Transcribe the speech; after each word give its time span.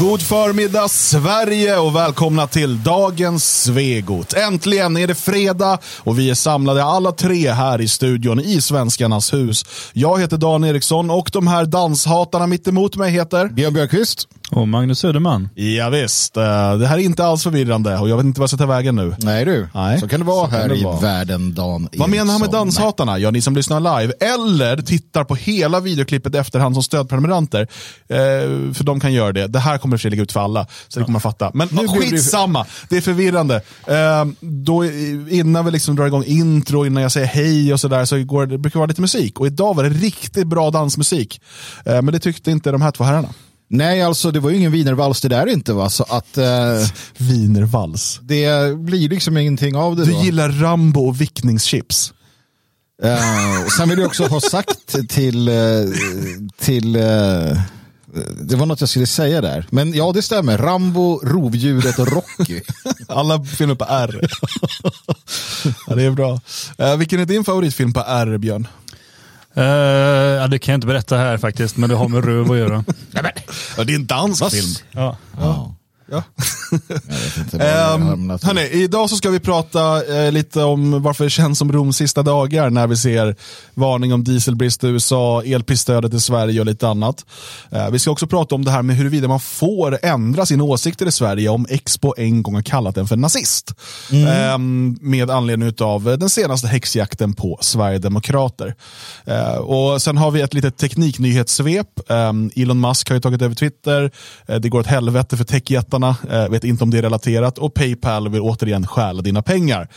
God 0.00 0.22
förmiddag 0.22 0.88
Sverige 0.88 1.78
och 1.78 1.96
välkomna 1.96 2.46
till 2.46 2.82
dagens 2.82 3.62
Svegot. 3.62 4.34
Äntligen 4.34 4.96
är 4.96 5.06
det 5.06 5.14
fredag 5.14 5.78
och 5.98 6.18
vi 6.18 6.30
är 6.30 6.34
samlade 6.34 6.84
alla 6.84 7.12
tre 7.12 7.50
här 7.50 7.80
i 7.80 7.88
studion 7.88 8.40
i 8.40 8.62
Svenskarnas 8.62 9.32
hus. 9.32 9.64
Jag 9.92 10.20
heter 10.20 10.36
Dan 10.36 10.64
Eriksson 10.64 11.10
och 11.10 11.30
de 11.32 11.46
här 11.46 11.64
danshatarna 11.64 12.46
mitt 12.46 12.68
emot 12.68 12.96
mig 12.96 13.10
heter 13.10 13.48
Björn 13.48 13.74
Björkqvist. 13.74 14.28
Och 14.50 14.68
Magnus 14.68 14.98
Söderman. 14.98 15.48
Ja, 15.54 15.88
visst. 15.90 16.36
Eh, 16.36 16.42
det 16.78 16.86
här 16.86 16.98
är 16.98 17.02
inte 17.02 17.24
alls 17.24 17.42
förvirrande 17.42 17.98
och 17.98 18.08
jag 18.08 18.16
vet 18.16 18.24
inte 18.26 18.40
vad 18.40 18.44
jag 18.44 18.50
ska 18.50 18.56
ta 18.56 18.66
vägen 18.66 18.96
nu. 18.96 19.14
Nej 19.18 19.44
du, 19.44 19.68
Nej. 19.74 20.00
så 20.00 20.08
kan 20.08 20.20
det 20.20 20.26
vara 20.26 20.50
Så 20.50 20.56
här 20.56 20.68
det 20.68 20.76
i 20.76 20.84
vara. 20.84 21.00
världen 21.00 21.54
Dan 21.54 21.88
Vad 21.96 22.10
menar 22.10 22.32
han 22.32 22.40
med 22.40 22.50
danshatarna? 22.50 23.18
Ja, 23.18 23.30
ni 23.30 23.40
som 23.42 23.56
lyssnar 23.56 24.00
live 24.00 24.12
eller 24.20 24.76
tittar 24.76 25.24
på 25.24 25.34
hela 25.34 25.80
videoklippet 25.80 26.34
efterhand 26.34 26.74
som 26.74 26.82
stödprenumeranter. 26.82 27.60
Eh, 28.08 28.16
för 28.74 28.84
de 28.84 29.00
kan 29.00 29.12
göra 29.12 29.32
det. 29.32 29.46
Det 29.46 29.58
här 29.58 29.78
kommer 29.78 29.94
i 29.94 29.96
och 29.96 30.00
för 30.00 30.02
sig 30.02 30.10
ligga 30.10 30.22
ut 30.22 30.32
för 30.32 30.40
alla, 30.40 30.66
så 30.88 30.98
det 30.98 31.04
kommer 31.04 31.12
man 31.12 31.20
fatta. 31.20 31.50
Men 31.54 31.68
Nu 31.72 31.82
det- 31.82 31.88
skitsamma, 31.88 32.66
det 32.88 32.96
är 32.96 33.00
förvirrande. 33.00 33.56
Eh, 33.86 34.24
då, 34.40 34.84
innan 35.30 35.64
vi 35.64 35.70
liksom 35.70 35.96
drar 35.96 36.06
igång 36.06 36.24
intro, 36.26 36.86
innan 36.86 37.02
jag 37.02 37.12
säger 37.12 37.26
hej 37.26 37.72
och 37.72 37.80
sådär, 37.80 38.04
så 38.04 38.24
går, 38.24 38.46
det 38.46 38.58
brukar 38.58 38.80
vara 38.80 38.86
lite 38.88 39.00
musik. 39.00 39.40
Och 39.40 39.46
idag 39.46 39.74
var 39.76 39.82
det 39.84 39.90
riktigt 39.90 40.46
bra 40.46 40.70
dansmusik. 40.70 41.40
Eh, 41.84 41.92
men 42.02 42.06
det 42.06 42.18
tyckte 42.18 42.50
inte 42.50 42.70
de 42.70 42.82
här 42.82 42.90
två 42.90 43.04
herrarna. 43.04 43.28
Nej, 43.68 44.02
alltså 44.02 44.30
det 44.30 44.40
var 44.40 44.50
ju 44.50 44.56
ingen 44.56 44.72
wienervals 44.72 45.20
det 45.20 45.28
där 45.28 45.46
inte 45.46 45.72
va, 45.72 45.90
så 45.90 46.02
att 46.08 46.38
eh, 46.38 46.46
Wienervals. 47.18 48.18
det 48.22 48.76
blir 48.78 49.08
liksom 49.08 49.36
ingenting 49.36 49.76
av 49.76 49.96
det 49.96 50.04
Du 50.04 50.12
då. 50.12 50.22
gillar 50.22 50.48
Rambo 50.48 51.00
och 51.08 51.20
vickningschips. 51.20 52.12
Eh, 53.02 53.64
och 53.66 53.72
sen 53.72 53.88
vill 53.88 53.98
jag 53.98 54.06
också 54.06 54.26
ha 54.26 54.40
sagt 54.40 55.08
till, 55.08 55.48
eh, 55.48 55.54
till 56.60 56.96
eh, 56.96 57.02
det 58.42 58.56
var 58.56 58.66
något 58.66 58.80
jag 58.80 58.88
skulle 58.90 59.06
säga 59.06 59.40
där. 59.40 59.66
Men 59.70 59.92
ja, 59.94 60.12
det 60.12 60.22
stämmer. 60.22 60.58
Rambo, 60.58 61.20
Rovdjuret 61.24 61.98
och 61.98 62.12
Rocky. 62.12 62.60
Alla 63.08 63.44
filmer 63.44 63.74
på 63.74 63.84
R. 63.88 64.20
ja, 65.86 65.94
det 65.94 66.02
är 66.02 66.10
bra. 66.10 66.40
Eh, 66.78 66.96
vilken 66.96 67.20
är 67.20 67.24
din 67.24 67.44
favoritfilm 67.44 67.92
på 67.92 68.04
R, 68.06 68.38
Björn? 68.38 68.68
Eh, 69.56 69.64
ja, 69.64 70.46
det 70.46 70.58
kan 70.58 70.72
jag 70.72 70.76
inte 70.76 70.86
berätta 70.86 71.16
här 71.16 71.38
faktiskt, 71.38 71.76
men 71.76 71.90
det 71.90 71.96
har 71.96 72.08
med 72.08 72.24
röv 72.24 72.52
att 72.52 72.58
göra. 72.58 72.84
Ja, 73.76 73.84
det 73.84 73.92
är 73.92 73.96
en 73.96 74.06
dansk 74.06 74.50
film. 74.50 74.74
Ja. 74.92 75.16
Ja. 75.38 75.74
Ja. 76.06 76.22
Um, 77.52 78.30
hörni, 78.42 78.60
idag 78.60 79.10
så 79.10 79.16
ska 79.16 79.30
vi 79.30 79.40
prata 79.40 80.04
eh, 80.16 80.32
lite 80.32 80.62
om 80.62 81.02
varför 81.02 81.24
det 81.24 81.30
känns 81.30 81.58
som 81.58 81.72
Roms 81.72 81.96
sista 81.96 82.22
dagar 82.22 82.70
när 82.70 82.86
vi 82.86 82.96
ser 82.96 83.36
varning 83.74 84.14
om 84.14 84.24
dieselbrist 84.24 84.84
i 84.84 84.86
USA, 84.86 85.42
elprisstödet 85.42 86.14
i 86.14 86.20
Sverige 86.20 86.60
och 86.60 86.66
lite 86.66 86.88
annat. 86.88 87.24
Eh, 87.70 87.90
vi 87.90 87.98
ska 87.98 88.10
också 88.10 88.26
prata 88.26 88.54
om 88.54 88.64
det 88.64 88.70
här 88.70 88.82
med 88.82 88.96
huruvida 88.96 89.28
man 89.28 89.40
får 89.40 89.98
ändra 90.02 90.46
sina 90.46 90.64
åsikter 90.64 91.06
i 91.06 91.12
Sverige 91.12 91.48
om 91.48 91.66
Expo 91.70 92.14
en 92.16 92.42
gång 92.42 92.54
har 92.54 92.62
kallat 92.62 92.94
den 92.94 93.06
för 93.06 93.16
nazist. 93.16 93.74
Eh, 94.10 94.58
med 95.00 95.30
anledning 95.30 95.72
av 95.80 96.04
den 96.04 96.30
senaste 96.30 96.68
häxjakten 96.68 97.34
på 97.34 97.58
Sverigedemokrater. 97.60 98.74
Eh, 99.24 99.56
och 99.56 100.02
sen 100.02 100.16
har 100.16 100.30
vi 100.30 100.40
ett 100.40 100.54
litet 100.54 100.76
tekniknyhetssvep. 100.76 102.10
Eh, 102.10 102.32
Elon 102.62 102.80
Musk 102.80 103.08
har 103.08 103.14
ju 103.14 103.20
tagit 103.20 103.42
över 103.42 103.54
Twitter. 103.54 104.10
Eh, 104.46 104.56
det 104.56 104.68
går 104.68 104.80
åt 104.80 104.86
helvete 104.86 105.36
för 105.36 105.44
techjättarna. 105.44 105.95
Eh, 106.04 106.48
vet 106.48 106.64
inte 106.64 106.84
om 106.84 106.90
det 106.90 106.98
är 106.98 107.02
relaterat. 107.02 107.58
Och 107.58 107.74
Paypal 107.74 108.28
vill 108.28 108.40
återigen 108.40 108.86
stjäla 108.86 109.22
dina 109.22 109.42
pengar. 109.42 109.88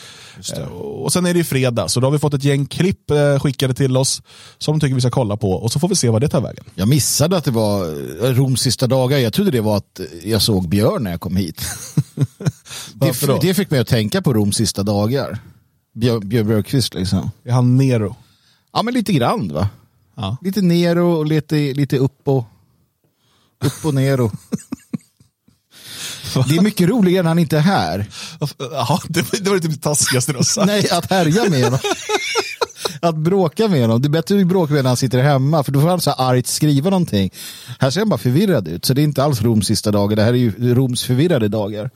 Eh, 0.58 0.64
och 0.68 1.14
sen 1.14 1.26
är 1.26 1.34
det 1.34 1.38
ju 1.38 1.44
fredag, 1.44 1.88
så 1.88 2.00
då 2.00 2.08
har 2.08 2.12
vi 2.12 2.20
fått 2.20 2.34
ett 2.34 2.44
gäng 2.44 2.66
klipp 2.66 3.12
eh, 3.12 3.40
skickade 3.40 3.74
till 3.74 3.98
oss 3.98 4.22
som 4.58 4.80
de 4.80 4.86
tycker 4.86 4.96
vi 4.96 5.02
ska 5.02 5.12
kolla 5.12 5.38
på. 5.38 5.52
Och 5.52 5.72
så 5.72 5.80
får 5.80 5.88
vi 5.88 5.96
se 5.96 6.10
vad 6.10 6.22
det 6.22 6.30
tar 6.30 6.42
vägen. 6.42 6.64
Jag 6.76 6.88
missade 6.88 7.38
att 7.38 7.44
det 7.44 7.52
var 7.52 7.86
Roms 8.34 8.62
sista 8.62 8.88
dagar. 8.88 9.18
Jag 9.18 9.34
trodde 9.34 9.52
det 9.52 9.62
var 9.62 9.78
att 9.78 10.00
jag 10.24 10.42
såg 10.42 10.70
Björn 10.70 11.04
när 11.04 11.12
jag 11.12 11.22
kom 11.22 11.36
hit. 11.36 11.62
det, 12.94 13.42
det 13.42 13.54
fick 13.54 13.72
mig 13.72 13.80
att 13.80 13.88
tänka 13.88 14.22
på 14.22 14.34
Roms 14.34 14.56
sista 14.56 14.84
dagar. 14.84 15.40
Björn, 15.94 16.30
Björkqvist 16.30 16.94
liksom. 16.94 17.32
Är 17.44 17.52
han 17.52 17.78
Nero? 17.78 18.16
Ja, 18.74 18.84
men 18.84 18.94
lite 18.94 19.14
grann 19.14 19.54
va? 19.54 19.70
Ja. 20.16 20.38
Lite 20.42 20.62
ner 20.62 20.98
och 20.98 21.26
lite, 21.26 21.56
lite 21.56 21.98
upp 21.98 22.28
och 22.28 22.46
upp 23.66 23.86
och 23.86 23.94
ner. 23.94 24.22
Och. 24.22 24.32
Det 26.50 26.56
är 26.56 26.62
mycket 26.62 26.90
roligare 26.90 27.24
när 27.24 27.30
han 27.30 27.40
inte 27.40 27.58
är 27.58 27.62
här. 27.62 28.06
Jaha, 28.60 29.00
det, 29.08 29.22
var- 29.22 29.40
det 29.44 29.50
var 29.50 29.58
det 29.58 29.68
typ 29.68 29.82
taskigaste 29.82 30.32
du 30.32 30.38
har 30.38 30.44
sagt. 30.44 30.68
Nej, 30.68 30.90
att 30.92 31.10
härja 31.10 31.50
med 31.50 31.64
honom. 31.64 31.80
Att 33.02 33.16
bråka 33.16 33.68
med 33.68 33.82
honom. 33.82 34.02
Det 34.02 34.08
är 34.08 34.10
bättre 34.10 34.42
att 34.42 34.48
bråka 34.48 34.74
med 34.74 34.84
när 34.84 34.90
han 34.90 34.98
sitter 34.98 35.20
hemma. 35.24 35.64
För 35.64 35.72
då 35.72 35.82
får 35.82 35.88
han 35.88 36.02
så 36.02 36.12
argt 36.12 36.48
skriva 36.48 36.90
någonting. 36.90 37.32
Här 37.80 37.90
ser 37.90 38.02
han 38.02 38.10
bara 38.10 38.18
förvirrad 38.18 38.68
ut. 38.68 38.86
Så 38.86 38.94
det 38.94 39.02
är 39.02 39.04
inte 39.04 39.24
alls 39.24 39.42
Roms 39.42 39.68
sista 39.68 39.92
dagar. 39.92 40.16
Det 40.16 40.24
här 40.24 40.34
är 40.34 40.38
ju 40.38 40.76
Roms 40.76 41.04
förvirrade 41.04 41.48
dagar. 41.48 41.90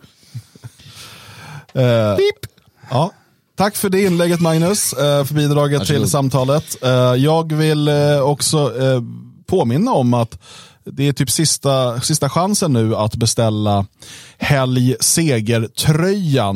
Eh, 1.74 2.16
Pip! 2.16 2.52
Ja. 2.90 3.12
Tack 3.58 3.76
för 3.76 3.90
det 3.90 4.02
inlägget 4.04 4.40
Magnus, 4.42 4.94
eh, 4.94 5.26
för 5.26 5.34
bidraget 5.36 5.80
Varsågod. 5.80 6.02
till 6.02 6.12
samtalet. 6.12 6.84
Eh, 6.84 6.90
Jag 7.18 7.54
vill 7.54 7.90
också 8.24 8.72
påminna 9.46 9.92
om 9.92 10.14
att 10.14 10.40
det 10.86 11.08
är 11.08 11.14
typ 11.14 11.30
sista, 11.30 12.02
sista 12.02 12.30
chansen 12.30 12.74
nu 12.74 12.96
att 12.96 13.16
beställa 13.16 13.86
Helg 14.38 14.96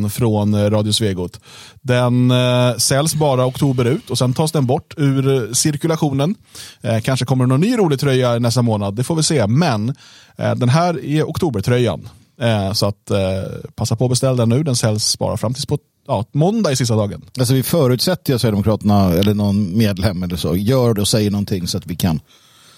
från 0.10 0.54
eh, 0.54 0.70
Radio 0.70 0.92
Svegot. 0.92 1.40
Den 1.82 2.32
eh, 2.32 2.76
säljs 2.78 3.16
bara 3.16 3.46
oktober 3.46 3.86
ut 3.86 4.10
och 4.10 4.18
sen 4.18 4.34
tas 4.34 4.52
den 4.52 4.66
bort 4.66 4.94
ur 4.98 5.28
eh, 5.28 5.54
cirkulationen. 5.54 6.36
Eh, 6.82 7.00
kanske 7.00 7.26
kommer 7.26 7.46
det 7.46 7.50
någon 7.50 7.62
ny 7.62 7.78
rolig 7.78 8.00
tröja 8.00 8.40
nästa 8.40 8.62
månad, 8.62 8.96
det 8.96 9.04
får 9.04 9.16
vi 9.16 9.24
se. 9.24 9.48
Men 9.48 9.96
eh, 10.38 10.56
den 10.56 10.70
här 10.70 11.06
är 11.06 11.24
oktobertröjan. 11.24 12.10
Eh, 12.42 12.74
så 12.74 12.86
att 12.86 13.12
eh, 13.12 13.20
passa 13.76 13.96
på 13.96 14.06
att 14.06 14.12
beställa 14.12 14.36
den 14.36 14.50
nu, 14.50 14.64
den 14.64 14.76
säljs 14.76 15.20
bara 15.20 15.38
fram 15.38 15.54
till 15.54 15.68
på 15.68 15.78
ja, 16.08 16.26
måndag 16.32 16.72
i 16.72 16.76
sista 16.76 16.96
dagen. 16.96 17.26
Alltså 17.40 17.54
vi 17.54 17.64
förutsätter 17.64 18.32
ju 18.32 18.36
att 18.36 18.42
Sverigedemokraterna 18.42 19.14
eller 19.14 19.34
någon 19.34 19.78
medlem 19.78 20.24
eller 20.24 20.36
så 20.36 20.56
gör 20.56 20.94
det 20.94 21.02
och 21.02 21.08
säger 21.08 21.32
någonting 21.32 21.68
så 21.68 21.78
att 21.78 21.88
vi 21.88 21.96
kan. 21.96 22.20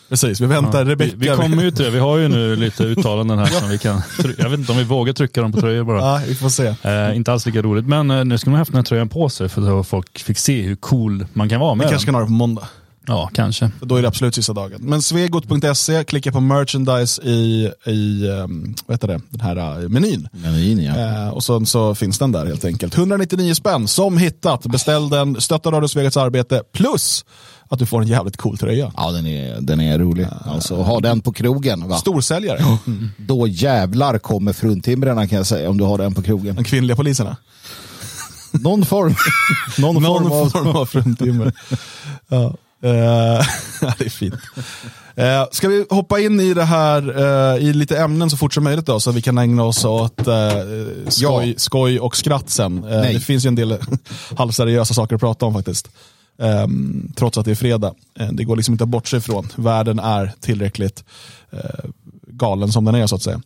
Precis, 0.09 0.41
vi 0.41 0.45
väntar 0.45 0.83
Vi, 0.85 0.91
Rebecka. 0.91 1.15
vi 1.17 1.27
kommer 1.27 1.63
ju 1.63 1.71
till 1.71 1.85
det. 1.85 1.91
Vi 1.91 1.99
har 1.99 2.17
ju 2.17 2.27
nu 2.27 2.55
lite 2.55 2.83
uttalanden 2.83 3.39
här 3.39 3.45
som 3.59 3.69
vi 3.69 3.77
kan... 3.77 4.01
Jag 4.37 4.49
vet 4.49 4.59
inte 4.59 4.71
om 4.71 4.77
vi 4.77 4.83
vågar 4.83 5.13
trycka 5.13 5.41
dem 5.41 5.51
på 5.51 5.61
tröjor 5.61 5.83
bara. 5.83 5.97
Ja, 5.97 6.21
vi 6.27 6.35
får 6.35 6.49
se. 6.49 6.75
Eh, 6.83 7.15
inte 7.15 7.31
alls 7.31 7.45
lika 7.45 7.61
roligt, 7.61 7.85
men 7.87 8.11
eh, 8.11 8.25
nu 8.25 8.37
ska 8.37 8.49
man 8.49 8.55
ha 8.55 8.61
haft 8.61 8.71
den 8.71 8.77
här 8.77 8.83
tröjan 8.83 9.09
på 9.09 9.29
sig 9.29 9.49
för 9.49 9.79
att 9.79 9.87
folk 9.87 10.19
fick 10.19 10.37
se 10.37 10.61
hur 10.61 10.75
cool 10.75 11.25
man 11.33 11.49
kan 11.49 11.59
vara 11.59 11.73
Vi 11.73 11.77
med 11.77 11.89
kanske 11.89 12.05
den. 12.05 12.13
kan 12.13 12.15
ha 12.15 12.21
det 12.21 12.27
på 12.27 12.31
måndag. 12.33 12.67
Ja, 13.09 13.29
kanske. 13.33 13.71
Då 13.81 13.95
är 13.95 14.01
det 14.01 14.07
absolut 14.07 14.35
sista 14.35 14.53
dagen. 14.53 14.77
Men 14.81 15.01
svegot.se, 15.01 16.03
klicka 16.03 16.31
på 16.31 16.39
merchandise 16.39 17.21
i, 17.21 17.71
i 17.85 18.27
um, 18.27 18.75
vad 18.85 18.93
heter 18.95 19.07
det, 19.07 19.21
den 19.29 19.41
här 19.41 19.79
uh, 19.83 19.89
menyn. 19.89 20.27
Men, 20.31 20.83
ja. 20.83 20.95
Eh, 20.95 21.29
och 21.29 21.43
sen 21.43 21.65
så 21.65 21.95
finns 21.95 22.19
den 22.19 22.31
där 22.31 22.45
helt 22.45 22.65
enkelt. 22.65 22.97
199 22.97 23.53
spänn, 23.53 23.87
som 23.87 24.17
hittat. 24.17 24.65
Beställ 24.65 25.09
den, 25.09 25.41
stötta 25.41 25.71
Radio 25.71 25.87
Svegats 25.87 26.17
arbete, 26.17 26.63
plus 26.73 27.25
att 27.69 27.79
du 27.79 27.85
får 27.85 28.01
en 28.01 28.07
jävligt 28.07 28.37
cool 28.37 28.57
tröja. 28.57 28.91
ja, 28.97 29.11
den 29.11 29.27
är, 29.27 29.61
den 29.61 29.81
är 29.81 29.99
rolig. 29.99 30.27
Alltså 30.45 30.75
ha 30.75 30.99
den 30.99 31.21
på 31.21 31.33
krogen. 31.33 31.87
Va? 31.87 31.97
Storsäljare. 31.97 32.77
Då 33.17 33.47
jävlar 33.47 34.17
kommer 34.17 34.53
fruntimrarna 34.53 35.27
kan 35.27 35.37
jag 35.37 35.47
säga 35.47 35.69
om 35.69 35.77
du 35.77 35.83
har 35.83 35.97
den 35.97 36.13
på 36.13 36.21
krogen. 36.21 36.55
De 36.55 36.63
kvinnliga 36.63 36.95
poliserna. 36.95 37.37
Någon 38.51 38.85
form. 38.85 39.15
Någon, 39.77 40.03
form 40.03 40.31
av- 40.31 40.49
form 40.49 40.67
av 40.67 40.85
fruntimmer. 40.85 41.53
ja. 42.27 42.55
Eh, 42.83 42.89
det 43.97 44.05
är 44.05 44.09
fint. 44.09 44.33
Eh, 45.15 45.45
ska 45.51 45.67
vi 45.67 45.85
hoppa 45.89 46.19
in 46.19 46.39
i 46.39 46.53
det 46.53 46.63
här, 46.63 47.17
eh, 47.55 47.63
i 47.63 47.73
lite 47.73 47.97
ämnen 47.97 48.29
så 48.29 48.37
fort 48.37 48.53
som 48.53 48.63
möjligt 48.63 48.85
då, 48.85 48.99
så 48.99 49.11
vi 49.11 49.21
kan 49.21 49.37
ägna 49.37 49.63
oss 49.63 49.85
åt 49.85 50.27
eh, 50.27 50.49
skoj, 51.07 51.49
Ja. 51.49 51.53
skoj 51.57 51.99
och 51.99 52.17
skratt 52.17 52.49
sen. 52.49 52.83
Eh, 52.83 53.01
det 53.01 53.19
finns 53.19 53.45
ju 53.45 53.47
en 53.47 53.55
del 53.55 53.77
halvseriösa 54.37 54.93
saker 54.93 55.15
att 55.15 55.21
prata 55.21 55.45
om 55.45 55.53
faktiskt. 55.53 55.89
Ehm, 56.41 57.11
trots 57.15 57.37
att 57.37 57.45
det 57.45 57.51
är 57.51 57.55
fredag. 57.55 57.93
Eh, 58.19 58.27
det 58.31 58.43
går 58.43 58.55
liksom 58.55 58.73
inte 58.73 58.83
att 58.83 58.89
bortse 58.89 59.17
ifrån. 59.17 59.47
Världen 59.55 59.99
är 59.99 60.33
tillräckligt 60.39 61.03
eh, 61.51 61.59
galen 62.27 62.71
som 62.71 62.85
den 62.85 62.95
är 62.95 63.07
så 63.07 63.15
att 63.15 63.21
säga. 63.23 63.41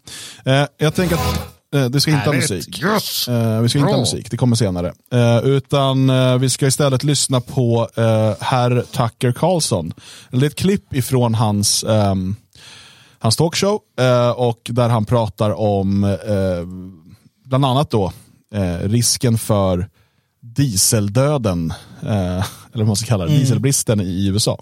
Jag 0.77 0.95
tänker 0.95 1.15
att 1.15 1.47
det 1.77 2.01
ska 2.01 2.11
inte 2.11 2.29
ha 2.29 2.33
musik. 2.33 2.83
Yes. 2.83 3.27
Eh, 3.27 3.61
vi 3.61 3.69
ska 3.69 3.79
inte 3.79 3.91
ha 3.91 3.99
musik, 3.99 4.31
det 4.31 4.37
kommer 4.37 4.55
senare. 4.55 4.93
Eh, 5.13 5.37
utan 5.37 6.09
eh, 6.09 6.37
vi 6.37 6.49
ska 6.49 6.67
istället 6.67 7.03
lyssna 7.03 7.41
på 7.41 7.89
herr 8.39 8.81
Tucker 8.91 9.31
Carlson. 9.31 9.93
Det 10.31 10.37
är 10.37 10.47
ett 10.47 10.55
klipp 10.55 10.93
ifrån 10.93 11.35
hans, 11.35 11.83
ehm, 11.83 12.35
hans 13.19 13.35
talkshow 13.35 13.79
eh, 13.99 14.29
och 14.29 14.59
där 14.63 14.89
han 14.89 15.05
pratar 15.05 15.51
om 15.51 16.03
eh, 16.03 16.67
bland 17.45 17.65
annat 17.65 17.89
då 17.91 18.11
eh, 18.53 18.89
risken 18.89 19.37
för 19.37 19.89
dieseldöden, 20.41 21.73
eh, 22.01 22.09
eller 22.73 22.83
vad 22.83 22.87
man 22.87 22.95
ska 22.95 23.07
kalla 23.07 23.25
det, 23.25 23.37
dieselbristen 23.37 24.01
i 24.01 24.27
USA. 24.27 24.59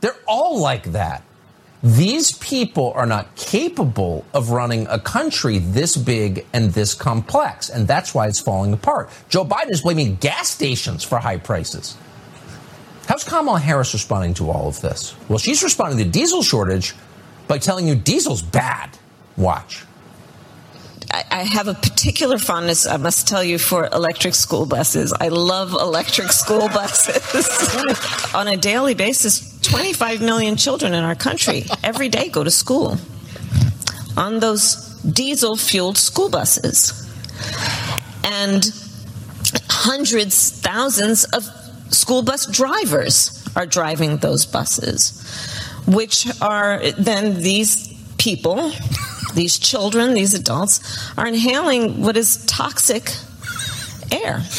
They're 0.00 0.10
all 0.26 0.72
like 0.72 0.92
that. 0.92 1.22
These 1.84 2.32
people 2.38 2.94
are 2.96 3.04
not 3.04 3.36
capable 3.36 4.24
of 4.32 4.48
running 4.48 4.86
a 4.86 4.98
country 4.98 5.58
this 5.58 5.98
big 5.98 6.46
and 6.54 6.72
this 6.72 6.94
complex, 6.94 7.68
and 7.68 7.86
that's 7.86 8.14
why 8.14 8.26
it's 8.26 8.40
falling 8.40 8.72
apart. 8.72 9.10
Joe 9.28 9.44
Biden 9.44 9.70
is 9.70 9.82
blaming 9.82 10.16
gas 10.16 10.48
stations 10.48 11.04
for 11.04 11.18
high 11.18 11.36
prices. 11.36 11.94
How's 13.06 13.22
Kamala 13.22 13.60
Harris 13.60 13.92
responding 13.92 14.32
to 14.34 14.50
all 14.50 14.66
of 14.66 14.80
this? 14.80 15.14
Well, 15.28 15.38
she's 15.38 15.62
responding 15.62 15.98
to 15.98 16.10
diesel 16.10 16.42
shortage 16.42 16.94
by 17.48 17.58
telling 17.58 17.86
you 17.86 17.94
diesel's 17.94 18.40
bad. 18.40 18.88
Watch. 19.36 19.84
I, 21.34 21.42
have 21.42 21.68
a 21.68 21.74
particular 21.74 22.38
fondness, 22.38 22.86
I 22.86 22.96
must 22.96 23.26
tell 23.26 23.42
you, 23.42 23.58
for 23.58 23.86
electric 23.86 24.34
school 24.34 24.66
buses. 24.66 25.12
I 25.12 25.28
love 25.28 25.72
electric 25.72 26.30
school 26.30 26.68
buses. 26.74 28.34
On 28.34 28.46
a 28.46 28.56
daily 28.56 28.94
basis, 28.94 29.58
25 29.62 30.20
million 30.20 30.56
children 30.56 30.94
in 30.94 31.02
our 31.02 31.16
country 31.16 31.64
every 31.82 32.08
day 32.08 32.28
go 32.28 32.44
to 32.44 32.50
school 32.50 32.98
on 34.16 34.38
those 34.38 34.76
diesel 35.02 35.56
fueled 35.56 35.98
school 35.98 36.28
buses. 36.28 37.00
And 38.24 38.64
hundreds, 39.68 40.60
thousands 40.60 41.24
of 41.24 41.44
school 41.92 42.22
bus 42.22 42.46
drivers 42.46 43.44
are 43.56 43.66
driving 43.66 44.18
those 44.18 44.46
buses, 44.46 45.20
which 45.86 46.26
are 46.40 46.80
then 46.92 47.42
these 47.42 47.92
people, 48.18 48.72
these 49.34 49.58
children, 49.58 50.14
these 50.14 50.34
adults, 50.34 50.80
are 51.16 51.26
inhaling 51.26 52.02
what 52.02 52.16
is 52.16 52.44
toxic 52.46 53.02
air. 54.10 54.42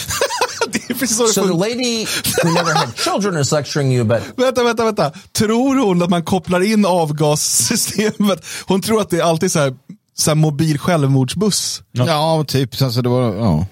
Det 0.72 0.90
är 0.90 0.94
precis 0.94 1.18
så 1.18 1.24
det 1.24 1.34
So 1.34 1.42
the 1.42 1.70
lady 1.70 2.06
who 2.44 2.54
never 2.54 2.74
had 2.74 2.96
children 3.04 3.42
is 3.42 3.52
lecturing 3.52 3.94
you 3.94 4.06
but... 4.06 4.22
Vänta, 4.38 4.64
vänta, 4.64 4.86
vänta. 4.86 5.12
Tror 5.32 5.86
hon 5.86 6.02
att 6.02 6.10
man 6.10 6.24
kopplar 6.24 6.64
in 6.64 6.86
avgassystemet? 6.86 8.46
Hon 8.66 8.82
tror 8.82 9.02
att 9.02 9.10
det 9.10 9.20
är 9.20 9.24
alltid 9.24 9.52
så 9.52 9.60
här, 9.60 9.76
så 10.14 10.30
här 10.30 10.36
mobil 10.36 10.80
självmordsbuss. 10.80 11.84
Ja, 11.92 12.44
typ. 12.48 12.82
Alltså, 12.82 13.02
det 13.02 13.10
var 13.10 13.36
ja, 13.36 13.66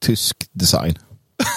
tysk 0.00 0.36
design. 0.52 0.98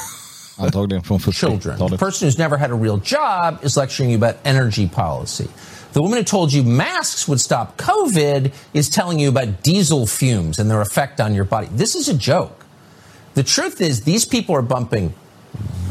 Antagligen 0.58 1.04
från 1.04 1.20
children. 1.20 1.60
The 1.62 1.70
40-talet. 1.70 2.00
person 2.00 2.30
who's 2.30 2.38
never 2.38 2.58
had 2.58 2.72
a 2.72 2.78
real 2.82 3.02
job 3.06 3.66
is 3.66 3.78
lecturing 3.78 4.12
you 4.12 4.24
about 4.24 4.36
energy 4.44 4.90
policy. 4.90 5.48
The 5.94 6.02
woman 6.02 6.18
who 6.18 6.24
told 6.24 6.52
you 6.52 6.64
masks 6.64 7.28
would 7.28 7.40
stop 7.40 7.78
COVID 7.78 8.52
is 8.74 8.90
telling 8.90 9.20
you 9.20 9.30
about 9.30 9.62
diesel 9.62 10.08
fumes 10.08 10.58
and 10.58 10.70
their 10.70 10.82
effect 10.82 11.22
on 11.22 11.36
your 11.36 11.46
body. 11.46 11.68
This 11.72 11.94
is 11.94 12.10
a 12.10 12.18
joke. 12.18 12.66
The 13.36 13.44
truth 13.44 13.80
is, 13.80 14.02
these 14.02 14.26
people 14.26 14.56
are 14.56 14.64
bumping 14.64 15.14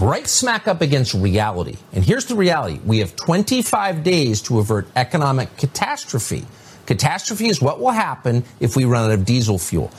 right 0.00 0.26
smack 0.26 0.66
up 0.66 0.80
against 0.80 1.14
reality. 1.14 1.76
And 1.92 2.04
here's 2.04 2.24
the 2.24 2.34
reality 2.34 2.80
we 2.84 2.98
have 2.98 3.14
25 3.14 4.02
days 4.02 4.42
to 4.42 4.58
avert 4.58 4.88
economic 4.96 5.56
catastrophe. 5.56 6.46
Catastrophe 6.86 7.46
is 7.46 7.62
what 7.62 7.78
will 7.78 7.92
happen 7.92 8.44
if 8.58 8.74
we 8.74 8.84
run 8.84 9.04
out 9.04 9.12
of 9.12 9.24
diesel 9.24 9.56
fuel. 9.56 9.92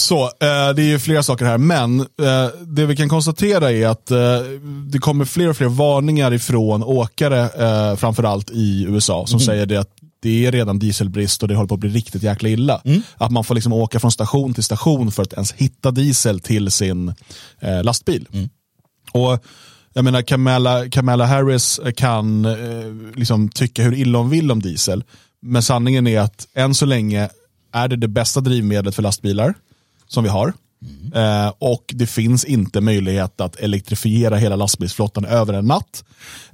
Så, 0.00 0.24
eh, 0.24 0.74
det 0.76 0.82
är 0.82 0.88
ju 0.88 0.98
flera 0.98 1.22
saker 1.22 1.44
här, 1.44 1.58
men 1.58 2.00
eh, 2.00 2.06
det 2.66 2.86
vi 2.86 2.96
kan 2.96 3.08
konstatera 3.08 3.72
är 3.72 3.86
att 3.86 4.10
eh, 4.10 4.18
det 4.86 4.98
kommer 4.98 5.24
fler 5.24 5.48
och 5.48 5.56
fler 5.56 5.68
varningar 5.68 6.32
ifrån 6.34 6.82
åkare, 6.82 7.40
eh, 7.40 7.96
framförallt 7.96 8.50
i 8.50 8.84
USA, 8.88 9.26
som 9.26 9.40
säger 9.40 9.66
det 9.66 9.76
att 9.76 9.90
det 10.22 10.46
är 10.46 10.52
redan 10.52 10.78
dieselbrist 10.78 11.42
och 11.42 11.48
det 11.48 11.54
håller 11.54 11.68
på 11.68 11.74
att 11.74 11.80
bli 11.80 11.90
riktigt 11.90 12.22
jäkla 12.22 12.48
illa. 12.48 12.82
Att 13.16 13.30
man 13.30 13.44
får 13.44 13.54
liksom 13.54 13.72
åka 13.72 14.00
från 14.00 14.12
station 14.12 14.54
till 14.54 14.64
station 14.64 15.12
för 15.12 15.22
att 15.22 15.32
ens 15.32 15.52
hitta 15.52 15.90
diesel 15.90 16.40
till 16.40 16.70
sin 16.70 17.08
eh, 17.60 17.82
lastbil. 17.82 18.28
Och 19.12 19.44
jag 19.94 20.04
menar 20.04 20.22
Kamala, 20.22 20.88
Kamala 20.88 21.26
Harris 21.26 21.80
kan 21.96 22.44
eh, 22.44 23.14
liksom 23.14 23.48
tycka 23.48 23.82
hur 23.82 23.94
illa 23.94 24.18
hon 24.18 24.30
vill 24.30 24.50
om 24.50 24.62
diesel. 24.62 25.04
Men 25.42 25.62
sanningen 25.62 26.06
är 26.06 26.20
att 26.20 26.46
än 26.54 26.74
så 26.74 26.86
länge 26.86 27.28
är 27.72 27.88
det 27.88 27.96
det 27.96 28.08
bästa 28.08 28.40
drivmedlet 28.40 28.94
för 28.94 29.02
lastbilar 29.02 29.54
som 30.10 30.24
vi 30.24 30.30
har. 30.30 30.52
Eh, 31.14 31.52
och 31.58 31.84
det 31.94 32.06
finns 32.06 32.44
inte 32.44 32.80
möjlighet 32.80 33.40
att 33.40 33.56
elektrifiera 33.56 34.36
hela 34.36 34.56
lastbilsflottan 34.56 35.24
över 35.24 35.52
en 35.52 35.66
natt. 35.66 36.04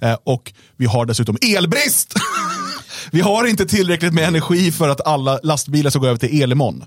Eh, 0.01 0.17
och 0.25 0.53
vi 0.77 0.87
har 0.87 1.07
dessutom 1.07 1.37
elbrist. 1.57 2.15
vi 3.11 3.21
har 3.21 3.47
inte 3.47 3.67
tillräckligt 3.67 4.15
med 4.15 4.29
energi 4.29 4.73
för 4.73 4.89
att 4.89 5.07
alla 5.07 5.41
lastbilar 5.43 5.91
ska 5.91 5.99
gå 5.99 6.07
över 6.07 6.19
till 6.19 6.43
el 6.43 6.53
imorgon. 6.53 6.85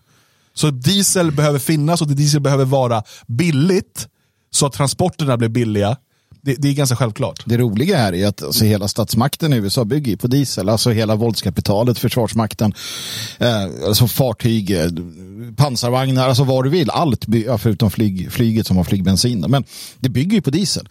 Så 0.54 0.72
diesel 0.72 1.32
behöver 1.32 1.60
finnas 1.60 2.02
och 2.02 2.08
diesel 2.08 2.42
behöver 2.42 2.66
vara 2.66 3.04
billigt 3.28 4.08
så 4.52 4.66
att 4.66 4.74
transporterna 4.74 5.38
blir 5.38 5.50
billiga. 5.50 5.98
Det, 6.42 6.56
det 6.56 6.70
är 6.70 6.74
ganska 6.74 6.96
självklart. 6.96 7.44
Det 7.46 7.58
roliga 7.58 7.98
här 7.98 8.14
är 8.14 8.28
att 8.28 8.44
alltså, 8.44 8.66
hela 8.66 8.88
statsmakten 8.88 9.54
i 9.54 9.56
USA 9.56 9.86
bygger 9.86 10.18
på 10.18 10.28
diesel. 10.28 10.70
Alltså 10.70 10.90
hela 10.90 11.16
våldskapitalet, 11.16 12.00
försvarsmakten, 12.00 12.74
eh, 13.38 13.64
alltså 13.88 14.08
fartyg, 14.08 14.72
eh, 14.72 14.90
pansarvagnar, 15.58 16.28
alltså 16.28 16.44
vad 16.44 16.64
du 16.64 16.70
vill. 16.70 16.90
Allt, 16.90 17.26
förutom 17.58 17.92
flyg, 17.92 18.32
flyget 18.32 18.68
som 18.68 18.78
har 18.78 18.84
flygbensin. 18.84 19.46
Men 19.48 19.64
det 20.00 20.10
bygger 20.10 20.36
ju 20.36 20.42
på 20.42 20.50
diesel. 20.50 20.88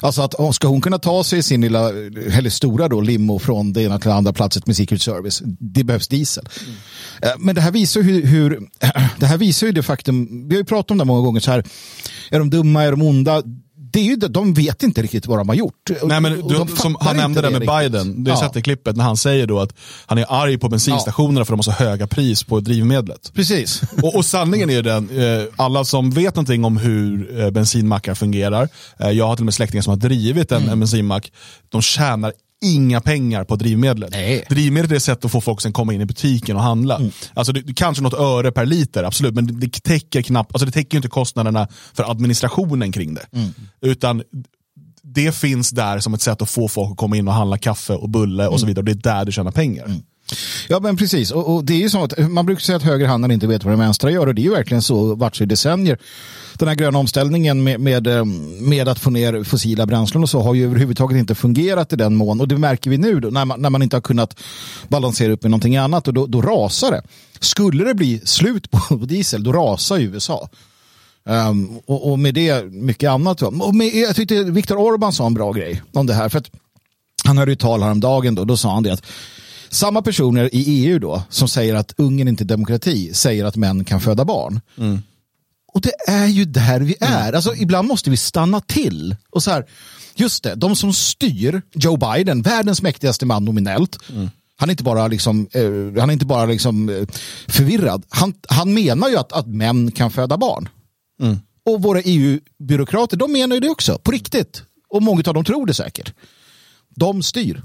Alltså 0.00 0.22
att 0.22 0.34
oh, 0.34 0.50
ska 0.50 0.68
hon 0.68 0.80
kunna 0.80 0.98
ta 0.98 1.24
sig 1.24 1.42
sin 1.42 1.60
lilla, 1.60 1.88
eh, 1.88 2.38
eller 2.38 2.50
stora 2.50 2.88
då, 2.88 3.00
limo 3.00 3.38
från 3.38 3.72
det 3.72 3.82
ena 3.82 3.98
till 3.98 4.08
det 4.08 4.14
andra 4.14 4.32
platset 4.32 4.66
med 4.66 4.76
Secret 4.76 5.02
Service, 5.02 5.42
det 5.44 5.84
behövs 5.84 6.08
diesel. 6.08 6.48
Eh, 7.22 7.30
Men 7.38 7.54
det 7.54 7.60
här 7.60 7.70
visar 7.70 8.02
hur, 8.02 8.26
hur 8.26 8.60
det 9.18 9.26
här 9.26 9.36
visar 9.36 9.66
ju 9.66 9.72
det 9.72 9.82
faktum, 9.82 10.48
vi 10.48 10.54
har 10.54 10.60
ju 10.60 10.64
pratat 10.64 10.90
om 10.90 10.98
det 10.98 11.04
många 11.04 11.22
gånger 11.22 11.40
så 11.40 11.50
här, 11.50 11.64
är 12.30 12.38
de 12.38 12.50
dumma, 12.50 12.82
är 12.82 12.90
de 12.90 13.02
onda? 13.02 13.42
Det 13.98 14.02
är 14.02 14.04
ju, 14.04 14.16
det- 14.16 14.28
de 14.28 14.54
vet 14.54 14.82
inte 14.82 15.02
riktigt 15.02 15.26
vad 15.26 15.38
de 15.38 15.48
har 15.48 15.56
gjort. 15.56 15.90
Nej, 16.04 16.20
men 16.20 16.48
du, 16.48 16.66
som 16.76 16.96
han 17.00 17.16
nämnde 17.16 17.40
det 17.40 17.50
med 17.50 17.60
riktigt. 17.60 17.78
Biden, 17.78 18.26
har 18.26 18.34
Ja. 18.34 18.40
sett 18.40 18.52
det 18.52 18.62
klippet 18.62 18.96
när 18.96 19.04
han 19.04 19.16
säger 19.16 19.46
då 19.46 19.60
att 19.60 19.74
han 20.06 20.18
är 20.18 20.26
arg 20.28 20.58
på 20.58 20.68
bensinstationerna 20.68 21.44
för 21.44 21.54
att 21.54 21.64
de 21.64 21.70
har 21.70 21.76
så 21.78 21.84
höga 21.84 22.06
pris 22.06 22.42
på 22.42 22.60
drivmedlet. 22.60 23.30
Precis. 23.34 23.82
Och, 24.02 24.14
och 24.16 24.24
sanningen 24.24 24.70
är 24.70 24.74
ju 24.74 24.82
den, 24.82 25.10
eh, 25.10 25.44
alla 25.56 25.84
som 25.84 26.10
vet 26.10 26.34
någonting 26.34 26.64
om 26.64 26.76
hur 26.76 27.40
eh, 27.40 27.50
bensinmackar 27.50 28.14
fungerar, 28.14 28.68
eh, 29.00 29.10
jag 29.10 29.26
har 29.26 29.36
till 29.36 29.42
och 29.42 29.44
med 29.44 29.54
släktingar 29.54 29.82
som 29.82 29.90
har 29.90 29.96
drivit 29.98 30.52
en, 30.52 30.68
en 30.68 30.80
bensinmack, 30.80 31.32
de 31.68 31.82
tjänar 31.82 32.32
inga 32.64 33.00
pengar 33.00 33.44
på 33.44 33.56
drivmedlet. 33.56 34.10
Nej. 34.10 34.46
Drivmedlet 34.48 34.92
är 34.92 34.96
ett 34.96 35.02
sätt 35.02 35.24
att 35.24 35.32
få 35.32 35.40
folk 35.40 35.66
att 35.66 35.72
komma 35.72 35.94
in 35.94 36.00
i 36.00 36.06
butiken 36.06 36.56
och 36.56 36.62
handla. 36.62 37.00
Alltså 37.34 37.52
det, 37.52 37.74
kanske 37.74 38.02
något 38.02 38.14
öre 38.14 38.52
per 38.52 38.66
liter, 38.66 39.04
absolut, 39.04 39.34
men 39.34 39.46
det, 39.46 39.66
det 39.66 39.82
täcker 39.82 40.22
knappt, 40.22 40.54
alltså 40.54 40.66
det 40.66 40.72
täcker 40.72 40.96
inte 40.96 41.08
kostnaderna 41.08 41.68
för 41.94 42.10
administrationen 42.10 42.92
kring 42.92 43.14
det. 43.14 43.26
Utan 43.80 44.22
det 45.02 45.34
finns 45.34 45.70
där 45.70 46.00
som 46.00 46.14
ett 46.14 46.22
sätt 46.22 46.42
att 46.42 46.50
få 46.50 46.68
folk 46.68 46.90
att 46.90 46.96
komma 46.96 47.16
in 47.16 47.28
och 47.28 47.34
handla 47.34 47.58
kaffe 47.58 47.92
och 47.92 48.08
bulle 48.08 48.46
och 48.48 48.60
så 48.60 48.66
vidare. 48.66 48.80
Och 48.80 48.84
det 48.84 48.92
är 48.92 49.14
där 49.18 49.24
du 49.24 49.32
tjänar 49.32 49.50
pengar. 49.50 49.86
Ja 50.68 50.80
men 50.80 50.96
precis, 50.96 51.30
och, 51.30 51.54
och 51.54 51.64
det 51.64 51.72
är 51.72 51.78
ju 51.78 51.90
så 51.90 52.04
att 52.04 52.30
man 52.30 52.46
brukar 52.46 52.60
säga 52.60 52.76
att 52.76 52.82
högerhanden 52.82 53.30
inte 53.30 53.46
vet 53.46 53.64
vad 53.64 53.72
den 53.72 53.80
vänstra 53.80 54.10
gör 54.10 54.26
och 54.26 54.34
det 54.34 54.40
är 54.40 54.44
ju 54.44 54.50
verkligen 54.50 54.82
så 54.82 55.14
vart 55.14 55.36
så 55.36 55.42
i 55.42 55.46
decennier. 55.46 55.98
Den 56.54 56.68
här 56.68 56.74
gröna 56.74 56.98
omställningen 56.98 57.62
med, 57.62 57.80
med, 57.80 58.06
eh, 58.06 58.24
med 58.60 58.88
att 58.88 58.98
få 58.98 59.10
ner 59.10 59.44
fossila 59.44 59.86
bränslen 59.86 60.22
och 60.22 60.30
så 60.30 60.40
har 60.40 60.54
ju 60.54 60.64
överhuvudtaget 60.64 61.18
inte 61.18 61.34
fungerat 61.34 61.92
i 61.92 61.96
den 61.96 62.16
mån 62.16 62.40
och 62.40 62.48
det 62.48 62.58
märker 62.58 62.90
vi 62.90 62.98
nu 62.98 63.20
då, 63.20 63.28
när, 63.28 63.44
man, 63.44 63.62
när 63.62 63.70
man 63.70 63.82
inte 63.82 63.96
har 63.96 64.00
kunnat 64.00 64.40
balansera 64.88 65.32
upp 65.32 65.42
med 65.42 65.50
någonting 65.50 65.76
annat 65.76 66.08
och 66.08 66.14
då, 66.14 66.26
då 66.26 66.42
rasar 66.42 66.90
det. 66.90 67.02
Skulle 67.40 67.84
det 67.84 67.94
bli 67.94 68.20
slut 68.24 68.70
på, 68.70 68.96
diesel 69.06 69.44
då 69.44 69.52
rasar 69.52 69.98
USA. 69.98 70.48
Um, 71.24 71.78
och, 71.86 72.10
och 72.10 72.18
med 72.18 72.34
det 72.34 72.64
mycket 72.64 73.10
annat. 73.10 73.42
Och 73.42 73.74
med, 73.74 73.94
jag 73.94 74.16
tyckte 74.16 74.44
Viktor 74.44 74.76
Orban 74.76 75.12
sa 75.12 75.26
en 75.26 75.34
bra 75.34 75.52
grej 75.52 75.82
om 75.92 76.06
det 76.06 76.14
här. 76.14 76.28
För 76.28 76.38
att 76.38 76.50
han 77.24 77.38
hörde 77.38 77.52
ju 77.52 77.56
tal 77.56 77.82
häromdagen 77.82 78.34
då, 78.34 78.44
då 78.44 78.56
sa 78.56 78.74
han 78.74 78.82
det 78.82 78.92
att 78.92 79.02
samma 79.70 80.02
personer 80.02 80.54
i 80.54 80.64
EU 80.68 80.98
då 80.98 81.22
som 81.28 81.48
säger 81.48 81.74
att 81.74 81.94
Ungern 81.96 82.28
inte 82.28 82.44
är 82.44 82.46
demokrati 82.46 83.14
säger 83.14 83.44
att 83.44 83.56
män 83.56 83.84
kan 83.84 84.00
föda 84.00 84.24
barn. 84.24 84.60
Och 85.72 85.80
det 85.80 85.92
är 86.06 86.26
ju 86.26 86.44
där 86.44 86.80
vi 86.80 86.94
är. 87.00 87.32
Alltså, 87.32 87.54
ibland 87.54 87.88
måste 87.88 88.10
vi 88.10 88.16
stanna 88.16 88.60
till. 88.60 89.16
Och 89.30 89.42
så 89.42 89.50
här, 89.50 89.64
just 90.14 90.42
det, 90.42 90.54
de 90.54 90.76
som 90.76 90.92
styr 90.92 91.62
Joe 91.74 91.96
Biden, 91.96 92.42
världens 92.42 92.82
mäktigaste 92.82 93.26
man 93.26 93.44
nominellt. 93.44 93.98
Han 94.56 94.68
är 94.68 94.70
inte 94.70 94.82
bara, 94.84 95.06
liksom, 95.06 95.48
eh, 95.52 96.00
han 96.00 96.08
är 96.08 96.12
inte 96.12 96.26
bara 96.26 96.46
liksom, 96.46 96.88
eh, 96.88 97.06
förvirrad. 97.48 98.04
Han, 98.08 98.34
han 98.48 98.74
menar 98.74 99.08
ju 99.08 99.16
att, 99.16 99.32
att 99.32 99.46
män 99.46 99.90
kan 99.90 100.10
föda 100.10 100.36
barn. 100.36 100.68
Och 101.66 101.82
våra 101.82 102.00
EU-byråkrater, 102.00 103.16
de 103.16 103.32
menar 103.32 103.56
ju 103.56 103.60
det 103.60 103.68
också, 103.68 103.98
på 103.98 104.10
riktigt. 104.10 104.62
Och 104.88 105.02
många 105.02 105.22
av 105.26 105.34
dem 105.34 105.44
tror 105.44 105.66
det 105.66 105.74
säkert. 105.74 106.12
De 106.98 107.22
styr. 107.22 107.62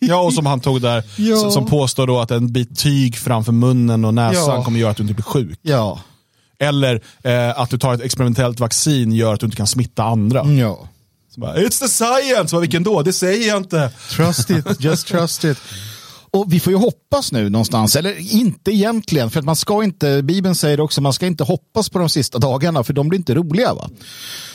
Ja, 0.00 0.20
och 0.20 0.34
som 0.34 0.46
han 0.46 0.60
tog 0.60 0.80
där, 0.82 1.02
Ja. 1.16 1.50
som 1.50 1.66
påstår 1.66 2.06
då 2.06 2.20
att 2.20 2.30
en 2.30 2.52
bit 2.52 2.78
tyg 2.78 3.16
framför 3.16 3.52
munnen 3.52 4.04
och 4.04 4.14
näsan 4.14 4.54
Ja. 4.56 4.64
kommer 4.64 4.80
göra 4.80 4.90
att 4.90 4.96
du 4.96 5.02
inte 5.02 5.14
blir 5.14 5.24
sjuk. 5.24 5.58
Ja. 5.62 6.00
Eller 6.60 7.02
eh, 7.24 7.60
att 7.60 7.70
du 7.70 7.78
tar 7.78 7.94
ett 7.94 8.00
experimentellt 8.00 8.60
vaccin 8.60 9.12
gör 9.12 9.34
att 9.34 9.40
du 9.40 9.46
inte 9.46 9.56
kan 9.56 9.66
smitta 9.66 10.02
andra. 10.04 10.44
ja. 10.52 10.88
Så 11.34 11.40
bara, 11.40 11.56
It's 11.56 11.78
the 11.80 11.88
science! 11.88 12.54
Bara, 12.56 12.60
Vilken 12.60 12.82
då? 12.82 13.02
Det 13.02 13.12
säger 13.12 13.48
jag 13.48 13.56
inte. 13.56 13.90
Trust 14.10 14.50
it, 14.50 14.66
just 14.78 15.06
trust 15.06 15.44
it. 15.44 15.58
Och 16.30 16.52
vi 16.52 16.60
får 16.60 16.72
ju 16.72 16.78
hoppas 16.78 17.32
nu 17.32 17.48
någonstans, 17.48 17.96
eller 17.96 18.34
inte 18.34 18.70
egentligen, 18.70 19.30
för 19.30 19.38
att 19.38 19.44
man 19.44 19.56
ska 19.56 19.84
inte, 19.84 20.22
Bibeln 20.22 20.54
säger 20.54 20.80
också, 20.80 21.00
man 21.00 21.12
ska 21.12 21.26
inte 21.26 21.44
hoppas 21.44 21.88
på 21.88 21.98
de 21.98 22.08
sista 22.08 22.38
dagarna, 22.38 22.84
för 22.84 22.92
de 22.92 23.08
blir 23.08 23.18
inte 23.18 23.34
roliga. 23.34 23.74
va? 23.74 23.88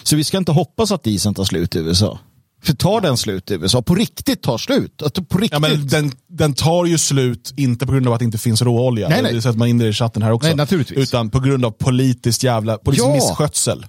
Så 0.03 0.15
vi 0.15 0.23
ska 0.23 0.37
inte 0.37 0.51
hoppas 0.51 0.91
att 0.91 1.07
isen 1.07 1.33
tar 1.33 1.43
slut 1.43 1.75
i 1.75 1.79
USA. 1.79 2.19
För 2.63 2.73
tar 2.73 3.01
den 3.01 3.17
slut 3.17 3.51
i 3.51 3.53
USA, 3.53 3.81
på 3.81 3.95
riktigt 3.95 4.41
tar 4.41 4.57
slut. 4.57 5.01
Att 5.01 5.29
på 5.29 5.37
riktigt. 5.37 5.51
Ja, 5.51 5.59
men 5.59 5.87
den, 5.87 6.11
den 6.27 6.53
tar 6.53 6.85
ju 6.85 6.97
slut, 6.97 7.53
inte 7.57 7.85
på 7.85 7.91
grund 7.91 8.07
av 8.07 8.13
att 8.13 8.19
det 8.19 8.25
inte 8.25 8.37
finns 8.37 8.61
råolja. 8.61 9.09
Nej, 9.09 9.21
nej. 9.21 9.33
Det 9.33 9.41
sätter 9.41 9.59
man 9.59 9.67
in 9.67 9.77
det 9.77 9.87
i 9.87 9.93
chatten 9.93 10.21
här 10.21 10.31
också. 10.31 10.47
Nej, 10.47 10.55
naturligtvis. 10.55 10.97
Utan 10.97 11.29
på 11.29 11.39
grund 11.39 11.65
av 11.65 11.71
politiskt 11.71 12.43
jävla 12.43 12.77
politisk 12.77 13.07
Ja. 13.07 13.13
misskötsel. 13.13 13.85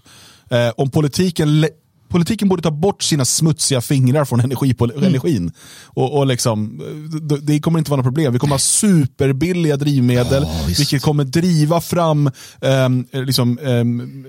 Eh, 0.51 0.69
om 0.77 0.91
politiken 0.91 1.67
Politiken 2.09 2.49
borde 2.49 2.63
ta 2.63 2.71
bort 2.71 3.03
sina 3.03 3.25
smutsiga 3.25 3.81
fingrar 3.81 4.25
från 4.25 4.41
energipol- 4.41 5.07
energin. 5.07 5.53
Och, 5.85 6.19
och 6.19 6.27
liksom, 6.27 6.83
det, 7.23 7.39
det 7.41 7.61
kommer 7.61 7.79
inte 7.79 7.91
vara 7.91 7.97
något 7.97 8.05
problem. 8.05 8.33
Vi 8.33 8.39
kommer 8.39 8.55
ha 8.55 8.59
superbilliga 8.59 9.77
drivmedel, 9.77 10.47
vilket 10.67 11.03
kommer 11.03 11.25
driva 11.25 11.81
fram 11.81 12.31
ehm, 12.61 13.07
liksom, 13.13 13.59
ehm, 13.59 14.25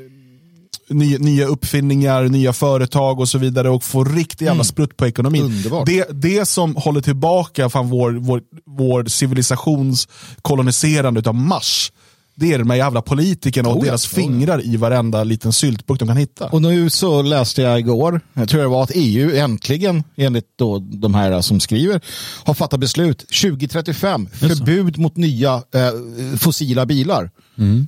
nya, 0.89 1.17
nya 1.17 1.45
uppfinningar, 1.45 2.23
nya 2.23 2.53
företag 2.53 3.19
och 3.19 3.29
så 3.29 3.37
vidare 3.37 3.69
och 3.69 3.83
få 3.83 4.03
riktig 4.03 4.45
jävla 4.45 4.63
sprutt 4.63 4.97
på 4.97 5.07
ekonomin. 5.07 5.45
Underbart. 5.45 5.85
Det, 5.85 6.07
det 6.11 6.45
som 6.45 6.75
håller 6.75 7.01
tillbaka 7.01 7.69
fan 7.69 7.89
vår, 7.89 8.11
vår, 8.11 8.41
vår 8.65 9.05
civilisations 9.05 10.07
koloniserande 10.41 11.29
av 11.29 11.35
Mars, 11.35 11.91
det 12.35 12.53
är 12.53 12.59
de 12.59 12.69
här 12.69 12.77
jävla 12.77 13.01
politikerna 13.01 13.69
och 13.69 13.77
Oh 13.77 13.83
deras 13.83 14.13
ja. 14.13 14.15
fingrar 14.15 14.65
i 14.65 14.77
varenda 14.77 15.23
liten 15.23 15.53
syltburk 15.53 15.99
de 15.99 16.07
kan 16.07 16.17
hitta. 16.17 16.47
Och 16.47 16.61
nu 16.61 16.89
så 16.89 17.21
läste 17.21 17.61
jag 17.61 17.79
igår, 17.79 18.21
jag 18.33 18.49
tror 18.49 18.61
det 18.61 18.67
var 18.67 18.83
att 18.83 18.91
EU 18.93 19.35
äntligen, 19.35 20.03
enligt 20.15 20.45
då 20.55 20.79
de 20.79 21.13
här 21.13 21.41
som 21.41 21.59
skriver, 21.59 22.01
har 22.43 22.53
fattat 22.53 22.79
beslut 22.79 23.17
2035, 23.17 24.27
förbud 24.27 24.97
mot 24.97 25.17
nya 25.17 25.53
eh, 25.53 26.37
fossila 26.37 26.85
bilar. 26.85 27.31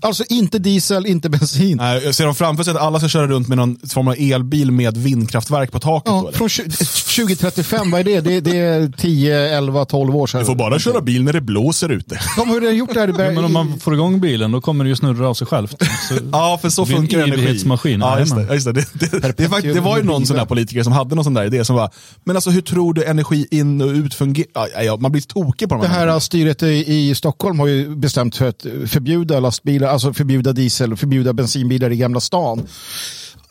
Alltså 0.01 0.23
inte 0.29 0.59
diesel, 0.59 1.05
inte 1.05 1.29
bensin. 1.29 1.77
Nej, 1.77 2.01
jag 2.05 2.15
ser 2.15 2.25
de 2.25 2.35
framför 2.35 2.63
sig 2.63 2.71
att 2.71 2.77
alla 2.81 2.99
ska 2.99 3.07
köra 3.09 3.27
runt 3.27 3.47
med 3.47 3.57
någon 3.57 3.77
form 3.89 4.07
av 4.07 4.15
elbil 4.17 4.71
med 4.71 4.97
vindkraftverk 4.97 5.71
på 5.71 5.79
taket. 5.79 6.11
Ja, 6.11 6.29
från 6.33 6.49
20, 6.49 6.69
2035, 6.69 7.91
vad 7.91 7.99
är 7.99 8.03
det? 8.03 8.21
det? 8.21 8.39
Det 8.41 8.57
är 8.57 8.91
10, 8.97 9.57
11, 9.57 9.85
12 9.85 10.15
år 10.15 10.27
sedan. 10.27 10.39
Du 10.39 10.45
får 10.45 10.55
bara 10.55 10.79
köra 10.79 11.01
bil 11.01 11.23
när 11.23 11.33
det 11.33 11.41
blåser 11.41 11.89
ute. 11.89 12.19
De 12.37 12.49
har 12.49 12.61
redan 12.61 12.75
gjort 12.77 12.93
det 12.93 12.99
här. 12.99 13.07
i 13.07 13.11
Ja, 13.25 13.31
men 13.31 13.45
om 13.45 13.53
man 13.53 13.79
får 13.79 13.93
igång 13.93 14.19
bilen 14.19 14.51
då 14.51 14.61
kommer 14.61 14.83
det 14.83 14.89
ju 14.89 14.95
snurra 14.95 15.29
av 15.29 15.33
sig 15.33 15.47
självt. 15.47 15.83
Så, 16.09 16.15
Ja, 16.31 16.59
för 16.61 16.69
så 16.69 16.85
Det 16.85 16.91
en 16.91 16.97
funkar 16.97 17.19
energi. 17.19 17.41
evighetsmaskin. 17.43 17.99
Ja, 17.99 18.19
just 18.19 18.35
det, 18.35 18.53
just 18.53 18.65
det. 18.65 18.71
Det, 18.73 18.85
det, 19.21 19.37
det, 19.37 19.43
är 19.43 19.47
fakt- 19.47 19.73
det 19.73 19.79
var 19.79 19.97
ju 19.97 20.03
någon 20.03 20.25
sån 20.25 20.37
där 20.37 20.45
politiker 20.45 20.83
som 20.83 20.93
hade 20.93 21.15
någon 21.15 21.23
sån 21.23 21.33
där 21.33 21.45
idé 21.45 21.65
som 21.65 21.75
var, 21.75 21.89
men 22.23 22.35
alltså 22.35 22.49
hur 22.49 22.61
tror 22.61 22.93
du 22.93 23.03
energi 23.05 23.47
in 23.51 23.81
och 23.81 23.87
ut 23.89 24.13
fungerar? 24.13 24.47
Ja, 24.53 24.83
ja, 24.83 24.97
man 24.97 25.11
blir 25.11 25.21
tokig 25.21 25.69
på 25.69 25.75
de 25.75 25.81
Det 25.81 25.87
här. 25.87 26.07
här 26.07 26.19
styret 26.19 26.63
i, 26.63 26.67
i 26.93 27.15
Stockholm 27.15 27.59
har 27.59 27.67
ju 27.67 27.95
bestämt 27.95 28.35
för 28.35 28.47
att 28.49 28.65
förbjuda 28.85 29.39
lastbilar, 29.57 29.87
alltså 29.87 30.13
förbjuda 30.13 30.53
diesel, 30.53 30.95
förbjuda 30.95 31.33
bensinbilar 31.33 31.91
i 31.91 31.97
Gamla 31.97 32.19
stan. 32.19 32.67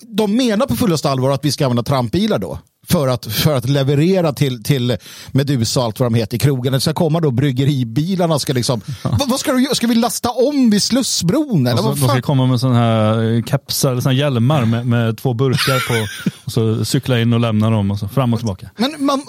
De 0.01 0.37
menar 0.37 0.67
på 0.67 0.77
fullaste 0.77 1.11
allvar 1.11 1.31
att 1.31 1.45
vi 1.45 1.53
ska 1.53 1.65
använda 1.65 1.83
trampbilar 1.83 2.39
då. 2.39 2.59
För 2.89 3.09
att, 3.09 3.27
för 3.27 3.57
att 3.57 3.69
leverera 3.69 4.33
till, 4.33 4.63
till 4.63 4.97
Medusa 5.33 5.83
allt 5.83 6.01
vad 6.01 6.07
de 6.07 6.15
heter 6.15 6.37
i 6.37 6.39
krogen. 6.39 6.73
Det 6.73 6.81
ska 6.81 6.93
komma 6.93 7.21
då 7.21 7.31
bryggeribilarna. 7.31 8.39
Ska, 8.39 8.53
liksom, 8.53 8.81
vad, 9.03 9.29
vad 9.29 9.41
ska, 9.41 9.53
du, 9.53 9.67
ska 9.73 9.87
vi 9.87 9.95
lasta 9.95 10.31
om 10.31 10.71
vid 10.71 10.83
Slussbron? 10.83 11.67
Eller 11.67 11.77
så, 11.77 11.83
vad 11.83 11.99
de 11.99 12.09
ska 12.09 12.23
komma 12.23 12.47
med 12.47 12.61
sådana 12.61 12.79
här 12.79 13.43
kepsar, 13.47 14.01
såna 14.01 14.13
här 14.13 14.19
hjälmar 14.19 14.65
med, 14.65 14.87
med 14.87 15.19
två 15.19 15.35
burkar 15.35 15.89
på. 15.89 16.07
Och 16.45 16.53
så 16.53 16.85
cykla 16.85 17.21
in 17.21 17.33
och 17.33 17.41
lämna 17.41 17.71
dem 17.71 17.91
och 17.91 17.99
så 17.99 18.09
fram 18.09 18.33
och 18.33 18.39
tillbaka. 18.39 18.71
Men 18.77 18.95
man, 18.99 19.23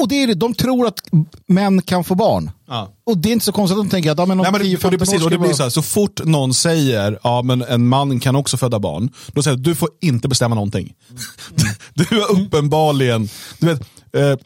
och 0.00 0.08
det 0.08 0.22
är 0.22 0.26
det, 0.26 0.34
de 0.34 0.54
tror 0.54 0.86
att 0.86 1.00
män 1.46 1.82
kan 1.82 2.04
få 2.04 2.14
barn. 2.14 2.50
Ja. 2.68 2.92
Och 3.06 3.18
det 3.18 3.28
är 3.28 3.32
inte 3.32 3.44
så 3.44 3.52
konstigt 3.52 3.78
att 3.78 3.84
de 3.84 3.90
tänker 3.90 4.10
att 4.10 4.18
ja, 4.18 4.26
men 4.26 4.40
om 4.40 4.42
Nej, 4.42 4.52
men 4.52 4.60
det, 4.60 4.66
10-15 4.66 4.84
och 4.84 4.90
det, 4.90 4.94
är 4.94 4.94
år 4.94 4.98
precis, 4.98 5.24
och 5.24 5.30
det 5.30 5.38
blir 5.38 5.52
så, 5.52 5.62
här, 5.62 5.70
så 5.70 5.82
fort 5.82 6.24
någon 6.24 6.54
säger 6.54 7.18
ja 7.22 7.42
men 7.42 7.62
en 7.62 7.88
man 7.88 8.20
kan 8.20 8.36
också 8.36 8.56
föda 8.56 8.78
barn, 8.78 9.10
då 9.32 9.42
säger 9.42 9.56
jag 9.56 9.64
du 9.64 9.74
får 9.74 9.88
inte 10.00 10.28
bestämma 10.28 10.54
någonting. 10.54 10.94
Du 11.94 12.20
är 12.20 12.30
uppenbarligen, 12.30 13.28
du 13.58 13.66
vet, 13.66 13.80
eh, 14.12 14.36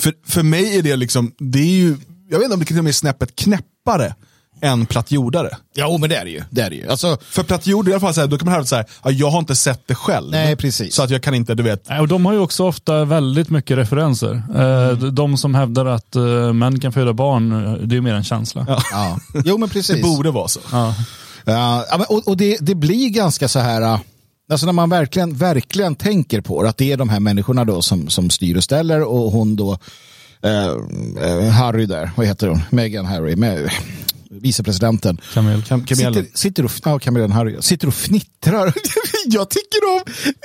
för, 0.00 0.14
för 0.26 0.42
mig 0.42 0.78
är 0.78 0.82
det 0.82 0.96
liksom, 0.96 1.32
det 1.38 1.58
är 1.58 1.76
ju, 1.76 1.96
jag 2.28 2.38
vet 2.38 2.44
inte 2.44 2.54
om 2.54 2.60
det 2.60 2.66
till 2.66 2.78
och 2.78 2.84
med 2.84 2.90
är 2.90 2.94
snäppet 2.94 3.36
knäppare 3.36 4.14
än 4.62 4.86
plattjordare. 4.86 5.56
Ja, 5.74 5.96
men 5.98 6.10
det 6.10 6.16
är 6.16 6.24
det 6.24 6.30
ju. 6.30 6.42
Det 6.50 6.60
är 6.60 6.70
det 6.70 6.76
ju. 6.76 6.88
Alltså, 6.90 7.18
För 7.22 7.42
plattjordare 7.42 7.90
i 7.90 7.94
alla 7.94 8.00
fall, 8.00 8.14
så 8.14 8.20
här, 8.20 8.28
då 8.28 8.38
kan 8.38 8.44
man 8.44 8.54
hävda 8.54 8.66
så 8.66 8.76
här, 8.76 8.86
ja, 9.04 9.10
jag 9.10 9.30
har 9.30 9.38
inte 9.38 9.56
sett 9.56 9.82
det 9.86 9.94
själv. 9.94 10.30
Nej, 10.30 10.56
precis. 10.56 10.94
Så 10.94 11.02
att 11.02 11.10
jag 11.10 11.22
kan 11.22 11.34
inte, 11.34 11.54
du 11.54 11.62
vet, 11.62 11.88
Nej, 11.88 12.00
Och 12.00 12.08
de 12.08 12.26
har 12.26 12.32
ju 12.32 12.38
också 12.38 12.64
ofta 12.66 13.04
väldigt 13.04 13.50
mycket 13.50 13.78
referenser. 13.78 14.42
Eh, 14.56 14.96
De 14.96 15.36
som 15.36 15.54
hävdar 15.54 15.86
att 15.86 16.16
eh, 16.16 16.52
män 16.52 16.80
kan 16.80 16.92
föda 16.92 17.12
barn, 17.12 17.66
eh, 17.66 17.72
det 17.72 17.96
är 17.96 18.00
mer 18.00 18.14
en 18.14 18.24
känsla. 18.24 18.64
ja. 18.92 19.18
Jo, 19.44 19.58
men 19.58 19.68
precis. 19.68 19.96
det 19.96 20.02
borde 20.02 20.30
vara 20.30 20.48
så. 20.48 20.60
Ja. 20.72 20.94
Ja, 21.44 21.84
ja, 21.90 21.96
men- 21.98 22.06
och 22.08 22.28
och 22.28 22.36
det, 22.36 22.56
det 22.60 22.74
blir 22.74 23.08
ganska 23.08 23.48
så 23.48 23.58
här, 23.58 23.82
äh, 23.82 24.00
alltså 24.50 24.66
när 24.66 24.72
man 24.72 24.90
verkligen, 24.90 25.34
verkligen 25.36 25.94
tänker 25.94 26.40
på 26.40 26.62
det, 26.62 26.68
att 26.68 26.76
det 26.76 26.92
är 26.92 26.96
de 26.96 27.08
här 27.08 27.20
människorna 27.20 27.64
då 27.64 27.82
som, 27.82 28.08
som 28.08 28.30
styr 28.30 28.56
och 28.56 28.64
ställer 28.64 29.02
och 29.02 29.32
hon 29.32 29.56
då, 29.56 29.78
eh, 30.42 30.66
eh, 31.28 31.48
Harry 31.50 31.86
där, 31.86 32.10
vad 32.16 32.26
heter 32.26 32.46
hon, 32.48 32.62
Meghan 32.70 33.06
Harry, 33.06 33.36
med, 33.36 33.70
vicepresidenten. 34.40 35.20
Kamel. 35.34 35.62
Kam-. 35.62 35.86
Sitter, 35.86 36.26
sitter 36.34 36.64
och, 36.64 36.70
ja, 36.84 36.98
Kamelen 36.98 37.32
Harry, 37.32 37.56
sitter 37.62 37.88
och 37.88 37.94
fnittrar. 37.94 38.64
jag 39.26 39.50
tycker 39.50 39.84
om 39.96 40.00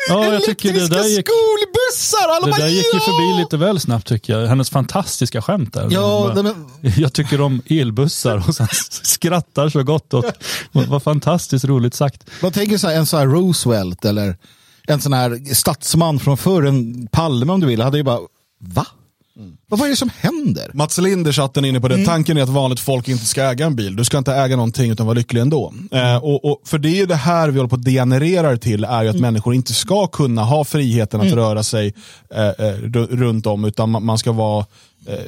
Ja, 0.10 0.34
jag 0.34 0.44
tycker 0.44 0.70
det 0.74 0.79
elektriska 0.79 0.96
där 1.03 1.10
gick- 1.10 1.25
skolbussar. 1.27 2.29
Alla 2.29 2.46
Det 2.46 2.51
bara, 2.51 2.62
där 2.62 2.67
gick 2.67 2.94
ju 2.94 3.00
förbi 3.00 3.41
lite 3.44 3.58
väl 3.58 3.79
snabbt 3.79 4.08
tycker 4.08 4.39
jag. 4.39 4.48
Hennes 4.48 4.70
fantastiska 4.70 5.41
skämt 5.41 5.74
där. 5.74 5.88
Ja, 5.91 6.32
bara, 6.36 6.41
nej, 6.82 6.94
Jag 6.98 7.13
tycker 7.13 7.41
om 7.41 7.62
elbussar 7.70 8.44
och 8.48 8.56
sen 8.56 8.67
skrattar 9.03 9.70
så 9.70 9.84
gott 9.84 10.13
åt. 10.13 10.25
Vad 10.72 11.03
fantastiskt 11.03 11.65
roligt 11.65 11.94
sagt. 11.94 12.29
Man 12.41 12.51
tänker 12.51 12.77
så 12.77 12.88
här, 12.88 12.96
en 12.96 13.06
sån 13.06 13.20
här 13.20 13.27
Roosevelt 13.27 14.06
eller 14.06 14.38
en 14.88 15.01
sån 15.01 15.13
här 15.13 15.53
statsman 15.53 16.20
från 16.20 16.38
förr, 16.38 16.63
en 16.63 17.08
Palme 17.08 17.53
om 17.53 17.60
du 17.60 17.67
vill, 17.67 17.82
hade 17.82 17.98
ju 17.98 18.03
bara, 18.03 18.20
va? 18.62 18.86
Vad 19.70 19.82
är 19.82 19.89
det 19.89 19.96
som 19.96 20.10
händer? 20.20 20.72
Mats 20.74 20.98
Linder 20.98 21.32
chatten 21.32 21.65
inne 21.65 21.82
på 21.82 21.88
det. 21.88 22.06
Tanken 22.06 22.38
är 22.38 22.41
att 22.44 22.50
vanligt 22.50 22.79
folk 22.79 23.08
inte 23.08 23.25
ska 23.25 23.44
äga 23.44 23.65
en 23.65 23.75
bil. 23.75 23.96
Du 23.96 24.06
ska 24.06 24.17
inte 24.17 24.34
äga 24.34 24.56
någonting 24.56 24.91
utan 24.91 25.06
vara 25.06 25.17
lycklig 25.17 25.41
ändå. 25.41 25.74
Eh, 25.91 26.15
och, 26.15 26.46
och, 26.46 26.62
för 26.65 26.77
det 26.77 26.89
är 26.89 26.96
ju 26.96 27.06
det 27.06 27.15
här 27.15 27.50
vi 27.50 27.58
håller 27.58 27.70
på 27.70 27.75
att 27.75 27.84
degenererar 27.84 28.56
till, 28.58 28.84
är 28.84 29.03
ju 29.03 29.10
att 29.10 29.20
människor 29.20 29.53
inte 29.53 29.74
ska 29.74 30.08
kunna 30.08 30.44
ha 30.44 30.63
friheten 30.63 31.22
att 31.22 31.34
röra 31.34 31.63
sig 31.63 31.94
eh, 32.36 32.48
eh, 32.48 32.53
ru- 32.82 33.08
runt 33.17 33.46
om, 33.46 33.65
utan 33.65 33.89
man, 33.91 34.06
man 34.06 34.17
ska 34.17 34.32
vara 34.32 34.65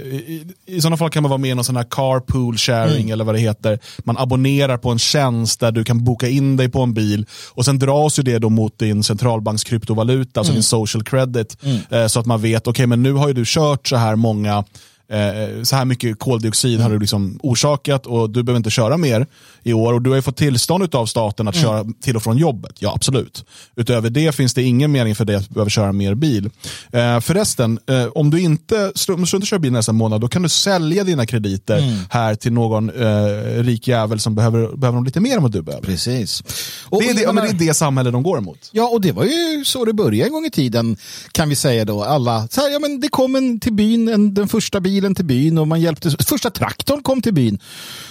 i, 0.03 0.45
I 0.65 0.81
sådana 0.81 0.97
fall 0.97 1.09
kan 1.09 1.23
man 1.23 1.29
vara 1.29 1.38
med 1.38 1.51
i 1.51 1.55
någon 1.55 1.63
sån 1.63 1.75
här 1.75 1.88
carpool 1.89 2.57
sharing 2.57 3.09
eller 3.09 3.25
vad 3.25 3.35
det 3.35 3.39
heter. 3.39 3.79
Man 3.99 4.17
abonnerar 4.17 4.77
på 4.77 4.89
en 4.91 4.99
tjänst 4.99 5.59
där 5.59 5.71
du 5.71 5.83
kan 5.83 6.03
boka 6.03 6.27
in 6.27 6.57
dig 6.57 6.69
på 6.69 6.81
en 6.81 6.93
bil 6.93 7.25
och 7.49 7.65
sen 7.65 7.79
dras 7.79 8.19
ju 8.19 8.23
det 8.23 8.39
då 8.39 8.49
mot 8.49 8.79
din 8.79 9.03
centralbanks 9.03 9.63
kryptovaluta, 9.63 10.39
alltså 10.39 10.53
din 10.53 10.63
social 10.63 11.03
credit. 11.03 11.57
Eh, 11.89 12.07
så 12.07 12.19
att 12.19 12.25
man 12.25 12.41
vet, 12.41 12.67
okej 12.67 12.88
men 12.88 13.03
nu 13.03 13.13
har 13.13 13.27
ju 13.27 13.33
du 13.33 13.43
kört 13.45 13.88
så 13.88 13.95
här 13.95 14.15
många 14.15 14.63
Eh, 15.11 15.63
så 15.63 15.75
här 15.75 15.85
mycket 15.85 16.19
koldioxid 16.19 16.79
har 16.79 16.89
du 16.89 16.99
liksom 16.99 17.39
orsakat 17.43 18.05
och 18.05 18.29
du 18.29 18.43
behöver 18.43 18.57
inte 18.57 18.69
köra 18.69 18.97
mer 18.97 19.27
i 19.63 19.73
år. 19.73 19.93
Och 19.93 20.01
du 20.01 20.09
har 20.09 20.17
ju 20.17 20.21
fått 20.21 20.37
tillstånd 20.37 20.95
av 20.95 21.05
staten 21.05 21.47
att 21.47 21.55
köra 21.55 21.85
till 22.01 22.15
och 22.15 22.23
från 22.23 22.37
jobbet. 22.37 22.75
Ja, 22.79 22.93
absolut. 22.95 23.45
Utöver 23.75 24.09
det 24.09 24.35
finns 24.35 24.53
det 24.53 24.63
ingen 24.63 24.91
mening 24.91 25.15
för 25.15 25.25
dig 25.25 25.35
att 25.35 25.47
du 25.47 25.53
behöver 25.53 25.69
köra 25.69 25.91
mer 25.91 26.15
bil. 26.15 26.49
Eh, 26.91 27.19
förresten, 27.19 27.79
eh, 27.89 28.05
om 28.05 28.29
du 28.29 28.41
inte, 28.41 28.91
om 29.07 29.25
du 29.25 29.35
inte 29.37 29.47
kör 29.47 29.59
bil 29.59 29.71
nästa 29.71 29.91
månad, 29.91 30.21
då 30.21 30.27
kan 30.27 30.41
du 30.41 30.49
sälja 30.49 31.03
dina 31.03 31.25
krediter 31.25 32.05
här 32.09 32.35
till 32.35 32.53
någon 32.53 32.89
eh, 32.89 33.63
rik 33.63 33.87
jävel 33.87 34.19
som 34.19 34.35
behöver, 34.35 34.77
behöver 34.77 34.97
dem 34.97 35.05
lite 35.05 35.19
mer 35.19 35.35
än 35.35 35.41
vad 35.41 35.51
du 35.51 35.61
behöver. 35.61 35.85
Precis. 35.85 36.43
Och, 36.83 37.01
Det 37.01 37.09
är 37.09 37.13
det, 37.13 37.21
ja, 37.21 37.31
men 37.31 37.43
det 37.43 37.63
är 37.63 37.67
det 37.67 37.73
samhälle 37.73 38.11
de 38.11 38.23
går 38.23 38.37
emot. 38.37 38.69
Ja, 38.71 38.87
och 38.87 39.01
det 39.01 39.11
var 39.11 39.23
ju 39.23 39.63
så 39.65 39.85
det 39.85 39.93
började 39.93 40.27
en 40.27 40.33
gång 40.33 40.45
i 40.45 40.51
tiden, 40.51 40.97
kan 41.31 41.49
vi 41.49 41.55
säga 41.55 41.85
då. 41.85 42.03
Alla, 42.03 42.47
så 42.47 42.61
här, 42.61 42.69
ja, 42.69 42.79
men 42.79 42.99
det 42.99 43.07
kom 43.07 43.35
en 43.35 43.59
till 43.59 43.73
byn, 43.73 44.07
en, 44.07 44.33
den 44.33 44.47
första 44.47 44.79
bilen 44.79 44.98
till 45.15 45.25
byn 45.25 45.57
och 45.57 45.67
man 45.67 45.81
hjälpte, 45.81 46.11
första 46.19 46.49
traktorn 46.49 47.01
kom 47.03 47.21
till 47.21 47.33
byn. 47.33 47.59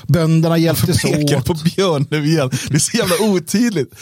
Bönderna 0.07 0.59
hjälptes 0.59 1.02
Pekar 1.02 1.38
åt. 1.38 1.45
på 1.45 1.54
Björn 1.54 2.07
nu 2.11 2.26
igen. 2.26 2.50
Det 2.68 2.75
är 2.75 2.78
så 2.78 2.97
jävla 2.97 3.14
otydligt. 3.21 3.95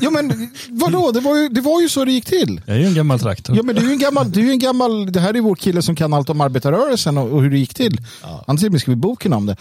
Ja, 0.00 0.10
men 0.10 0.50
vadå, 0.68 1.12
det 1.12 1.20
var, 1.20 1.36
ju, 1.36 1.48
det 1.48 1.60
var 1.60 1.80
ju 1.80 1.88
så 1.88 2.04
det 2.04 2.12
gick 2.12 2.24
till. 2.24 2.60
Jag 2.66 2.76
är 2.76 2.80
ju 2.80 2.86
en 2.86 2.94
gammal 2.94 3.18
traktor. 3.20 3.56
Ja, 3.56 3.62
men 3.62 3.74
det 3.74 3.80
är 3.80 3.84
ju 3.86 3.92
en 3.92 3.98
gammal, 3.98 4.32
det 4.32 4.40
är 4.40 4.50
en 4.50 4.58
gammal, 4.58 5.12
det 5.12 5.20
här 5.20 5.36
är 5.36 5.40
vår 5.40 5.54
kille 5.54 5.82
som 5.82 5.96
kan 5.96 6.12
allt 6.12 6.30
om 6.30 6.40
arbetarrörelsen 6.40 7.18
och, 7.18 7.28
och 7.32 7.42
hur 7.42 7.50
det 7.50 7.58
gick 7.58 7.74
till. 7.74 8.00
Han 8.46 8.56
till 8.56 8.66
och 8.66 8.72
med 8.72 8.80
skrivit 8.80 8.98
boken 8.98 9.32
om 9.32 9.46
det. 9.46 9.56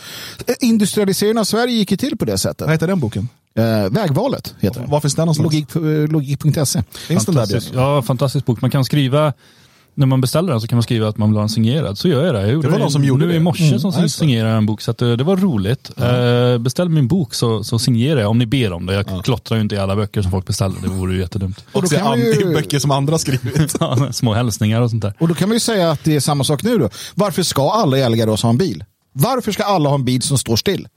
Eh, 0.47 0.55
Industrialiseringen 0.59 1.37
av 1.37 1.43
Sverige 1.43 1.73
gick 1.75 1.91
ju 1.91 1.97
till 1.97 2.17
på 2.17 2.25
det 2.25 2.37
sättet. 2.37 2.61
Vad 2.61 2.71
heter 2.71 2.87
den 2.87 2.99
boken? 2.99 3.29
Eh, 3.55 3.89
vägvalet 3.89 4.55
heter 4.59 4.79
den. 4.79 4.89
Var 4.89 4.99
finns 5.01 5.15
den 5.15 5.25
någonstans? 5.25 5.53
Logik, 5.53 5.75
eh, 5.75 6.11
Logik.se. 6.11 6.83
Finns 7.07 7.25
den 7.25 7.35
där 7.35 7.63
ja, 7.73 8.01
fantastisk 8.01 8.45
bok. 8.45 8.61
Man 8.61 8.71
kan 8.71 8.85
skriva, 8.85 9.33
när 9.95 10.05
man 10.05 10.21
beställer 10.21 10.51
den 10.51 10.61
så 10.61 10.67
kan 10.67 10.75
man 10.75 10.83
skriva 10.83 11.07
att 11.07 11.17
man 11.17 11.29
vill 11.29 11.35
ha 11.35 11.41
den 11.41 11.49
signerad. 11.49 11.97
Så 11.97 12.07
gör 12.07 12.25
jag 12.25 12.35
det. 12.35 12.51
Jag 12.51 12.61
Det 12.61 12.67
var 12.69 12.79
någon 12.79 12.91
som 12.91 13.01
nu 13.01 13.07
gjorde 13.07 13.27
det. 13.27 13.35
i 13.35 13.39
morse 13.39 13.67
Mm, 13.67 13.79
som 13.79 14.09
signerade 14.09 14.53
en 14.55 14.65
bok. 14.65 14.81
Så 14.81 14.91
att, 14.91 15.01
eh, 15.01 15.11
det 15.11 15.23
var 15.23 15.37
roligt. 15.37 15.91
Eh, 15.97 16.57
beställ 16.57 16.89
min 16.89 17.07
bok 17.07 17.33
så, 17.33 17.63
så 17.63 17.79
signerar 17.79 18.21
jag 18.21 18.29
om 18.29 18.37
ni 18.37 18.45
ber 18.45 18.73
om 18.73 18.85
det. 18.85 18.93
Jag 18.93 19.23
klottrar 19.23 19.57
ju 19.57 19.61
inte 19.61 19.75
i 19.75 19.77
alla 19.77 19.95
böcker 19.95 20.21
som 20.21 20.31
folk 20.31 20.45
beställer. 20.47 20.75
Det 20.81 20.87
vore 20.87 21.13
ju 21.13 21.19
jättedumt. 21.19 21.65
Och 21.71 21.81
då 21.81 21.87
kan 21.87 22.19
ju- 22.19 22.53
böcker 22.53 22.79
som 22.79 22.91
andra 22.91 23.17
skrivit. 23.17 23.75
Ja, 23.79 24.07
Små 24.13 24.33
hälsningar 24.33 24.81
och 24.81 24.89
sånt 24.89 25.01
där. 25.01 25.13
Och 25.19 25.27
då 25.27 25.33
kan 25.33 25.49
man 25.49 25.55
ju 25.55 25.59
säga 25.59 25.91
att 25.91 26.03
det 26.03 26.15
är 26.15 26.19
samma 26.19 26.43
sak 26.43 26.63
nu 26.63 26.77
då. 26.77 26.89
Varför 27.15 27.43
ska 27.43 27.71
alla 27.71 27.97
i 27.97 28.01
Elgarås 28.01 28.43
ha 28.43 28.49
en 28.49 28.57
bil? 28.57 28.83
Varför 29.13 29.51
ska 29.51 29.63
alla 29.63 29.89
ha 29.89 29.95
en 29.95 30.05
bil 30.05 30.21
som 30.21 30.37
står 30.37 30.55
still? 30.55 30.87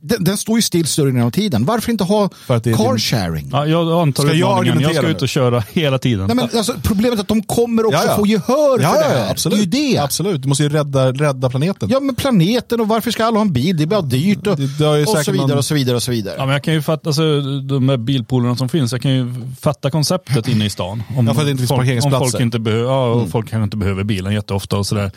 Den, 0.00 0.24
den 0.24 0.36
står 0.36 0.56
ju 0.58 0.62
still 0.62 0.86
större 0.86 1.06
delen 1.06 1.22
av 1.22 1.30
tiden. 1.30 1.64
Varför 1.64 1.90
inte 1.92 2.04
ha 2.04 2.28
car 2.28 2.58
din- 2.60 2.98
sharing? 2.98 3.48
Ja, 3.52 3.66
jag 3.66 3.92
antar 4.02 4.22
Ska 4.24 4.32
jag. 4.34 4.66
Jag 4.66 4.94
ska 4.94 5.08
ut 5.08 5.22
och 5.22 5.28
köra 5.28 5.64
hela 5.72 5.98
tiden. 5.98 6.26
Nej, 6.26 6.36
men 6.36 6.48
alltså, 6.56 6.74
problemet 6.82 7.18
är 7.18 7.22
att 7.22 7.28
de 7.28 7.42
kommer 7.42 7.86
också 7.86 7.98
Ja, 8.00 8.10
ja. 8.10 8.16
få 8.16 8.26
gehör 8.26 8.80
Ja, 8.82 8.92
för 8.92 8.98
det 8.98 9.18
här. 9.18 9.30
absolut. 9.30 9.70
Det 9.70 9.76
är 9.78 9.82
ju 9.88 9.92
det. 9.92 9.98
Absolut, 9.98 10.42
du 10.42 10.48
måste 10.48 10.62
ju 10.62 10.68
rädda, 10.68 11.12
rädda 11.12 11.50
planeten. 11.50 11.88
Ja, 11.92 12.00
men 12.00 12.14
planeten 12.14 12.80
och 12.80 12.88
varför 12.88 13.10
ska 13.10 13.24
alla 13.24 13.36
ha 13.38 13.42
en 13.42 13.52
bil? 13.52 13.76
Det 13.76 13.82
är 13.82 13.86
bara 13.86 14.00
dyrt 14.00 14.46
och, 14.46 14.56
Det- 14.56 14.78
det 14.78 15.02
och 15.06 15.08
så 15.24 15.32
vidare 15.32 15.48
någon- 15.48 15.58
och 15.58 15.64
så 15.64 15.74
vidare 15.74 15.96
och 15.96 16.02
så 16.02 16.10
vidare. 16.10 16.34
Ja, 16.38 16.44
men 16.46 16.52
jag 16.52 16.64
kan 16.64 16.74
ju 16.74 16.82
fatta, 16.82 17.08
alltså, 17.08 17.40
de 17.62 17.88
här 17.88 17.96
bilpoolerna 17.96 18.56
som 18.56 18.68
finns, 18.68 18.92
jag 18.92 19.02
kan 19.02 19.10
ju 19.14 19.34
fatta 19.60 19.90
konceptet 19.90 20.48
inne 20.48 20.64
i 20.66 20.70
stan. 20.70 21.02
Om, 21.16 21.26
Ja, 21.26 21.34
för 21.34 21.40
att 21.40 21.46
det 21.46 21.50
inte 21.50 21.60
finns 21.60 21.68
folk, 21.68 21.80
parkeringsplatser. 21.80 22.16
Mm. 22.18 22.30
folk, 22.30 22.40
inte 22.42 22.58
behöver, 22.58 22.84
ja, 22.84 23.06
och 23.06 23.28
folk 23.30 23.50
kanske 23.50 23.64
inte 23.64 23.76
behöver 23.76 24.04
bilen 24.04 24.32
jätteofta 24.34 24.76
och 24.76 24.86
sådär. 24.86 25.10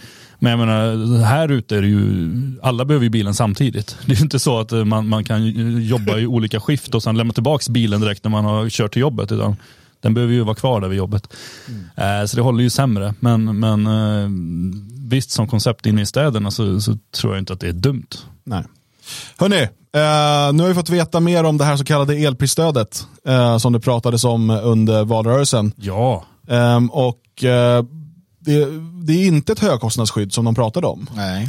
Men 0.43 0.49
jag 0.51 0.59
menar, 0.59 1.17
här 1.23 1.51
ute 1.51 1.77
är 1.77 1.81
det 1.81 1.87
ju, 1.87 2.31
alla 2.63 2.85
behöver 2.85 3.03
ju 3.03 3.09
bilen 3.09 3.33
samtidigt. 3.33 3.95
Det 4.05 4.11
är 4.11 4.15
ju 4.15 4.21
inte 4.23 4.39
så 4.39 4.59
att 4.59 4.70
eh, 4.71 4.85
man, 4.85 5.07
man 5.07 5.23
kan 5.23 5.45
ju 5.45 5.81
jobba 5.81 6.17
i 6.17 6.25
olika 6.25 6.59
skift 6.59 6.95
och 6.95 7.03
sen 7.03 7.17
lämna 7.17 7.33
tillbaka 7.33 7.71
bilen 7.71 8.01
direkt 8.01 8.23
när 8.23 8.31
man 8.31 8.45
har 8.45 8.69
kört 8.69 8.93
till 8.93 9.01
jobbet. 9.01 9.31
Utan 9.31 9.55
den 10.01 10.13
behöver 10.13 10.33
ju 10.33 10.43
vara 10.43 10.55
kvar 10.55 10.81
där 10.81 10.87
vid 10.87 10.97
jobbet. 10.97 11.33
Mm. 11.67 12.21
Eh, 12.21 12.25
så 12.25 12.35
det 12.35 12.41
håller 12.41 12.63
ju 12.63 12.69
sämre. 12.69 13.13
Men, 13.19 13.59
men 13.59 13.87
eh, 13.87 14.29
visst, 15.09 15.31
som 15.31 15.47
koncept 15.47 15.85
inne 15.85 16.01
i 16.01 16.05
städerna 16.05 16.51
så, 16.51 16.81
så 16.81 16.97
tror 17.15 17.33
jag 17.33 17.41
inte 17.41 17.53
att 17.53 17.59
det 17.59 17.67
är 17.67 17.73
dumt. 17.73 18.07
Nej. 18.43 18.63
Hörni, 19.37 19.61
eh, 19.61 20.53
nu 20.53 20.63
har 20.63 20.67
vi 20.67 20.73
fått 20.73 20.89
veta 20.89 21.19
mer 21.19 21.43
om 21.43 21.57
det 21.57 21.65
här 21.65 21.77
så 21.77 21.83
kallade 21.83 22.15
elprisstödet 22.15 23.07
eh, 23.27 23.57
som 23.57 23.73
det 23.73 23.79
pratades 23.79 24.23
om 24.23 24.49
under 24.49 25.03
valrörelsen. 25.03 25.71
Ja, 25.75 26.25
Ehm, 26.47 26.89
och 26.89 27.43
eh, 27.43 27.85
det, 28.39 28.65
det 29.03 29.13
är 29.13 29.27
inte 29.27 29.51
ett 29.51 29.59
högkostnadsskydd 29.59 30.33
som 30.33 30.45
de 30.45 30.55
pratade 30.55 30.87
om. 30.87 31.09
Nej. 31.15 31.47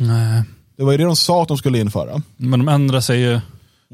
Det 0.76 0.84
var 0.84 0.92
ju 0.92 0.98
det 0.98 1.04
de 1.04 1.16
sa 1.16 1.42
att 1.42 1.48
de 1.48 1.58
skulle 1.58 1.78
införa. 1.78 2.22
men 2.36 2.60
de 2.60 2.68
ändrar 2.68 3.00
sig 3.00 3.20
ju. 3.20 3.40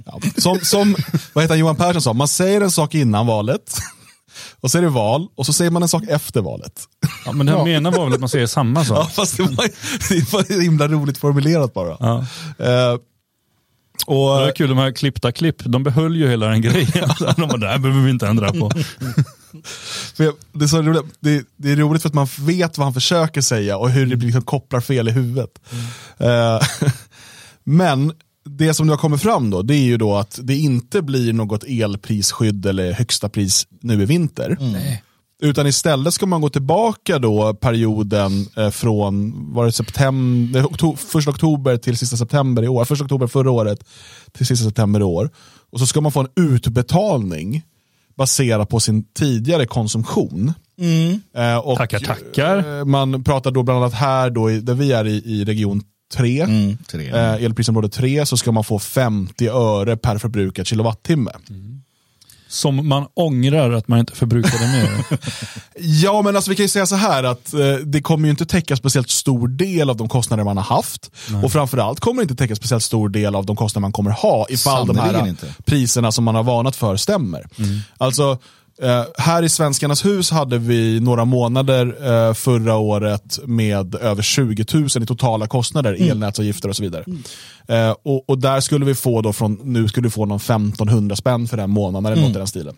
Ja. 0.06 0.20
Som, 0.36 0.58
som 0.62 0.96
vad 1.32 1.44
heter 1.44 1.54
han, 1.54 1.58
Johan 1.58 1.76
Persson 1.76 2.02
sa, 2.02 2.12
man 2.12 2.28
säger 2.28 2.60
en 2.60 2.70
sak 2.70 2.94
innan 2.94 3.26
valet, 3.26 3.78
och 4.60 4.70
så 4.70 4.78
är 4.78 4.82
det 4.82 4.88
val, 4.88 5.28
och 5.34 5.46
så 5.46 5.52
säger 5.52 5.70
man 5.70 5.82
en 5.82 5.88
sak 5.88 6.02
efter 6.08 6.40
valet. 6.40 6.72
Ja, 7.24 7.32
men 7.32 7.46
det 7.46 7.52
jag 7.52 7.64
menar 7.64 7.92
var 7.92 8.04
väl 8.04 8.14
att 8.14 8.20
man 8.20 8.28
säger 8.28 8.46
samma 8.46 8.84
sak. 8.84 8.98
Ja, 8.98 9.04
fast 9.04 9.36
det 9.36 9.42
var, 9.42 9.68
det 10.08 10.32
var 10.32 10.62
himla 10.62 10.88
roligt 10.88 11.18
formulerat 11.18 11.74
bara. 11.74 11.96
Ja. 12.00 12.18
Eh, 12.66 12.98
och, 14.06 14.38
Det 14.38 14.44
var 14.44 14.52
kul, 14.56 14.68
de 14.68 14.78
här 14.78 14.92
klippta 14.92 15.32
klipp, 15.32 15.56
de 15.64 15.82
behöll 15.82 16.16
ju 16.16 16.28
hela 16.28 16.46
den 16.46 16.62
grejen. 16.62 17.08
De 17.36 17.48
bara, 17.48 17.56
det 17.56 17.68
här 17.68 17.78
behöver 17.78 18.02
vi 18.02 18.10
inte 18.10 18.26
ändra 18.28 18.52
på. 18.52 18.70
Jag- 20.16 20.34
det, 20.52 20.64
är 20.64 20.68
så 20.68 20.82
roligt, 20.82 21.02
det, 21.20 21.46
det 21.56 21.72
är 21.72 21.76
roligt 21.76 22.02
för 22.02 22.08
att 22.08 22.14
man 22.14 22.28
vet 22.40 22.78
vad 22.78 22.86
han 22.86 22.94
försöker 22.94 23.40
säga 23.40 23.76
och 23.78 23.90
hur 23.90 24.06
det 24.06 24.16
blir 24.16 24.26
liksom 24.26 24.42
kopplar 24.42 24.80
fel 24.80 25.08
i 25.08 25.12
huvudet. 25.12 25.50
Eh, 26.18 26.60
men 27.64 28.12
det 28.44 28.74
som 28.74 28.86
nu 28.86 28.92
har 28.92 28.98
kommit 28.98 29.22
fram 29.22 29.50
då, 29.50 29.62
det 29.62 29.74
är 29.74 29.84
ju 29.84 29.96
då 29.96 30.16
att 30.16 30.38
det 30.42 30.56
inte 30.56 31.02
blir 31.02 31.32
något 31.32 31.64
elprisskydd 31.64 32.66
eller 32.66 32.92
högsta 32.92 33.28
pris 33.28 33.66
nu 33.80 34.02
i 34.02 34.04
vinter. 34.06 34.56
Utan 35.42 35.66
istället 35.66 36.14
ska 36.14 36.26
man 36.26 36.40
gå 36.40 36.48
tillbaka 36.48 37.18
då 37.18 37.54
perioden 37.54 38.46
eh, 38.56 38.70
från 38.70 39.34
var 39.54 39.66
det 39.66 39.72
september, 39.72 40.64
okto, 40.66 40.96
första 40.96 41.30
oktober 41.30 41.76
till 41.76 41.96
sista 41.96 42.16
september 42.16 42.62
i 42.62 42.68
år. 42.68 42.84
Första 42.84 43.04
oktober 43.04 43.26
förra 43.26 43.50
året 43.50 43.84
till 44.32 44.46
sista 44.46 44.64
september 44.64 45.00
i 45.00 45.04
år. 45.04 45.30
Och 45.70 45.78
så 45.80 45.86
ska 45.86 46.00
man 46.00 46.12
få 46.12 46.20
en 46.20 46.28
utbetalning 46.36 47.62
baserat 48.18 48.68
på 48.68 48.80
sin 48.80 49.04
tidigare 49.14 49.66
konsumtion. 49.66 50.52
Eh, 51.36 51.56
och, 51.58 51.76
Tackar, 51.76 51.98
tackar. 51.98 52.78
eh, 52.78 52.84
Man 52.84 53.24
pratar 53.24 53.50
då 53.50 53.62
bland 53.62 53.78
annat 53.80 53.94
här, 53.94 54.30
då, 54.30 54.50
i- 54.50 54.60
där 54.60 54.74
vi 54.74 54.92
är 54.92 55.04
i, 55.06 55.22
i 55.24 55.44
region 55.44 55.82
3, 56.14 56.40
Mm, 56.40 56.76
tre. 56.90 57.08
eh, 57.08 57.44
elprisområde 57.44 57.88
3, 57.88 58.26
så 58.26 58.36
ska 58.36 58.52
man 58.52 58.64
få 58.64 58.78
50 58.78 59.48
öre 59.48 59.96
per 59.96 60.18
förbrukad 60.18 60.66
kilowattimme. 60.66 61.30
Som 62.48 62.88
man 62.88 63.06
ångrar 63.14 63.70
att 63.70 63.88
man 63.88 63.98
inte 63.98 64.12
förbrukade 64.16 64.66
mer. 64.68 65.04
Ja, 65.80 66.22
men 66.22 66.36
alltså 66.36 66.50
vi 66.50 66.56
kan 66.56 66.64
ju 66.64 66.68
säga 66.68 66.86
så 66.86 66.96
här 66.96 67.24
att 67.24 67.54
eh, 67.54 67.74
det 67.84 68.02
kommer 68.02 68.24
ju 68.24 68.30
inte 68.30 68.46
täcka 68.46 68.76
speciellt 68.76 69.10
stor 69.10 69.48
del 69.48 69.90
av 69.90 69.96
de 69.96 70.08
kostnader 70.08 70.44
man 70.44 70.56
har 70.56 70.64
haft. 70.64 71.10
Och 71.44 71.52
framförallt 71.52 72.00
kommer 72.00 72.22
det 72.22 72.22
inte 72.22 72.34
täcka 72.34 72.56
speciellt 72.56 72.82
stor 72.84 73.08
del 73.08 73.34
av 73.34 73.46
de 73.46 73.56
kostnader 73.56 73.80
man 73.82 73.92
kommer 73.92 74.10
ha 74.10 74.46
ifall 74.48 74.86
de 74.86 74.96
Sannerligen 74.96 75.20
här 75.24 75.28
inte. 75.30 75.54
priserna 75.64 76.12
som 76.12 76.24
man 76.24 76.34
har 76.34 76.42
varnat 76.42 76.76
för 76.76 76.96
stämmer. 76.96 77.46
Alltså, 77.98 78.38
eh, 78.82 79.04
här 79.18 79.42
i 79.42 79.48
Svenskarnas 79.48 80.04
hus 80.04 80.30
hade 80.30 80.58
vi 80.58 81.00
några 81.00 81.24
månader 81.24 81.86
eh, 82.28 82.34
förra 82.34 82.76
året 82.76 83.38
med 83.46 83.94
över 83.94 84.22
20 84.22 84.64
000 84.74 84.86
i 85.02 85.06
totala 85.06 85.46
kostnader, 85.46 85.96
elnätsavgifter 86.10 86.68
och 86.68 86.76
så 86.76 86.82
vidare. 86.82 87.04
Eh, 87.68 87.90
och, 88.02 88.28
och 88.30 88.38
där 88.38 88.60
skulle 88.60 88.84
vi 88.84 88.94
få 88.94 89.22
då 89.22 89.32
från, 89.32 89.58
nu 89.62 89.88
skulle 89.88 90.06
vi 90.06 90.10
få 90.10 90.26
någon 90.26 90.36
1500 90.36 91.16
spänn 91.16 91.48
för 91.48 91.56
den 91.56 91.70
månaden 91.70 92.12
eller 92.12 92.22
något 92.22 92.30
i 92.36 92.38
den 92.38 92.46
stilen. 92.46 92.74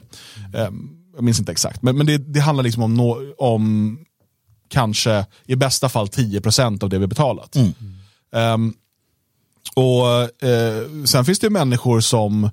Eh, 0.55 0.69
jag 1.15 1.25
minns 1.25 1.39
inte 1.39 1.53
exakt, 1.53 1.83
men, 1.83 1.97
men 1.97 2.07
det, 2.07 2.19
det 2.19 2.41
handlar 2.41 2.63
liksom 2.65 2.83
om, 2.83 2.95
nå- 2.95 3.21
om 3.39 3.99
kanske 4.69 5.27
i 5.47 5.57
bästa 5.57 5.89
fall 5.89 6.07
10% 6.07 6.85
av 6.85 6.91
det 6.91 6.99
vi 6.99 7.07
betalat. 7.07 7.57
Ehm, 8.35 8.73
och 9.75 10.07
eh, 10.49 11.05
Sen 11.05 11.25
finns 11.25 11.39
det 11.39 11.51
människor 11.51 12.01
som 12.01 12.51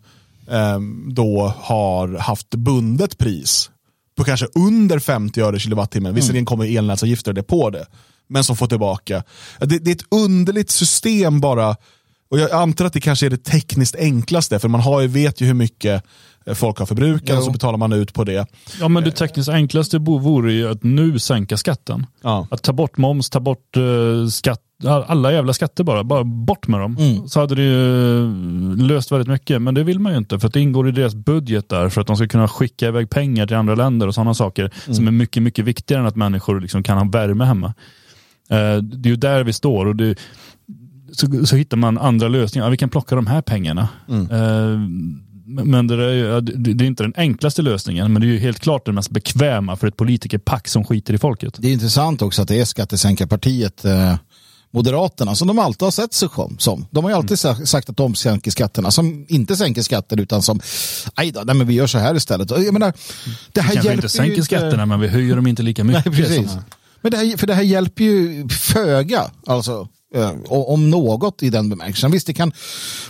ehm, 0.52 1.14
då 1.14 1.54
har 1.58 2.18
haft 2.18 2.50
bundet 2.50 3.18
pris 3.18 3.70
på 4.18 4.24
kanske 4.24 4.48
under 4.56 5.00
50 5.00 5.42
öre 5.42 5.60
kilowattimmen. 5.60 6.16
Visserligen 6.16 6.46
kommer 6.46 6.78
elnätsavgifter 6.78 7.34
det 7.34 7.44
på 7.44 7.70
det, 7.70 7.86
men 8.28 8.44
som 8.44 8.56
får 8.58 8.68
tillbaka. 8.68 9.24
Det, 9.60 9.80
det 9.80 9.92
är 9.92 9.96
ett 9.96 10.12
underligt 10.12 10.70
system 10.70 11.40
bara. 11.42 11.76
Och 12.30 12.40
Jag 12.40 12.52
antar 12.52 12.86
att 12.86 12.94
det 12.94 13.02
kanske 13.02 13.26
är 13.26 13.30
det 13.30 13.44
tekniskt 13.44 13.96
enklaste, 13.96 14.60
för 14.60 14.68
man 14.68 14.82
har 14.82 15.02
ju, 15.02 15.08
vet 15.08 15.42
ju 15.42 15.46
hur 15.46 15.54
mycket 15.54 16.04
eh, 16.46 16.54
folk 16.54 16.80
har 16.80 16.86
förbrukat 16.86 17.38
och 17.38 17.44
så 17.44 17.52
betalar 17.52 17.78
man 17.78 17.94
ut 17.94 18.14
på 18.14 18.24
det. 18.24 18.48
Ja, 18.80 18.88
men 18.88 19.04
det 19.04 19.12
tekniskt 19.12 19.50
enklaste 19.50 19.98
vore 19.98 20.54
ju 20.54 20.72
att 20.72 20.84
nu 20.84 21.20
sänka 21.20 21.58
skatten. 21.58 22.06
Ja. 22.24 22.48
Att 22.52 22.64
ta 22.64 22.74
bort 22.74 22.98
moms, 22.98 23.30
ta 23.30 23.40
bort 23.40 23.78
eh, 23.78 24.28
skatt, 24.30 24.62
alla 24.86 25.32
jävla 25.34 25.54
skatter 25.54 25.84
bara, 25.84 26.04
bara 26.04 26.24
bort 26.24 26.68
med 26.68 26.80
dem. 26.80 26.98
Mm. 27.00 27.28
Så 27.28 27.40
hade 27.40 27.56
det 27.56 27.62
ju 27.62 28.20
eh, 28.24 28.86
löst 28.88 29.12
väldigt 29.12 29.28
mycket, 29.28 29.62
men 29.62 29.74
det 29.74 29.84
vill 29.84 30.00
man 30.00 30.12
ju 30.12 30.18
inte 30.18 30.40
för 30.40 30.48
att 30.48 30.54
det 30.54 30.60
ingår 30.60 30.90
i 30.90 30.92
deras 30.92 31.16
budget 31.16 31.70
där 31.70 31.90
för 31.90 32.02
att 32.02 32.08
de 32.08 32.16
ska 32.18 32.28
kunna 32.28 32.48
skicka 32.48 32.88
iväg 32.88 33.10
pengar 33.10 33.48
till 33.48 33.56
andra 33.56 33.76
länder 33.76 34.08
och 34.08 34.14
sådana 34.16 34.34
saker 34.34 34.72
Mm. 34.86 34.96
som 34.96 35.08
är 35.08 35.12
mycket, 35.12 35.44
mycket 35.44 35.66
viktigare 35.66 36.02
än 36.02 36.08
att 36.08 36.16
människor 36.16 36.60
liksom 36.62 36.84
kan 36.84 36.98
ha 36.98 37.06
värme 37.06 37.46
hemma. 37.46 37.68
Eh, 38.50 38.78
det 38.78 39.10
är 39.10 39.12
ju 39.12 39.16
där 39.16 39.44
vi 39.44 39.54
står 39.54 39.86
och 39.86 39.96
det, 39.96 40.16
så, 41.12 41.46
så 41.46 41.56
hittar 41.56 41.78
man 41.78 41.98
andra 41.98 42.28
lösningar. 42.28 42.66
Ja, 42.66 42.70
vi 42.72 42.78
kan 42.78 42.90
plocka 42.90 43.16
de 43.16 43.28
här 43.28 43.42
pengarna. 43.42 43.90
Mm. 44.10 44.22
Eh, 44.32 44.80
men 45.64 45.88
det, 45.88 46.06
är, 46.06 46.14
ju- 46.14 46.42
det 46.42 46.84
är 46.84 46.88
inte 46.88 47.04
den 47.04 47.14
enklaste 47.18 47.62
lösningen, 47.62 48.14
men 48.14 48.22
det 48.22 48.28
är 48.28 48.30
ju 48.30 48.38
helt 48.40 48.60
klart 48.60 48.86
den 48.86 48.96
mest 48.96 49.10
bekväma 49.12 49.76
för 49.76 49.88
ett 49.88 49.98
politikerpack 49.98 50.68
som 50.68 50.84
skiter 50.84 51.14
i 51.14 51.18
folket. 51.18 51.56
Det 51.60 51.68
är 51.68 51.74
intressant 51.74 52.22
också 52.22 52.42
att 52.42 52.48
det 52.48 52.60
är 52.60 52.66
skattesänkarpartiet 52.66 53.86
eh, 53.86 54.16
Moderaterna 54.72 55.36
som 55.36 55.48
de 55.48 55.60
alltid 55.60 55.82
har 55.82 55.92
sett 55.92 56.14
sig 56.14 56.30
som-. 56.58 56.86
De 56.92 57.04
har 57.04 57.12
ju 57.12 57.18
alltid 57.18 57.40
sa- 57.40 57.66
sagt 57.66 57.90
att 57.90 57.98
de 57.98 58.16
sänker 58.16 58.52
skatterna, 58.52 58.92
som 58.92 59.26
inte 59.30 59.56
sänker 59.56 59.82
skatter 59.82 60.20
utan 60.20 60.42
som, 60.42 60.60
aj 61.16 61.32
då, 61.32 61.42
nej 61.46 61.56
men 61.56 61.68
vi 61.68 61.74
gör 61.74 61.88
så 61.88 61.98
här 61.98 62.16
istället. 62.16 62.50
Jag 62.52 62.74
menar, 62.74 62.94
det 63.52 63.62
här 63.62 63.74
Kanske 63.74 63.76
hjälper 63.90 63.94
inte 63.94 64.10
sänker 64.10 64.42
skatterna, 64.42 64.86
men 64.86 65.00
vi 65.00 65.08
höjer 65.08 65.36
dem 65.36 65.48
inte 65.48 65.64
lika 65.64 65.84
Nej, 65.84 65.96
mycket. 65.96 66.14
precis. 66.14 66.52
som- 66.52 66.62
Men 67.02 67.12
det 67.12 67.18
här, 67.18 67.38
för 67.38 67.48
det 67.48 67.54
här 67.54 67.64
hjälper 67.64 68.04
ju 68.04 68.50
föga, 68.50 69.32
alltså, 69.46 69.88
om 70.50 70.90
något 70.90 71.44
i 71.44 71.50
den 71.50 71.70
bemärkelsen. 71.70 72.12
Visst, 72.12 72.28
det 72.28 72.34
kan, 72.34 72.52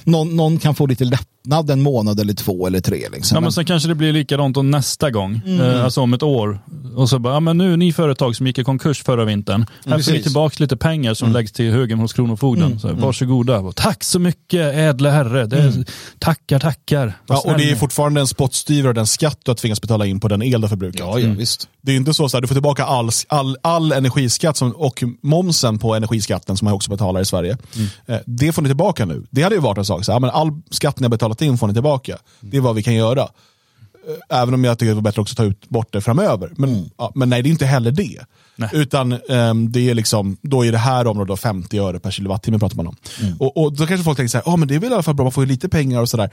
någon, 0.04 0.36
någon 0.36 0.60
kan 0.60 0.76
få 0.76 0.86
lite 0.86 1.04
lättnad 1.06 1.70
en 1.70 1.82
månad 1.82 2.20
eller 2.20 2.34
två 2.34 2.68
eller 2.68 2.80
tre. 2.80 3.08
Liksom. 3.12 3.36
Ja, 3.36 3.42
men 3.42 3.52
sen 3.52 3.66
kanske 3.66 3.90
det 3.90 3.96
blir 3.96 4.14
likadant 4.14 4.56
då 4.56 4.62
nästa 4.62 5.12
gång, 5.12 5.42
Mm. 5.46 5.62
eh, 5.62 5.84
alltså 5.84 6.02
om 6.02 6.14
ett 6.14 6.24
år. 6.24 6.60
Och 6.96 7.10
så 7.10 7.20
bara, 7.20 7.34
ja, 7.34 7.40
men 7.40 7.58
nu 7.58 7.74
är 7.74 7.78
ni 7.78 7.94
företag 7.94 8.36
som 8.36 8.48
gick 8.48 8.58
i 8.58 8.64
konkurs 8.64 9.04
förra 9.04 9.26
vintern. 9.26 9.66
Här 9.86 10.00
får 10.00 10.12
ni. 10.12 10.18
Mm. 10.18 10.24
tillbaka 10.24 10.56
lite 10.60 10.78
pengar 10.78 11.14
som 11.14 11.32
läggs 11.32 11.52
till 11.52 11.72
högen 11.72 12.00
hos 12.00 12.14
Kronofogden. 12.14 12.80
Så, 12.80 12.94
varsågoda. 12.94 13.60
Och, 13.60 13.76
Tack 13.76 14.04
så 14.04 14.20
mycket 14.20 14.76
ädla 14.76 15.12
herre. 15.12 15.46
Det 15.46 15.58
är, 15.58 15.86
Tackar, 16.20 16.60
tackar. 16.60 17.14
Vad 17.28 17.38
Ja, 17.46 17.52
och 17.52 17.58
det 17.58 17.72
är 17.72 17.76
fortfarande 17.76 18.22
en 18.22 18.28
spottstyver 18.28 18.90
och 18.90 18.96
den 18.96 19.08
skatt 19.08 19.40
du 19.44 19.52
har 19.52 19.56
tvingats 19.56 19.82
betala 19.82 20.06
in 20.06 20.20
på 20.20 20.28
den 20.28 20.42
el 20.42 20.52
du 20.62 20.66
har 20.66 20.70
förbrukat. 20.70 21.00
ja, 21.00 21.20
ja, 21.20 21.30
visst. 21.38 21.68
Det 21.82 21.92
är 21.92 21.96
inte 21.96 22.14
så 22.14 22.26
att 22.26 22.32
du 22.42 22.48
får 22.48 22.56
tillbaka 22.56 22.86
all, 22.86 23.10
all, 23.28 23.58
all 23.62 23.92
energiskatt 23.92 24.58
som, 24.58 24.72
och 24.72 25.04
momsen 25.24 25.80
på 25.80 25.96
energiskatten 25.96 26.58
som 26.58 26.66
man 26.66 26.74
också 26.74 26.87
betalar 26.90 27.22
i 27.22 27.26
Sverige. 27.26 27.58
Eh, 28.06 28.18
Det 28.26 28.52
får 28.52 28.62
ni 28.62 28.70
tillbaka 28.70 29.06
nu. 29.06 29.24
Det 29.30 29.42
hade 29.44 29.56
ju 29.56 29.62
varit 29.62 29.78
en 29.78 29.86
sak. 29.86 30.06
Så, 30.06 30.12
ja, 30.12 30.20
men 30.20 30.30
all 30.30 30.52
skatt 30.72 31.00
ni 31.00 31.04
har 31.04 31.10
betalat 31.10 31.42
in 31.42 31.58
får 31.58 31.68
ni 31.68 31.74
tillbaka. 31.74 32.18
Det 32.40 32.58
är 32.58 32.62
vad 32.62 32.76
vi 32.76 32.84
kan 32.84 32.94
göra. 32.94 33.22
Eh, 33.22 34.40
Även 34.42 34.54
om 34.54 34.64
jag 34.64 34.80
tycker 34.80 34.90
det 34.90 34.96
var 34.96 35.02
bättre 35.02 35.22
också 35.22 35.34
att 35.34 35.38
ta 35.38 35.44
ut 35.44 35.70
bort 35.70 35.94
det 35.94 36.02
framöver. 36.02 36.52
Men, 36.58 36.90
ja, 36.98 37.12
men 37.16 37.30
nej, 37.30 37.42
det 37.44 37.50
är 37.50 37.52
inte 37.52 37.66
heller 37.66 37.92
det. 37.92 38.20
Nej. 38.56 38.70
Utan 38.74 39.12
ehm, 39.30 39.72
det 39.72 39.90
är 39.90 39.94
liksom, 39.94 40.38
då 40.42 40.66
är 40.66 40.72
det 40.72 40.78
här 40.78 41.08
området 41.08 41.28
då 41.28 41.38
50 41.38 41.80
öre 41.80 42.00
per 42.00 42.12
kilowattimme 42.12 42.60
pratar 42.60 42.76
man 42.76 42.88
om. 42.88 42.96
Och, 43.40 43.58
och 43.58 43.74
då 43.74 43.88
kanske 43.88 44.04
folk 44.04 44.18
tänker 44.18 44.30
så 44.30 44.38
här, 44.38 44.54
ah, 44.54 44.58
men 44.58 44.68
det 44.68 44.76
är 44.76 44.80
väl 44.80 44.92
i 44.92 44.94
alla 44.94 45.04
fall 45.04 45.16
bra, 45.16 45.24
man 45.24 45.32
får 45.32 45.44
ju 45.44 45.50
lite 45.50 45.70
pengar 45.70 46.02
och 46.02 46.10
sådär. 46.10 46.30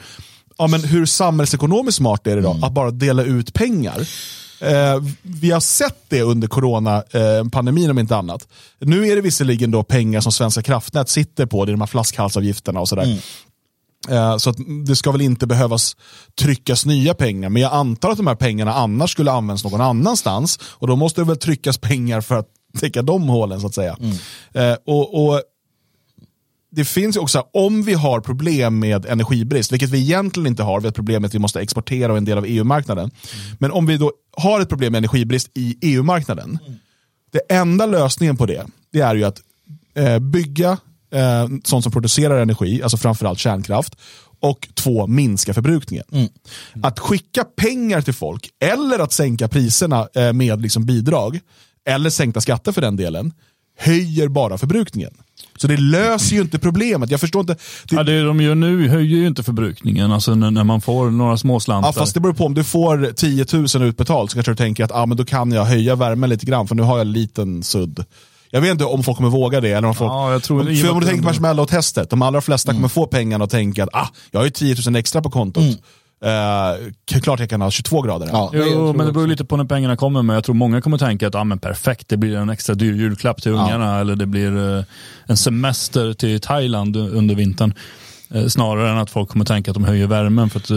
Ja, 0.58 0.66
men 0.66 0.84
hur 0.84 1.06
samhällsekonomiskt 1.06 1.96
smart 1.96 2.26
är 2.26 2.36
det 2.36 2.42
då 2.42 2.58
att 2.62 2.72
bara 2.72 2.90
dela 2.90 3.22
ut 3.22 3.54
pengar? 3.54 4.08
Eh, 4.64 5.02
vi 5.22 5.50
har 5.50 5.60
sett 5.60 5.98
det 6.08 6.22
under 6.22 6.48
coronapandemin 6.48 7.90
om 7.90 7.98
inte 7.98 8.16
annat. 8.16 8.48
Nu 8.78 9.08
är 9.08 9.16
det 9.16 9.22
visserligen 9.22 9.70
då 9.70 9.82
pengar 9.82 10.20
som 10.20 10.32
Svenska 10.32 10.62
kraftnät 10.62 11.08
sitter 11.08 11.46
på, 11.46 11.64
det 11.64 11.70
är 11.70 11.72
de 11.74 11.80
här 11.80 11.86
flaskhalsavgifterna 11.86 12.80
och 12.80 12.88
sådär. 12.88 13.18
Eh, 14.08 14.36
Så 14.36 14.50
att 14.50 14.56
det 14.86 14.96
ska 14.96 15.12
väl 15.12 15.20
inte 15.20 15.46
behövas 15.46 15.96
tryckas 16.40 16.86
nya 16.86 17.14
pengar. 17.14 17.48
Men 17.48 17.62
jag 17.62 17.72
antar 17.72 18.10
att 18.10 18.16
de 18.16 18.26
här 18.26 18.34
pengarna 18.34 18.74
annars 18.74 19.10
skulle 19.12 19.32
användas 19.32 19.64
någon 19.64 19.80
annanstans. 19.80 20.58
Och 20.62 20.86
då 20.86 20.96
måste 20.96 21.20
det 21.20 21.24
väl 21.24 21.36
tryckas 21.36 21.78
pengar 21.78 22.20
för 22.20 22.34
att 22.34 22.46
täcka 22.80 23.02
de 23.02 23.22
hålen 23.28 23.60
så 23.60 23.66
att 23.66 23.74
säga. 23.74 23.96
Eh, 24.54 24.76
och, 24.86 25.24
och 25.26 25.40
det 26.74 26.84
finns 26.84 27.16
ju 27.16 27.20
också, 27.20 27.46
om 27.52 27.82
vi 27.82 27.94
har 27.94 28.20
problem 28.20 28.78
med 28.78 29.06
energibrist, 29.06 29.72
vilket 29.72 29.90
vi 29.90 29.98
egentligen 29.98 30.46
inte 30.46 30.62
har, 30.62 30.80
vi 30.80 30.86
har 30.86 30.88
ett 30.88 30.94
problem 30.94 31.22
med 31.22 31.28
att 31.28 31.34
vi 31.34 31.38
måste 31.38 31.60
exportera 31.60 32.12
och 32.12 32.18
en 32.18 32.24
del 32.24 32.38
av 32.38 32.44
EU-marknaden. 32.46 33.10
Men 33.58 33.70
om 33.70 33.86
vi 33.86 33.96
då 33.96 34.12
har 34.36 34.60
ett 34.60 34.68
problem 34.68 34.92
med 34.92 34.98
energibrist 34.98 35.50
i 35.54 35.78
EU-marknaden, 35.82 36.58
det 37.32 37.54
enda 37.54 37.86
lösningen 37.86 38.36
på 38.36 38.46
det, 38.46 38.66
det 38.92 39.00
är 39.00 39.14
ju 39.14 39.24
att 39.24 39.40
eh, 39.94 40.18
bygga 40.18 40.78
eh, 41.14 41.48
sånt 41.64 41.82
som 41.82 41.92
producerar 41.92 42.42
energi, 42.42 42.82
alltså 42.82 42.96
framförallt 42.96 43.38
kärnkraft, 43.38 43.96
och 44.40 44.68
två, 44.74 45.06
minska 45.06 45.54
förbrukningen. 45.54 46.04
Att 46.82 46.98
skicka 46.98 47.44
pengar 47.44 48.00
till 48.00 48.14
folk, 48.14 48.50
eller 48.60 48.98
att 48.98 49.12
sänka 49.12 49.48
priserna 49.48 50.08
eh, 50.14 50.32
med 50.32 50.62
liksom 50.62 50.86
bidrag, 50.86 51.40
eller 51.88 52.10
sänkta 52.10 52.40
skatter 52.40 52.72
för 52.72 52.80
den 52.80 52.96
delen, 52.96 53.32
höjer 53.78 54.28
bara 54.28 54.58
förbrukningen. 54.58 55.14
Så 55.56 55.66
det 55.66 55.76
löser 55.76 56.36
ju 56.36 56.42
inte 56.42 56.58
problemet. 56.58 57.10
Jag 57.10 57.20
förstår 57.20 57.40
inte. 57.40 57.52
Det, 57.88 57.96
Ja, 57.96 58.02
det 58.02 58.22
de 58.22 58.40
gör 58.40 58.54
nu 58.54 58.88
höjer 58.88 59.16
ju 59.16 59.26
inte 59.26 59.42
förbrukningen, 59.42 60.12
alltså 60.12 60.34
när, 60.34 60.64
man 60.64 60.80
får 60.80 61.10
några 61.10 61.36
småslantar. 61.36 61.88
Ja, 61.88 61.92
fast 61.92 62.14
det 62.14 62.20
beror 62.20 62.32
på 62.34 62.44
om 62.46 62.54
du 62.54 62.64
får 62.64 63.12
10 63.16 63.46
000 63.78 63.88
utbetalt 63.88 64.30
så 64.30 64.34
kanske 64.34 64.52
du 64.52 64.56
tänker 64.56 64.84
att 64.84 64.92
ah, 64.92 65.06
men 65.06 65.16
då 65.16 65.24
kan 65.24 65.52
jag 65.52 65.64
höja 65.64 65.94
värmen 65.94 66.30
lite 66.30 66.46
grann 66.46 66.68
för 66.68 66.74
nu 66.74 66.82
har 66.82 66.94
jag 66.98 67.06
en 67.06 67.12
liten 67.12 67.62
sudd. 67.62 68.04
Jag 68.50 68.60
vet 68.60 68.70
inte 68.70 68.84
om 68.84 69.02
folk 69.02 69.16
kommer 69.16 69.30
våga 69.30 69.60
det. 69.60 69.68
Eller 69.70 69.88
om 69.88 69.94
folk, 69.94 70.10
Ja, 70.10 70.32
jag 70.32 70.42
tror- 70.42 70.60
om, 70.60 70.76
för 70.76 70.90
om 70.90 71.00
du 71.00 71.06
tänker 71.06 71.22
det- 71.22 71.28
marshmallow-testet, 71.28 72.10
de 72.10 72.22
allra 72.22 72.40
flesta 72.40 72.72
kommer 72.72 72.88
få 72.88 73.06
pengarna 73.06 73.44
och 73.44 73.50
tänka 73.50 73.82
att 73.84 73.90
ah, 73.92 74.08
jag 74.30 74.40
har 74.40 74.44
ju 74.44 74.50
10 74.50 74.76
000 74.86 74.96
extra 74.96 75.22
på 75.22 75.30
kontot. 75.30 75.64
Eh, 76.24 77.20
klart 77.20 77.40
jag 77.40 77.50
kan 77.50 77.60
ha 77.60 77.70
22 77.70 78.02
grader. 78.02 78.28
Ja, 78.32 78.50
Jo, 78.52 78.60
men 78.60 78.96
det 78.96 79.02
också. 79.02 79.12
beror 79.12 79.26
lite 79.26 79.44
på 79.44 79.56
när 79.56 79.64
pengarna 79.64 79.96
kommer. 79.96 80.22
Men 80.22 80.34
jag 80.34 80.44
tror 80.44 80.54
många 80.54 80.80
kommer 80.80 80.98
tänka 80.98 81.28
att 81.28 81.34
ah, 81.34 81.44
men 81.44 81.58
perfekt, 81.58 82.08
det 82.08 82.16
blir 82.16 82.36
en 82.36 82.50
extra 82.50 82.74
dyr 82.74 82.94
julklapp 82.94 83.42
till 83.42 83.52
ungarna. 83.52 84.00
Eller 84.00 84.16
det 84.16 84.26
blir 84.26 84.78
eh, 84.78 84.84
en 85.26 85.36
semester 85.36 86.12
till 86.12 86.40
Thailand 86.40 86.96
under 86.96 87.34
vintern. 87.34 87.74
Eh, 88.30 88.46
snarare 88.46 88.90
än 88.90 88.98
att 88.98 89.10
folk 89.10 89.28
kommer 89.28 89.44
tänka 89.44 89.70
att 89.70 89.74
de 89.74 89.84
höjer 89.84 90.06
värmen. 90.06 90.50
För 90.50 90.60
att, 90.60 90.70
eh, 90.70 90.76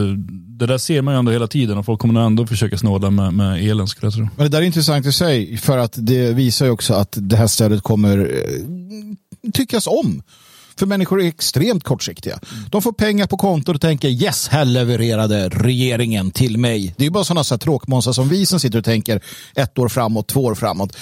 det 0.59 0.65
där 0.65 0.77
ser 0.77 1.01
man 1.01 1.13
ju 1.13 1.19
ändå 1.19 1.31
hela 1.31 1.47
tiden 1.47 1.77
och 1.77 1.85
folk 1.85 1.99
kommer 2.01 2.21
ändå 2.21 2.47
försöka 2.47 2.77
snåla 2.77 3.09
med, 3.09 3.33
med 3.33 3.69
elen 3.69 3.87
skulle 3.87 4.05
jag 4.07 4.13
tro. 4.13 4.27
Men 4.35 4.45
det 4.45 4.49
där 4.49 4.61
är 4.61 4.65
intressant 4.65 5.05
i 5.05 5.11
sig 5.11 5.57
för 5.57 5.77
att 5.77 5.93
det 5.97 6.33
visar 6.33 6.65
ju 6.65 6.71
också 6.71 6.93
att 6.93 7.13
det 7.21 7.35
här 7.35 7.47
stödet 7.47 7.83
kommer 7.83 8.17
eh, 8.17 9.51
tyckas 9.53 9.87
om. 9.87 10.21
För 10.79 10.85
människor 10.85 11.21
är 11.21 11.27
extremt 11.27 11.83
kortsiktiga. 11.83 12.39
De 12.69 12.81
får 12.81 12.91
pengar 12.91 13.27
på 13.27 13.37
kontot 13.37 13.75
och 13.75 13.81
tänker 13.81 14.07
yes, 14.07 14.47
här 14.47 14.65
levererade 14.65 15.49
regeringen 15.49 16.31
till 16.31 16.57
mig. 16.57 16.93
Det 16.97 17.03
är 17.03 17.05
ju 17.05 17.11
bara 17.11 17.23
sådana 17.23 17.43
så 17.43 17.57
tråkmånsar 17.57 18.11
som 18.11 18.29
vi 18.29 18.45
som 18.45 18.59
sitter 18.59 18.79
och 18.79 18.85
tänker 18.85 19.23
ett 19.55 19.79
år 19.79 19.89
framåt, 19.89 20.27
två 20.27 20.43
år 20.43 20.55
framåt. 20.55 20.97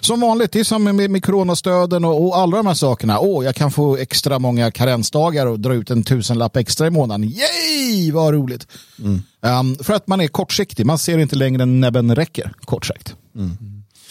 Som 0.00 0.20
vanligt, 0.20 0.52
det 0.52 0.60
är 0.60 0.64
samma 0.64 0.92
med, 0.92 1.10
med 1.10 1.24
coronastöden 1.24 2.04
och, 2.04 2.26
och 2.26 2.38
alla 2.38 2.56
de 2.56 2.66
här 2.66 2.74
sakerna. 2.74 3.18
Åh, 3.20 3.44
jag 3.44 3.54
kan 3.54 3.70
få 3.70 3.96
extra 3.96 4.38
många 4.38 4.70
karensdagar 4.70 5.46
och 5.46 5.60
dra 5.60 5.74
ut 5.74 5.90
en 5.90 6.02
tusenlapp 6.02 6.56
extra 6.56 6.86
i 6.86 6.90
månaden. 6.90 7.24
Yay, 7.24 8.12
vad 8.12 8.34
roligt! 8.34 8.66
Um, 9.42 9.76
för 9.80 9.94
att 9.94 10.06
man 10.06 10.20
är 10.20 10.28
kortsiktig, 10.28 10.86
man 10.86 10.98
ser 10.98 11.18
inte 11.18 11.36
längre 11.36 11.62
än 11.62 11.80
näbben 11.80 12.14
räcker, 12.14 12.52
kort 12.64 12.86
sagt. 12.86 13.14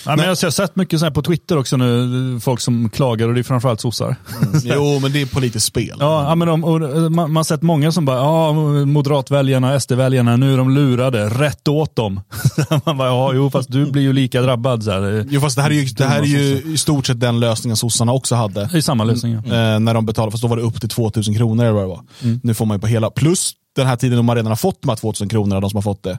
Ja, 0.06 0.16
men 0.16 0.20
jag 0.20 0.30
har 0.30 0.50
sett 0.50 0.76
mycket 0.76 1.00
så 1.00 1.06
här 1.06 1.12
på 1.12 1.22
Twitter 1.22 1.58
också 1.58 1.78
nu, 1.78 2.40
folk 2.40 2.60
som 2.62 2.90
klagar 2.90 3.28
och 3.28 3.34
det 3.34 3.42
är 3.42 3.44
framförallt 3.44 3.82
sossar. 3.82 4.16
Jo, 4.64 5.00
men 5.00 5.12
det 5.12 5.22
är 5.22 5.26
politiskt 5.26 5.66
spel. 5.66 5.98
Ja, 6.00 6.36
men 6.36 6.48
de, 6.48 6.64
eh, 6.64 7.10
man, 7.10 7.36
har 7.36 7.44
sett 7.44 7.62
många 7.62 7.92
som 7.92 8.06
bara, 8.06 8.18
ja, 8.18 8.54
moderatväljarna, 8.86 9.80
SD-väljarna, 9.80 10.38
nu 10.38 10.54
är 10.54 10.58
de 10.58 10.70
lurade, 10.70 11.30
rätt 11.30 11.68
åt 11.68 11.96
dem. 11.96 12.22
man 12.86 12.98
bara, 12.98 13.08
ja, 13.08 13.34
jo, 13.34 13.50
fast 13.50 13.72
du 13.72 13.86
blir 13.86 14.02
ju 14.02 14.14
lika 14.14 14.42
drabbad. 14.42 14.84
Så 14.84 14.92
här. 14.92 15.26
Jo, 15.30 15.42
fast 15.42 15.56
det 15.56 15.62
här 15.62 15.70
är 15.70 15.74
ju, 15.74 15.86
det 15.86 16.06
här 16.06 16.22
är 16.22 16.26
ju 16.26 16.74
i 16.74 16.78
stort 16.78 17.08
sett 17.08 17.20
den 17.20 17.40
lösningen 17.40 17.78
sossarna 17.78 18.14
också 18.14 18.36
hade. 18.36 18.70
Det 18.72 18.78
är 18.78 18.82
samma 18.82 19.04
lösning. 19.04 19.34
Ja. 19.34 19.40
Eh, 19.40 19.80
när 19.80 19.94
de 19.94 20.06
betalade, 20.06 20.32
fast 20.32 20.42
då 20.42 20.48
var 20.48 20.58
det 20.58 20.64
upp 20.64 20.80
till 20.80 20.90
2000 20.90 21.36
kronor 21.36 21.64
eller 21.64 21.74
vad 21.74 21.84
det 21.84 21.88
var. 21.88 22.02
Nu 22.44 22.54
får 22.54 22.66
man 22.66 22.78
ju 22.78 22.82
på 22.82 22.88
hela, 22.88 23.10
plus 23.10 23.54
den 23.76 23.88
här 23.88 23.96
tiden 23.96 24.18
då 24.18 24.24
man 24.24 24.36
redan 24.36 24.52
har 24.52 24.56
fått 24.56 24.82
de 24.82 24.90
här 24.90 24.96
2000 24.96 25.30
kronorna, 25.30 25.62
de 25.62 25.70
som 25.70 25.78
har 25.78 25.82
fått 25.82 26.04
det. 26.04 26.18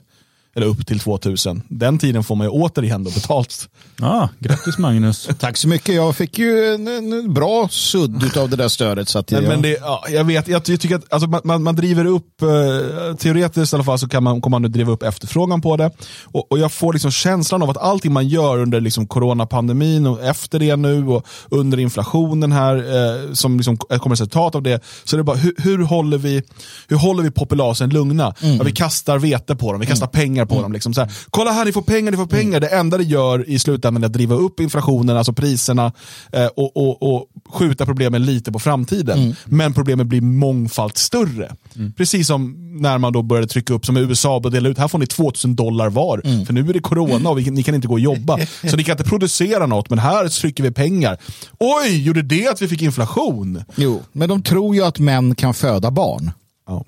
Eller 0.57 0.67
upp 0.67 0.87
till 0.87 1.01
2000. 1.01 1.63
Den 1.69 1.99
tiden 1.99 2.25
får 2.25 2.37
man 2.37 2.47
ju 2.47 2.51
återigen 2.51 3.05
då 3.05 3.11
betalt. 3.11 3.69
Ja, 4.03 4.29
grattis 4.39 4.79
Magnus. 4.79 5.29
Tack 5.39 5.57
så 5.57 5.69
mycket. 5.69 5.95
Jag 5.95 6.17
fick 6.17 6.39
ju 6.39 6.75
en, 6.75 6.89
en 6.89 7.35
bra 7.35 7.69
sudd 7.71 8.37
av 8.39 8.49
det 8.51 8.57
där 8.57 8.69
stödet. 8.69 9.09
Så 9.09 9.19
att 9.19 9.31
jag, 9.31 9.43
men 9.43 9.63
det, 9.63 9.77
ja, 9.81 10.05
jag 10.11 10.25
vet, 10.25 10.49
jag, 10.49 10.65
ty- 10.65 10.77
tycker 10.77 10.97
att 10.97 11.13
alltså, 11.13 11.29
man, 11.29 11.41
man, 11.45 11.63
man 11.63 11.77
driver 11.77 12.05
upp, 12.05 12.43
eh, 12.43 13.17
teoretiskt 13.17 13.73
i 13.73 13.77
alla 13.77 13.85
fall, 13.85 13.99
så 13.99 14.09
kan 14.09 14.23
man, 14.23 14.41
kommer 14.41 14.55
man 14.55 14.63
nu 14.63 14.69
driva 14.69 14.93
upp 14.93 15.03
efterfrågan 15.03 15.61
på 15.61 15.77
det. 15.77 15.91
Och, 16.25 16.53
och 16.53 16.59
jag 16.59 16.73
får 16.73 16.93
liksom 16.93 17.11
känslan 17.11 17.63
av 17.63 17.71
att 17.71 17.77
allting 17.77 18.13
man 18.13 18.29
gör 18.29 18.59
under 18.59 18.81
liksom 18.81 19.07
coronapandemin 19.07 20.07
och 20.07 20.25
efter 20.25 20.59
det 20.59 20.77
nu 20.77 21.07
och 21.07 21.27
under 21.51 21.79
inflationen 21.79 22.53
här, 22.53 22.77
eh, 22.77 23.33
som 23.33 23.57
liksom 23.57 23.77
kommer 23.77 24.11
resultat 24.11 24.55
av 24.55 24.63
det, 24.63 24.81
så 25.05 25.17
är 25.17 25.19
det 25.19 25.25
bara 25.25 25.37
hur, 25.37 25.55
hur, 25.59 25.79
håller, 25.85 26.19
vi, 26.19 26.43
hur 26.89 26.97
håller 26.97 27.23
vi 27.23 27.31
populasen 27.31 27.91
lugna? 27.91 28.35
Ja, 28.41 28.63
vi 28.65 28.73
kastar 28.73 29.19
vete 29.19 29.57
på 29.57 29.73
dem, 29.73 29.81
vi 29.81 29.87
kastar 29.87 30.07
pengar 30.07 30.40
på 30.47 30.63
dem. 30.63 30.73
Liksom 30.73 30.95
så 30.95 31.01
här, 31.01 31.11
Kolla 31.31 31.51
här, 31.53 31.65
ni 31.65 31.73
får 31.73 31.83
pengar, 31.83 32.11
ni 32.11 32.17
får 32.17 32.27
pengar. 32.27 32.61
Det 32.61 32.69
enda 32.69 32.99
det 32.99 33.05
gör 33.05 33.49
i 33.49 33.59
slutändan 33.59 34.03
är 34.03 34.07
att 34.07 34.13
driva 34.13 34.35
upp 34.35 34.61
inflationen, 34.61 35.17
alltså 35.17 35.33
priserna, 35.33 35.93
eh, 36.33 36.47
och, 36.47 36.77
och, 36.77 37.03
och 37.15 37.27
skjuta 37.49 37.87
problemen 37.87 38.25
lite 38.25 38.53
på 38.53 38.59
framtiden. 38.59 39.37
Men 39.45 39.75
problemen 39.75 40.09
blir 40.09 40.21
mångfalt 40.21 40.97
större. 40.97 41.53
Precis 41.97 42.27
som 42.27 42.57
när 42.81 42.99
man 42.99 43.13
då 43.13 43.23
började 43.23 43.47
trycka 43.47 43.75
upp, 43.75 43.87
som 43.87 43.97
i 43.97 44.01
USA, 44.01 44.37
och 44.37 44.51
dela 44.51 44.69
ut, 44.69 44.79
här 44.79 44.89
får 44.89 44.99
ni 44.99 45.07
2000 45.07 45.55
dollar 45.57 45.91
var. 45.91 46.45
För 46.47 46.53
nu 46.53 46.69
är 46.69 46.73
det 46.73 46.81
corona 46.81 47.31
och 47.31 47.39
vi, 47.39 47.51
ni 47.51 47.63
kan 47.63 47.75
inte 47.75 47.89
gå 47.89 47.95
och 47.95 48.01
jobba. 48.01 48.39
Så 48.71 48.77
ni 48.77 48.85
kan 48.85 48.93
inte 48.93 49.05
producera 49.05 49.67
något, 49.67 49.91
men 49.91 49.99
här 49.99 50.29
trycker 50.29 50.63
vi 50.63 50.71
pengar. 50.71 51.19
Oj, 51.59 52.03
gjorde 52.03 52.23
det 52.23 52.49
att 52.49 52.63
vi 52.63 52.69
fick 52.69 52.83
inflation? 52.83 53.63
Jo, 53.77 54.03
men 54.13 54.29
de 54.29 54.43
tror 54.43 54.75
ju 54.75 54.83
att 54.85 54.99
män 54.99 55.35
kan 55.35 55.55
föda 55.55 55.91
barn. 55.91 56.31
Ja, 56.71 56.85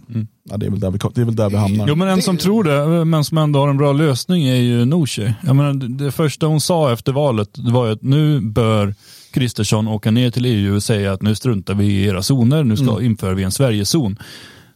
ja 0.50 0.56
det, 0.56 0.66
är 0.66 0.70
väl 0.70 0.80
där 0.80 0.90
vi, 0.90 0.98
det 1.14 1.20
är 1.20 1.24
väl 1.24 1.36
där 1.36 1.50
vi 1.50 1.56
hamnar. 1.56 1.88
Jo 1.88 1.94
men 1.94 2.08
en 2.08 2.22
som 2.22 2.36
tror 2.36 2.64
det, 2.64 3.04
men 3.04 3.24
som 3.24 3.38
ändå 3.38 3.58
har 3.60 3.68
en 3.68 3.76
bra 3.76 3.92
lösning 3.92 4.44
är 4.44 4.54
ju 4.56 4.84
Nooshi. 4.84 5.34
Jag 5.46 5.56
menar, 5.56 5.72
det- 5.74 6.04
det 6.04 6.12
första 6.12 6.46
hon 6.46 6.60
sa 6.60 6.92
efter 6.92 7.12
valet 7.12 7.48
det 7.54 7.70
var 7.72 7.86
ju 7.86 7.92
att 7.92 8.02
nu 8.02 8.40
bör 8.40 8.94
Kristersson 9.32 9.88
åka 9.88 10.10
ner 10.10 10.30
till 10.30 10.44
EU 10.46 10.74
och 10.74 10.82
säga 10.82 11.12
att 11.12 11.22
nu 11.22 11.34
struntar 11.34 11.74
vi 11.74 11.84
i 11.84 12.04
era 12.06 12.22
zoner, 12.22 12.64
nu 12.64 12.76
ska 12.76 13.02
inför 13.02 13.34
vi 13.34 13.42
en 13.42 13.50
Sverigezon. 13.52 14.18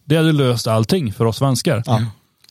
Det 0.04 0.16
hade 0.16 0.32
löst 0.32 0.66
allting 0.66 1.12
för 1.12 1.24
oss 1.24 1.36
svenskar. 1.36 1.82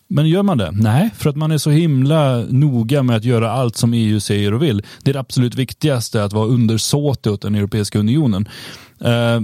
Men 0.07 0.29
gör 0.29 0.43
man 0.43 0.57
det? 0.57 0.71
Nej, 0.71 1.09
för 1.17 1.29
att 1.29 1.35
man 1.35 1.51
är 1.51 1.57
så 1.57 1.69
himla 1.69 2.37
noga 2.49 3.03
med 3.03 3.15
att 3.15 3.23
göra 3.23 3.51
allt 3.51 3.75
som 3.77 3.93
EU 3.93 4.19
säger 4.19 4.53
och 4.53 4.63
vill. 4.63 4.83
Det 5.03 5.11
är 5.11 5.13
det 5.13 5.19
absolut 5.19 5.55
viktigaste, 5.55 6.23
att 6.23 6.33
vara 6.33 6.47
undersåtig 6.47 7.31
åt 7.31 7.41
den 7.41 7.55
Europeiska 7.55 7.99
unionen. 7.99 8.47
Eh, 9.01 9.41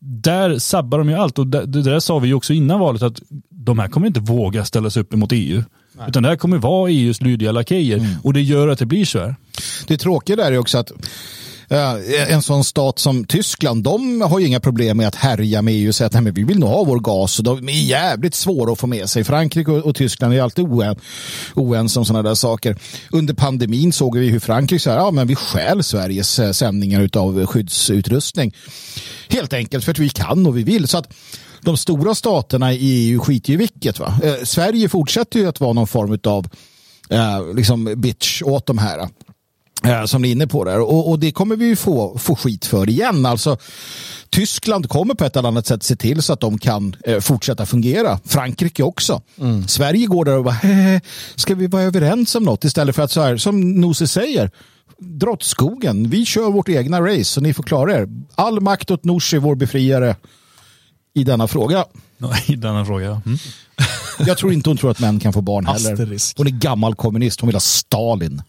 där 0.00 0.58
sabbar 0.58 0.98
de 0.98 1.08
ju 1.08 1.14
allt 1.14 1.38
och 1.38 1.46
det, 1.46 1.66
det 1.66 1.82
där 1.82 2.00
sa 2.00 2.18
vi 2.18 2.28
ju 2.28 2.34
också 2.34 2.52
innan 2.52 2.80
valet 2.80 3.02
att 3.02 3.22
de 3.50 3.78
här 3.78 3.88
kommer 3.88 4.06
inte 4.06 4.20
våga 4.20 4.64
ställa 4.64 4.90
sig 4.90 5.02
upp 5.02 5.14
emot 5.14 5.32
EU. 5.32 5.62
Utan 6.08 6.22
det 6.22 6.28
här 6.28 6.36
kommer 6.36 6.58
vara 6.58 6.90
EUs 6.90 7.20
lydiga 7.20 7.52
lakejer 7.52 8.16
och 8.22 8.32
det 8.32 8.42
gör 8.42 8.68
att 8.68 8.78
det 8.78 8.86
blir 8.86 9.04
så 9.04 9.18
här. 9.18 9.36
Det 9.86 9.96
tråkiga 9.96 10.36
där 10.36 10.52
är 10.52 10.58
också 10.58 10.78
att 10.78 10.92
Eh, 11.70 12.32
en 12.32 12.42
sån 12.42 12.64
stat 12.64 12.98
som 12.98 13.24
Tyskland, 13.24 13.82
de 13.82 14.20
har 14.20 14.38
ju 14.38 14.46
inga 14.46 14.60
problem 14.60 14.96
med 14.96 15.08
att 15.08 15.14
härja 15.14 15.62
med 15.62 15.74
EU 15.74 15.88
och 15.88 15.94
säga 15.94 16.06
att 16.06 16.12
Nej, 16.12 16.22
men 16.22 16.34
vi 16.34 16.44
vill 16.44 16.58
nog 16.58 16.68
ha 16.68 16.84
vår 16.84 16.98
gas. 16.98 17.38
Och 17.38 17.44
de 17.44 17.68
är 17.68 17.72
jävligt 17.72 18.34
svåra 18.34 18.72
att 18.72 18.78
få 18.78 18.86
med 18.86 19.10
sig. 19.10 19.24
Frankrike 19.24 19.70
och, 19.70 19.94
Tyskland 19.94 20.34
är 20.34 20.42
alltid 20.42 20.64
oense 21.54 21.98
om 21.98 22.04
sådana 22.04 22.28
där 22.28 22.34
saker. 22.34 22.78
Under 23.10 23.34
pandemin 23.34 23.92
såg 23.92 24.18
vi 24.18 24.28
hur 24.28 24.40
Frankrike 24.40 24.82
sa 24.82 24.90
ja, 24.90 25.10
men 25.10 25.26
vi 25.26 25.34
stjäl 25.34 25.82
Sveriges 25.82 26.38
eh, 26.38 26.52
sändningar 26.52 27.10
av 27.16 27.46
skyddsutrustning. 27.46 28.54
Helt 29.28 29.52
enkelt 29.52 29.84
för 29.84 29.92
att 29.92 29.98
vi 29.98 30.08
kan 30.08 30.46
och 30.46 30.56
vi 30.56 30.62
vill. 30.62 30.88
Så 30.88 30.98
att 30.98 31.12
de 31.60 31.76
stora 31.76 32.14
staterna 32.14 32.72
i 32.72 32.76
EU 32.76 33.20
skiter 33.20 33.48
ju 33.48 33.54
i 33.54 33.58
vilket. 33.58 33.98
Va? 33.98 34.14
Eh, 34.22 34.44
Sverige 34.44 34.88
fortsätter 34.88 35.38
ju 35.38 35.48
att 35.48 35.60
vara 35.60 35.72
någon 35.72 35.86
form 35.86 36.18
av 36.24 36.46
eh, 37.10 37.54
liksom 37.54 37.94
bitch 37.96 38.42
åt 38.42 38.66
de 38.66 38.78
här 38.78 39.08
som 40.06 40.22
ni 40.22 40.28
är 40.28 40.32
inne 40.32 40.46
på 40.46 40.64
där. 40.64 40.80
Och, 40.80 41.10
och 41.10 41.18
det 41.18 41.32
kommer 41.32 41.56
vi 41.56 41.66
ju 41.66 41.76
få, 41.76 42.18
få 42.18 42.36
skit 42.36 42.66
för 42.66 42.88
igen. 42.88 43.26
Alltså, 43.26 43.56
Tyskland 44.30 44.88
kommer 44.88 45.14
på 45.14 45.24
ett 45.24 45.36
eller 45.36 45.48
annat 45.48 45.66
sätt 45.66 45.82
se 45.82 45.96
till 45.96 46.22
så 46.22 46.32
att 46.32 46.40
de 46.40 46.58
kan 46.58 46.96
eh, 47.04 47.20
fortsätta 47.20 47.66
fungera. 47.66 48.20
Frankrike 48.24 48.82
också. 48.82 49.22
Sverige 49.66 50.06
går 50.06 50.24
där 50.24 50.38
och 50.38 50.44
bara, 50.44 50.54
"Hehe, 50.54 51.00
ska 51.34 51.54
vi 51.54 51.66
vara 51.66 51.82
överens 51.82 52.34
om 52.34 52.42
något? 52.42 52.64
Istället 52.64 52.96
för 52.96 53.02
att 53.02 53.10
så 53.10 53.22
här, 53.22 53.36
som 53.36 53.80
Nose 53.80 54.08
säger, 54.08 54.50
dra 54.98 55.30
åt 55.30 55.42
skogen. 55.42 56.10
Vi 56.10 56.24
kör 56.26 56.50
vårt 56.50 56.68
egna 56.68 57.00
race 57.00 57.24
så 57.24 57.40
ni 57.40 57.54
får 57.54 57.62
klara 57.62 57.94
er. 57.96 58.08
All 58.34 58.60
makt 58.60 58.90
åt 58.90 59.04
Nooshi, 59.04 59.38
vår 59.38 59.54
befriare, 59.54 60.16
i 61.14 61.24
denna 61.24 61.48
fråga. 61.48 61.84
I 62.46 62.56
denna 62.56 62.84
fråga. 62.84 63.22
Mm. 63.26 63.38
Jag 64.26 64.38
tror 64.38 64.52
inte 64.52 64.70
hon 64.70 64.76
tror 64.76 64.90
att 64.90 65.00
män 65.00 65.20
kan 65.20 65.32
få 65.32 65.40
barn 65.40 65.66
heller. 65.66 65.92
Asterisk. 65.92 66.38
Hon 66.38 66.46
är 66.46 66.50
gammal 66.50 66.94
kommunist, 66.94 67.40
hon 67.40 67.48
vill 67.48 67.54
ha 67.54 67.60
Stalin. 67.60 68.42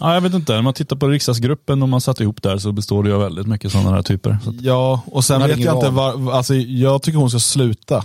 Ja, 0.00 0.14
jag 0.14 0.20
vet 0.20 0.34
inte, 0.34 0.52
när 0.52 0.62
man 0.62 0.74
tittar 0.74 0.96
på 0.96 1.08
riksdagsgruppen 1.08 1.82
och 1.82 1.88
man 1.88 2.00
satt 2.00 2.20
ihop 2.20 2.42
där 2.42 2.58
så 2.58 2.72
består 2.72 3.02
det 3.02 3.08
ju 3.08 3.14
av 3.14 3.20
väldigt 3.20 3.46
mycket 3.46 3.72
sådana 3.72 3.90
här 3.90 4.02
typer. 4.02 4.38
Så 4.44 4.50
att, 4.50 4.60
Ja, 4.60 5.00
och 5.06 5.24
sen 5.24 5.40
vet 5.40 5.58
jag 5.58 5.76
inte 5.76 5.88
var, 5.90 6.32
alltså, 6.32 6.54
jag 6.54 7.02
tycker 7.02 7.18
hon 7.18 7.30
ska 7.30 7.38
sluta. 7.38 8.04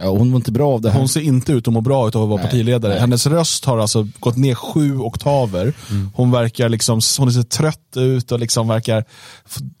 Ja, 0.00 0.08
hon 0.10 0.30
var 0.32 0.36
inte 0.36 0.52
bra 0.52 0.74
av 0.74 0.80
det 0.80 0.90
här. 0.90 0.98
Hon 0.98 1.08
ser 1.08 1.20
inte 1.20 1.52
ut 1.52 1.68
att 1.68 1.74
må 1.74 1.80
bra 1.80 2.08
utav 2.08 2.22
att 2.22 2.28
vara 2.28 2.40
Nej, 2.40 2.50
partiledare. 2.50 2.92
nej. 2.92 3.00
Hennes 3.00 3.26
röst 3.26 3.64
har 3.64 3.78
alltså 3.78 4.08
gått 4.20 4.36
ner 4.36 4.54
sju 4.54 4.98
oktaver. 4.98 5.72
Mm. 5.90 6.10
Hon 6.14 6.30
verkar 6.30 6.68
liksom, 6.68 7.00
hon 7.18 7.32
ser 7.32 7.42
trött 7.42 7.96
ut 7.96 8.32
och 8.32 8.38
liksom 8.38 8.68
verkar, 8.68 9.04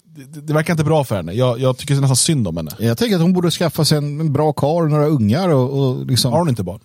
det, 0.04 0.40
det 0.40 0.52
verkar 0.52 0.72
inte 0.74 0.84
bra 0.84 1.04
för 1.04 1.16
henne. 1.16 1.32
Jag, 1.32 1.60
jag 1.60 1.78
tycker 1.78 1.94
nästan 1.94 2.16
synd 2.16 2.48
om 2.48 2.56
henne. 2.56 2.70
Jag 2.78 2.98
tänker 2.98 3.16
att 3.16 3.22
hon 3.22 3.32
borde 3.32 3.50
skaffa 3.50 3.84
sig 3.84 3.98
en 3.98 4.20
en 4.20 4.32
bra 4.32 4.52
karl 4.52 4.84
och 4.84 4.90
några 4.90 5.06
ungar 5.06 5.48
och, 5.48 5.78
och 5.88 6.06
liksom, 6.06 6.32
Har 6.32 6.38
hon 6.38 6.48
inte 6.48 6.62
barn? 6.62 6.80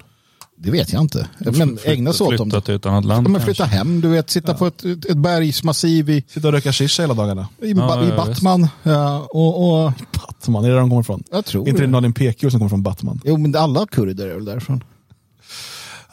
Det 0.58 0.72
vet 0.72 0.94
jag 0.94 1.02
inte. 1.02 1.28
Men 1.38 1.78
ägna 1.84 2.14
sig 2.14 2.28
åt 2.28 2.38
dem. 2.38 2.50
flytta 2.50 2.62
till 2.62 2.76
ett 2.76 2.86
annat 2.86 3.06
land 3.06 3.28
Ja, 3.28 3.32
men 3.32 3.42
flytta 3.42 3.58
kanske. 3.64 3.78
hem, 3.78 4.02
du 4.02 4.08
vet, 4.08 4.30
sitta 4.30 4.54
på 4.54 4.68
ett, 4.68 4.86
ett, 4.86 5.18
bergsmassiv 5.18 6.10
i, 6.10 6.24
Sitta 6.28 6.48
och 6.48 6.54
röka 6.54 6.74
shisha 6.74 7.04
hela 7.04 7.14
dagarna. 7.14 7.48
i, 7.62 7.72
Ja, 7.72 8.04
i 8.04 8.10
ja, 8.10 8.16
Batman. 8.16 8.68
Ja, 8.84 9.28
och, 9.30 9.84
och 9.86 9.92
Batman, 10.12 10.64
är 10.66 10.68
det 10.70 10.74
där 10.74 10.80
de 10.80 10.90
kommer 10.90 11.02
ifrån? 11.02 11.24
jag 11.32 11.46
tror 11.46 11.70
inte 11.70 11.82
det. 11.82 11.88
Nalin 11.88 12.14
Pekgul 12.14 12.52
som 12.52 12.60
kommer 12.60 12.70
från 12.70 12.84
Batman? 12.84 13.22
Jo, 13.26 13.38
men 13.38 13.56
alla 13.56 13.86
kurder 13.86 14.28
är 14.28 14.34
väl 14.34 14.46
därifrån. 14.46 14.84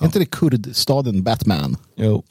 Är 0.01 0.05
inte 0.07 0.19
det 0.19 0.25
kurdstaden 0.27 1.23
Batman? 1.23 1.77
Jo. 1.97 2.23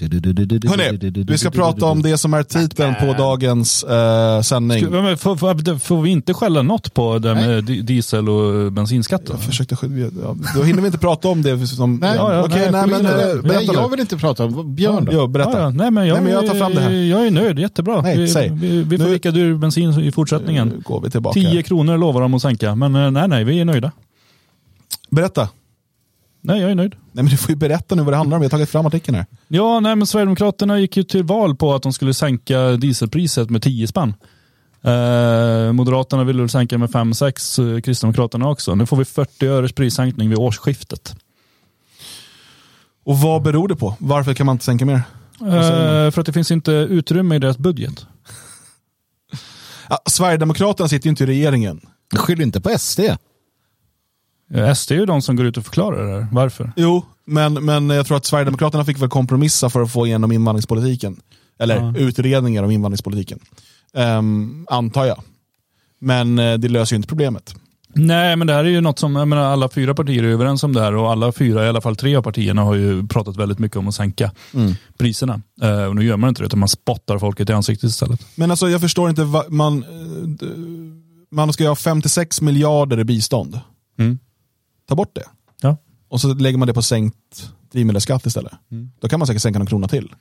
Hörrni, 0.68 1.24
vi 1.28 1.38
ska 1.38 1.50
prata 1.52 1.86
om 1.86 2.02
det 2.02 2.18
som 2.18 2.34
är 2.34 2.44
titeln 2.44 2.96
på 3.00 3.14
dagens 3.18 3.84
eh, 3.84 4.42
sändning. 4.42 4.80
Ska- 4.86 4.90
men 5.02 5.18
Får, 5.18 5.36
får, 5.36 5.80
får 5.80 6.02
vi 6.02 6.10
inte 6.10 6.34
skälla 6.34 6.62
något 6.62 6.94
på 6.94 7.20
det 7.20 7.36
med 7.36 7.64
di- 7.64 7.82
diesel 7.82 8.30
och 8.30 8.72
bensinskatten? 8.72 9.28
Jag 9.30 9.40
försökte, 9.44 9.76
ja, 10.24 10.36
då 10.56 10.64
hinner 10.64 10.82
vi 10.82 10.86
inte 10.86 10.98
prata 10.98 11.28
om 11.28 11.42
det. 11.42 11.68
Som, 11.68 11.96
Nej, 11.96 12.16
ja, 12.16 12.34
ja, 12.34 12.44
okej, 12.46 12.72
nej, 12.72 12.88
nej, 12.88 12.88
men 12.88 13.06
eh, 13.06 13.12
Nej, 13.18 13.42
berätta 13.42 13.74
jag 13.74 13.90
vill 13.90 14.00
inte 14.00 14.18
prata 14.18 14.46
om 14.46 14.76
Björn 14.76 15.06
då. 15.06 15.12
Jo, 15.14 15.28
berätta. 15.28 15.52
Ja, 15.52 15.60
ja. 15.60 15.70
Nej, 15.70 15.92
men 15.92 16.08
jag, 16.08 16.14
Nej, 16.16 16.24
men 16.24 16.34
jag 16.34 16.48
tar 16.48 16.56
fram 16.56 16.74
det 16.76 16.82
här. 16.82 16.92
Jag 16.92 17.28
är 17.28 17.32
nöjd, 17.32 17.60
jättebra. 17.60 18.02
Nej, 18.02 18.18
vi, 18.18 18.28
säg. 18.28 18.50
vi, 18.54 18.84
vi 18.84 18.98
får 18.98 19.06
Nu- 19.06 19.32
dyr 19.32 19.54
bensin 19.58 20.00
i 20.00 20.12
fortsättningen. 20.12 20.68
Nu 20.68 20.80
går 20.86 21.02
vi 21.02 21.10
tillbaka. 21.10 21.40
10 21.40 21.64
kronor 21.64 21.98
lovar 21.98 22.22
de 22.22 22.34
att 22.34 22.42
sänka, 22.42 22.76
men 22.76 22.96
eh, 22.96 23.12
nej, 23.12 23.28
nej, 23.28 23.44
vi 23.44 23.60
är 23.60 23.66
nöjda. 23.66 23.92
Berätta. 25.10 25.50
Nej, 26.42 26.62
jag 26.62 26.72
är 26.72 26.76
nöjd. 26.76 26.96
Nej, 27.12 27.24
men 27.24 27.26
du 27.26 27.38
får 27.38 27.50
ju 27.50 27.56
berätta 27.56 27.96
nu 27.96 28.04
vad 28.04 28.14
det 28.14 28.18
handlar 28.18 28.38
om. 28.38 28.44
Jag 28.44 28.50
har 28.50 28.58
tagit 28.58 28.70
fram 28.70 28.86
artikeln 28.86 29.16
här. 29.16 29.26
Ja, 29.48 29.80
nej, 29.80 29.96
men 29.96 30.08
Sverigedemokraterna 30.08 30.80
gick 30.80 30.98
ju 30.98 31.04
till 31.04 31.24
val 31.24 31.56
på 31.56 31.74
att 31.74 31.84
de 31.84 31.94
skulle 31.94 32.14
sänka 32.14 32.72
dieselpriset 32.72 33.50
med 33.50 33.62
10 33.62 33.88
spänn. 33.88 34.14
Eh, 34.82 35.72
Moderaterna 35.72 36.24
ville 36.24 36.42
väl 36.42 36.50
sänka 36.50 36.78
med 36.78 36.90
5-6, 36.90 37.60
eh, 37.60 37.82
Kristdemokraterna 37.82 38.50
också. 38.50 38.76
Nu 38.76 38.86
får 38.86 38.98
vi 38.98 39.06
40 39.06 39.48
öres 39.48 39.72
prissänkning 39.72 40.30
vid 40.30 40.38
årsskiftet. 40.38 41.16
Och 43.06 43.18
vad 43.18 43.42
beror 43.42 43.68
det 43.68 43.76
på? 43.76 43.96
Varför 44.00 44.34
kan 44.34 44.46
man 44.46 44.56
inte 44.56 44.66
sänka 44.66 44.86
mer? 44.86 45.02
Eh, 45.42 46.12
för 46.12 46.20
att 46.20 46.26
det 46.26 46.34
finns 46.34 46.52
inte 46.52 46.72
utrymme 46.72 47.36
i 47.36 47.40
deras 47.40 47.58
budget. 47.58 48.06
Ja, 49.90 50.00
Sverigedemokraterna 50.06 50.90
sitter 50.90 51.08
ju 51.08 51.10
inte 51.10 51.24
i 51.24 51.28
regeringen. 51.28 51.82
Skyll 52.16 52.42
inte 52.42 52.62
på 52.62 52.70
SD. 52.80 53.00
Eh, 54.54 54.74
SD 54.74 54.92
är 54.92 54.96
ju 54.96 55.06
de 55.06 55.22
som 55.22 55.36
går 55.36 55.46
ut 55.46 55.58
och 55.58 55.64
förklarar 55.66 56.06
det 56.08 56.14
här. 56.14 56.28
Varför? 56.32 56.72
Jo, 56.76 57.06
men, 57.26 57.54
men 57.54 57.90
jag 57.90 58.06
tror 58.06 58.18
att 58.18 58.26
Sverigedemokraterna 58.26 58.86
fick 58.86 59.00
väl 59.02 59.10
kompromissa 59.10 59.70
för 59.70 59.82
att 59.82 59.92
få 59.92 60.08
igenom 60.08 60.32
invandringspolitiken. 60.32 61.20
Eller 61.60 61.76
Ja. 61.78 61.94
utredningar 61.98 62.64
om 62.64 62.72
invandringspolitiken. 62.72 63.40
Ehm, 63.94 64.66
antar 64.70 65.06
jag. 65.06 65.22
Men 66.02 66.40
eh, 66.40 66.54
det 66.58 66.68
löser 66.68 66.94
ju 66.94 66.96
inte 66.96 67.08
problemet. 67.08 67.56
Nej, 67.94 68.36
men 68.36 68.48
det 68.48 68.54
här 68.54 68.64
är 68.64 68.70
ju 68.70 68.82
något 68.82 69.00
som, 69.00 69.16
jag 69.16 69.28
menar, 69.28 69.44
alla 69.44 69.70
fyra 69.70 69.94
partier 69.96 70.24
är 70.24 70.28
överens 70.28 70.64
om 70.64 70.74
det 70.74 70.82
här 70.82 70.96
och 70.96 71.12
alla 71.12 71.32
fyra, 71.32 71.66
i 71.66 71.70
alla 71.70 71.82
fall 71.82 71.96
tre 71.96 72.16
av 72.16 72.22
partierna 72.22 72.64
har 72.64 72.76
ju 72.76 73.08
pratat 73.08 73.38
väldigt 73.38 73.60
mycket 73.60 73.78
om 73.78 73.88
att 73.88 73.96
sänka 73.96 74.32
priserna. 74.98 75.42
Eh, 75.62 75.84
och 75.84 75.96
nu 75.96 76.06
gör 76.06 76.18
man 76.18 76.28
inte 76.30 76.42
det, 76.42 76.46
utan 76.46 76.60
man 76.60 76.70
spottar 76.70 77.20
folket 77.20 77.50
i 77.50 77.54
ansiktet 77.54 77.90
istället. 77.90 78.26
Men 78.36 78.52
alltså 78.52 78.70
jag 78.70 78.82
förstår 78.82 79.10
inte, 79.10 79.28
man, 79.50 79.84
eh, 79.84 80.48
man 81.32 81.54
ska 81.54 81.64
ju 81.64 81.70
ha 81.70 81.76
56 81.76 82.42
miljarder 82.42 83.00
i 83.00 83.04
bistånd. 83.04 83.60
Mm. 84.00 84.20
Ta 84.90 84.96
bort 84.96 85.16
det. 85.16 85.24
Ja. 85.62 85.78
Och 86.08 86.22
så 86.22 86.34
lägger 86.34 86.58
man 86.58 86.68
det 86.68 86.74
på 86.74 86.82
sänkt 86.82 87.52
drivmedelsskatt 87.72 88.26
istället. 88.26 88.54
Då 89.00 89.08
kan 89.10 89.20
man 89.20 89.28
säkert 89.28 89.42
sänka 89.42 89.60
någon 89.60 89.68
krona 89.68 89.88
till. 89.88 90.16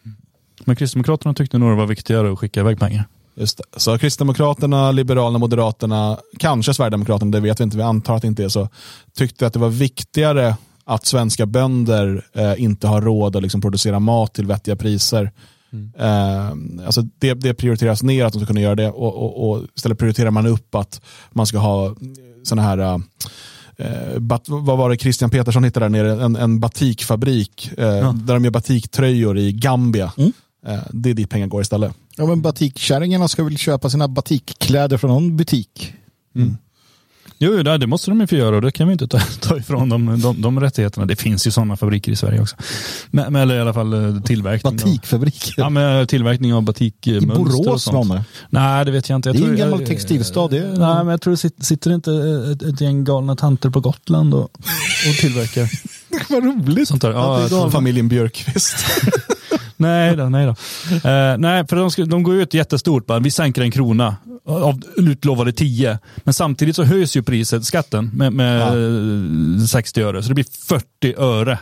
Men 0.65 0.77
Kristdemokraterna 0.77 1.35
tyckte 1.35 1.59
nog 1.59 1.71
det 1.71 1.77
var 1.77 1.87
viktigare 1.87 2.33
att 2.33 2.39
skicka 2.39 2.61
iväg 2.61 2.79
pengar. 2.79 3.05
Just 3.35 3.59
det. 3.59 3.81
Så 3.81 3.99
Kristdemokraterna, 3.99 4.93
Liberalerna, 4.93 5.39
Moderaterna, 5.39 6.19
kanske 6.39 6.75
Sverigedemokraterna, 6.75 7.31
det 7.31 7.41
vet 7.41 7.61
vi 7.61 7.65
inte, 7.65 7.77
vi 7.77 7.83
antar 7.83 8.17
att 8.17 8.23
det 8.23 8.29
inte 8.29 8.45
är 8.45 8.49
så, 8.49 8.69
tyckte 9.17 9.47
att 9.47 9.53
det 9.53 9.59
var 9.59 9.69
viktigare 9.69 10.57
att 10.85 11.07
svenska 11.07 11.47
bönder 11.47 12.27
eh, 12.33 12.63
inte 12.63 12.87
har 12.89 13.01
råd 13.03 13.37
att 13.37 13.43
liksom 13.43 13.61
producera 13.61 14.01
mat 14.01 14.35
till 14.35 14.47
vettiga 14.47 14.77
priser. 14.77 15.33
Eh, 15.99 16.49
alltså 16.87 17.03
det, 17.19 17.35
det 17.35 17.55
prioriteras 17.55 18.03
ner 18.03 18.25
att 18.25 18.33
de 18.33 18.39
ska 18.39 18.47
kunna 18.47 18.61
göra 18.61 18.75
det 18.75 18.91
och, 18.91 19.17
och, 19.17 19.51
och 19.51 19.65
istället 19.77 19.99
prioriterar 19.99 20.31
man 20.31 20.47
upp 20.47 20.75
att 20.75 21.01
man 21.31 21.47
ska 21.47 21.59
ha 21.59 21.95
sådana 22.43 22.63
här 22.63 22.79
Eh, 22.79 22.99
bat, 24.19 24.45
vad 24.47 24.79
var 24.79 24.91
det 24.91 24.97
Christian 24.97 25.31
Petersson 25.31 25.65
hittade 25.65 25.85
där 25.85 25.91
nere? 25.91 26.25
En, 26.25 26.37
en 26.37 26.61
batikfabrik 26.61 27.71
eh, 27.79 28.15
där 28.15 28.35
de 28.35 28.45
gör 28.45 28.51
batiktröjor 28.51 29.39
i 29.39 29.53
Gambia. 29.53 30.13
Eh, 30.67 30.79
det 30.91 31.11
är 31.11 31.15
dit 31.15 31.31
pengar 31.31 31.47
går 31.47 31.63
istället. 31.63 31.95
Ja, 32.17 32.27
men 32.27 32.43
batikkärringarna 32.43 33.29
ska 33.29 33.45
väl 33.45 33.59
köpa 33.59 33.91
sina 33.91 34.09
batikkläder 34.09 34.97
från 34.97 35.11
någon 35.11 35.37
butik. 35.37 35.93
Jo, 36.35 36.55
jo, 37.39 37.63
det 37.63 37.87
måste 37.87 38.11
de 38.11 38.21
ju 38.21 38.27
få 38.27 38.35
göra 38.35 38.57
och 38.57 38.63
det 38.63 38.73
kan 38.73 38.87
vi 38.89 38.93
inte 38.93 39.09
ta, 39.09 39.19
ta 39.41 39.57
ifrån 39.59 39.89
dem, 39.89 40.21
de, 40.21 40.43
de 40.43 40.61
rättigheterna. 40.61 41.07
Det 41.07 41.17
finns 41.17 41.47
ju 41.47 41.51
sådana 41.51 41.77
fabriker 41.77 42.13
i 42.13 42.17
Sverige 42.17 42.41
också. 42.41 42.57
Men, 43.11 43.37
eller 43.37 43.57
i 43.57 43.61
alla 43.61 43.75
fall 43.75 44.17
eh, 44.17 44.23
tillverkning. 44.23 44.77
Batikfabriker. 44.77 45.55
Ja, 45.57 45.69
men 45.71 46.07
tillverkning 46.07 46.55
av 46.55 46.63
I 46.63 46.67
batikmönster 46.67 47.39
och 47.41 47.45
Borås 47.45 47.83
sånt. 47.83 48.09
någon. 48.09 48.21
Nej, 48.51 48.85
det 48.85 48.91
vet 48.91 49.09
jag 49.09 49.17
inte. 49.17 49.29
Jag 49.29 49.37
Det 49.37 49.39
är 49.39 49.41
tror, 49.41 49.51
en 49.53 49.59
gammal 49.59 49.87
textilstad. 49.87 50.57
Är... 50.57 50.79
Nej, 50.79 50.79
men 50.79 51.09
jag 51.09 51.21
tror 51.21 51.31
det 51.31 51.37
sitter, 51.37 51.65
sitter 51.65 51.95
inte 51.95 52.13
ett 52.69 52.81
gäng 52.81 53.05
galna 53.05 53.37
tanter 53.37 53.71
på 53.71 53.81
Gotland 53.81 54.35
och, 54.35 54.43
och 55.09 55.17
tillverkar 55.21 55.71
Vad 56.29 56.45
roligt. 56.45 56.89
sånt 56.89 57.03
där. 57.03 57.11
Ja, 57.11 57.71
Familjen 57.71 58.09
Björkqvist. 58.09 58.77
nej 59.77 60.17
då, 60.17 60.25
nej 60.25 60.47
då. 60.47 60.51
Eh, 61.11 61.39
nej, 61.39 61.67
för 61.67 61.77
de, 61.77 61.91
ska, 61.91 62.05
de 62.05 62.23
går 62.23 62.35
ut 62.35 62.55
jättestort. 62.55 63.07
Bara, 63.07 63.19
vi 63.19 63.31
sänker 63.31 63.63
en 63.63 63.71
krona 63.71 64.17
av 64.45 64.81
utlovade 64.97 65.53
10. 65.53 65.99
Men 66.17 66.35
samtidigt 66.35 66.77
så 66.77 66.85
höjs 66.85 67.17
ju 67.17 67.23
priset, 67.23 67.65
skatten, 67.65 68.11
med, 68.15 68.33
med 68.33 68.63
eh, 69.61 69.65
60 69.65 70.03
öre. 70.03 70.23
Så 70.23 70.29
det 70.29 70.35
blir 70.35 70.47
40 70.69 71.15
öre 71.19 71.59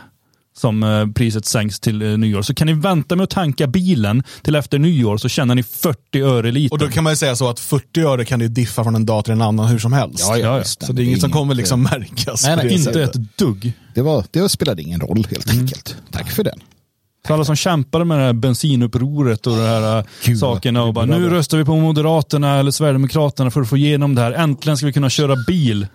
som 0.57 0.83
eh, 0.83 1.07
priset 1.07 1.45
sänks 1.45 1.79
till 1.79 2.01
eh, 2.01 2.17
nyår. 2.17 2.41
Så 2.41 2.53
kan 2.53 2.67
ni 2.67 2.73
vänta 2.73 3.15
med 3.15 3.23
att 3.23 3.29
tanka 3.29 3.67
bilen 3.67 4.23
till 4.41 4.55
efter 4.55 4.79
nyår 4.79 5.17
så 5.17 5.29
tjänar 5.29 5.55
ni 5.55 5.63
40 5.63 6.21
öre 6.21 6.51
liter. 6.51 6.73
Och 6.73 6.79
då 6.79 6.87
kan 6.87 7.03
man 7.03 7.13
ju 7.13 7.17
säga 7.17 7.35
så 7.35 7.49
att 7.49 7.59
40 7.59 8.01
öre 8.01 8.25
kan 8.25 8.41
ju 8.41 8.47
diffa 8.47 8.83
från 8.83 8.95
en 8.95 9.05
dag 9.05 9.25
till 9.25 9.33
en 9.33 9.41
annan 9.41 9.67
hur 9.67 9.79
som 9.79 9.93
helst. 9.93 10.19
Ja, 10.27 10.37
ja, 10.37 10.45
Ja, 10.45 10.53
ja. 10.53 10.59
visst. 10.59 10.85
Så 10.85 10.93
det 10.93 11.01
är 11.01 11.05
inget 11.05 11.21
som 11.21 11.31
kommer 11.31 11.55
liksom 11.55 11.83
märkas. 11.83 12.43
Nej, 12.43 12.55
nej, 12.55 12.67
det 12.67 12.73
inte 12.73 12.83
sättet. 12.83 13.15
ett 13.15 13.37
dugg. 13.37 13.71
Det, 13.93 14.01
var, 14.01 14.25
det 14.31 14.49
spelade 14.49 14.81
ingen 14.81 14.99
roll 14.99 15.27
helt 15.31 15.49
enkelt. 15.49 15.95
Tack 16.11 16.31
för 16.31 16.43
den. 16.43 16.59
För 17.27 17.33
alla 17.33 17.45
som 17.45 17.55
kämpade 17.55 18.05
med 18.05 18.19
det 18.19 18.23
här 18.23 18.33
bensinupproret 18.33 19.47
och 19.47 19.53
de 19.53 19.61
här 19.63 20.03
Gud, 20.25 20.39
sakerna 20.39 20.83
och 20.83 20.93
bara 20.93 21.05
nu 21.05 21.29
röstar 21.29 21.57
vi 21.57 21.65
på 21.65 21.75
Moderaterna 21.75 22.57
eller 22.57 22.71
Sverigedemokraterna 22.71 23.51
för 23.51 23.61
att 23.61 23.69
få 23.69 23.77
igenom 23.77 24.15
det 24.15 24.21
här. 24.21 24.31
Äntligen 24.31 24.77
ska 24.77 24.85
vi 24.85 24.93
kunna 24.93 25.09
köra 25.09 25.35
bil. 25.47 25.87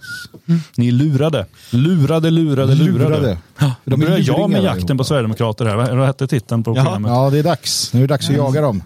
Ni 0.77 0.88
är 0.88 0.92
lurade. 0.92 1.47
Lurade, 1.71 2.31
lurade, 2.31 2.75
lurade. 2.75 3.09
Lurade. 3.09 3.38
Ja, 3.59 3.75
då 3.85 3.97
börjar 3.97 4.18
jag 4.18 4.51
med 4.51 4.62
jakten 4.64 4.99
på. 4.99 5.05
Sverigedemokrater 5.05 5.64
här. 5.64 5.77
Vad 5.77 5.97
vad 5.97 6.07
hette 6.07 6.27
titeln 6.27 6.62
på 6.62 6.77
Jaha. 6.77 6.85
programmet? 6.85 7.11
Ja, 7.11 7.31
det 7.31 7.38
är 7.38 7.42
dags. 7.42 7.92
Nu 7.92 8.01
är 8.01 8.07
det 8.07 8.14
dags 8.14 8.31
att 8.31 8.37
jaga 8.37 8.61
dem. 8.61 8.83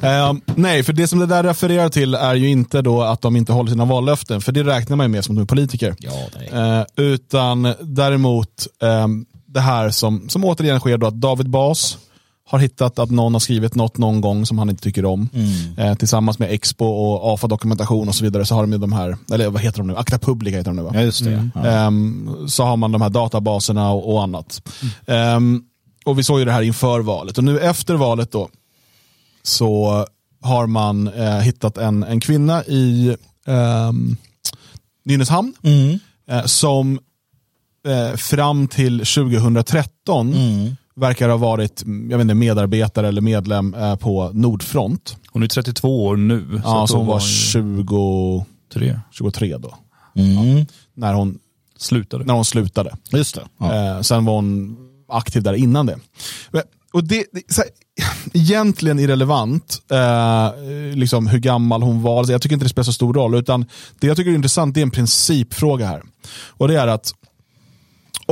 Eh, 0.00 0.32
nej, 0.54 0.82
för 0.82 0.92
det 0.92 1.08
som 1.08 1.18
det 1.18 1.26
där 1.26 1.42
refererar 1.42 1.88
till 1.88 2.14
är 2.14 2.34
ju 2.34 2.48
inte 2.48 2.82
då 2.82 3.02
att 3.02 3.20
de 3.20 3.36
inte 3.36 3.52
håller 3.52 3.70
sina 3.70 3.84
vallöften, 3.84 4.40
för 4.40 4.52
det 4.52 4.62
räknar 4.62 4.96
man 4.96 5.04
ju 5.04 5.08
med 5.08 5.24
som 5.24 5.34
de 5.34 5.42
är 5.42 5.46
politiker. 5.46 5.94
Ja, 5.98 6.12
nej. 6.38 6.78
Eh, 6.78 6.84
utan 6.96 7.74
däremot 7.80 8.66
eh, 8.82 9.06
det 9.52 9.60
här 9.60 9.90
som, 9.90 10.28
som 10.28 10.44
återigen 10.44 10.80
sker 10.80 10.98
då 10.98 11.06
att 11.06 11.20
David 11.20 11.50
Bas 11.50 11.98
har 12.44 12.58
hittat 12.58 12.98
att 12.98 13.10
någon 13.10 13.32
har 13.32 13.40
skrivit 13.40 13.74
något 13.74 13.98
någon 13.98 14.20
gång 14.20 14.46
som 14.46 14.58
han 14.58 14.70
inte 14.70 14.82
tycker 14.82 15.04
om. 15.04 15.28
Eh, 15.76 15.94
tillsammans 15.94 16.38
med 16.38 16.50
Expo 16.50 16.84
och 16.84 17.34
AFA 17.34 17.46
dokumentation 17.46 18.08
och 18.08 18.14
så 18.14 18.24
vidare 18.24 18.46
så 18.46 18.54
har 18.54 18.62
de 18.62 18.72
ju 18.72 18.78
de 18.78 18.92
här, 18.92 19.16
eller 19.32 19.50
vad 19.50 19.62
heter 19.62 19.78
de 19.78 19.86
nu, 19.86 19.96
Akta 19.96 20.18
Publica 20.18 20.56
heter 20.56 20.70
de 20.70 20.76
nu 20.76 20.82
va? 20.82 20.90
Ja, 20.94 21.00
just 21.00 21.24
det. 21.24 21.50
Ja. 21.54 21.66
Ehm, 21.66 22.36
så 22.48 22.64
har 22.64 22.76
man 22.76 22.92
de 22.92 23.02
här 23.02 23.10
databaserna 23.10 23.90
och, 23.90 24.14
och 24.14 24.22
annat. 24.22 24.62
Ehm, 25.06 25.62
och 26.04 26.18
vi 26.18 26.24
såg 26.24 26.38
ju 26.38 26.44
det 26.44 26.52
här 26.52 26.62
inför 26.62 27.00
valet. 27.00 27.38
Och 27.38 27.44
nu 27.44 27.60
efter 27.60 27.94
valet 27.94 28.32
då 28.32 28.48
så 29.42 30.06
har 30.42 30.66
man 30.66 31.08
eh, 31.08 31.38
hittat 31.38 31.78
en, 31.78 32.02
en 32.02 32.20
kvinna 32.20 32.64
i 32.64 33.16
ehm, 33.46 34.16
Nynäshamn 35.04 35.54
eh, 36.28 36.44
som 36.44 36.98
eh, 37.86 38.16
fram 38.16 38.68
till 38.68 38.98
2013 38.98 40.34
verkar 40.96 41.28
ha 41.28 41.36
varit 41.36 41.82
jag 42.10 42.18
vet 42.18 42.20
inte, 42.20 42.34
medarbetare 42.34 43.08
eller 43.08 43.20
medlem 43.20 43.74
eh, 43.74 43.96
på 43.96 44.30
Nordfront. 44.34 45.16
Hon 45.30 45.42
är 45.42 45.46
32 45.46 46.06
år 46.06 46.16
nu. 46.16 46.60
Ja, 46.64 46.82
att 46.82 46.90
som 46.90 47.00
då 47.00 47.06
var 47.06 47.12
hon 47.12 47.20
20, 47.20 48.46
tre. 48.72 49.00
23 49.10 49.56
då. 49.56 49.74
Mm. 50.16 50.66
När 50.94 51.14
hon, 51.14 51.38
Slutade. 51.76 52.24
när 52.24 52.34
hon 52.34 52.44
slutade. 52.44 52.96
Just 53.12 53.34
det. 53.34 53.42
Ja. 53.58 53.96
Eh, 53.96 54.00
sen 54.00 54.24
var 54.24 54.34
hon 54.34 54.76
aktiv 55.08 55.42
där 55.42 55.54
innan 55.54 55.86
det. 55.86 55.98
Men 56.50 56.62
och 56.92 57.04
det, 57.04 57.24
det 57.32 57.52
så 57.52 57.60
här, 57.60 57.70
egentligen 58.34 58.98
irrelevant 58.98 59.82
eh, 59.90 60.52
liksom 60.94 61.26
hur 61.26 61.38
gammal 61.38 61.82
hon 61.82 62.02
var. 62.02 62.30
Jag 62.30 62.42
tycker 62.42 62.54
inte 62.54 62.64
det 62.64 62.68
spelar 62.68 62.84
så 62.84 62.92
stor 62.92 63.14
roll. 63.14 63.34
Utan 63.34 63.64
det 64.00 64.06
jag 64.06 64.16
tycker 64.16 64.30
är 64.30 64.34
intressant 64.34 64.74
det 64.74 64.80
är 64.80 64.82
en 64.82 64.90
principfråga 64.90 65.86
här. 65.86 66.02
Och 66.48 66.68
det 66.68 66.80
är 66.80 66.86
att 66.86 67.14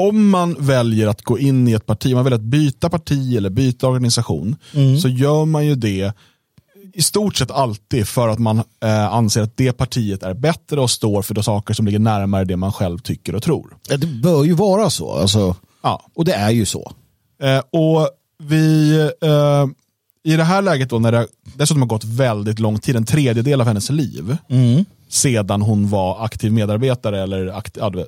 om 0.08 0.30
man 0.30 0.56
väljer 0.58 1.06
att 1.08 1.22
gå 1.22 1.38
in 1.38 1.68
i 1.68 1.72
ett 1.72 1.86
parti, 1.86 2.14
man 2.14 2.24
väljer 2.24 2.38
att 2.38 2.44
byta 2.44 2.88
parti 2.88 3.36
eller 3.36 3.50
byta 3.50 3.88
organisation, 3.88 4.56
så 5.02 5.08
gör 5.08 5.44
man 5.44 5.66
ju 5.66 5.74
det 5.74 6.12
i 6.94 7.02
stort 7.02 7.36
sett 7.36 7.50
alltid 7.50 8.08
för 8.08 8.28
att 8.28 8.38
man 8.38 8.58
eh, 8.82 9.12
anser 9.14 9.42
att 9.42 9.56
det 9.56 9.72
partiet 9.72 10.22
är 10.22 10.34
bättre 10.34 10.80
och 10.80 10.90
står 10.90 11.22
för 11.22 11.34
de 11.34 11.42
saker 11.44 11.74
som 11.74 11.86
ligger 11.86 11.98
närmare 11.98 12.44
det 12.44 12.56
man 12.56 12.72
själv 12.72 12.98
tycker 12.98 13.34
och 13.34 13.42
tror. 13.42 13.76
Ja, 13.88 13.96
det 13.96 14.06
bör 14.06 14.44
ju 14.44 14.52
vara 14.52 14.90
så. 14.90 15.12
Alltså, 15.12 15.56
Ja. 15.82 16.02
och 16.14 16.24
det 16.24 16.32
är 16.32 16.50
ju 16.50 16.66
så. 16.66 16.92
Eh, 17.42 17.58
och 17.58 18.08
vi, 18.42 18.94
eh, 19.22 19.66
i 20.32 20.36
det 20.36 20.44
här 20.44 20.62
läget 20.62 20.90
då, 20.90 20.98
när 20.98 21.12
det 21.12 21.26
dessutom 21.54 21.82
har 21.82 21.88
gått 21.88 22.04
väldigt 22.04 22.58
lång 22.58 22.78
tid, 22.78 22.96
en 22.96 23.04
tredjedel 23.04 23.60
av 23.60 23.66
hennes 23.66 23.90
liv, 23.90 24.36
sedan 25.08 25.62
hon 25.62 25.88
var 25.88 26.24
aktiv 26.24 26.52
medarbetare 26.52 27.22
eller 27.22 27.46
akt, 27.46 27.76
ja, 27.80 27.90
du 27.90 28.06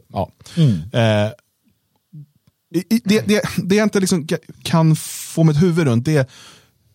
det, 3.05 3.21
det, 3.27 3.43
det 3.57 3.75
jag 3.75 3.85
inte 3.87 4.01
liksom 4.01 4.25
ka- 4.27 4.39
kan 4.63 4.97
få 4.97 5.45
mitt 5.45 5.63
huvud 5.63 5.87
runt, 5.87 6.05
det 6.05 6.17
är 6.17 6.27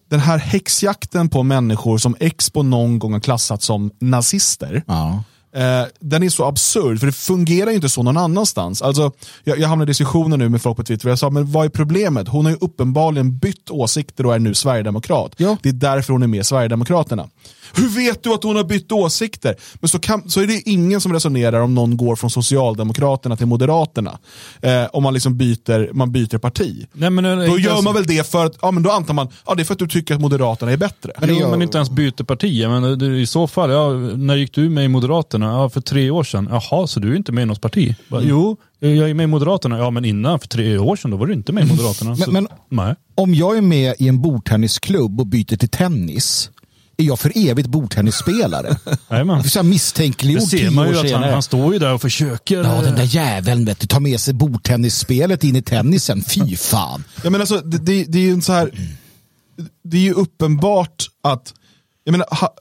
den 0.10 0.20
här 0.20 0.38
häxjakten 0.38 1.30
på 1.30 1.44
människor 1.44 1.98
som 1.98 2.16
Expo 2.20 2.63
någon 2.63 3.00
gång 3.00 3.13
har 3.13 3.20
klassat 3.20 3.62
som 3.62 3.92
nazister. 4.00 4.84
Ja. 4.88 5.24
Eh, 5.56 5.88
den 6.00 6.24
är 6.24 6.30
så 6.30 6.46
absurd, 6.46 7.00
för 7.00 7.06
det 7.06 7.12
fungerar 7.13 7.70
ju 7.70 7.76
inte 7.76 7.90
så 7.90 8.04
någon 8.04 8.18
annanstans. 8.18 8.82
Alltså, 8.82 9.12
jag, 9.44 9.60
jag 9.60 9.68
hamnade 9.68 9.90
i 9.90 9.92
diskussioner 9.92 10.38
nu 10.38 10.50
med 10.50 10.62
folk 10.62 10.78
på 10.78 10.84
Twitter 10.84 11.08
och 11.08 11.12
jag 11.12 11.20
sa, 11.20 11.30
men 11.30 11.52
vad 11.52 11.66
är 11.66 11.70
problemet? 11.70 12.28
Hon 12.28 12.46
har 12.46 12.52
ju 12.52 12.58
uppenbarligen 12.62 13.38
bytt 13.38 13.70
åsikter 13.70 14.26
och 14.26 14.36
är 14.36 14.40
nu 14.40 14.54
sverigedemokrat. 14.54 15.34
Ja. 15.38 15.58
Det 15.63 15.70
är 15.70 15.74
därför 15.74 16.13
hon 16.13 16.24
är 16.24 16.28
med 16.28 16.40
i 16.40 16.44
Sverigedemokraterna. 16.44 17.30
Hur 17.73 17.89
vet 17.89 18.23
du 18.23 18.34
att 18.34 18.43
hon 18.43 18.56
har 18.56 18.63
bytt 18.63 18.91
åsikter? 18.91 19.56
Men 19.75 19.89
så, 19.89 19.99
kan, 19.99 20.30
så 20.30 20.41
är 20.41 20.47
det 20.47 20.69
ingen 20.69 21.01
som 21.01 21.13
resonerar 21.13 21.60
om 21.62 21.75
någon 21.75 21.97
går 21.97 22.15
från 22.15 22.30
Socialdemokraterna 22.30 23.36
till 23.38 23.45
Moderaterna. 23.45 24.17
Eh, 24.62 24.84
om 24.93 25.03
man 25.03 25.13
liksom 25.13 25.38
byter, 25.38 25.93
man 25.93 26.12
byter 26.12 26.38
parti. 26.38 26.86
Nej, 26.93 27.10
men, 27.10 27.25
eh, 27.25 27.32
Då 27.38 27.60
gör 27.60 27.69
ens- 27.71 27.84
man 27.84 27.93
väl 27.93 28.06
det 28.08 28.27
för 28.32 28.45
att, 28.45 28.56
ja 28.62 28.71
men 28.71 28.84
då 28.84 28.91
antar 28.91 29.13
man, 29.13 29.27
ja 29.45 29.56
det 29.56 29.62
är 29.62 29.65
för 29.65 29.73
att 29.73 29.80
du 29.80 29.88
tycker 29.88 30.15
att 30.15 30.21
Moderaterna 30.21 30.71
är 30.71 30.77
bättre. 30.77 31.12
Men, 31.19 31.27
det 31.30 31.36
jo, 31.36 31.41
gör- 31.41 31.51
men 31.51 31.62
inte 31.62 31.77
ens 31.77 31.89
byter 31.89 32.23
parti. 32.23 32.67
Men 32.67 33.01
I 33.15 33.25
så 33.25 33.47
fall, 33.47 33.71
ja, 33.71 33.89
när 34.17 34.36
gick 34.36 34.53
du 34.53 34.69
med 34.69 34.86
i 34.86 34.88
Moderaterna? 34.88 35.45
Ja, 35.45 35.69
för 35.69 35.82
tre 35.82 36.10
år 36.10 36.23
sedan. 36.23 36.49
Jaha, 36.51 36.88
så 36.88 36.99
du 36.99 37.12
är 37.12 37.15
inte 37.15 37.32
med 37.32 37.41
i 37.41 37.45
något 37.45 37.62
parti? 37.62 37.95
Bara, 38.10 38.21
Mm. 38.21 38.30
Jo, 38.30 38.58
jag 38.80 39.10
är 39.10 39.13
med 39.13 39.23
i 39.23 39.27
Moderaterna. 39.27 39.77
Ja, 39.77 39.89
men 39.91 40.06
innan, 40.06 40.39
för 40.39 40.47
tre 40.47 40.77
år 40.77 40.95
sedan, 40.95 41.12
då 41.12 41.17
var 41.17 41.25
du 41.27 41.34
inte 41.34 41.51
med 41.53 41.63
i 41.65 41.67
Moderaterna. 41.67 42.10
Men- 42.10 42.17
så, 42.19 42.32
men- 42.32 42.47
nej. 42.69 42.95
Om 43.15 43.34
jag 43.36 43.58
är 43.58 43.62
med 43.62 43.95
i 43.99 44.08
en 44.08 44.21
bordtennisklubb 44.21 45.19
och 45.19 45.27
byter 45.27 45.58
till 45.58 45.69
tennis, 45.69 46.49
är 46.98 47.04
jag 47.04 47.20
för 47.20 47.32
evigt 47.36 47.68
bordtennisspelare? 47.68 48.78
Så 49.50 49.64
misstänkliggjord 49.64 50.42
Det 50.42 50.48
ser 50.48 50.58
tio 50.58 50.72
man 50.72 50.88
år 50.88 50.94
ju 50.94 51.00
att 51.00 51.12
han, 51.12 51.24
han 51.24 51.44
står 51.44 51.74
ju 51.74 51.80
där 51.80 51.94
och 51.94 52.02
försöker. 52.02 52.64
Ja, 52.64 52.82
den 52.82 52.96
där 52.96 53.16
jäveln 53.16 53.66
vet 53.66 53.80
du, 53.80 53.88
tar 53.88 54.00
med 54.00 54.20
sig 54.20 54.34
bordtennisspelet 54.34 55.44
in 55.44 55.56
i 55.56 55.62
tennisen. 55.62 56.24
Fy 56.24 56.58
fan. 56.58 57.04
Jag 57.24 57.32
menar, 57.32 57.44
alltså, 57.44 57.62
det, 57.62 57.78
det, 57.78 58.04
det 58.04 58.18
är 58.18 58.24
ju 58.24 58.32
en 58.32 58.42
så 58.42 58.54
här, 58.54 58.72
det 59.84 59.98
är 59.98 60.02
ju 60.02 60.14
uppenbart 60.14 61.08
att, 61.24 61.54
jag 62.04 62.12
menar, 62.12 62.28
ha, 62.32 62.56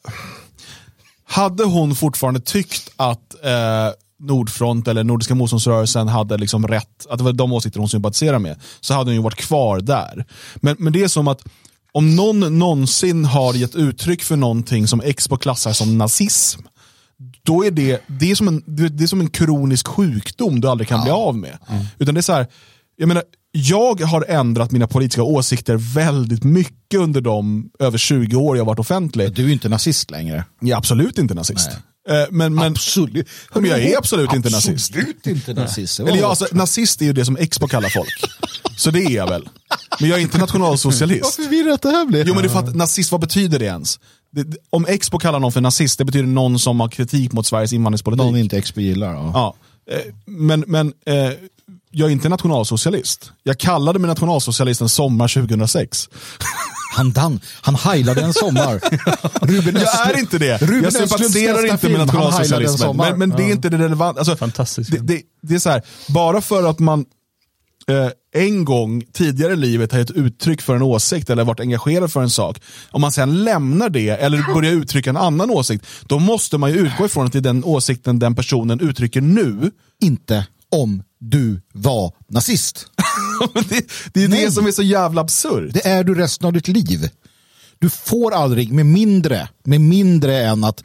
hade 1.25 1.64
hon 1.64 1.94
fortfarande 1.94 2.40
tyckt 2.40 2.90
att 2.96 3.44
eh, 3.44 3.90
Nordfront 4.18 4.88
eller 4.88 5.05
Nordiska 5.05 5.35
motståndsrörelsen 5.35 6.09
hade 6.09 6.37
liksom 6.37 6.68
rätt, 6.68 7.07
att 7.11 7.18
det 7.18 7.25
var 7.25 7.33
de 7.33 7.53
åsikter 7.53 7.81
hon 7.81 7.88
sympatiserar 7.88 8.38
med, 8.38 8.61
så 8.81 8.94
hade 8.94 9.11
hon 9.11 9.14
ju 9.14 9.22
varit 9.22 9.38
kvar 9.38 9.81
där. 9.81 10.25
Men, 10.57 10.77
men 10.79 10.92
det 10.92 11.03
är 11.03 11.09
som 11.09 11.29
att 11.29 11.44
om 11.96 12.16
någon 12.16 12.59
någonsin 12.59 13.24
har 13.24 13.54
gett 13.54 13.74
uttryck 13.74 14.22
för 14.22 14.37
någonting 14.37 14.87
som 14.87 15.00
Expo 15.00 15.37
klassar 15.37 15.72
som 15.72 15.98
nazism, 15.98 16.61
då 17.42 17.64
är 17.64 17.70
det, 17.70 18.02
det, 18.06 18.30
är 18.30 18.35
som 18.35 18.48
en, 18.48 18.62
det 18.66 19.04
är 19.04 19.06
som 19.06 19.20
en 19.20 19.30
kronisk 19.30 19.87
sjukdom 19.88 20.61
du 20.61 20.68
aldrig 20.68 20.88
kan 20.88 21.02
bli 21.02 21.11
av 21.11 21.37
med. 21.37 21.59
Utan 21.98 22.14
det 22.14 22.20
är 22.20 22.22
så 22.22 22.32
här, 22.32 22.46
jag 22.96 23.09
menar, 23.09 23.22
jag 23.52 24.00
har 24.00 24.24
ändrat 24.28 24.70
mina 24.70 24.87
politiska 24.87 25.22
åsikter 25.22 25.76
väldigt 25.76 26.44
mycket 26.44 27.00
under 27.00 27.20
de 27.20 27.70
över 27.78 27.98
20 27.98 28.37
år 28.37 28.56
jag 28.56 28.64
har 28.64 28.66
varit 28.66 28.78
offentlig. 28.78 29.32
Du 29.32 29.42
är 29.42 29.46
ju 29.46 29.52
inte 29.52 29.68
nazist 29.68 30.11
längre. 30.11 30.44
Jag 30.61 30.70
är 30.70 30.76
absolut 30.76 31.18
inte 31.18 31.35
nazist. 31.35 31.68
Eh, 31.68 31.76
Men, 32.30 32.54
men, 32.54 32.72
absolut. 32.72 33.28
men 33.54 33.64
jag 33.64 33.82
är 33.82 33.98
absolut 33.98 34.32
inte 34.32 34.50
nazist. 34.50 34.90
Absolut 34.96 35.26
inte 35.26 35.54
nazist. 35.54 36.00
Eller 36.00 36.16
jag, 36.16 36.30
alltså, 36.30 36.46
nazist 36.52 37.00
är 37.00 37.04
ju 37.06 37.12
det 37.12 37.24
som 37.24 37.36
Expo 37.36 37.68
kallar 37.68 37.88
folk. 37.88 38.20
Så 38.76 38.90
det 38.90 39.04
är 39.04 39.10
jag 39.10 39.28
väl. 39.28 39.48
Men 40.00 40.10
jag 40.10 40.18
är 40.18 40.22
inte 40.22 40.38
Vad 40.38 40.48
nationalsocialist. 40.48 41.36
förvirrat 41.36 41.82
det 41.82 41.90
här 41.90 42.06
blev. 42.06 42.28
Jo 42.28 42.34
men 42.34 42.42
det 42.42 42.48
är 42.48 42.52
för 42.52 42.58
att 42.58 42.76
nazist, 42.76 43.12
vad 43.12 43.20
betyder 43.20 43.58
det 43.58 43.64
ens? 43.64 44.00
Det, 44.30 44.56
om 44.70 44.86
Expo 44.86 45.18
kallar 45.18 45.40
någon 45.40 45.52
för 45.52 45.60
nazist, 45.60 45.98
det 45.98 46.04
betyder 46.04 46.26
någon 46.26 46.58
som 46.58 46.80
har 46.80 46.88
kritik 46.88 47.32
mot 47.32 47.46
Sveriges 47.46 47.72
invandringspolitik. 47.72 48.24
Någon 48.24 48.36
inte 48.36 48.58
Expo 48.58 48.80
gillar. 48.80 49.14
Ja. 49.14 49.30
Ja, 49.34 49.56
eh, 49.94 50.00
men, 50.26 50.64
men 50.66 50.92
eh, 51.06 51.30
jag 51.90 52.08
är 52.08 52.12
inte 52.12 52.28
nationalsocialist. 52.28 53.32
Jag 53.42 53.58
kallade 53.58 53.98
mig 53.98 54.08
nationalsocialist 54.08 54.80
en 54.80 54.88
sommar 54.88 55.28
2006. 55.28 56.08
Han, 56.96 57.12
dan, 57.12 57.40
han 57.61 57.74
heilade 57.74 58.20
en 58.20 58.32
sommar. 58.32 58.80
Ruben 59.46 59.74
Jag 59.80 60.11
är 60.11 60.18
inte 60.18 60.38
det. 60.38 60.62
Ruben 60.62 60.82
jag 60.82 60.92
sympatiserar 60.92 61.72
inte 61.72 61.88
med 61.88 61.98
nationalsocialismen. 61.98 62.96
Men, 62.96 63.18
men 63.18 63.30
det 63.30 63.42
är 63.42 63.52
inte 63.52 63.68
det 63.68 63.78
relevanta. 63.78 64.20
Alltså, 64.20 64.37
Fantastiskt. 64.37 64.90
Det, 64.90 64.98
det, 64.98 65.22
det 65.42 65.54
är 65.54 65.59
så 65.59 65.70
här, 65.70 65.82
bara 66.09 66.40
för 66.40 66.70
att 66.70 66.78
man 66.78 67.04
eh, 67.90 68.42
en 68.42 68.64
gång 68.64 69.02
tidigare 69.12 69.52
i 69.52 69.56
livet 69.56 69.92
har 69.92 69.98
gett 69.98 70.11
uttryck 70.11 70.62
för 70.62 70.76
en 70.76 70.82
åsikt 70.82 71.30
eller 71.30 71.44
varit 71.44 71.61
engagerad 71.61 72.12
för 72.12 72.22
en 72.22 72.30
sak. 72.30 72.61
Om 72.90 73.00
man 73.00 73.12
sen 73.12 73.44
lämnar 73.44 73.88
det 73.88 74.09
eller 74.09 74.54
börjar 74.54 74.72
uttrycka 74.72 75.11
en 75.11 75.16
annan 75.16 75.50
åsikt, 75.50 75.87
då 76.06 76.18
måste 76.18 76.59
man 76.59 76.72
ju 76.72 76.78
utgå 76.78 77.06
ifrån 77.06 77.26
att 77.26 77.32
det 77.32 77.38
är 77.38 77.40
den 77.40 77.64
åsikten 77.64 78.18
den 78.18 78.35
personen 78.35 78.80
uttrycker 78.80 79.20
nu. 79.20 79.70
Inte 80.02 80.46
om 80.70 81.02
du 81.18 81.61
var 81.72 82.12
nazist. 82.29 82.87
Det, 83.68 83.87
det 84.12 84.24
är 84.24 84.29
Nej. 84.29 84.44
det 84.44 84.52
som 84.52 84.66
är 84.66 84.70
så 84.70 84.83
jävla 84.83 85.20
absurt. 85.20 85.70
Det 85.74 85.87
är 85.87 86.05
du 86.05 86.14
resten 86.14 86.46
av 86.46 86.52
ditt 86.52 86.68
liv. 86.68 87.11
Du 87.79 87.90
får 87.90 88.35
aldrig 88.35 88.72
med 88.72 88.87
mindre, 88.87 89.48
med 89.64 89.81
mindre 89.81 90.42
än 90.42 90.64
att, 90.64 90.85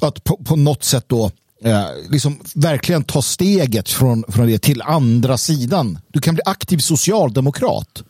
att 0.00 0.24
på, 0.24 0.36
på 0.36 0.56
något 0.56 0.84
sätt 0.84 1.04
då 1.06 1.30
eh, 1.64 1.86
liksom 2.10 2.40
verkligen 2.54 3.04
ta 3.04 3.22
steget 3.22 3.88
från, 3.88 4.24
från 4.28 4.46
det 4.46 4.58
till 4.58 4.82
andra 4.82 5.38
sidan. 5.38 5.98
Du 6.08 6.20
kan 6.20 6.34
bli 6.34 6.42
aktiv 6.46 6.78
socialdemokrat. 6.78 8.02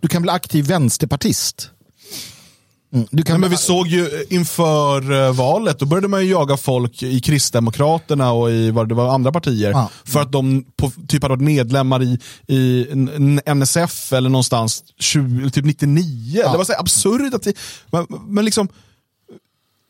Du 0.00 0.08
kan 0.08 0.22
bli 0.22 0.30
aktiv 0.30 0.66
vänsterpartist. 0.66 1.70
Mm. 2.94 3.06
Nej, 3.10 3.38
men 3.38 3.50
vi 3.50 3.56
såg 3.56 3.86
ju 3.86 4.06
eh, 4.06 4.36
inför 4.36 5.12
eh, 5.12 5.32
valet, 5.32 5.78
då 5.78 5.86
började 5.86 6.08
man 6.08 6.24
ju 6.24 6.30
jaga 6.30 6.56
folk 6.56 7.02
i 7.02 7.20
Kristdemokraterna 7.20 8.32
och 8.32 8.50
i 8.50 8.70
vad 8.70 8.88
det 8.88 8.94
var 8.94 9.14
andra 9.14 9.32
partier. 9.32 9.70
Ja. 9.70 9.90
För 10.04 10.20
att 10.20 10.32
de 10.32 10.64
på, 10.76 10.92
typ 11.08 11.22
hade 11.22 11.34
varit 11.34 11.42
medlemmar 11.42 12.02
i, 12.02 12.18
i 12.46 12.86
NSF 13.54 14.12
eller 14.12 14.30
någonstans 14.30 14.84
20, 14.98 15.50
typ 15.50 15.64
99. 15.64 16.42
Det 16.52 16.58
var 16.58 16.64
så 16.64 17.18
det, 17.18 17.54
men, 17.90 18.06
men 18.26 18.44
liksom 18.44 18.68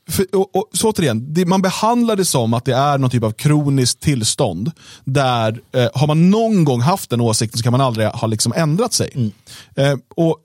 för, 0.09 0.27
och, 0.35 0.57
och, 0.57 0.69
så 0.73 0.91
återigen, 0.91 1.35
det, 1.35 1.47
man 1.47 1.63
behandlar 1.63 2.17
det 2.17 2.25
som 2.25 2.55
att 2.55 2.65
det 2.65 2.75
är 2.75 2.99
någon 2.99 3.11
typ 3.11 3.25
av 3.25 3.33
kroniskt 3.33 4.01
tillstånd. 4.01 4.71
Där 5.05 5.61
eh, 5.73 5.89
har 5.95 6.07
man 6.07 6.31
någon 6.31 6.65
gång 6.65 6.81
haft 6.81 7.11
den 7.11 7.21
åsikten 7.21 7.59
så 7.59 7.63
kan 7.63 7.73
man 7.73 7.81
aldrig 7.81 8.09
ha 8.09 8.27
liksom 8.27 8.53
ändrat 8.57 8.93
sig. 8.93 9.33
Eh, 9.77 9.95
och 10.17 10.39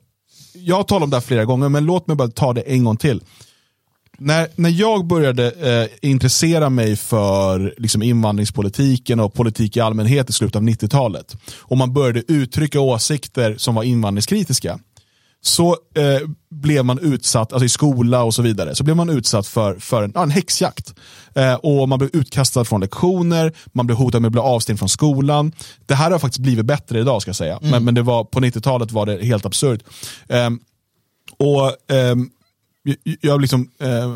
jag 0.52 0.76
har 0.76 0.82
talat 0.82 1.02
om 1.02 1.10
det 1.10 1.16
här 1.16 1.20
flera 1.20 1.44
gånger, 1.44 1.68
men 1.68 1.84
låt 1.84 2.06
mig 2.06 2.16
bara 2.16 2.28
ta 2.28 2.52
det 2.52 2.60
en 2.60 2.84
gång 2.84 2.96
till. 2.96 3.22
När, 4.18 4.48
när 4.56 4.70
jag 4.70 5.06
började 5.06 5.50
eh, 5.50 6.10
intressera 6.10 6.70
mig 6.70 6.96
för 6.96 7.74
liksom, 7.78 8.02
invandringspolitiken 8.02 9.20
och 9.20 9.34
politik 9.34 9.76
i 9.76 9.80
allmänhet 9.80 10.30
i 10.30 10.32
slutet 10.32 10.56
av 10.56 10.62
90-talet 10.62 11.36
och 11.58 11.76
man 11.76 11.92
började 11.92 12.22
uttrycka 12.28 12.80
åsikter 12.80 13.54
som 13.58 13.74
var 13.74 13.82
invandringskritiska 13.82 14.78
så 15.42 15.70
eh, 15.96 16.28
blev 16.50 16.84
man 16.84 16.98
utsatt, 16.98 17.52
alltså 17.52 17.64
i 17.64 17.68
skola 17.68 18.22
och 18.22 18.34
så 18.34 18.42
vidare, 18.42 18.74
så 18.74 18.84
blev 18.84 18.96
man 18.96 19.10
utsatt 19.10 19.46
för, 19.46 19.78
för 19.78 20.02
en, 20.02 20.12
ja, 20.14 20.22
en 20.22 20.30
häxjakt. 20.30 20.94
Eh, 21.34 21.54
och 21.54 21.88
man 21.88 21.98
blev 21.98 22.10
utkastad 22.12 22.64
från 22.64 22.80
lektioner, 22.80 23.52
man 23.72 23.86
blev 23.86 23.98
hotad 23.98 24.22
med 24.22 24.28
att 24.28 24.32
bli 24.32 24.40
avstängd 24.40 24.78
från 24.78 24.88
skolan. 24.88 25.52
Det 25.86 25.94
här 25.94 26.10
har 26.10 26.18
faktiskt 26.18 26.40
blivit 26.40 26.66
bättre 26.66 27.00
idag 27.00 27.22
ska 27.22 27.28
jag 27.28 27.36
säga, 27.36 27.58
men, 27.62 27.84
men 27.84 27.94
det 27.94 28.02
var, 28.02 28.24
på 28.24 28.40
90-talet 28.40 28.92
var 28.92 29.06
det 29.06 29.24
helt 29.24 29.46
absurt. 29.46 29.80
Eh, 30.28 30.50
och 31.36 31.92
ehm, 31.94 32.30
jag- 33.20 33.40
liksom, 33.40 33.70
eh, 33.80 34.14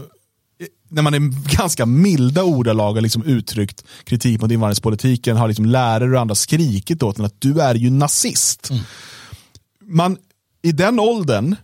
när 0.88 1.02
man 1.02 1.14
är 1.14 1.54
ganska 1.56 1.87
milda 1.87 2.42
ordalag 2.44 2.94
har 2.94 3.00
liksom 3.00 3.22
uttryckt 3.24 3.84
kritik 4.04 4.40
mot 4.40 4.50
invandringspolitiken 4.50 5.37
har 5.37 5.48
liksom 5.48 5.66
lärare 5.66 6.14
och 6.14 6.20
andra 6.20 6.34
skrikit 6.34 7.02
åt 7.02 7.18
en 7.18 7.24
att 7.24 7.40
du 7.40 7.60
är 7.60 7.74
ju 7.74 7.90
nazist. 7.90 8.70
Man, 9.87 10.16
i 10.65 10.73
den 10.73 11.00
åldern, 11.00 11.56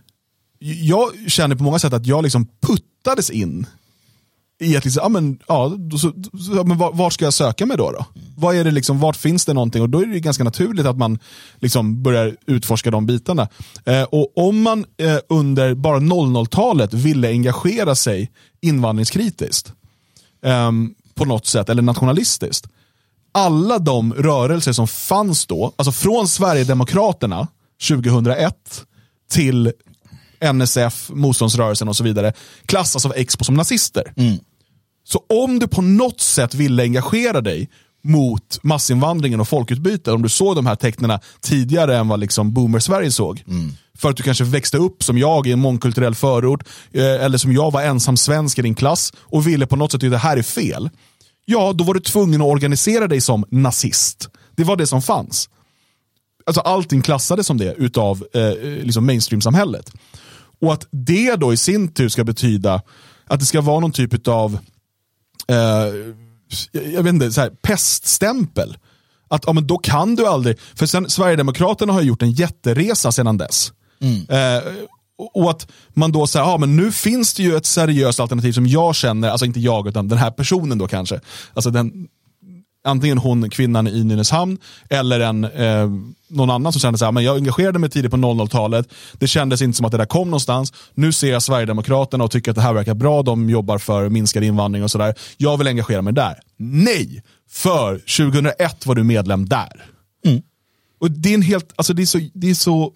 jag 0.59 1.09
känner 1.27 1.55
på 1.55 1.63
många 1.63 1.79
sätt 1.79 1.93
att 1.93 2.05
jag 2.05 2.23
liksom 2.23 2.47
puttades 2.61 3.29
in 3.29 3.65
i 4.59 4.77
att 4.77 4.85
liksom, 4.85 5.01
ja, 5.03 5.09
men, 5.09 5.39
ja, 5.47 5.71
så, 5.91 6.13
så, 6.39 6.63
men 6.63 6.77
var, 6.77 6.93
vart 6.93 7.13
ska 7.13 7.25
jag 7.25 7.33
söka 7.33 7.65
mig 7.65 7.77
då? 7.77 7.91
då? 7.91 8.05
Vad 8.37 8.55
är 8.55 8.63
det 8.63 8.71
liksom, 8.71 8.99
vart 8.99 9.15
finns 9.15 9.45
det 9.45 9.53
någonting? 9.53 9.81
Och 9.81 9.89
då 9.89 10.01
är 10.01 10.05
det 10.05 10.19
ganska 10.19 10.43
naturligt 10.43 10.85
att 10.85 10.97
man 10.97 11.19
liksom 11.59 12.03
börjar 12.03 12.35
utforska 12.45 12.91
de 12.91 13.05
bitarna. 13.05 13.47
Eh, 13.85 14.03
och 14.03 14.37
om 14.37 14.61
man 14.61 14.85
eh, 14.97 15.17
under 15.29 15.73
bara 15.73 15.99
00-talet 15.99 16.93
ville 16.93 17.27
engagera 17.27 17.95
sig 17.95 18.31
invandringskritiskt 18.61 19.73
eh, 20.45 20.71
på 21.15 21.25
något 21.25 21.45
sätt, 21.45 21.69
eller 21.69 21.81
nationalistiskt. 21.81 22.67
Alla 23.31 23.79
de 23.79 24.13
rörelser 24.13 24.73
som 24.73 24.87
fanns 24.87 25.45
då, 25.45 25.73
alltså 25.75 25.91
från 25.91 26.27
Sverigedemokraterna 26.27 27.47
2001 27.87 28.85
till 29.31 29.71
NSF, 30.53 31.09
motståndsrörelsen 31.13 31.87
och 31.87 31.95
så 31.95 32.03
vidare, 32.03 32.33
klassas 32.65 33.05
av 33.05 33.13
Expo 33.15 33.43
som 33.43 33.55
nazister. 33.55 34.13
Så 35.03 35.23
om 35.43 35.59
du 35.59 35.67
på 35.67 35.81
något 35.81 36.21
sätt 36.21 36.53
ville 36.55 36.83
engagera 36.83 37.41
dig 37.41 37.69
mot 38.03 38.59
massinvandringen 38.63 39.39
och 39.39 39.47
folkutbyte, 39.47 40.11
om 40.11 40.21
du 40.21 40.29
såg 40.29 40.55
de 40.55 40.65
här 40.65 40.75
tecknen 40.75 41.19
tidigare 41.41 41.97
än 41.97 42.07
vad 42.07 42.19
liksom 42.19 42.53
boomer-Sverige 42.53 43.11
såg, 43.11 43.43
för 43.97 44.09
att 44.09 44.17
du 44.17 44.23
kanske 44.23 44.43
växte 44.43 44.77
upp 44.77 45.03
som 45.03 45.17
jag 45.17 45.47
i 45.47 45.51
en 45.51 45.59
mångkulturell 45.59 46.15
förort, 46.15 46.63
eh, 46.93 47.03
eller 47.05 47.37
som 47.37 47.53
jag 47.53 47.71
var 47.71 47.81
ensam 47.81 48.17
svensk 48.17 48.59
i 48.59 48.61
din 48.61 48.75
klass 48.75 49.13
och 49.19 49.47
ville 49.47 49.67
på 49.67 49.75
något 49.75 49.91
sätt 49.91 50.03
att 50.03 50.11
det 50.11 50.17
här 50.17 50.37
är 50.37 50.43
fel. 50.43 50.89
Ja, 51.45 51.73
då 51.73 51.83
var 51.83 51.93
du 51.93 51.99
tvungen 51.99 52.41
att 52.41 52.47
organisera 52.47 53.07
dig 53.07 53.21
som 53.21 53.45
nazist. 53.49 54.29
Det 54.55 54.63
var 54.63 54.75
det 54.75 54.87
som 54.87 55.01
fanns. 55.01 55.49
Alltså 56.51 56.61
allting 56.61 57.01
klassades 57.01 57.47
som 57.47 57.57
det 57.57 57.73
utav 57.77 58.23
eh, 58.33 58.51
liksom 58.83 59.05
mainstream-samhället. 59.05 59.91
Och 60.61 60.73
att 60.73 60.87
det 60.91 61.35
då 61.35 61.53
i 61.53 61.57
sin 61.57 61.93
tur 61.93 62.09
ska 62.09 62.23
betyda 62.23 62.81
att 63.27 63.39
det 63.39 63.45
ska 63.45 63.61
vara 63.61 63.79
någon 63.79 63.91
typ 63.91 64.27
av 64.27 64.57
eh, 65.47 65.55
jag 66.93 67.03
vet 67.03 67.13
inte, 67.13 67.31
så 67.31 67.41
här, 67.41 67.49
peststämpel. 67.49 68.77
Att 69.29 69.43
ja, 69.47 69.53
men 69.53 69.67
då 69.67 69.77
kan 69.77 70.15
du 70.15 70.27
aldrig, 70.27 70.59
för 70.75 70.85
sen, 70.85 71.09
Sverigedemokraterna 71.09 71.93
har 71.93 72.01
gjort 72.01 72.21
en 72.21 72.31
jätteresa 72.31 73.11
sedan 73.11 73.37
dess. 73.37 73.71
Eh, 74.29 74.63
och- 75.17 75.35
och 75.35 75.49
att 75.51 75.67
man 75.93 76.11
då 76.11 76.27
säger, 76.27 76.45
ja 76.45 76.57
men 76.57 76.75
nu 76.75 76.91
finns 76.91 77.33
det 77.33 77.43
ju 77.43 77.55
ett 77.55 77.65
seriöst 77.65 78.19
alternativ 78.19 78.51
som 78.51 78.67
jag 78.67 78.95
känner, 78.95 79.29
alltså 79.29 79.45
inte 79.45 79.59
jag 79.59 79.87
utan 79.87 80.07
den 80.07 80.17
här 80.17 80.31
personen 80.31 80.77
då 80.77 80.87
kanske. 80.87 81.19
Alltså 81.53 81.69
den, 81.69 82.07
antingen 82.83 83.17
hon, 83.17 83.49
kvinnan 83.49 83.87
i 83.87 84.03
Nynäshamn, 84.03 84.57
eller 84.89 85.19
en, 85.19 85.43
eh, 85.43 85.89
någon 86.27 86.49
annan 86.49 86.73
som 86.73 86.79
kände 86.79 86.99
så 86.99 87.05
här, 87.05 87.11
men 87.11 87.23
jag 87.23 87.35
engagerade 87.35 87.79
mig 87.79 87.89
tidigt 87.89 88.11
på 88.11 88.17
00-talet, 88.17 88.87
det 89.13 89.27
kändes 89.27 89.61
inte 89.61 89.77
som 89.77 89.85
att 89.85 89.91
det 89.91 89.97
där 89.97 90.05
kom 90.05 90.27
någonstans, 90.27 90.73
nu 90.93 91.11
ser 91.11 91.31
jag 91.31 91.43
Sverigedemokraterna 91.43 92.23
och 92.23 92.31
tycker 92.31 92.51
att 92.51 92.55
det 92.55 92.61
här 92.61 92.73
verkar 92.73 92.93
bra, 92.93 93.23
de 93.23 93.49
jobbar 93.49 93.77
för 93.77 94.09
minskad 94.09 94.43
invandring 94.43 94.83
och 94.83 94.91
sådär, 94.91 95.15
jag 95.37 95.57
vill 95.57 95.67
engagera 95.67 96.01
mig 96.01 96.13
där. 96.13 96.39
Nej! 96.57 97.23
För 97.49 97.97
2001 97.97 98.85
var 98.85 98.95
du 98.95 99.03
medlem 99.03 99.45
där. 99.45 99.85
Och 101.01 101.11
det 101.11 101.29
är 101.29 101.33
en 101.33 101.41
helt, 101.41 101.73
alltså 101.75 101.93
det 101.93 102.01
är 102.01 102.05
så, 102.05 102.19
det 102.33 102.49
är 102.49 102.53
så 102.53 102.93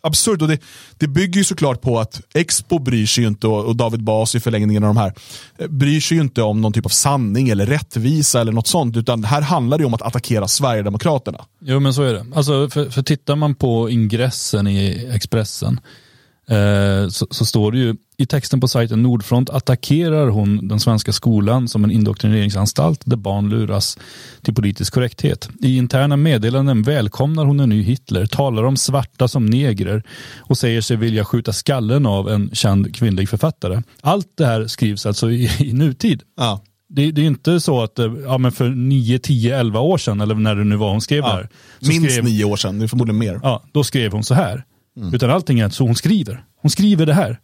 absurt 0.00 0.42
och 0.42 0.48
det, 0.48 0.58
det 0.98 1.08
bygger 1.08 1.38
ju 1.38 1.44
såklart 1.44 1.80
på 1.80 1.98
att 1.98 2.20
Expo 2.34 2.78
bryr 2.78 3.06
sig 3.06 3.24
ju 3.24 3.28
inte 3.28 3.46
och, 3.46 3.76
David 3.76 4.04
Bas 4.04 4.34
i 4.34 4.40
förlängningen 4.40 4.84
av 4.84 4.94
de 4.94 5.00
här 5.00 5.12
eh, 5.58 5.68
bryr 5.68 6.00
sig 6.00 6.16
ju 6.16 6.22
inte 6.22 6.42
om 6.42 6.60
någon 6.60 6.72
typ 6.72 6.86
av 6.86 6.90
sanning 6.90 7.48
eller 7.48 7.66
rättvisa 7.66 8.40
eller 8.40 8.52
något 8.52 8.66
sånt 8.66 8.96
utan 8.96 9.24
här 9.24 9.40
handlar 9.40 9.78
det 9.78 9.84
om 9.84 9.94
att 9.94 10.02
attackera 10.02 10.48
Sverigedemokraterna. 10.48 11.44
Jo 11.60 11.80
men 11.80 11.94
så 11.94 12.02
är 12.02 12.12
det. 12.12 12.26
Alltså, 12.34 12.70
för, 12.70 12.90
för 12.90 13.02
tittar 13.02 13.36
man 13.36 13.54
på 13.54 13.90
ingressen 13.90 14.66
i 14.66 15.10
Expressen 15.12 15.80
eh, 16.50 17.08
så, 17.08 17.26
så 17.30 17.44
står 17.44 17.72
det 17.72 17.78
ju 17.78 17.94
i 18.16 18.26
texten 18.26 18.60
på 18.60 18.68
sajten 18.68 19.02
Nordfront 19.02 19.50
attackerar 19.50 20.28
hon 20.28 20.68
den 20.68 20.80
svenska 20.80 21.12
skolan 21.12 21.68
som 21.68 21.84
en 21.84 21.90
indoktrineringsanstalt 21.90 23.00
där 23.04 23.16
barn 23.16 23.48
luras 23.48 23.98
till 24.42 24.54
politisk 24.54 24.94
korrekthet. 24.94 25.48
I 25.62 25.76
interna 25.76 26.16
meddelanden 26.16 26.82
välkomnar 26.82 27.44
hon 27.44 27.60
en 27.60 27.68
ny 27.68 27.82
Hitler, 27.82 28.26
talar 28.26 28.62
om 28.64 28.76
svarta 28.76 29.28
som 29.28 29.46
negrer 29.46 30.02
och 30.38 30.58
säger 30.58 30.80
sig 30.80 30.96
vilja 30.96 31.24
skjuta 31.24 31.52
skallen 31.52 32.06
av 32.06 32.28
en 32.30 32.50
känd 32.52 32.94
kvinnlig 32.94 33.28
författare. 33.28 33.82
Allt 34.00 34.26
det 34.36 34.46
här 34.46 34.66
skrivs 34.66 35.06
alltså 35.06 35.30
i, 35.30 35.50
i 35.58 35.72
nutid. 35.72 36.22
Ja. 36.36 36.60
Det, 36.92 37.10
det 37.10 37.20
är 37.22 37.26
inte 37.26 37.60
så 37.60 37.82
att 37.82 37.98
eh, 37.98 38.12
ja, 38.24 38.38
men 38.38 38.52
för 38.52 38.68
9, 38.68 39.18
10, 39.18 39.58
11 39.60 39.80
år 39.80 39.98
sedan 39.98 40.20
eller 40.20 40.34
när 40.34 40.54
det 40.54 40.64
nu 40.64 40.76
var 40.76 40.90
hon 40.90 41.00
skrev 41.00 41.22
det 41.22 41.28
Ja. 41.28 41.34
här. 41.34 41.48
så 41.80 41.88
Minst 41.88 42.10
skrev, 42.10 42.24
nio 42.24 42.44
år 42.44 42.56
sedan, 42.56 42.78
det 42.78 42.84
är 42.84 42.88
förmodligen 42.88 43.18
mer. 43.18 43.40
Ja, 43.42 43.62
då 43.72 43.84
skrev 43.84 44.12
hon 44.12 44.24
så 44.24 44.34
här. 44.34 44.64
Mm. 44.96 45.14
Utan 45.14 45.30
allting 45.30 45.60
är 45.60 45.68
så 45.68 45.84
hon 45.84 45.96
skriver. 45.96 46.44
Hon 46.56 46.70
skriver 46.70 47.06
det 47.06 47.14
här. 47.14 47.40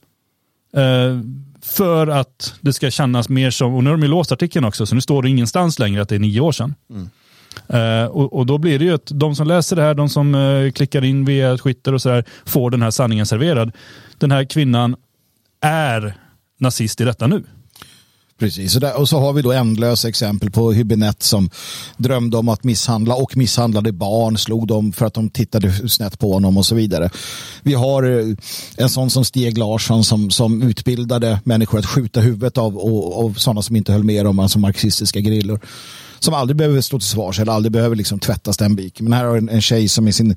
Eh, 0.76 1.20
för 1.62 2.06
att 2.06 2.54
det 2.60 2.72
ska 2.72 2.90
kännas 2.90 3.28
mer 3.28 3.50
som, 3.50 3.74
och 3.74 3.84
nu 3.84 3.90
har 3.90 3.96
de 3.96 4.02
ju 4.02 4.08
låst 4.08 4.32
artikeln 4.32 4.64
också, 4.64 4.86
så 4.86 4.94
nu 4.94 5.00
står 5.00 5.22
det 5.22 5.28
ingenstans 5.28 5.78
längre 5.78 6.02
att 6.02 6.08
det 6.08 6.14
är 6.14 6.18
nio 6.18 6.40
år 6.40 6.52
sedan. 6.52 6.74
Mm. 6.90 7.08
Eh, 7.68 8.06
och, 8.06 8.32
och 8.32 8.46
då 8.46 8.58
blir 8.58 8.78
det 8.78 8.84
ju 8.84 8.94
att 8.94 9.10
de 9.14 9.36
som 9.36 9.46
läser 9.46 9.76
det 9.76 9.82
här, 9.82 9.94
de 9.94 10.08
som 10.08 10.34
eh, 10.34 10.70
klickar 10.72 11.04
in 11.04 11.24
via 11.24 11.56
Twitter 11.56 11.94
och 11.94 12.02
sådär, 12.02 12.24
får 12.44 12.70
den 12.70 12.82
här 12.82 12.90
sanningen 12.90 13.26
serverad. 13.26 13.72
Den 14.18 14.30
här 14.30 14.44
kvinnan 14.44 14.96
är 15.60 16.14
nazist 16.58 17.00
i 17.00 17.04
detta 17.04 17.26
nu. 17.26 17.44
Precis, 18.38 18.74
och, 18.74 18.80
där, 18.80 19.00
och 19.00 19.08
så 19.08 19.18
har 19.18 19.32
vi 19.32 19.42
då 19.42 19.52
ändlösa 19.52 20.08
exempel 20.08 20.50
på 20.50 20.72
Hübinette 20.72 21.22
som 21.22 21.50
drömde 21.96 22.36
om 22.36 22.48
att 22.48 22.64
misshandla 22.64 23.14
och 23.14 23.36
misshandlade 23.36 23.92
barn, 23.92 24.38
slog 24.38 24.66
dem 24.66 24.92
för 24.92 25.06
att 25.06 25.14
de 25.14 25.30
tittade 25.30 25.88
snett 25.88 26.18
på 26.18 26.32
honom 26.32 26.56
och 26.56 26.66
så 26.66 26.74
vidare. 26.74 27.10
Vi 27.62 27.74
har 27.74 28.02
eh, 28.02 28.34
en 28.76 28.88
sån 28.88 29.10
som 29.10 29.24
Stieg 29.24 29.58
Larsson 29.58 30.04
som, 30.04 30.30
som 30.30 30.62
utbildade 30.62 31.40
människor 31.44 31.78
att 31.78 31.86
skjuta 31.86 32.20
huvudet 32.20 32.58
av 32.58 32.76
och, 32.76 33.24
och 33.24 33.36
sådana 33.36 33.62
som 33.62 33.76
inte 33.76 33.92
höll 33.92 34.04
med 34.04 34.24
dem, 34.24 34.38
alltså 34.38 34.58
marxistiska 34.58 35.20
grillor. 35.20 35.60
Som 36.18 36.34
aldrig 36.34 36.56
behöver 36.56 36.80
stå 36.80 36.98
till 36.98 37.08
svars 37.08 37.40
eller 37.40 37.52
aldrig 37.52 37.72
behöver 37.72 37.96
liksom 37.96 38.18
tvättas 38.18 38.56
den 38.56 38.76
biken. 38.76 39.04
Men 39.04 39.12
här 39.12 39.24
har 39.24 39.36
en, 39.36 39.48
en 39.48 39.62
tjej 39.62 39.88
som 39.88 40.08
i 40.08 40.12
sin 40.12 40.36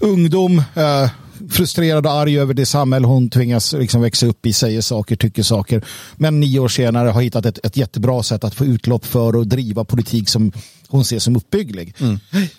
ungdom 0.00 0.62
eh, 0.74 1.10
frustrerad 1.50 2.06
och 2.06 2.12
arg 2.12 2.38
över 2.38 2.54
det 2.54 2.66
samhälle 2.66 3.06
hon 3.06 3.30
tvingas 3.30 3.72
liksom 3.72 4.00
växa 4.02 4.26
upp 4.26 4.46
i, 4.46 4.52
säger 4.52 4.80
saker, 4.80 5.16
tycker 5.16 5.42
saker. 5.42 5.84
Men 6.16 6.40
nio 6.40 6.58
år 6.58 6.68
senare 6.68 7.08
har 7.08 7.22
hittat 7.22 7.46
ett, 7.46 7.66
ett 7.66 7.76
jättebra 7.76 8.22
sätt 8.22 8.44
att 8.44 8.54
få 8.54 8.64
utlopp 8.64 9.06
för 9.06 9.36
och 9.36 9.46
driva 9.46 9.84
politik 9.84 10.28
som 10.28 10.52
hon 10.88 11.04
ser 11.04 11.18
som 11.18 11.36
uppbygglig. 11.36 11.94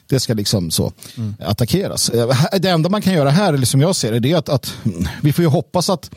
Det 0.07 0.19
ska 0.19 0.33
liksom 0.33 0.71
så 0.71 0.91
attackeras. 1.39 2.09
Eh, 2.09 2.35
Det 2.59 2.69
enda 2.69 2.89
man 2.89 3.01
kan 3.01 3.13
göra 3.13 3.29
här, 3.29 3.53
eller 3.53 3.65
som 3.65 3.81
jag 3.81 3.95
ser 3.95 4.11
det, 4.11 4.19
det 4.19 4.31
är 4.31 4.37
att, 4.37 4.49
att 4.49 4.73
vi 5.21 5.33
får 5.33 5.43
ju 5.43 5.49
hoppas 5.49 5.89
att 5.89 6.11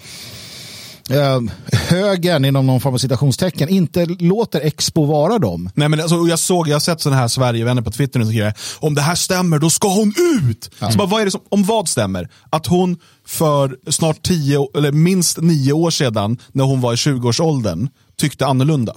eh, 1.10 1.40
högern 1.72 2.44
inom 2.44 2.66
någon 2.66 2.80
form 2.80 2.94
av 2.94 2.98
citationstecken 2.98 3.68
inte 3.68 4.06
låter 4.06 4.60
Expo 4.60 5.04
vara 5.04 5.38
dem. 5.38 5.70
Nej, 5.74 5.88
men 5.88 6.00
alltså, 6.00 6.16
jag, 6.16 6.38
såg, 6.38 6.68
jag 6.68 6.74
har 6.74 6.80
sett 6.80 7.00
sådana 7.00 7.20
här 7.20 7.28
Sverigevänner 7.28 7.82
på 7.82 7.90
Twitter 7.90 8.18
nu 8.18 8.24
som 8.24 8.32
skriver 8.32 8.54
om 8.78 8.94
det 8.94 9.02
här 9.02 9.14
stämmer 9.14 9.58
då 9.58 9.70
ska 9.70 9.88
hon 9.88 10.12
ut. 10.42 10.70
Så 10.92 10.98
bara, 10.98 11.08
vad 11.08 11.20
är 11.20 11.24
det 11.24 11.30
som, 11.30 11.40
om 11.48 11.64
vad 11.64 11.88
stämmer? 11.88 12.28
Att 12.50 12.66
hon 12.66 12.96
för 13.26 13.76
snart 13.90 14.22
tio, 14.22 14.68
eller 14.74 14.92
minst 14.92 15.38
nio 15.40 15.72
år 15.72 15.90
sedan 15.90 16.38
när 16.52 16.64
hon 16.64 16.80
var 16.80 16.92
i 16.92 16.96
20-årsåldern 16.96 17.88
tyckte 18.18 18.46
annorlunda. 18.46 18.94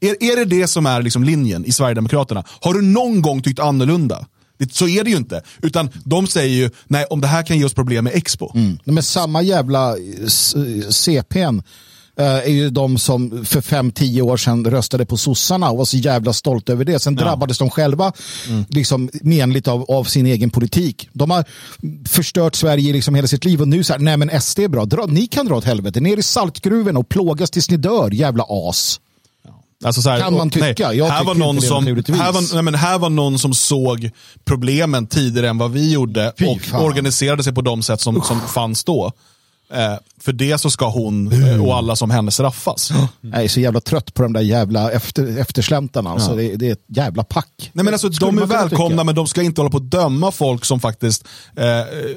Är, 0.00 0.32
är 0.32 0.36
det 0.36 0.44
det 0.44 0.66
som 0.68 0.86
är 0.86 1.02
liksom 1.02 1.24
linjen 1.24 1.64
i 1.64 1.72
Sverigedemokraterna? 1.72 2.44
Har 2.60 2.74
du 2.74 2.82
någon 2.82 3.22
gång 3.22 3.42
tyckt 3.42 3.60
annorlunda? 3.60 4.26
Det, 4.66 4.74
så 4.74 4.88
är 4.88 5.04
det 5.04 5.10
ju 5.10 5.16
inte. 5.16 5.42
Utan 5.62 5.88
de 6.04 6.26
säger 6.26 6.54
ju, 6.56 6.70
nej 6.86 7.04
om 7.10 7.20
det 7.20 7.26
här 7.26 7.42
kan 7.42 7.58
ge 7.58 7.64
oss 7.64 7.74
problem 7.74 8.04
med 8.04 8.14
Expo. 8.14 8.50
Men 8.84 9.02
samma 9.02 9.42
jävla 9.42 9.96
s- 10.26 10.54
CPn 10.90 11.62
eh, 12.18 12.24
är 12.26 12.46
ju 12.50 12.70
de 12.70 12.98
som 12.98 13.44
för 13.44 13.60
fem 13.60 13.90
tio 13.92 14.22
år 14.22 14.36
sedan 14.36 14.64
röstade 14.64 15.06
på 15.06 15.16
sossarna 15.16 15.70
och 15.70 15.78
var 15.78 15.84
så 15.84 15.96
jävla 15.96 16.32
stolta 16.32 16.72
över 16.72 16.84
det. 16.84 16.98
Sen 16.98 17.14
drabbades 17.14 17.58
de 17.58 17.70
själva 17.70 18.12
liksom, 18.68 19.10
menligt 19.22 19.68
av, 19.68 19.82
av 19.90 20.04
sin 20.04 20.26
egen 20.26 20.50
politik. 20.50 21.08
De 21.12 21.30
har 21.30 21.44
förstört 22.08 22.54
Sverige 22.54 22.92
liksom 22.92 23.14
hela 23.14 23.28
sitt 23.28 23.44
liv 23.44 23.60
och 23.60 23.68
nu 23.68 23.84
så 23.84 23.92
här, 23.92 24.00
nej 24.00 24.16
men 24.16 24.40
SD 24.40 24.58
är 24.58 24.68
bra, 24.68 24.84
dra, 24.84 25.06
ni 25.06 25.26
kan 25.26 25.46
dra 25.46 25.56
åt 25.56 25.64
helvete, 25.64 26.00
ner 26.00 26.16
i 26.16 26.22
saltgruven 26.22 26.96
och 26.96 27.08
plågas 27.08 27.50
tills 27.50 27.70
ni 27.70 27.76
dör, 27.76 28.10
jävla 28.10 28.44
as. 28.48 29.00
Alltså 29.84 30.02
så 30.02 30.10
här, 30.10 30.20
Kan 30.20 30.32
man 30.32 30.48
och- 30.48 30.56
nej, 30.56 30.74
tycka. 30.74 30.92
Jag 30.92 31.06
här, 31.06 31.24
var 31.24 31.34
någon 31.34 31.62
som, 31.62 31.86
här, 31.86 32.32
var, 32.32 32.54
nej, 32.54 32.62
men 32.62 32.74
här 32.74 32.98
var 32.98 33.10
någon 33.10 33.38
som 33.38 33.54
såg 33.54 34.10
problemen 34.44 35.06
tidigare 35.06 35.48
än 35.48 35.58
vad 35.58 35.70
vi 35.72 35.92
gjorde 35.92 36.32
Fy 36.38 36.46
och 36.46 36.60
fan. 36.60 36.80
organiserade 36.84 37.42
sig 37.44 37.54
på 37.54 37.60
de 37.60 37.82
sätt 37.82 38.00
som, 38.00 38.22
som 38.22 38.40
fanns 38.40 38.84
då. 38.84 39.12
Eh, 39.74 39.94
för 40.20 40.32
det 40.32 40.58
så 40.58 40.70
ska 40.70 40.88
hon 40.88 41.32
eh, 41.32 41.64
och 41.64 41.76
alla 41.76 41.96
som 41.96 42.10
henne 42.10 42.30
straffas. 42.30 42.92
Jag 43.20 43.44
är 43.44 43.48
så 43.48 43.60
jävla 43.60 43.80
trött 43.80 44.14
på 44.14 44.22
de 44.22 44.32
där 44.32 44.40
jävla 44.40 44.90
efter, 44.90 45.38
eftersläntarna. 45.38 46.10
Alltså, 46.10 46.34
det, 46.36 46.56
det 46.56 46.68
är 46.68 46.72
ett 46.72 46.84
jävla 46.88 47.24
pack. 47.24 47.70
Nej, 47.72 47.84
men 47.84 47.94
alltså, 47.94 48.08
de 48.08 48.38
är 48.38 48.46
välkomna 48.46 49.04
men 49.04 49.14
de 49.14 49.26
ska 49.26 49.42
inte 49.42 49.60
hålla 49.60 49.70
på 49.70 49.76
att 49.76 49.90
döma 49.90 50.30
folk 50.30 50.64
som 50.64 50.80
faktiskt 50.80 51.24
eh, 51.56 51.64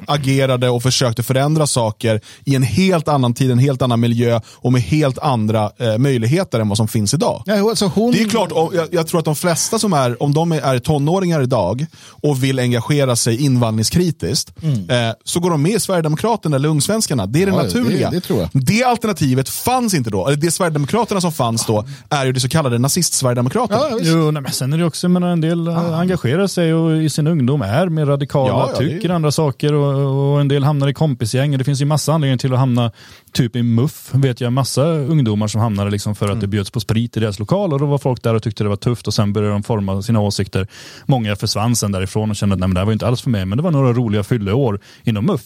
agerade 0.08 0.70
och 0.70 0.84
försökte 0.84 1.24
förändra 1.24 1.68
saker 1.68 2.22
i 2.46 2.56
en 2.56 2.64
helt 2.64 3.08
annan 3.08 3.34
tid, 3.34 3.52
en 3.52 3.60
helt 3.60 3.82
annan 3.82 4.00
miljö 4.00 4.40
och 4.54 4.74
med 4.74 4.82
helt 4.82 5.20
andra 5.20 5.72
eh, 5.78 5.98
möjligheter 5.98 6.60
än 6.60 6.70
vad 6.70 6.78
som 6.78 6.88
finns 6.88 7.14
idag. 7.14 7.44
Ja, 7.46 7.70
alltså 7.70 7.86
hon... 7.86 8.12
Det 8.12 8.22
är 8.22 8.30
klart, 8.30 8.52
och 8.52 8.76
jag, 8.76 8.88
jag 8.92 9.08
tror 9.08 9.20
att 9.20 9.26
de 9.26 9.36
flesta 9.36 9.80
som 9.80 9.94
är, 9.94 10.24
om 10.24 10.34
de 10.34 10.52
är 10.52 10.80
tonåringar 10.80 11.42
idag 11.42 11.86
och 12.08 12.44
vill 12.44 12.60
engagera 12.60 13.16
sig 13.16 13.42
invandringskritiskt, 13.44 14.52
Mm. 14.62 14.90
eh, 15.10 15.14
så 15.26 15.40
går 15.40 15.50
de 15.52 15.62
med 15.62 15.72
i 15.72 15.80
Sverigedemokraterna 15.80 16.56
eller 16.56 16.70
Ungsvenskarna. 16.70 17.26
Det 17.26 17.45
är 17.48 17.52
det 17.52 17.58
Ja, 17.58 17.64
naturliga. 17.64 18.10
det- 18.10 18.16
det 18.16 18.22
tror 18.22 18.40
jag. 18.40 18.50
Det 18.54 18.84
alternativet 18.84 19.50
fanns 19.50 19.94
inte 19.94 20.10
då. 20.10 20.30
Det 20.38 20.52
Sverigedemokraterna 20.52 21.22
som 21.22 21.32
fanns 21.32 21.66
då 21.66 21.86
är 22.10 22.26
ju 22.26 22.32
det 22.32 22.40
så 22.40 22.50
kallade 22.50 22.78
nazist-Sverigedemokraterna. 22.78 23.82
Ja. 23.92 23.98
Jo, 24.02 24.32
nej, 24.32 24.42
men 24.42 24.52
sen 24.52 24.74
är 24.74 24.78
det 24.78 24.86
också, 24.86 25.10
menar, 25.10 25.28
en 25.28 25.42
del 25.42 25.68
ah. 25.70 25.96
engagerar 26.00 26.48
sig 26.48 26.74
och 26.74 26.98
i 26.98 27.10
sin 27.10 27.28
ungdom 27.28 27.62
är 27.62 27.90
mer 27.90 28.06
radikala, 28.06 28.50
Ja, 28.54 28.70
ja, 28.74 28.78
tycker 28.80 29.10
andra 29.10 29.32
saker 29.32 29.74
och, 29.74 30.34
och 30.34 30.42
en 30.42 30.48
del 30.48 30.64
hamnar 30.64 30.88
i 30.88 30.94
kompisgäng. 30.94 31.58
Det 31.58 31.64
finns 31.64 31.82
ju 31.82 31.86
massa 31.86 32.14
anledningar 32.14 32.38
till 32.38 32.54
att 32.54 32.60
hamna 32.60 32.92
typ 33.32 33.56
i 33.56 33.64
MUF. 33.64 34.10
Vet 34.14 34.42
jag 34.42 34.54
massa 34.54 34.84
ungdomar 34.86 35.48
som 35.48 35.62
hamnade 35.62 35.92
liksom 35.92 36.16
för 36.16 36.26
att 36.26 36.32
Mm. 36.32 36.42
det 36.42 36.48
bjöds 36.48 36.72
på 36.72 36.80
sprit 36.80 37.18
i 37.18 37.20
deras 37.20 37.40
lokal 37.40 37.74
och 37.74 37.80
då 37.80 37.86
var 37.86 37.98
folk 37.98 38.24
där 38.24 38.34
och 38.34 38.44
tyckte 38.44 38.64
det 38.64 38.70
var 38.70 38.76
tufft 38.76 39.08
och 39.08 39.14
sen 39.14 39.34
började 39.34 39.54
de 39.54 39.64
forma 39.64 40.02
sina 40.02 40.20
åsikter. 40.20 40.68
Många 41.06 41.36
försvann 41.36 41.76
sen 41.76 41.92
därifrån 41.92 42.30
och 42.30 42.36
kände 42.36 42.54
att 42.54 42.60
nej, 42.60 42.68
men 42.68 42.74
det 42.74 42.80
här 42.80 42.86
var 42.86 42.94
inte 42.94 43.08
alls 43.08 43.22
för 43.22 43.30
mig, 43.30 43.46
men 43.46 43.58
det 43.58 43.64
var 43.64 43.72
några 43.72 43.94
roliga 43.94 44.24
fylleår 44.24 44.80
inom 45.04 45.26
MUF. 45.26 45.42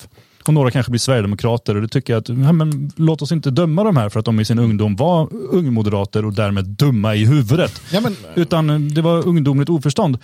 Och 0.46 0.54
några 0.54 0.72
kanske 0.72 0.90
blir 0.90 1.00
sverigedemokrater 1.00 1.76
och 1.76 1.82
det 1.82 1.88
tycker 1.88 2.14
jag 2.14 2.20
att 2.22 2.30
ja, 2.30 2.52
men, 2.52 2.92
låt 2.96 3.22
oss 3.22 3.32
inte 3.32 3.52
döma 3.52 3.84
de 3.84 3.98
här 3.98 4.10
för 4.10 4.20
att 4.20 4.26
de 4.26 4.40
i 4.40 4.46
sin 4.46 4.60
ungdom 4.60 4.96
var 4.96 5.34
ungmoderater 5.34 6.26
och 6.26 6.34
därmed 6.34 6.66
dumma 6.66 7.16
i 7.16 7.26
huvudet. 7.26 7.82
Ja, 7.92 8.02
men- 8.02 8.16
Utan 8.36 8.90
det 8.94 9.02
var 9.02 9.28
ungdomligt 9.28 9.70
oförstånd. 9.70 10.18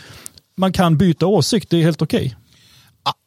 Man 0.57 0.71
kan 0.73 0.97
byta 0.97 1.25
åsikt, 1.25 1.69
det 1.69 1.77
är 1.77 1.81
helt 1.81 2.01
okej. 2.01 2.35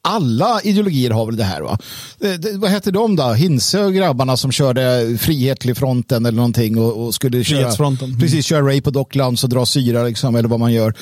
Alla 0.02 0.60
ideologier 0.62 1.10
har 1.10 1.26
väl 1.26 1.36
det 1.36 1.44
här 1.44 1.60
va? 1.60 1.78
Det, 2.18 2.36
det, 2.36 2.58
vad 2.58 2.70
hette 2.70 2.90
de 2.90 3.16
då? 3.16 3.32
Hinse 3.32 3.80
och 3.84 3.94
grabbarna 3.94 4.36
som 4.36 4.52
körde 4.52 5.16
Frihetlig 5.20 5.76
fronten 5.76 6.26
eller 6.26 6.36
någonting 6.36 6.78
och, 6.78 7.06
och 7.06 7.14
skulle 7.14 7.44
köra. 7.44 7.58
Mm. 8.04 8.20
precis, 8.20 8.46
köra 8.46 8.66
Ray 8.66 8.80
på 8.80 8.90
Docklands 8.90 9.44
och 9.44 9.50
dra 9.50 9.66
syra 9.66 10.02
liksom, 10.04 10.36
eller 10.36 10.48
vad 10.48 10.60
man 10.60 10.72
gör. 10.72 10.94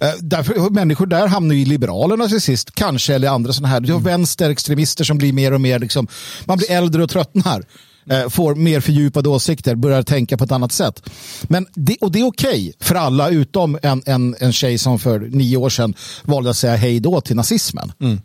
Eh, 0.00 0.08
därför, 0.20 0.70
människor 0.70 1.06
där 1.06 1.26
hamnar 1.26 1.54
ju 1.54 1.60
i 1.60 1.64
Liberalerna 1.64 2.28
till 2.28 2.40
sist, 2.40 2.74
kanske, 2.74 3.14
eller 3.14 3.28
andra 3.28 3.52
sådana 3.52 3.68
här. 3.68 3.80
Du 3.80 3.92
har 3.92 4.00
Mm. 4.00 4.10
vänsterextremister 4.12 5.04
som 5.04 5.18
blir 5.18 5.32
mer 5.32 5.52
och 5.52 5.60
mer, 5.60 5.78
liksom, 5.78 6.06
man 6.44 6.58
blir 6.58 6.70
äldre 6.70 7.02
och 7.02 7.10
tröttnar. 7.10 7.64
Eh, 8.06 8.28
Får 8.28 8.54
mer 8.54 8.80
fördjupade 8.80 9.28
åsikter, 9.28 9.74
börjar 9.74 10.02
tänka 10.02 10.36
på 10.36 10.44
ett 10.44 10.52
annat 10.52 10.72
sätt. 10.72 11.10
Men 11.42 11.66
det, 11.74 11.96
och 12.00 12.12
det 12.12 12.20
är 12.20 12.26
okej 12.26 12.72
för 12.80 12.94
alla 12.94 13.28
utom 13.28 13.78
en, 13.82 14.02
en, 14.06 14.36
en 14.38 14.52
tjej 14.52 14.78
som 14.78 14.98
för 14.98 15.20
nio 15.20 15.56
år 15.56 15.70
sedan 15.70 15.94
valde 16.22 16.50
att 16.50 16.56
säga 16.56 16.76
hej 16.76 17.00
då 17.00 17.20
till 17.20 17.36
nazismen. 17.36 17.92
Mm. 18.00 18.18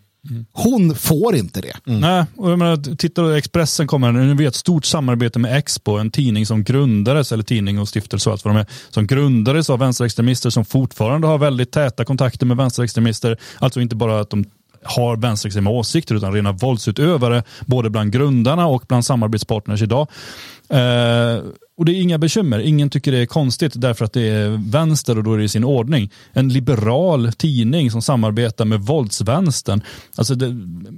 Hon 0.52 0.96
får 0.96 1.36
inte 1.36 1.62
det. 1.62 1.74
Nej, 1.84 2.26
och 2.36 2.52
jag 2.52 2.60
menar, 2.60 2.96
titta 2.96 3.38
Expressen 3.38 3.88
kommer, 3.88 4.12
nu 4.12 4.34
vet 4.34 4.48
ett 4.48 4.56
stort 4.56 4.86
samarbete 4.86 5.40
med 5.40 5.58
Expo, 5.58 5.98
en 5.98 6.12
tidning 6.12 6.46
som 6.46 6.64
grundades, 6.64 7.32
eller 7.32 7.44
tidning 7.44 7.80
och 7.80 7.88
stiftelse 7.88 8.30
och 8.30 8.34
allt 8.34 8.46
vad 8.46 8.56
de 8.56 8.60
är, 8.60 8.66
som 8.90 9.08
grundades 9.08 9.70
av 9.70 9.80
vänsterextremister 9.80 10.50
som 10.50 10.66
fortfarande 10.66 11.28
har 11.28 11.38
väldigt 11.38 11.72
täta 11.72 12.06
kontakter 12.06 12.46
med 12.46 12.58
vänsterextremister. 12.58 13.38
Alltså 13.60 13.82
inte 13.82 13.96
bara 13.96 14.20
att 14.20 14.30
de 14.30 14.46
har 14.84 15.18
vänsterextrema 15.18 15.70
åsikter 15.70 16.16
utan 16.16 16.34
rena 16.34 16.52
våldsutövare 16.52 17.44
både 17.66 17.90
bland 17.90 18.12
grundarna 18.12 18.68
och 18.68 18.84
bland 18.88 19.06
samarbetspartners 19.06 19.82
idag. 19.82 20.08
Eh, 20.70 21.44
och 21.78 21.86
det 21.86 21.92
är 21.92 22.02
inga 22.02 22.18
bekymmer, 22.18 22.60
ingen 22.60 22.90
tycker 22.90 23.12
det 23.12 23.18
är 23.18 23.26
konstigt 23.26 23.74
därför 23.76 24.06
att 24.06 24.14
det 24.14 24.30
är 24.30 24.72
vänster 24.72 25.18
och 25.18 25.24
då 25.24 25.34
är 25.34 25.38
det 25.38 25.44
i 25.44 25.50
sin 25.50 25.64
ordning. 25.64 26.12
En 26.34 26.50
liberal 26.50 27.34
tidning 27.34 27.92
som 27.92 28.02
samarbetar 28.02 28.66
med 28.66 28.82
våldsvänstern, 28.82 29.82
alltså 30.16 30.36
det, 30.36 30.50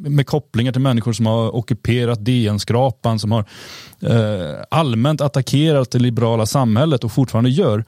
med 0.10 0.28
kopplingar 0.28 0.72
till 0.72 0.82
människor 0.82 1.14
som 1.14 1.26
har 1.26 1.56
ockuperat 1.56 2.26
DN-skrapan, 2.26 3.20
som 3.20 3.32
har 3.32 3.46
eh, 4.02 4.64
allmänt 4.72 5.22
attackerat 5.22 5.92
det 5.92 6.00
liberala 6.00 6.46
samhället 6.46 7.04
och 7.04 7.12
fortfarande 7.12 7.50
gör. 7.50 7.86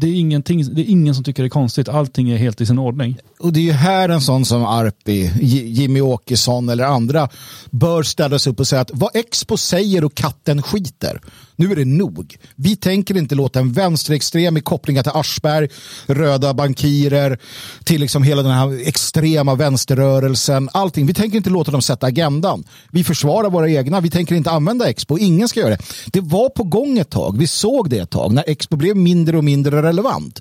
Det 0.00 0.06
är, 0.06 0.14
ingenting, 0.14 0.74
det 0.74 0.80
är 0.80 0.90
ingen 0.90 1.14
som 1.14 1.24
tycker 1.24 1.42
det 1.42 1.46
är 1.46 1.50
konstigt, 1.50 1.88
allting 1.88 2.30
är 2.30 2.36
helt 2.36 2.60
i 2.60 2.66
sin 2.66 2.78
ordning. 2.78 3.18
Och 3.38 3.52
det 3.52 3.60
är 3.60 3.64
ju 3.64 3.72
här 3.72 4.08
en 4.08 4.20
sån 4.20 4.44
som 4.44 4.64
Arpi, 4.64 5.30
Jimmy 5.66 6.00
Åkesson 6.00 6.68
eller 6.68 6.84
andra 6.84 7.28
bör 7.70 8.02
ställa 8.02 8.38
sig 8.38 8.52
upp 8.52 8.60
och 8.60 8.68
säga 8.68 8.80
att 8.80 8.90
vad 8.94 9.16
Expo 9.16 9.56
säger 9.56 10.04
och 10.04 10.14
katten 10.14 10.62
skiter. 10.62 11.20
Nu 11.58 11.72
är 11.72 11.76
det 11.76 11.84
nog. 11.84 12.36
Vi 12.56 12.76
tänker 12.76 13.16
inte 13.16 13.34
låta 13.34 13.60
en 13.60 13.72
vänsterextrem 13.72 14.56
i 14.56 14.60
kopplingar 14.60 15.02
till 15.02 15.12
Aschberg, 15.14 15.68
röda 16.06 16.54
bankirer, 16.54 17.38
till 17.84 18.00
liksom 18.00 18.22
hela 18.22 18.42
den 18.42 18.52
här 18.52 18.88
extrema 18.88 19.54
vänsterrörelsen, 19.54 20.68
allting. 20.72 21.06
Vi 21.06 21.14
tänker 21.14 21.36
inte 21.36 21.50
låta 21.50 21.70
dem 21.70 21.82
sätta 21.82 22.06
agendan. 22.06 22.64
Vi 22.90 23.04
försvarar 23.04 23.50
våra 23.50 23.70
egna, 23.70 24.00
vi 24.00 24.10
tänker 24.10 24.34
inte 24.34 24.50
använda 24.50 24.90
Expo, 24.90 25.18
ingen 25.18 25.48
ska 25.48 25.60
göra 25.60 25.70
det. 25.70 25.82
Det 26.06 26.20
var 26.20 26.48
på 26.48 26.64
gång 26.64 26.98
ett 26.98 27.10
tag, 27.10 27.38
vi 27.38 27.46
såg 27.46 27.90
det 27.90 27.98
ett 27.98 28.10
tag, 28.10 28.32
när 28.32 28.44
Expo 28.46 28.76
blev 28.76 28.96
mindre 28.96 29.36
och 29.36 29.44
mindre 29.44 29.82
relevant. 29.82 30.40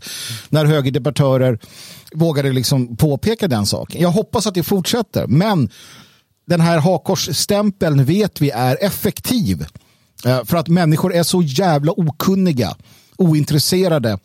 När 0.49 0.65
högerdebattörer 0.65 1.59
vågade 2.13 2.51
liksom 2.51 2.97
påpeka 2.97 3.47
den 3.47 3.65
saken. 3.65 4.01
Jag 4.01 4.11
hoppas 4.11 4.47
att 4.47 4.53
det 4.53 4.63
fortsätter, 4.63 5.27
men 5.27 5.69
den 6.47 6.61
här 6.61 6.77
hakkorsstämpeln 6.77 8.05
vet 8.05 8.41
vi 8.41 8.49
är 8.49 8.83
effektiv. 8.83 9.65
Eh, 10.25 10.43
För 10.45 10.57
att 10.57 10.67
människor 10.67 11.13
är 11.13 11.23
så 11.23 11.41
jävla 11.41 11.91
okunniga, 11.91 12.75
ointresserade. 13.17 14.19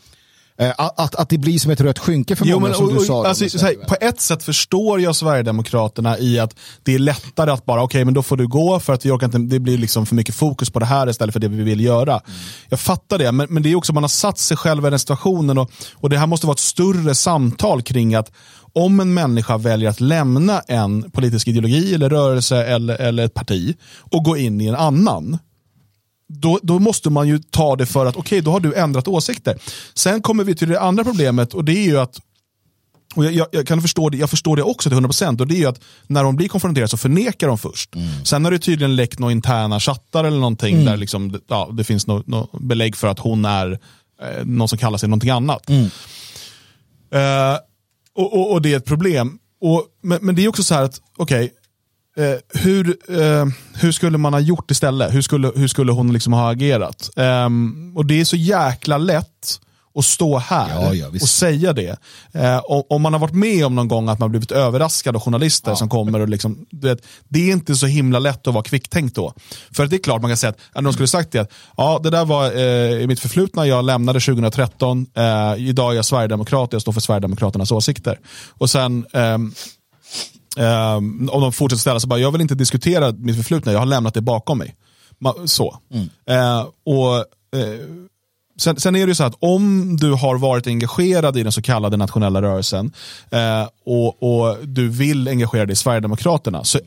eh, 0.58 0.70
Att, 0.78 1.00
att, 1.00 1.14
att 1.14 1.28
det 1.28 1.38
blir 1.38 1.58
som 1.58 1.70
ett 1.70 1.80
rött 1.80 1.98
skynke 1.98 2.36
för 2.36 2.46
Jo, 2.46 2.56
många 2.56 2.68
men, 2.68 2.76
som 2.76 2.86
och, 2.88 2.94
du 2.94 3.00
sa. 3.00 3.26
alltså, 3.26 3.48
så 3.58 3.66
här, 3.66 3.74
på 3.74 3.96
ett 4.00 4.20
sätt 4.20 4.42
förstår 4.42 5.00
jag 5.00 5.16
Sverigedemokraterna 5.16 6.18
i 6.18 6.38
att 6.38 6.54
det 6.82 6.94
är 6.94 6.98
lättare 6.98 7.50
att 7.50 7.64
bara, 7.64 7.82
okej 7.82 8.04
men 8.04 8.14
då 8.14 8.22
får 8.22 8.36
du 8.36 8.48
gå 8.48 8.80
för 8.80 8.92
att 8.92 9.06
vi 9.06 9.10
orkar 9.10 9.26
inte, 9.26 9.38
det 9.38 9.60
blir 9.60 9.78
liksom 9.78 10.06
för 10.06 10.14
mycket 10.14 10.34
fokus 10.34 10.70
på 10.70 10.78
det 10.78 10.86
här 10.86 11.08
istället 11.08 11.32
för 11.32 11.40
det 11.40 11.48
vi 11.48 11.62
vill 11.62 11.80
göra. 11.80 12.20
Jag 12.68 12.80
fattar 12.80 13.18
det, 13.18 13.32
men, 13.32 13.46
men 13.50 13.62
det 13.62 13.72
är 13.72 13.76
också 13.76 13.92
man 13.92 14.02
har 14.02 14.08
satt 14.08 14.38
sig 14.38 14.56
själv 14.56 14.86
i 14.86 14.90
den 14.90 14.98
situationen 14.98 15.58
och, 15.58 15.70
och 15.94 16.10
det 16.10 16.18
här 16.18 16.26
måste 16.26 16.46
vara 16.46 16.54
ett 16.54 16.58
större 16.58 17.14
samtal 17.14 17.82
kring 17.82 18.14
att 18.14 18.32
om 18.74 19.00
en 19.00 19.14
människa 19.14 19.56
väljer 19.58 19.90
att 19.90 20.00
lämna 20.00 20.60
en 20.60 21.10
politisk 21.10 21.48
ideologi 21.48 21.94
eller 21.94 22.10
rörelse 22.10 22.64
eller, 22.64 22.94
eller 23.00 23.24
ett 23.24 23.34
parti 23.34 23.74
och 23.98 24.24
gå 24.24 24.36
in 24.36 24.60
i 24.60 24.66
en 24.66 24.74
annan, 24.74 25.38
då, 26.32 26.58
då 26.62 26.78
måste 26.78 27.10
man 27.10 27.28
ju 27.28 27.38
ta 27.38 27.76
det 27.76 27.86
för 27.86 28.06
att 28.06 28.16
okej, 28.16 28.40
då 28.40 28.50
har 28.50 28.60
du 28.60 28.74
ändrat 28.74 29.08
åsikter. 29.08 29.58
Sen 29.94 30.22
kommer 30.22 30.44
vi 30.44 30.54
till 30.54 30.68
det 30.68 30.80
andra 30.80 31.04
problemet 31.04 31.54
och 31.54 31.64
det 31.64 31.72
är 31.72 31.84
ju 31.84 31.98
att 31.98 32.20
och 33.14 33.24
jag, 33.24 33.32
jag, 33.32 33.46
jag, 33.52 33.66
kan 33.66 33.82
förstå 33.82 34.08
det, 34.08 34.16
jag 34.16 34.30
förstår 34.30 34.56
det 34.56 34.62
också 34.62 34.90
till 34.90 34.98
100% 34.98 35.40
och 35.40 35.46
det 35.46 35.54
är 35.54 35.58
ju 35.58 35.66
att 35.66 35.80
när 36.06 36.24
de 36.24 36.36
blir 36.36 36.48
konfronterade 36.48 36.88
så 36.88 36.96
förnekar 36.96 37.48
de 37.48 37.58
först. 37.58 37.94
Sen 38.24 38.44
har 38.44 38.52
det 38.52 38.58
tydligen 38.58 38.96
läckt 38.96 39.18
några 39.18 39.32
interna 39.32 39.80
chattar 39.80 40.24
eller 40.24 40.38
någonting 40.38 40.84
där 40.84 40.96
liksom, 40.96 41.40
ja, 41.48 41.70
det 41.72 41.84
finns 41.84 42.06
något 42.06 42.26
no 42.26 42.48
belägg 42.60 42.96
för 42.96 43.08
att 43.08 43.18
hon 43.18 43.44
är 43.44 43.78
eh, 44.22 44.44
någon 44.44 44.68
som 44.68 44.78
kallar 44.78 44.98
sig 44.98 45.08
någonting 45.08 45.30
annat. 45.30 45.70
Eh, 47.12 47.56
och, 48.14 48.32
och, 48.32 48.52
och 48.52 48.62
det 48.62 48.72
är 48.72 48.76
ett 48.76 48.84
problem. 48.84 49.38
Och, 49.60 49.86
men, 50.02 50.18
men 50.22 50.34
det 50.34 50.44
är 50.44 50.48
också 50.48 50.62
så 50.62 50.74
här 50.74 50.82
att, 50.82 51.00
okej, 51.16 51.52
eh, 52.16 52.60
hur, 52.60 52.96
eh, 53.08 53.46
hur 53.74 53.92
skulle 53.92 54.18
man 54.18 54.32
ha 54.32 54.40
gjort 54.40 54.70
istället? 54.70 55.14
Hur 55.14 55.22
skulle, 55.22 55.52
hur 55.56 55.68
skulle 55.68 55.92
hon 55.92 56.12
liksom 56.12 56.32
ha 56.32 56.50
agerat? 56.50 57.10
Ehm, 57.16 57.92
och 57.96 58.06
det 58.06 58.20
är 58.20 58.24
så 58.24 58.36
jäkla 58.36 58.98
lätt 58.98 59.58
att 59.94 60.04
stå 60.04 60.38
här 60.38 60.82
Ja, 60.82 60.94
ja, 60.94 61.08
och 61.08 61.28
säga 61.28 61.72
det. 61.72 61.96
Eh, 62.32 62.60
om, 62.66 63.02
man 63.02 63.12
har 63.12 63.20
varit 63.20 63.34
med 63.34 63.66
om 63.66 63.74
någon 63.74 63.88
gång 63.88 64.08
att 64.08 64.18
man 64.18 64.30
blivit 64.30 64.52
överraskad 64.52 65.16
av 65.16 65.22
journalister 65.22 65.74
som 65.74 65.88
kommer 65.88 66.20
och 66.20 66.28
liksom, 66.28 66.66
du 66.70 66.88
vet, 66.88 67.06
det 67.28 67.48
är 67.48 67.52
inte 67.52 67.76
så 67.76 67.86
himla 67.86 68.18
lätt 68.18 68.46
att 68.46 68.54
vara 68.54 68.64
kvicktänkt 68.64 69.14
då. 69.14 69.32
För 69.72 69.86
det 69.86 69.96
är 69.96 69.98
klart 69.98 70.22
man 70.22 70.30
kan 70.30 70.36
säga 70.36 70.50
att, 70.50 70.58
att 70.72 70.84
de 70.84 70.92
skulle 70.92 71.08
sagt 71.08 71.32
det, 71.32 71.38
att, 71.38 71.52
ja 71.76 72.00
det 72.02 72.10
där 72.10 72.24
var 72.24 72.52
eh, 72.52 73.02
i 73.02 73.06
mitt 73.06 73.20
förflutna, 73.20 73.66
jag 73.66 73.84
lämnade 73.84 74.20
2013, 74.20 75.06
eh, 75.14 75.68
idag 75.68 75.92
är 75.92 75.96
jag 75.96 76.04
sverigedemokrat, 76.04 76.72
jag 76.72 76.82
står 76.82 76.92
för 76.92 77.00
Sverigedemokraternas 77.00 77.72
åsikter. 77.72 78.18
Och 78.48 78.70
sen 78.70 79.06
Ehm, 80.56 81.30
om 81.32 81.40
de 81.42 81.52
fortsätter 81.52 81.80
ställa 81.80 82.00
sig 82.00 82.08
bara, 82.08 82.20
jag 82.20 82.32
vill 82.32 82.40
inte 82.40 82.54
diskutera 82.54 83.12
mitt 83.12 83.36
förflutna, 83.36 83.72
jag 83.72 83.78
har 83.78 83.86
lämnat 83.86 84.14
det 84.14 84.20
bakom 84.20 84.58
mig. 84.58 84.74
Ma- 85.20 85.46
Så. 85.46 85.78
Eh, 86.26 86.60
och 86.84 87.16
eh, 87.60 87.80
sen, 88.60 88.80
sen 88.80 88.96
är 88.96 89.00
det 89.06 89.10
ju 89.10 89.14
så 89.14 89.24
att 89.24 89.34
om 89.38 89.96
du 89.96 90.12
har 90.12 90.38
varit 90.38 90.66
engagerad 90.66 91.36
i 91.36 91.42
den 91.42 91.52
så 91.52 91.62
kallade 91.62 91.96
nationella 91.96 92.42
rörelsen 92.42 92.92
eh, 93.30 93.68
och, 93.84 94.22
och 94.22 94.56
du 94.68 94.88
vill 94.88 95.28
engagera 95.28 95.66
dig 95.66 95.72
i 95.72 95.76
Sverigedemokraterna 95.76 96.64
så 96.64 96.78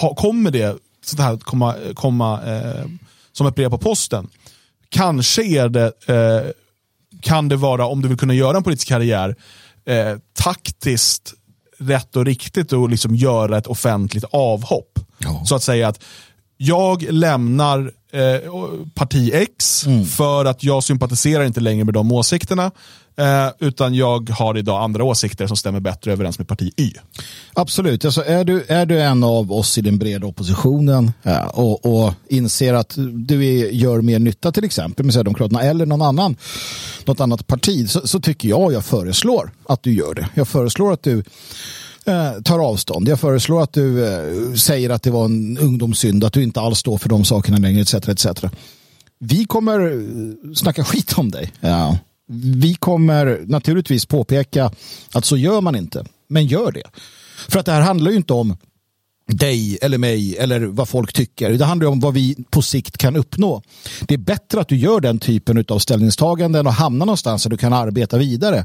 ha, 0.00 0.14
kommer 0.14 0.50
det 0.50 0.76
sånt 1.04 1.20
här 1.20 1.36
komma, 1.36 1.74
komma 1.94 2.42
eh, 2.42 2.84
som 3.32 3.46
ett 3.46 3.54
brev 3.54 3.70
på 3.70 3.78
posten. 3.78 4.28
Kanske 4.88 5.44
är 5.44 5.68
det, 5.68 5.92
kan 7.20 7.48
det 7.48 7.56
vara, 7.56 7.86
om 7.86 8.02
du 8.02 8.08
vill 8.08 8.18
kunna 8.18 8.34
göra 8.34 8.56
en 8.56 8.62
politisk 8.62 8.88
karriär, 8.88 9.36
taktiskt 10.38 11.34
rätt 11.78 12.16
och 12.16 12.24
riktigt 12.24 12.72
att 12.72 12.90
liksom 12.90 13.14
göra 13.14 13.58
ett 13.58 13.66
offentligt 13.66 14.24
avhopp. 14.30 14.98
Ja. 15.18 15.42
Så 15.44 15.54
att 15.54 15.62
säga 15.62 15.88
att 15.88 16.02
jag 16.56 17.02
lämnar 17.02 17.92
eh, 18.14 18.50
parti 18.94 19.30
X 19.34 19.84
för 20.16 20.44
att 20.44 20.64
jag 20.64 20.84
sympatiserar 20.84 21.44
inte 21.44 21.60
längre 21.60 21.84
med 21.84 21.94
de 21.94 22.12
åsikterna. 22.12 22.70
Eh, 23.16 23.48
utan 23.58 23.94
jag 23.94 24.30
har 24.30 24.58
idag 24.58 24.82
andra 24.82 25.04
åsikter 25.04 25.46
som 25.46 25.56
stämmer 25.56 25.80
bättre 25.80 26.12
överens 26.12 26.38
med 26.38 26.48
parti 26.48 26.72
Y. 26.76 26.92
Absolut, 27.52 28.04
alltså 28.04 28.24
är, 28.24 28.44
du, 28.44 28.64
är 28.68 28.86
du 28.86 29.00
en 29.00 29.24
av 29.24 29.52
oss 29.52 29.78
i 29.78 29.80
den 29.80 29.98
breda 29.98 30.26
oppositionen 30.26 31.12
ja, 31.22 31.46
och, 31.46 31.84
och 31.84 32.12
inser 32.28 32.74
att 32.74 32.94
du 33.12 33.46
är, 33.46 33.70
gör 33.70 34.00
mer 34.00 34.18
nytta 34.18 34.52
till 34.52 34.64
exempel 34.64 35.04
med 35.04 35.14
Sverigedemokraterna 35.14 35.62
eller 35.62 35.86
någon 35.86 36.02
annan, 36.02 36.36
något 37.04 37.20
annat 37.20 37.46
parti 37.46 37.90
så, 37.90 38.06
så 38.06 38.20
tycker 38.20 38.48
jag, 38.48 38.72
jag 38.72 38.84
föreslår 38.84 39.50
att 39.68 39.82
du 39.82 39.92
gör 39.94 40.14
det. 40.14 40.28
Jag 40.34 40.48
föreslår 40.48 40.92
att 40.92 41.02
du 41.02 41.22
eh, 42.04 42.42
tar 42.42 42.58
avstånd. 42.58 43.08
Jag 43.08 43.20
föreslår 43.20 43.62
att 43.62 43.72
du 43.72 44.06
eh, 44.06 44.54
säger 44.54 44.90
att 44.90 45.02
det 45.02 45.10
var 45.10 45.24
en 45.24 45.58
ungdomssynd, 45.58 46.24
att 46.24 46.32
du 46.32 46.42
inte 46.42 46.60
alls 46.60 46.78
står 46.78 46.98
för 46.98 47.08
de 47.08 47.24
sakerna 47.24 47.58
längre, 47.58 47.80
etc. 47.80 47.94
etc. 47.94 48.26
Vi 49.18 49.44
kommer 49.44 49.80
eh, 49.80 50.54
snacka 50.54 50.84
skit 50.84 51.18
om 51.18 51.30
dig. 51.30 51.52
Ja. 51.60 51.98
Vi 52.56 52.74
kommer 52.74 53.40
naturligtvis 53.46 54.06
påpeka 54.06 54.70
att 55.12 55.24
så 55.24 55.36
gör 55.36 55.60
man 55.60 55.76
inte, 55.76 56.04
men 56.28 56.46
gör 56.46 56.72
det. 56.72 56.84
För 57.48 57.60
att 57.60 57.66
det 57.66 57.72
här 57.72 57.80
handlar 57.80 58.10
ju 58.10 58.16
inte 58.16 58.32
om 58.32 58.56
dig 59.26 59.78
eller 59.82 59.98
mig 59.98 60.36
eller 60.36 60.60
vad 60.60 60.88
folk 60.88 61.12
tycker. 61.12 61.50
Det 61.50 61.64
handlar 61.64 61.88
om 61.88 62.00
vad 62.00 62.14
vi 62.14 62.36
på 62.50 62.62
sikt 62.62 62.98
kan 62.98 63.16
uppnå. 63.16 63.62
Det 64.00 64.14
är 64.14 64.18
bättre 64.18 64.60
att 64.60 64.68
du 64.68 64.76
gör 64.76 65.00
den 65.00 65.18
typen 65.18 65.64
av 65.68 65.78
ställningstaganden 65.78 66.66
och 66.66 66.72
hamnar 66.72 67.06
någonstans 67.06 67.42
där 67.42 67.50
du 67.50 67.56
kan 67.56 67.72
arbeta 67.72 68.18
vidare 68.18 68.64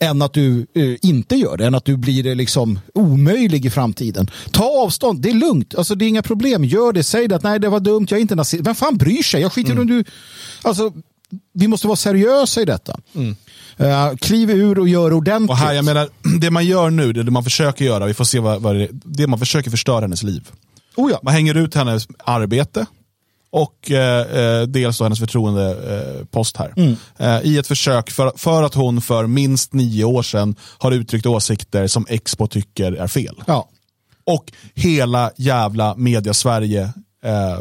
än 0.00 0.22
att 0.22 0.32
du 0.32 0.66
eh, 0.74 0.96
inte 1.02 1.36
gör 1.36 1.56
det, 1.56 1.66
än 1.66 1.74
att 1.74 1.84
du 1.84 1.96
blir 1.96 2.26
eh, 2.26 2.34
liksom 2.34 2.78
omöjlig 2.94 3.66
i 3.66 3.70
framtiden. 3.70 4.30
Ta 4.50 4.64
avstånd, 4.64 5.22
det 5.22 5.30
är 5.30 5.34
lugnt, 5.34 5.74
alltså, 5.74 5.94
det 5.94 6.04
är 6.04 6.08
inga 6.08 6.22
problem. 6.22 6.64
Gör 6.64 6.92
det, 6.92 7.04
säg 7.04 7.28
det 7.28 7.36
att 7.36 7.42
nej 7.42 7.60
det 7.60 7.68
var 7.68 7.80
dumt, 7.80 8.06
jag 8.10 8.18
är 8.18 8.22
inte 8.22 8.34
nazist. 8.34 8.66
Vem 8.66 8.74
fan 8.74 8.96
bryr 8.96 9.22
sig? 9.22 9.40
Jag 9.40 9.52
skiter 9.52 9.72
mm. 9.72 9.80
om 9.80 9.86
du... 9.86 10.04
Alltså, 10.62 10.92
vi 11.52 11.68
måste 11.68 11.86
vara 11.86 11.96
seriösa 11.96 12.62
i 12.62 12.64
detta. 12.64 13.00
Mm. 13.14 13.36
Uh, 13.80 14.16
kliv 14.16 14.50
ur 14.50 14.78
och 14.78 14.88
gör 14.88 15.12
ordentligt. 15.12 15.50
Och 15.50 15.56
här, 15.56 15.72
jag 15.72 15.84
menar, 15.84 16.08
det 16.40 16.50
man 16.50 16.66
gör 16.66 16.90
nu, 16.90 17.12
det 17.12 17.30
man 17.30 17.44
försöker 17.44 17.84
göra, 17.84 18.06
vi 18.06 18.14
får 18.14 18.24
se 18.24 18.38
vad, 18.38 18.62
vad 18.62 18.76
det, 18.76 18.88
det 18.92 19.26
man 19.26 19.38
försöker 19.38 19.70
förstöra 19.70 20.00
hennes 20.00 20.22
liv. 20.22 20.50
Oh 20.96 21.10
ja. 21.10 21.20
Man 21.22 21.34
hänger 21.34 21.54
ut 21.54 21.74
hennes 21.74 22.08
arbete 22.24 22.86
och 23.50 23.90
eh, 23.90 24.20
eh 24.20 24.62
dels 24.62 25.00
hennes 25.00 25.18
förtroendepost 25.18 26.56
eh, 26.56 26.62
här. 26.62 26.72
Mm. 26.76 26.96
Eh, 27.18 27.40
I 27.46 27.58
ett 27.58 27.66
försök 27.66 28.10
för, 28.10 28.32
för 28.36 28.62
att 28.62 28.74
hon 28.74 29.00
för 29.00 29.26
minst 29.26 29.72
nio 29.72 30.04
år 30.04 30.22
sedan 30.22 30.56
har 30.78 30.92
uttryckt 30.92 31.26
åsikter 31.26 31.86
som 31.86 32.06
Expo 32.08 32.46
tycker 32.46 32.92
är 32.92 33.06
fel. 33.06 33.42
Ja. 33.46 33.68
Och 34.24 34.52
hela 34.74 35.30
jävla 35.36 35.94
media-Sverige 35.96 36.82
eh, 37.24 37.58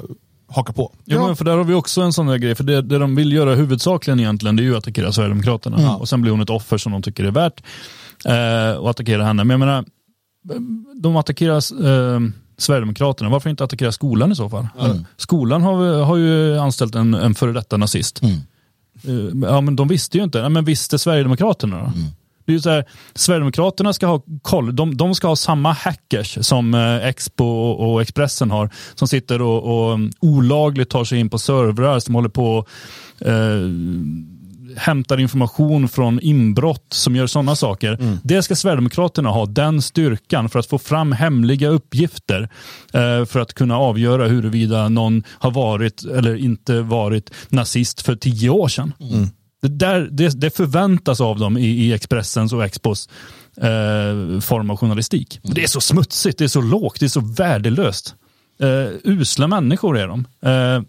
haka 0.56 0.74
på. 0.74 0.92
Ja, 1.06 1.16
ja. 1.16 1.28
Men 1.28 1.36
för 1.36 1.46
där 1.46 1.58
har 1.58 1.64
vi 1.64 1.74
också 1.74 2.02
en 2.02 2.14
sån 2.14 2.28
där 2.28 2.38
grej. 2.38 2.56
För 2.56 2.64
det, 2.64 2.82
det 2.82 2.98
de 2.98 3.16
vill 3.16 3.34
göra 3.34 3.56
huvudsakligen 3.56 4.20
egentligen 4.20 4.56
det 4.56 4.64
är 4.64 4.66
ju 4.66 4.72
att 4.72 4.78
attackera 4.78 5.12
Sverigedemokraterna. 5.12 5.78
Mm. 5.78 5.96
Och 5.96 6.10
sen 6.10 6.22
blir 6.22 6.32
hon 6.32 6.42
ett 6.42 6.50
offer 6.50 6.78
som 6.78 6.92
de 6.92 7.02
tycker 7.02 7.24
är 7.24 7.32
värt. 7.32 7.64
Eh, 8.26 8.78
och 8.78 8.90
attackera 8.90 9.24
henne. 9.24 9.44
Men 9.44 9.60
jag 9.60 9.60
menar, 9.60 9.86
de 11.02 11.16
attackerar 11.16 11.56
eh, 11.56 12.20
Sverigedemokraterna. 12.58 13.30
Varför 13.30 13.50
inte 13.50 13.64
attackera 13.64 13.92
skolan 13.92 14.32
i 14.32 14.36
så 14.36 14.50
fall? 14.50 14.68
Mm. 14.80 15.06
Skolan 15.18 15.62
har, 15.62 16.04
har 16.04 16.18
ju 16.18 16.58
anställt 16.58 16.96
en, 16.96 17.14
en 17.14 17.36
före 17.36 17.52
detta 17.52 17.78
nazist. 17.78 18.22
Mm. 18.22 18.36
Eh, 19.04 19.50
ja, 19.50 19.62
men 19.62 19.76
de 19.76 19.88
visste 19.88 20.18
ju 20.18 20.24
inte. 20.24 20.38
Ja, 20.38 20.50
men 20.50 20.66
visste 20.66 21.00
Sverigedemokraterna 21.00 21.78
då? 21.78 21.86
Mm. 21.86 22.10
Det 22.46 22.54
är 22.54 22.60
så 22.60 22.70
här, 22.70 22.86
Sverigedemokraterna 23.16 23.94
ska 23.94 24.08
ha 24.08 24.22
koll. 24.42 24.76
De, 24.76 24.98
de 24.98 25.16
ska 25.16 25.28
ha 25.28 25.36
samma 25.36 25.72
hackers 25.72 26.38
som 26.42 26.74
eh, 26.74 27.08
Expo 27.08 27.46
och, 27.46 27.94
och, 27.94 28.02
Expressen 28.02 28.52
har. 28.52 28.70
Som 28.96 29.08
sitter 29.08 29.42
och, 29.42 29.92
och 29.92 30.00
olagligt 30.20 30.90
tar 30.90 31.04
sig 31.04 31.20
in 31.20 31.30
på 31.30 31.40
servrar 31.40 32.00
som 32.00 32.16
håller 32.16 32.30
på 32.30 32.66
eh, 33.20 33.34
hämtar 34.78 35.20
information 35.20 35.90
från 35.90 36.20
inbrott 36.20 36.86
som 36.90 37.16
gör 37.16 37.28
sådana 37.28 37.56
saker. 37.56 37.94
Mm. 37.94 38.18
Det 38.24 38.44
ska 38.44 38.56
Sverigedemokraterna 38.56 39.30
ha, 39.30 39.46
den 39.46 39.82
styrkan 39.82 40.50
för 40.50 40.60
att 40.60 40.66
få 40.66 40.80
fram 40.80 41.12
hemliga 41.12 41.70
uppgifter 41.70 42.50
eh, 42.94 43.26
för 43.26 43.40
att 43.40 43.54
kunna 43.54 43.78
avgöra 43.78 44.28
huruvida 44.28 44.90
någon 44.90 45.24
har 45.30 45.52
varit 45.52 46.04
eller 46.04 46.36
inte 46.36 46.82
varit 46.82 47.32
nazist 47.50 48.02
för 48.02 48.16
tio 48.16 48.50
år 48.50 48.68
sedan. 48.68 48.94
Mm. 49.00 49.30
Det, 49.64 49.70
där, 49.70 50.10
det, 50.12 50.42
det 50.42 50.50
förväntas 50.50 51.22
av 51.22 51.40
dem 51.40 51.58
i, 51.58 51.68
i 51.68 51.94
Expressens 51.94 52.54
och 52.54 52.66
Expos 52.66 53.10
eh, 53.58 54.40
form 54.42 54.70
av 54.70 54.78
journalistik. 54.78 55.40
Mm. 55.44 55.54
Det 55.54 55.64
är 55.64 55.68
så 55.68 55.82
smutsigt, 55.82 56.38
det 56.38 56.44
är 56.44 56.48
så 56.48 56.62
lågt, 56.62 57.00
det 57.00 57.06
är 57.06 57.10
så 57.10 57.20
värdelöst. 57.20 58.16
Eh, 58.60 58.96
usla 59.04 59.48
människor 59.48 59.98
är 59.98 60.08
de. 60.08 60.26
Eh, 60.42 60.84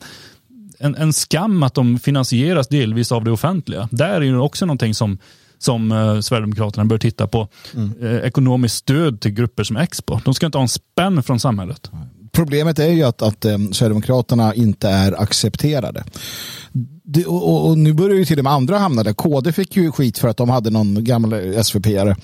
en, 0.79 0.95
en 0.95 1.13
skam 1.13 1.63
att 1.63 1.75
de 1.75 1.99
finansieras 1.99 2.69
delvis 2.69 3.13
av 3.13 3.25
det 3.25 3.31
offentliga. 3.31 3.89
Där 3.91 4.15
är 4.15 4.21
ju 4.21 4.39
också 4.39 4.67
någonting 4.67 4.95
som 4.95 5.19
som 5.59 5.93
eh, 5.93 6.21
Sverigedemokraterna 6.21 6.85
bör 6.85 6.99
titta 6.99 7.27
på. 7.27 7.49
Mm. 7.75 7.93
Eh, 8.03 8.17
ekonomiskt 8.17 8.77
stöd 8.77 9.21
till 9.21 9.31
grupper 9.31 9.65
som 9.65 9.77
Expo. 9.77 10.21
De 10.25 10.35
ska 10.35 10.47
inte 10.47 10.59
ha 10.59 10.63
en 10.63 10.69
spänn 10.69 11.23
från 11.23 11.41
samhället. 11.41 11.91
Problemet 12.35 12.79
är 12.79 12.89
ju 12.89 13.03
att, 13.03 13.23
att 13.23 13.45
eh, 13.45 13.59
Sverigedemokraterna 13.73 14.55
inte 14.55 14.89
är 14.89 15.23
accepterade 15.23 16.05
det, 17.05 17.27
och, 17.27 17.69
och, 17.69 17.79
nu 17.79 17.93
börjar 17.93 18.17
ju 18.17 18.25
till 18.25 18.39
och 18.39 18.45
med 18.45 18.53
andra 18.53 18.79
hamna 18.79 19.03
där. 19.03 19.13
KD 19.13 19.53
fick 19.53 19.77
ju 19.77 19.93
skit 19.93 20.19
för 20.19 20.29
att 20.29 20.37
de 20.37 20.51
hade 20.51 20.71
någon 20.71 21.05
gammal 21.05 21.33
SVP-are. 21.35 22.17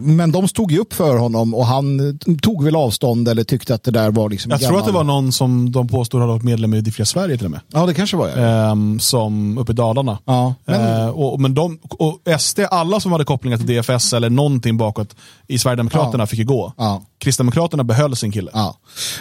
Men 0.00 0.32
de 0.32 0.48
stod 0.48 0.72
ju 0.72 0.78
upp 0.78 0.92
för 0.92 1.16
honom 1.16 1.54
och 1.54 1.66
han 1.66 2.18
tog 2.42 2.64
väl 2.64 2.76
avstånd 2.76 3.28
eller 3.28 3.44
tyckte 3.44 3.74
att 3.74 3.82
det 3.82 3.90
där 3.90 4.10
var 4.10 4.30
liksom 4.30 4.50
Jag 4.50 4.60
gammal... 4.60 4.70
tror 4.70 4.80
att 4.80 4.86
det 4.86 4.92
var 4.92 5.04
någon 5.04 5.32
som 5.32 5.72
de 5.72 5.88
påstod 5.88 6.20
hade 6.20 6.32
varit 6.32 6.44
medlem 6.44 6.74
i 6.74 6.80
Diffia 6.80 7.06
Sverige 7.06 7.36
till 7.36 7.46
och 7.46 7.50
med. 7.50 7.60
Ja 7.72 7.86
det 7.86 7.94
kanske 7.94 8.16
var 8.16 8.28
ja. 8.28 8.36
Ehm, 8.36 9.00
som 9.00 9.58
uppe 9.58 9.72
i 9.72 9.74
Dalarna. 9.74 10.18
Ja, 10.24 10.54
men... 10.64 10.80
Ehm, 10.80 11.10
och, 11.10 11.40
men 11.40 11.54
de, 11.54 11.78
och 11.82 12.40
SD, 12.40 12.60
alla 12.70 13.00
som 13.00 13.12
hade 13.12 13.24
kopplingar 13.24 13.58
till 13.58 13.66
DFS 13.66 14.12
eller 14.12 14.30
någonting 14.30 14.76
bakåt 14.76 15.16
i 15.46 15.58
Sverigedemokraterna 15.58 16.22
ja. 16.22 16.26
fick 16.26 16.38
ju 16.38 16.44
gå. 16.44 16.72
Ja. 16.76 17.02
Kristdemokraterna 17.18 17.84
behöll 17.84 18.16
sin 18.16 18.32
kille. 18.32 18.50
Ja. 18.54 18.76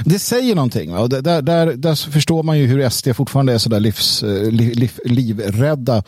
Det 0.05 0.19
säger 0.19 0.55
någonting. 0.55 0.93
Va? 0.93 1.07
Där, 1.07 1.41
där, 1.41 1.73
där 1.73 2.11
förstår 2.11 2.43
man 2.43 2.59
ju 2.59 2.67
hur 2.67 2.89
SD 2.89 3.07
fortfarande 3.15 3.53
är 3.53 3.57
sådär 3.57 3.79
livs, 3.79 4.23
eh, 4.23 4.51
liv, 4.51 4.73
liv, 4.75 4.99
livrädda. 5.05 6.03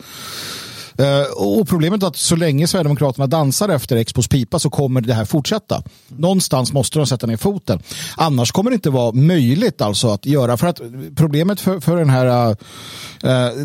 Uh, 1.00 1.32
och 1.36 1.68
problemet 1.68 2.02
är 2.02 2.06
att 2.06 2.16
så 2.16 2.36
länge 2.36 2.66
Sverigedemokraterna 2.66 3.26
dansar 3.26 3.68
efter 3.68 3.96
Expos 3.96 4.28
pipa 4.28 4.58
så 4.58 4.70
kommer 4.70 5.00
det 5.00 5.14
här 5.14 5.24
fortsätta. 5.24 5.82
Någonstans 6.08 6.72
måste 6.72 6.98
de 6.98 7.06
sätta 7.06 7.26
ner 7.26 7.36
foten. 7.36 7.82
Annars 8.16 8.52
kommer 8.52 8.70
det 8.70 8.74
inte 8.74 8.90
vara 8.90 9.12
möjligt 9.12 9.80
alltså 9.80 10.08
att 10.08 10.26
göra. 10.26 10.56
För 10.56 10.66
att 10.66 10.80
problemet 11.16 11.60
för, 11.60 11.80
för 11.80 11.96
den, 11.96 12.10
här, 12.10 12.50
uh, 12.50 12.56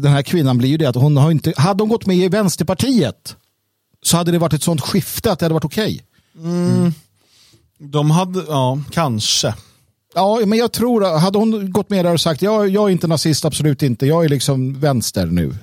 den 0.02 0.12
här 0.12 0.22
kvinnan 0.22 0.58
blir 0.58 0.70
ju 0.70 0.78
det 0.78 0.86
att 0.86 0.96
hon 0.96 1.18
har 1.18 1.32
inte, 1.32 1.54
hade 1.58 1.84
hon 1.84 1.90
gått 1.90 2.06
med 2.06 2.18
i 2.18 2.28
Vänsterpartiet 2.28 3.36
så 4.04 4.18
hade 4.18 4.32
det 4.32 4.38
varit 4.38 4.54
ett 4.54 4.64
sånt 4.64 4.82
skifte 4.82 5.32
att 5.32 5.40
det 5.40 5.46
hade 5.46 5.54
varit 5.54 5.66
okej. 5.66 6.02
Okay. 6.40 6.52
Mm. 6.52 6.94
De 7.80 8.12
hade, 8.12 8.44
ja, 8.48 8.80
kanske. 8.92 9.54
Ja, 10.16 10.40
men 10.46 10.60
jag 10.60 10.72
tror, 10.72 11.18
hade 11.20 11.38
hon 11.38 11.72
gått 11.72 11.90
med 11.90 12.06
där 12.06 12.14
och 12.14 12.22
sagt 12.22 12.42
jag, 12.42 12.70
jag 12.70 12.88
är 12.88 12.90
inte 12.90 13.08
nazist, 13.08 13.46
absolut 13.46 13.84
inte, 13.84 14.06
jag 14.06 14.26
är 14.26 14.30
liksom 14.30 14.80
vänster 14.80 15.26
nu. 15.26 15.56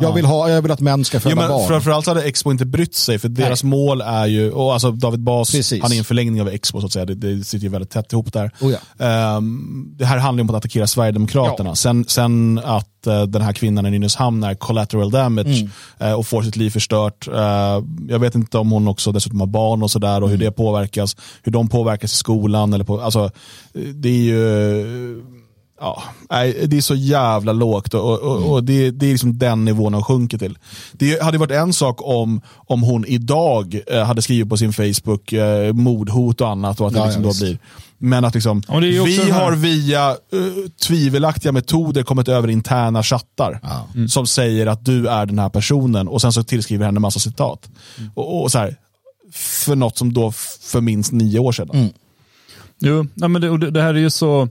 Jag 0.00 0.12
vill, 0.12 0.24
ha, 0.24 0.50
jag 0.50 0.62
vill 0.62 0.70
att 0.70 0.80
män 0.80 1.04
ska 1.04 1.20
föda 1.20 1.34
men 1.34 1.48
barn. 1.48 1.68
Framförallt 1.68 2.06
hade 2.06 2.22
Expo 2.22 2.50
inte 2.50 2.66
brytt 2.66 2.94
sig, 2.94 3.18
för 3.18 3.28
deras 3.28 3.62
Nej. 3.62 3.70
mål 3.70 4.00
är 4.00 4.26
ju, 4.26 4.52
och 4.52 4.72
alltså 4.72 4.90
David 4.90 5.20
Bas, 5.20 5.50
Precis. 5.50 5.82
han 5.82 5.92
är 5.92 5.98
en 5.98 6.04
förlängning 6.04 6.40
av 6.40 6.48
Expo 6.48 6.80
så 6.80 6.86
att 6.86 6.92
säga, 6.92 7.04
det, 7.04 7.14
det 7.14 7.44
sitter 7.44 7.64
ju 7.64 7.70
väldigt 7.70 7.90
tätt 7.90 8.12
ihop 8.12 8.32
där. 8.32 8.50
Oh 8.60 8.72
ja. 8.98 9.36
um, 9.36 9.94
det 9.96 10.04
här 10.04 10.18
handlar 10.18 10.42
ju 10.42 10.48
om 10.48 10.54
att 10.54 10.56
attackera 10.56 10.86
Sverigedemokraterna. 10.86 11.70
Ja. 11.70 11.74
Sen, 11.74 12.04
sen 12.08 12.60
att 12.64 13.06
uh, 13.06 13.22
den 13.22 13.42
här 13.42 13.52
kvinnan 13.52 13.86
i 13.86 13.90
Nynäshamn 13.90 14.44
är 14.44 14.54
collateral 14.54 15.10
damage 15.10 15.48
mm. 15.48 15.70
uh, 16.02 16.12
och 16.12 16.26
får 16.26 16.42
sitt 16.42 16.56
liv 16.56 16.70
förstört. 16.70 17.28
Uh, 17.28 17.34
jag 18.08 18.18
vet 18.18 18.34
inte 18.34 18.58
om 18.58 18.70
hon 18.70 18.88
också 18.88 19.12
dessutom 19.12 19.40
har 19.40 19.46
barn 19.46 19.82
och 19.82 19.90
sådär 19.90 20.22
och 20.22 20.28
mm. 20.28 20.30
hur 20.30 20.46
det 20.46 20.52
påverkas, 20.52 21.16
hur 21.42 21.52
de 21.52 21.68
påverkas 21.68 22.12
i 22.12 22.16
skolan. 22.16 22.72
Eller 22.72 22.84
på, 22.84 23.00
alltså, 23.00 23.30
det 23.72 24.08
är 24.08 24.22
ju 24.22 25.37
Ja, 25.80 26.02
det 26.66 26.76
är 26.76 26.80
så 26.80 26.94
jävla 26.94 27.52
lågt 27.52 27.94
och, 27.94 28.18
och, 28.18 28.52
och 28.52 28.64
det, 28.64 28.90
det, 28.90 29.06
är 29.06 29.10
liksom 29.10 29.38
den 29.38 29.64
nivån 29.64 29.92
de 29.92 30.02
sjunker 30.02 30.38
till. 30.38 30.58
Det 30.92 31.22
hade 31.22 31.38
varit 31.38 31.50
en 31.50 31.72
sak 31.72 31.96
om, 32.02 32.40
om 32.54 32.82
hon 32.82 33.04
idag 33.04 33.80
eh, 33.86 34.04
hade 34.04 34.22
skrivit 34.22 34.48
på 34.48 34.56
sin 34.56 34.72
Facebook 34.72 35.32
eh, 35.32 35.72
mordhot 35.72 36.40
och 36.40 36.48
annat 36.48 36.80
och 36.80 36.86
att 36.86 36.94
det 36.94 37.04
liksom 37.04 37.22
då 37.22 37.34
blir. 37.34 37.58
Men 37.98 38.24
att 38.24 38.34
liksom, 38.34 38.62
ja, 38.68 38.78
vi 38.78 39.30
har 39.30 39.52
via 39.52 40.10
uh, 40.10 40.68
tvivelaktiga 40.86 41.52
metoder 41.52 42.02
kommit 42.02 42.28
över 42.28 42.50
interna 42.50 43.02
chattar 43.02 43.60
ja. 43.62 43.88
mm. 43.94 44.08
som 44.08 44.26
säger 44.26 44.66
att 44.66 44.84
du 44.84 45.08
är 45.08 45.26
den 45.26 45.38
här 45.38 45.48
personen 45.48 46.08
och 46.08 46.20
sen 46.20 46.32
så 46.32 46.42
tillskriver 46.42 46.86
henne 46.86 47.00
massa 47.00 47.20
citat. 47.20 47.68
Mm. 47.98 48.10
Och, 48.14 48.42
och, 48.42 48.52
så 48.52 48.58
här, 48.58 48.76
för 49.32 49.76
något 49.76 49.98
som 49.98 50.12
då 50.12 50.32
för 50.60 50.80
minst 50.80 51.12
nio 51.12 51.38
år 51.38 51.52
sedan. 51.52 51.70
Mm. 51.72 51.88
Jo, 52.80 53.06
ja, 53.14 53.28
men 53.28 53.42
det, 53.42 53.70
det 53.70 53.82
här 53.82 53.94
är 53.94 53.98
ju 53.98 54.10
så 54.10 54.48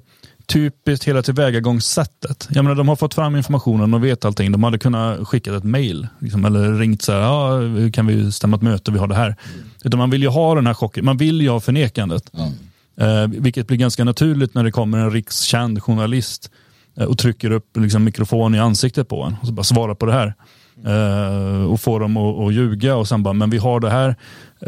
typiskt 0.48 1.08
hela 1.08 1.22
tillvägagångssättet. 1.22 2.48
Jag 2.52 2.64
menar, 2.64 2.76
de 2.76 2.88
har 2.88 2.96
fått 2.96 3.14
fram 3.14 3.36
informationen 3.36 3.94
och 3.94 4.04
vet 4.04 4.26
allting. 4.26 4.52
De 4.52 4.64
hade 4.64 4.78
kunnat 4.78 5.28
skicka 5.28 5.56
ett 5.56 5.64
mail 5.64 6.08
liksom, 6.20 6.46
eller 6.46 6.74
ringt 6.74 7.02
så 7.02 7.12
här, 7.12 7.20
ja, 7.20 7.60
kan 7.94 8.08
vi 8.08 8.32
stämma 8.32 8.56
ett 8.56 8.62
möte, 8.62 8.92
vi 8.92 9.00
har 9.00 9.08
det 9.08 9.16
här. 9.16 9.26
Mm. 9.26 9.68
Utan 9.84 9.98
man 9.98 10.10
vill 10.10 10.22
ju 10.22 10.30
ha 10.30 10.56
den 10.56 10.68
här 10.68 10.74
chocken, 10.74 11.06
man 11.06 11.18
vill 11.18 11.42
ju 11.42 11.50
ha 11.50 11.60
förnekandet. 11.60 12.32
Mm. 12.34 12.54
Eh, 13.00 13.28
vilket 13.42 13.68
blir 13.68 13.78
ganska 13.78 14.04
naturligt 14.04 14.54
när 14.54 14.64
det 14.64 14.72
kommer 14.72 14.98
en 14.98 15.12
rikskänd 15.12 15.84
journalist 15.84 16.52
eh, 16.98 17.06
och 17.06 17.18
trycker 17.18 17.52
upp 17.52 17.78
liksom, 17.78 18.04
mikrofon 18.04 18.56
i 18.56 18.60
ansiktet 18.60 19.10
på 19.10 19.24
en 19.24 19.36
och 19.42 19.48
så 19.48 19.54
bara 19.54 19.64
svara 19.64 19.96
på 19.96 20.06
det 20.06 20.14
här. 20.14 20.34
Uh, 20.88 21.64
och 21.66 21.82
få 21.82 22.00
dem 22.00 22.18
att, 22.18 22.40
att 22.40 22.54
ljuga 22.54 22.96
och 22.96 23.08
sen 23.08 23.24
bara, 23.24 23.34
men 23.34 23.50
vi 23.50 23.58
har 23.58 23.80
det 23.80 23.90
här. 23.90 24.16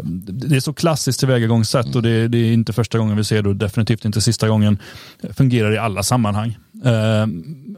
Det 0.02 0.56
är 0.56 0.60
så 0.60 0.72
klassiskt 0.72 1.20
tillvägagångssätt 1.20 1.96
och 1.96 2.02
det, 2.02 2.28
det 2.28 2.38
är 2.38 2.52
inte 2.52 2.72
första 2.72 2.98
gången 2.98 3.16
vi 3.16 3.24
ser 3.24 3.42
det 3.42 3.48
och 3.48 3.56
definitivt 3.56 4.04
inte 4.04 4.20
sista 4.20 4.48
gången. 4.48 4.78
Fungerar 5.32 5.72
i 5.72 5.78
alla 5.78 6.02
sammanhang. 6.02 6.58
Eh, 6.84 7.26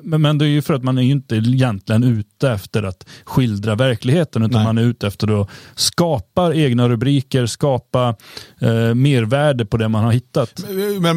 Men, 0.05 0.23
men 0.23 0.39
det 0.39 0.45
är 0.45 0.49
ju 0.49 0.63
för 0.63 0.75
att 0.75 0.83
man 0.83 0.99
är 0.99 1.03
ju 1.03 1.13
inte 1.13 1.37
egentligen 1.37 2.05
ute 2.05 2.51
efter 2.51 2.83
att 2.83 3.07
skildra 3.25 3.75
verkligheten 3.75 4.43
utan 4.43 4.57
Nej. 4.57 4.65
man 4.65 4.79
är 4.79 4.83
ute 4.83 5.07
efter 5.07 5.41
att 5.41 5.49
skapa 5.75 6.55
egna 6.55 6.89
rubriker, 6.89 7.47
skapa 7.47 8.17
eh, 8.61 8.95
mervärde 8.95 9.67
på 9.67 9.77
det 9.77 9.89
man 9.89 10.05
har 10.05 10.13
hittat. 10.13 10.65
Men 11.01 11.17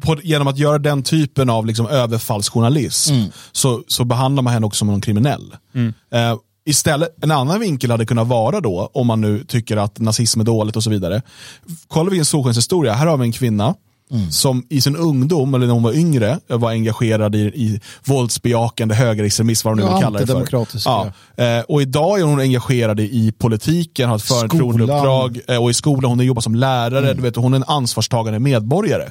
på, 0.00 0.16
genom 0.22 0.46
att 0.46 0.58
göra 0.58 0.78
den 0.78 1.02
typen 1.02 1.50
av 1.50 1.66
liksom 1.66 1.86
överfallsjournalism 1.86 3.14
så, 3.52 3.82
så 3.88 4.04
behandlar 4.04 4.42
man 4.42 4.52
henne 4.52 4.66
också 4.66 4.78
som 4.78 4.88
någon 4.88 5.00
kriminell. 5.00 5.54
Eh, 6.12 6.36
istället, 6.66 7.24
en 7.24 7.30
annan 7.30 7.60
vinkel 7.60 7.90
hade 7.90 8.06
kunnat 8.06 8.26
vara 8.26 8.60
då, 8.60 8.90
om 8.94 9.06
man 9.06 9.20
nu 9.20 9.44
tycker 9.44 9.76
att 9.76 9.98
nazism 9.98 10.40
är 10.40 10.44
dåligt 10.44 10.76
och 10.76 10.84
så 10.84 10.90
vidare. 10.90 11.22
Kollar 11.88 12.10
vi 12.10 12.18
en 12.18 12.24
solskenshistoria, 12.24 12.92
här 12.92 13.06
har 13.06 13.16
vi 13.16 13.24
en 13.26 13.32
kvinna 13.32 13.74
som 14.30 14.66
i 14.68 14.80
sin 14.80 14.96
ungdom, 14.96 15.54
eller 15.54 15.66
när 15.66 15.74
hon 15.74 15.82
var 15.82 15.92
yngre, 15.92 16.38
var 16.48 16.70
engagerad 16.70 17.34
i, 17.34 17.38
i 17.38 17.80
våldsbejakande 18.04 18.94
högerextremism, 18.94 19.68
vad 19.68 19.78
de 19.78 19.82
nu 19.82 19.86
Ja, 19.88 19.94
vill 19.94 20.02
kalla 20.02 20.18
det 20.18 20.26
för. 20.26 20.32
Ja. 20.84 21.12
Eh, 21.44 21.60
och 21.68 21.82
idag 21.82 22.20
är 22.20 22.24
hon 22.24 22.40
engagerad 22.40 23.00
i 23.00 23.32
politiken, 23.38 24.08
har 24.08 24.16
ett 24.16 24.22
förtroendeuppdrag 24.22 25.40
eh, 25.48 25.62
och 25.62 25.70
i 25.70 25.74
skolan, 25.74 26.10
hon 26.10 26.26
jobbar 26.26 26.42
som 26.42 26.54
lärare, 26.54 27.14
du 27.14 27.22
vet, 27.22 27.36
hon 27.36 27.52
är 27.52 27.56
en 27.56 27.64
ansvarstagande 27.66 28.38
medborgare. 28.40 29.08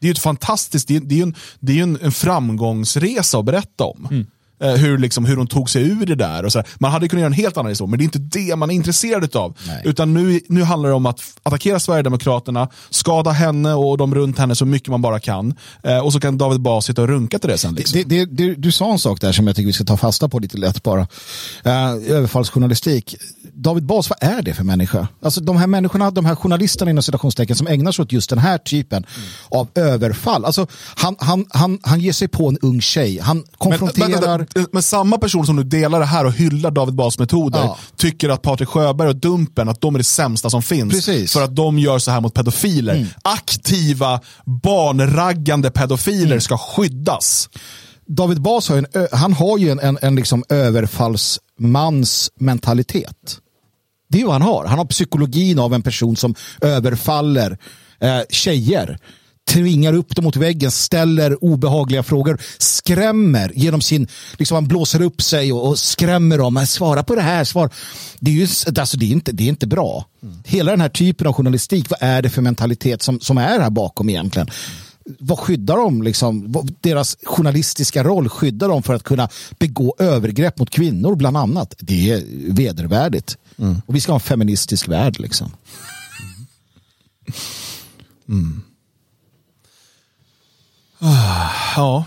Det 0.00 0.06
är 0.06 0.08
ju 0.08 0.12
ett 0.12 0.18
fantastiskt, 0.18 0.88
det 0.88 0.96
är, 0.96 1.00
det 1.00 1.18
är 1.18 1.22
en, 1.22 1.34
det 1.60 1.78
är 1.78 1.82
en, 1.82 1.98
en 2.02 2.12
framgångsresa 2.12 3.38
att 3.38 3.44
berätta 3.44 3.84
om. 3.84 4.26
Eh, 4.60 4.70
hur, 4.70 4.98
liksom, 4.98 5.24
hur 5.24 5.36
hon 5.36 5.46
tog 5.46 5.70
sig 5.70 5.82
ur 5.82 6.06
det 6.06 6.14
där. 6.14 6.44
Och 6.44 6.52
så 6.52 6.58
där. 6.58 6.68
Man 6.78 6.92
hade 6.92 7.08
kunnat 7.08 7.20
göra 7.20 7.26
en 7.26 7.32
helt 7.32 7.56
annan 7.56 7.68
historia, 7.68 7.90
men 7.90 7.98
det 7.98 8.02
är 8.02 8.04
inte 8.04 8.38
det 8.38 8.56
man 8.56 8.70
är 8.70 8.74
intresserad 8.74 9.36
av. 9.36 9.56
Nej. 9.66 9.82
Utan 9.84 10.14
nu, 10.14 10.40
nu 10.48 10.62
handlar 10.62 10.88
det 10.88 10.94
om 10.94 11.06
att 11.06 11.20
attackera 11.42 11.80
Sverigedemokraterna, 11.80 12.68
skada 12.90 13.30
henne 13.30 13.74
och 13.74 13.98
de 13.98 14.14
runt 14.14 14.38
henne 14.38 14.54
så 14.54 14.66
mycket 14.66 14.88
man 14.88 15.02
bara 15.02 15.20
kan. 15.20 15.54
Eh, 15.82 15.98
och 15.98 16.12
så 16.12 16.20
kan 16.20 16.38
David 16.38 16.60
Bas 16.60 16.84
sitta 16.84 17.02
och 17.02 17.08
runka 17.08 17.38
till 17.38 17.50
det 17.50 17.58
sen. 17.58 17.74
Liksom. 17.74 17.98
Det, 17.98 18.04
det, 18.04 18.24
det, 18.24 18.54
du 18.54 18.72
sa 18.72 18.92
en 18.92 18.98
sak 18.98 19.20
där 19.20 19.32
som 19.32 19.46
jag 19.46 19.56
tycker 19.56 19.66
vi 19.66 19.72
ska 19.72 19.84
ta 19.84 19.96
fasta 19.96 20.28
på 20.28 20.38
lite 20.38 20.58
lätt 20.58 20.82
bara. 20.82 21.00
Uh, 21.00 22.10
överfallsjournalistik. 22.10 23.16
David 23.54 23.84
Bas, 23.84 24.10
vad 24.10 24.30
är 24.36 24.42
det 24.42 24.54
för 24.54 24.64
människa? 24.64 25.08
Alltså 25.22 25.40
de 25.40 25.56
här 25.56 25.66
människorna, 25.66 26.10
de 26.10 26.24
här 26.24 26.34
journalisterna 26.34 26.90
inom 26.90 27.02
citationstecken 27.02 27.56
som 27.56 27.66
ägnar 27.66 27.92
sig 27.92 28.02
åt 28.02 28.12
just 28.12 28.30
den 28.30 28.38
här 28.38 28.58
typen 28.58 29.06
av 29.48 29.68
överfall. 29.74 30.44
Alltså 30.44 30.66
han, 30.96 31.16
han, 31.18 31.46
han, 31.50 31.78
han 31.82 32.00
ger 32.00 32.12
sig 32.12 32.28
på 32.28 32.48
en 32.48 32.58
ung 32.58 32.80
tjej. 32.80 33.18
Han 33.18 33.44
konfronterar... 33.58 34.38
men, 34.38 34.46
men 34.72 34.82
samma 34.82 35.18
person 35.18 35.46
som 35.46 35.56
nu 35.56 35.62
delar 35.62 36.00
det 36.00 36.06
här 36.06 36.24
och 36.24 36.32
hyllar 36.32 36.70
David 36.70 36.94
Bas 36.94 37.18
metoder 37.18 37.58
Ja. 37.58 37.78
tycker 37.96 38.28
att 38.28 38.42
Patrik 38.42 38.68
Sjöberg 38.68 39.08
och 39.08 39.16
Dumpen 39.16 39.68
att 39.68 39.80
de 39.80 39.94
är 39.94 39.98
det 39.98 40.04
sämsta 40.04 40.50
som 40.50 40.62
finns. 40.62 40.92
Precis. 40.94 41.32
För 41.32 41.42
att 41.42 41.56
de 41.56 41.78
gör 41.78 41.98
så 41.98 42.10
här 42.10 42.20
mot 42.20 42.34
pedofiler. 42.34 43.06
Aktiva, 43.22 44.20
barnraggande 44.44 45.70
pedofiler 45.70 46.38
ska 46.38 46.58
skyddas. 46.58 47.48
David 48.06 48.40
Bas 48.42 48.68
har 48.68 48.76
ju 48.76 48.84
en, 48.92 49.08
han 49.12 49.32
har 49.32 49.58
ju 49.58 49.70
en, 49.70 49.80
en, 49.80 49.98
en 50.02 50.14
liksom 50.14 50.44
överfallsmans 51.18 52.30
mentalitet. 52.40 53.38
Det 54.08 54.20
är 54.20 54.24
vad 54.24 54.32
han 54.32 54.42
har. 54.42 54.64
Han 54.64 54.78
har 54.78 54.84
psykologin 54.84 55.58
av 55.58 55.74
en 55.74 55.82
person 55.82 56.16
som 56.16 56.34
överfaller 56.60 57.58
eh, 58.00 58.20
tjejer. 58.30 58.98
Tvingar 59.48 59.92
upp 59.92 60.16
dem 60.16 60.24
mot 60.24 60.36
väggen, 60.36 60.70
ställer 60.70 61.44
obehagliga 61.44 62.02
frågor, 62.02 62.40
skrämmer 62.58 63.52
genom 63.54 63.80
sin, 63.80 64.08
liksom 64.38 64.54
han 64.54 64.68
blåser 64.68 65.02
upp 65.02 65.22
sig 65.22 65.52
och, 65.52 65.68
och 65.68 65.78
skrämmer 65.78 66.38
dem. 66.38 66.66
Svara 66.66 67.02
på 67.02 67.14
det 67.14 67.22
här, 67.22 67.44
svar. 67.44 67.70
Det 68.20 68.30
är 68.30 68.34
ju 68.34 68.48
alltså 68.78 68.96
det 68.96 69.04
är 69.04 69.10
inte, 69.10 69.32
det 69.32 69.44
är 69.44 69.48
inte 69.48 69.66
bra. 69.66 70.04
Hela 70.44 70.70
den 70.70 70.80
här 70.80 70.88
typen 70.88 71.26
av 71.26 71.32
journalistik, 71.32 71.90
vad 71.90 71.98
är 72.02 72.22
det 72.22 72.30
för 72.30 72.42
mentalitet 72.42 73.02
som, 73.02 73.20
som 73.20 73.38
är 73.38 73.60
här 73.60 73.70
bakom 73.70 74.08
egentligen? 74.08 74.50
vad 75.18 75.38
skyddar 75.38 75.76
de? 75.76 76.02
Liksom, 76.02 76.54
deras 76.80 77.16
journalistiska 77.22 78.04
roll 78.04 78.28
skyddar 78.28 78.68
dem 78.68 78.82
för 78.82 78.94
att 78.94 79.02
kunna 79.02 79.28
begå 79.58 79.94
övergrepp 79.98 80.58
mot 80.58 80.70
kvinnor 80.70 81.14
bland 81.14 81.36
annat. 81.36 81.74
Det 81.78 82.10
är 82.10 82.22
vedervärdigt. 82.52 83.36
Och 83.86 83.94
vi 83.94 84.00
ska 84.00 84.12
ha 84.12 84.16
en 84.16 84.20
feministisk 84.20 84.88
värld. 84.88 85.20
Liksom. 85.20 85.50
Ja. 91.76 92.04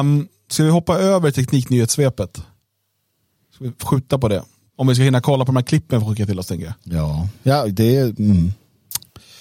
Um, 0.00 0.28
ska 0.50 0.64
vi 0.64 0.70
hoppa 0.70 0.98
över 0.98 1.30
tekniknyhetssvepet? 1.30 2.42
Ska 3.54 3.64
vi 3.64 3.72
skjuta 3.82 4.18
på 4.18 4.28
det? 4.28 4.42
Om 4.78 4.86
vi 4.86 4.94
ska 4.94 5.04
hinna 5.04 5.20
kolla 5.20 5.44
på 5.44 5.52
de 5.52 5.56
här 5.56 5.64
klippen 5.64 6.00
vi 6.00 6.06
skickar 6.06 6.26
till 6.26 6.38
oss 6.38 6.46
tänker 6.46 6.66
jag. 6.66 6.98
Ja, 6.98 7.28
ja 7.42 7.66
det 7.66 7.96
är... 7.96 8.04
Mm. 8.04 8.52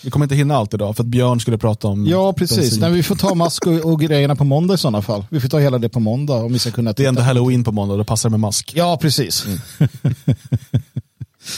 Vi 0.04 0.12
kommer 0.12 0.26
inte 0.26 0.36
hinna 0.36 0.56
allt 0.56 0.74
idag 0.74 0.96
för 0.96 1.04
att 1.04 1.08
Björn 1.08 1.40
skulle 1.40 1.58
prata 1.58 1.88
om 1.88 2.06
Ja, 2.06 2.34
precis. 2.34 2.58
bensin. 2.58 2.80
Nej, 2.80 2.92
vi 2.92 3.04
får 3.04 3.16
ta 3.16 3.36
mask 3.36 3.68
och, 3.68 3.74
och 3.74 4.00
grejerna 4.00 4.36
på 4.36 4.44
måndag 4.44 4.74
i 4.74 4.78
sådana 4.78 5.02
fall. 5.02 5.26
Vi 5.30 5.40
får 5.40 5.50
ta 5.50 5.60
hela 5.60 5.78
det 5.78 5.90
på 5.90 6.00
måndag 6.00 6.34
om 6.34 6.54
vi 6.54 6.60
ska 6.60 6.72
kunna 6.72 6.94
Det 6.94 7.04
är 7.04 7.08
ändå 7.08 7.22
halloween 7.22 7.64
på 7.64 7.72
måndag, 7.72 7.98
då 7.98 8.04
passar 8.04 8.30
det 8.30 8.32
med 8.32 8.40
mask. 8.40 8.74
Ja, 8.76 8.98
precis. 9.02 9.46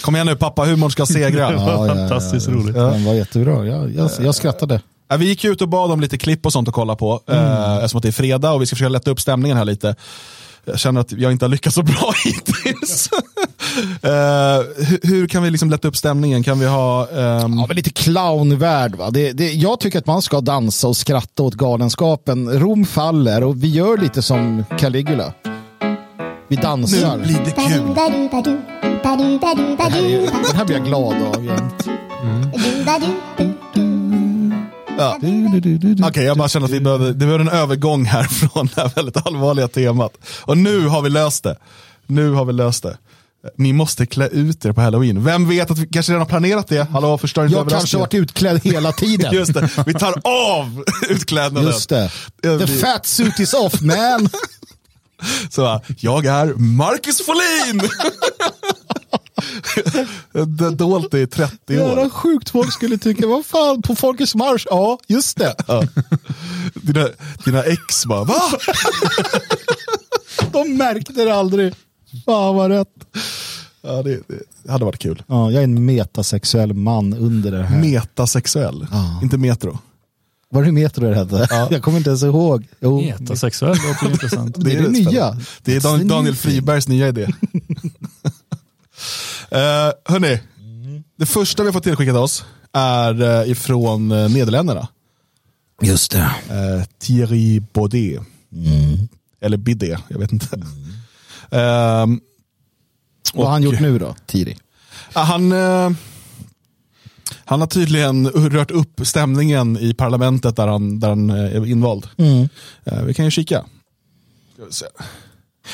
Kom 0.02 0.16
igen 0.16 0.28
nu 0.28 0.36
pappa, 0.36 0.66
humorn 0.66 0.92
ska 0.92 1.06
segra. 1.06 1.40
Ja, 1.40 1.52
ja, 1.54 1.88
ja, 1.88 1.96
Fantastiskt 1.96 2.48
ja. 2.48 2.54
roligt. 2.54 2.76
Den 2.76 3.06
var 3.06 3.14
jättebra. 3.14 3.66
Jag, 3.66 3.96
jag, 3.96 4.12
jag 4.20 4.36
skrattade. 4.36 4.82
Ja, 5.08 5.18
vi 5.18 5.26
gick 5.26 5.46
ut 5.46 5.62
och 5.62 5.70
bad 5.70 5.92
om 5.92 6.02
lite 6.02 6.18
klipp 6.18 6.46
och 6.46 6.54
sånt 6.54 6.68
att 6.68 6.74
kolla 6.74 6.96
på, 6.96 7.20
Mm. 7.28 7.44
eh, 7.46 7.76
eftersom 7.76 7.98
att 7.98 8.04
det 8.04 8.10
är 8.10 8.12
fredag 8.12 8.52
och 8.52 8.62
vi 8.62 8.66
ska 8.66 8.76
försöka 8.76 8.90
lätta 8.90 9.12
upp 9.12 9.20
stämningen 9.22 9.58
här 9.58 9.66
lite. 9.66 9.96
Jag 10.66 10.80
känner 10.80 11.02
att 11.02 11.12
jag 11.12 11.32
inte 11.32 11.46
har 11.46 11.50
lyckats 11.50 11.76
så 11.76 11.84
bra 11.84 12.14
hittills. 12.26 13.10
Eh, 14.02 14.86
hur, 14.88 15.08
hur 15.08 15.28
kan 15.28 15.44
vi 15.44 15.50
liksom 15.52 15.70
lätta 15.70 15.88
upp 15.88 15.98
stämningen? 15.98 16.44
Kan 16.44 16.60
vi 16.60 16.66
ha... 16.66 17.08
ehm, 17.10 17.60
Ja, 17.60 17.66
men 17.68 17.76
lite 17.76 17.90
clownvärld. 17.90 18.96
Va? 18.96 19.10
Det, 19.10 19.32
det, 19.32 19.54
jag 19.54 19.80
tycker 19.80 20.00
att 20.00 20.06
man 20.08 20.22
ska 20.22 20.42
dansa 20.42 20.88
och 20.88 20.98
skratta 20.98 21.44
åt 21.44 21.54
galenskapen. 21.54 22.60
Rom 22.60 22.86
faller 22.86 23.44
och 23.44 23.64
vi 23.64 23.68
gör 23.68 23.98
lite 23.98 24.22
som 24.22 24.66
Caligula. 24.80 25.34
Vi 26.48 26.56
dansar. 26.56 27.18
nu 27.18 27.24
blir 27.24 27.40
det 27.46 27.52
kul. 27.52 27.94
Det 27.96 28.02
här 29.90 30.00
är, 30.00 30.20
den 30.48 30.56
här 30.56 30.66
blir 30.66 30.76
jag 30.78 30.86
glad 30.86 31.16
av 31.36 31.46
jämt. 31.46 31.88
Ja. 34.98 35.20
Okej, 36.08 36.24
jag 36.24 36.38
bara 36.38 36.50
känner 36.50 36.66
att 36.66 36.72
vi 36.72 36.80
behöver, 36.80 37.08
det 37.08 37.14
behöver 37.14 37.40
en 37.40 37.50
övergång 37.50 38.06
här 38.06 38.24
från 38.24 38.70
det 38.76 38.82
här 38.82 38.92
väldigt 38.96 39.28
allvarliga 39.28 39.68
temat. 39.68 40.18
Och 40.42 40.58
nu 40.58 40.88
har 40.88 41.02
vi 41.02 41.10
löst 41.10 41.44
det. 41.44 41.58
Nu 42.08 42.32
har 42.32 42.46
vi 42.46 42.54
löst 42.54 42.84
det. 42.84 42.98
Ni 43.58 43.74
måste 43.74 44.06
klä 44.06 44.28
ut 44.28 44.66
er 44.66 44.72
på 44.72 44.82
halloween. 44.82 45.24
Vem 45.24 45.50
vet 45.50 45.72
att 45.72 45.78
vi 45.78 45.88
kanske 45.88 46.12
redan 46.12 46.22
har 46.22 46.30
planerat 46.30 46.68
det? 46.68 46.90
Hallå, 46.90 47.18
förstör 47.18 47.44
inte 47.46 47.56
Jag 47.56 47.70
kanske 47.70 47.98
har 47.98 48.00
varit 48.00 48.14
utklädd 48.14 48.62
hela 48.64 48.92
tiden. 48.92 49.34
Just 49.36 49.54
det, 49.54 49.70
vi 49.86 49.94
tar 49.94 50.22
av 50.24 50.84
utklädnaden. 51.10 51.70
Just 51.70 51.90
det. 51.90 52.12
The 52.42 52.68
fat 52.68 53.06
suit 53.06 53.40
is 53.40 53.54
off 53.54 53.82
man. 53.82 54.30
Så 55.50 55.82
jag 56.00 56.26
är 56.26 56.46
Marcus 56.54 57.22
Folin! 57.26 57.90
Det 60.48 60.70
dolt 60.70 61.12
det 61.12 61.20
i 61.20 61.28
30 61.28 61.74
Jävla 61.74 62.02
år. 62.06 62.10
sjukt 62.10 62.50
folk 62.50 62.74
skulle 62.74 62.98
tycka, 62.98 63.28
vad 63.28 63.46
fan, 63.46 63.82
på 63.82 63.96
Folkets 63.96 64.36
marsch? 64.36 64.66
Ja, 64.70 65.00
just 65.08 65.38
det. 65.38 65.56
Ja. 65.68 65.84
Dina, 66.74 67.08
dina 67.46 67.64
ex 67.64 68.06
bara, 68.06 68.24
va? 68.24 68.42
De 70.52 70.78
märkte 70.78 71.14
det 71.26 71.36
aldrig. 71.36 71.74
Fan 72.26 72.56
vad 72.56 72.72
rätt. 72.72 72.88
Ja, 73.82 74.04
det, 74.04 74.20
det 74.64 74.72
hade 74.72 74.86
varit 74.86 75.00
kul. 75.00 75.24
Ja, 75.28 75.52
jag 75.52 75.60
är 75.60 75.64
en 75.64 75.86
metasexuell 75.86 76.74
man 76.74 77.14
under 77.14 77.52
det 77.52 77.64
här. 77.64 77.82
Metasexuell, 77.82 78.88
inte 79.22 79.38
metro. 79.38 79.78
Var 80.50 80.64
det 80.64 80.72
metro 80.72 81.10
det 81.10 81.16
hette? 81.16 81.48
Jag 81.72 81.82
kommer 81.82 81.98
inte 81.98 82.10
ens 82.10 82.24
ihåg. 82.24 82.68
Jo. 82.80 83.02
Metasexuell 83.02 83.78
låter 83.88 84.10
intressant. 84.12 84.56
Det 84.60 84.72
är 84.72 84.76
det 84.76 84.84
spännande. 84.84 85.12
nya. 85.12 85.38
Det 85.64 85.76
är 85.76 86.04
Daniel 86.10 86.36
Fribergs 86.36 86.88
nya 86.88 87.08
idé. 87.08 87.28
Uh, 89.52 89.92
hörni, 90.06 90.40
det 91.18 91.26
första 91.26 91.64
vi 91.64 91.68
har 91.68 91.74
fått 91.74 91.84
tillskickat 91.84 92.16
oss 92.16 92.46
är 92.74 93.22
uh, 93.22 93.52
ifrån 93.52 94.12
uh, 94.12 94.30
Nederländerna. 94.30 94.88
Just 95.82 96.12
det. 96.12 96.32
Uh, 96.52 96.84
Thierry 97.00 97.60
Baudet. 97.60 98.22
Eller 99.42 99.58
Bidet, 99.58 100.00
jag 100.08 100.20
vet 100.20 100.32
inte. 100.32 100.56
Ehm, 101.52 102.20
Vad 103.34 103.46
har 103.46 103.52
han 103.52 103.64
gjort 103.64 103.80
nu 103.80 104.00
då? 104.00 104.16
Ja, 105.14 105.22
Han, 105.22 105.52
eh, 105.52 105.92
han 107.46 107.60
har 107.60 107.68
tydligen 107.68 108.30
rört 108.30 108.72
upp 108.72 109.02
stämningen 109.04 109.78
i 109.78 109.94
parlamentet 109.94 110.56
där 110.56 110.68
han, 110.68 111.00
där 111.00 111.10
han 111.10 111.30
eh, 111.30 111.56
är 111.56 111.66
invald. 111.66 112.08
Eh, 112.84 113.04
vi 113.04 113.14
kan 113.14 113.26
ju 113.26 113.32
kika. 113.32 113.66
Ska 114.54 114.66
vi 114.66 114.74
se. 114.74 114.86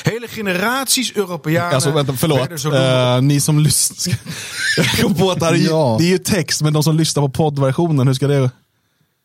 Hele 0.05 0.27
generaties 0.27 1.11
Europeanen. 1.11 1.73
Alltså 1.75 1.91
vänta, 1.91 2.13
förlåt. 2.13 2.49
Eh, 2.65 3.21
ni 3.21 3.39
som 3.41 3.59
lyssnar. 3.59 4.15
Jag 4.77 4.87
kom 5.01 5.15
på 5.15 5.31
att 5.31 5.39
det 5.39 5.45
här 5.45 5.53
är, 5.53 5.57
ju- 5.57 5.65
Ja. 5.65 5.95
det 5.99 6.05
är 6.05 6.09
ju 6.09 6.17
text, 6.17 6.61
men 6.61 6.73
de 6.73 6.83
som 6.83 6.97
lyssnar 6.97 7.23
på 7.23 7.29
poddversionen, 7.29 8.07
hur 8.07 8.13
ska 8.13 8.27
det... 8.27 8.49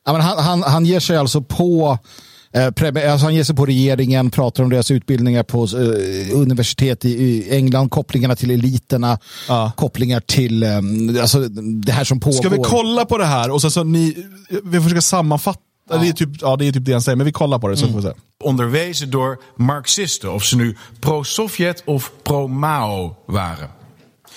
Ja, 0.06 0.12
men 0.12 0.20
han, 0.20 0.38
han, 0.38 0.62
han 0.62 0.86
ger 0.86 1.00
sig 1.00 1.16
alltså 1.16 1.42
på 1.42 1.98
Eh, 2.52 2.60
pre- 2.66 3.10
alltså 3.12 3.26
han 3.26 3.34
ger 3.34 3.44
sig 3.44 3.56
på 3.56 3.66
regeringen, 3.66 4.30
pratar 4.30 4.62
om 4.64 4.70
deras 4.70 4.90
utbildningar 4.90 5.42
på 5.42 5.64
eh, 5.64 6.36
universitet 6.40 7.04
i, 7.04 7.08
i 7.08 7.56
England, 7.56 7.90
kopplingarna 7.90 8.36
till 8.36 8.50
eliterna, 8.50 9.18
Ja. 9.48 9.72
kopplingar 9.76 10.20
till 10.20 10.62
eh, 10.62 10.76
alltså, 11.22 11.38
det 11.84 11.92
här 11.92 12.04
som 12.04 12.20
pågår. 12.20 12.36
Ska 12.38 12.48
vi 12.48 12.58
kolla 12.64 13.04
på 13.04 13.18
det 13.18 13.24
här 13.26 13.50
och 13.50 13.60
sen 13.62 13.70
så 13.70 13.84
ni, 13.84 14.24
vi 14.64 14.80
försöker 14.80 15.00
sammanfatta, 15.00 15.60
det, 15.88 16.08
är 16.08 16.12
typ, 16.12 16.28
ja, 16.40 16.56
det 16.56 16.64
är 16.66 16.72
typ 16.72 16.84
det 16.84 16.92
han 16.92 17.00
säger, 17.02 17.16
men 17.16 17.26
vi 17.26 17.32
kollar 17.32 17.58
på 17.58 17.68
det 17.68 17.76
så 17.76 17.86
får 17.88 17.94
vi 17.96 18.02
se. 18.02 18.12
onderwezen 18.44 19.10
door 19.10 19.38
Marxisten, 19.56 20.30
of 20.32 20.44
ze 20.44 20.56
nu 20.56 20.76
pro-Sovjet 21.00 21.82
of 21.84 22.12
pro-Mao 22.22 23.16
waren. 23.26 23.70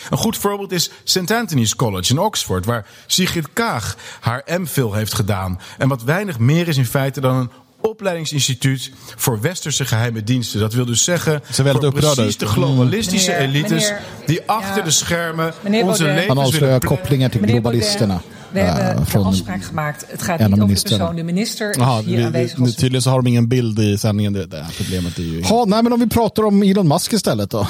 Een 0.10 0.18
goed 0.18 0.38
voorbeeld 0.38 0.72
is 0.72 0.92
St. 1.04 1.32
Anthony's 1.32 1.76
College 1.76 2.12
in 2.12 2.20
Oxford, 2.20 2.66
waar 2.66 2.86
Sigrid 3.08 3.48
Kaag 3.54 3.96
haar 4.20 4.44
MPhil 4.60 4.94
heeft 4.94 5.14
gedaan. 5.14 5.60
En 5.78 5.88
wat 5.88 6.04
weinig 6.04 6.40
meer 6.40 6.68
is 6.68 6.78
in 6.78 6.86
feite 6.86 7.22
dan 7.22 7.36
een 7.36 7.50
opleidingsinstituut 7.82 8.92
voor 9.16 9.42
westerse 9.42 9.86
geheime 9.86 10.24
diensten. 10.24 10.60
Dat 10.60 10.74
wil 10.74 10.86
dus 10.86 11.04
zeggen 11.04 11.42
Ze 11.52 11.64
voor 11.64 11.76
ook 11.76 11.82
raden. 12.00 12.14
precies 12.14 12.38
de 12.38 12.46
globalistische 12.46 13.32
Meneer- 13.32 13.48
elites 13.48 13.84
meneer- 13.90 14.02
die 14.26 14.42
achter 14.46 14.78
ja. 14.78 14.84
de 14.84 14.92
schermen 14.92 15.54
Meneer 15.62 15.86
onze 15.86 16.04
Baudet. 16.04 16.28
Han 16.28 16.38
levens 16.38 16.54
avslöjar 16.56 16.80
kopplingar 16.80 17.30
till 17.30 17.40
Meneer 17.42 17.56
globalisterna. 17.62 18.22
We 18.54 18.60
hebben 18.60 18.86
eh, 18.92 18.98
een 19.00 19.06
från 19.06 19.26
afspraak 19.26 19.64
gemaakt. 19.64 20.06
Het 20.12 20.22
gaat 20.22 20.40
en 20.40 20.50
niet 20.52 20.60
de 20.60 20.64
over 20.64 20.76
de 20.76 20.82
persoon. 20.90 21.16
De 21.16 21.24
minister 21.24 21.70
is 21.70 21.78
Jaha, 21.78 22.02
hier 22.02 22.18
vi, 22.18 22.24
aanwezig. 22.24 22.60
als- 22.60 22.76
tydligen 22.76 23.02
så 23.02 23.10
har 23.10 23.22
de 23.22 23.30
ingen 23.30 23.48
bild 23.48 23.80
i 23.80 23.98
sändningen, 23.98 24.34
det, 24.34 24.46
det 24.46 24.58
här 24.64 24.74
problemet 24.78 25.18
är 25.18 25.24
ju... 25.24 25.42
Ja, 25.50 25.66
nej, 25.68 25.84
men 25.84 25.94
om 25.94 26.00
vi 26.00 26.08
pratar 26.10 26.44
om 26.44 26.64
Elon 26.64 26.88
Musk 26.88 27.14
istället 27.14 27.50
då. 27.50 27.68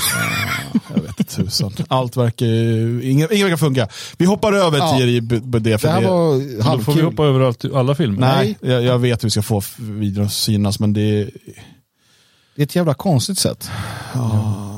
Jag 0.96 1.02
vet 1.02 1.28
tusan. 1.30 1.74
Allt 1.88 2.18
verkar 2.18 2.46
inget, 3.06 3.32
inget 3.32 3.46
verkar 3.46 3.58
funka. 3.58 3.88
Vi 4.18 4.26
hoppar 4.26 4.54
över 4.54 4.78
Ja. 4.78 4.98
till 4.98 5.22
Budé 5.44 5.78
för 5.78 5.88
Det 5.88 5.94
här 5.94 6.02
det. 6.02 6.08
var 6.08 6.34
Då 6.34 6.40
får 6.40 6.46
vi 6.56 6.62
halvkul. 6.62 7.04
hoppa 7.04 7.24
över 7.26 7.40
allt, 7.40 7.66
alla 7.74 7.96
filmer. 7.96 8.20
Nej, 8.20 8.58
jag, 8.62 8.84
jag 8.84 9.00
vet 9.00 9.24
hur 9.24 9.28
vi 9.28 9.32
ska 9.32 9.42
få 9.42 9.62
videon 9.78 10.26
att 10.26 10.34
synas, 10.34 10.80
men 10.80 10.94
det, 10.94 11.30
Det 12.56 12.62
är 12.62 12.64
ett 12.64 12.76
jävla 12.76 12.94
konstigt 12.94 13.38
sätt. 13.38 13.70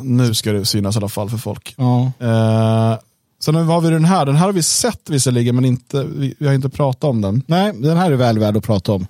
nu 0.04 0.34
ska 0.34 0.52
det 0.52 0.66
synas 0.66 0.96
i 0.96 0.98
alla 1.00 1.10
fall 1.10 1.30
för 1.30 1.38
folk. 1.38 1.74
Ja. 1.78 2.12
Eh, 2.20 2.98
sen 3.44 3.56
har 3.56 3.82
vi 3.82 3.90
den 3.90 4.06
här, 4.06 4.26
den 4.26 4.36
här 4.36 4.46
har 4.46 4.54
vi 4.54 4.64
sett 4.64 5.10
visserligen, 5.10 5.56
men 5.56 5.66
inte, 5.66 6.04
vi, 6.04 6.36
vi 6.40 6.48
har 6.48 6.54
inte 6.54 6.70
pratat 6.70 7.04
om 7.04 7.22
den. 7.22 7.44
Nej, 7.48 7.74
den 7.76 7.98
här 7.98 8.12
är 8.12 8.16
väl 8.16 8.40
värd 8.40 8.58
att 8.58 8.64
prata 8.64 8.92
om. 8.92 9.08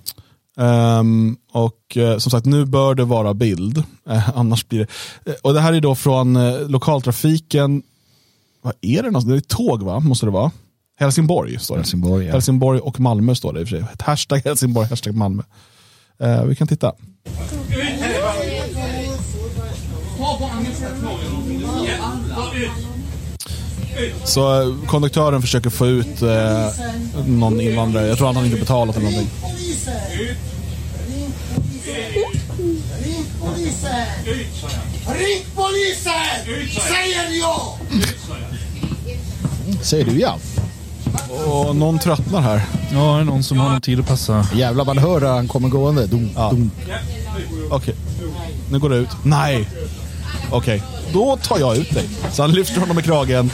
Ehm, 0.58 1.36
och 1.52 1.96
eh, 1.96 2.18
som 2.18 2.30
sagt, 2.30 2.46
nu 2.46 2.64
bör 2.64 2.94
det 2.94 3.04
vara 3.04 3.34
bild. 3.34 3.82
Eh, 4.08 4.30
annars 4.38 4.68
blir 4.68 4.78
det... 4.78 5.30
Eh, 5.30 5.36
och 5.42 5.54
det 5.54 5.60
här 5.60 5.72
är 5.72 5.80
då 5.80 5.94
från 5.94 6.58
lokaltrafiken. 6.68 7.82
Vad 8.62 8.74
är 8.80 9.02
det 9.02 9.10
någonstans? 9.10 9.48
Det 9.48 9.54
är 9.54 9.56
tåg 9.56 9.82
va? 9.82 10.00
Måste 10.00 10.26
det 10.26 10.30
vara? 10.30 10.50
Helsingborg 10.96 11.58
står 11.58 11.74
det. 11.74 11.80
Helsingborg, 11.80 12.26
ja. 12.26 12.32
Helsingborg 12.32 12.80
och 12.80 13.00
Malmö 13.00 13.34
står 13.34 13.52
det 13.52 13.60
i 13.60 13.64
och 13.64 13.68
för 13.68 13.76
sig. 13.76 13.86
Hashtag 13.98 14.42
Helsingborg, 14.44 14.88
hashtag 14.88 15.14
Malmö. 15.14 15.42
Vi 16.46 16.56
kan 16.56 16.68
titta. 16.68 16.92
Så 24.24 24.62
eh, 24.62 24.86
konduktören 24.86 25.42
försöker 25.42 25.70
få 25.70 25.86
ut 25.86 26.22
eh, 26.22 26.68
någon 27.26 27.60
invandrare. 27.60 28.06
Jag 28.06 28.18
tror 28.18 28.30
att 28.30 28.36
han 28.36 28.44
inte 28.44 28.58
betalat 28.58 28.96
eller 28.96 29.10
någonting. 29.10 29.30
Ring 35.06 35.44
polisen! 35.54 36.12
Säger 36.88 37.40
jag! 37.40 37.78
Säger 39.82 40.04
du 40.04 40.18
ja? 40.20 40.38
Och 41.46 41.76
någon 41.76 41.98
tröttnar 41.98 42.40
här. 42.40 42.62
Ja, 42.92 43.14
det 43.14 43.20
är 43.20 43.24
någon 43.24 43.42
som 43.42 43.58
har 43.58 43.70
någon 43.70 43.80
tid 43.80 44.00
att 44.00 44.06
passa. 44.06 44.46
Jävlar 44.54 44.84
man 44.84 44.98
hör 44.98 45.20
han 45.20 45.48
kommer 45.48 45.68
gående. 45.68 46.06
Dum, 46.06 46.30
Ja. 46.36 46.50
dum. 46.50 46.70
Okej, 47.70 47.94
nu 48.70 48.78
går 48.78 48.90
det 48.90 48.96
ut. 48.96 49.08
Nej! 49.24 49.68
Okej, 50.52 50.82
då 51.12 51.36
tar 51.36 51.58
jag 51.58 51.76
ut 51.76 51.90
dig. 51.90 52.08
Så 52.32 52.42
han 52.42 52.52
lyfter 52.52 52.80
honom 52.80 52.98
i 52.98 53.02
kragen 53.02 53.50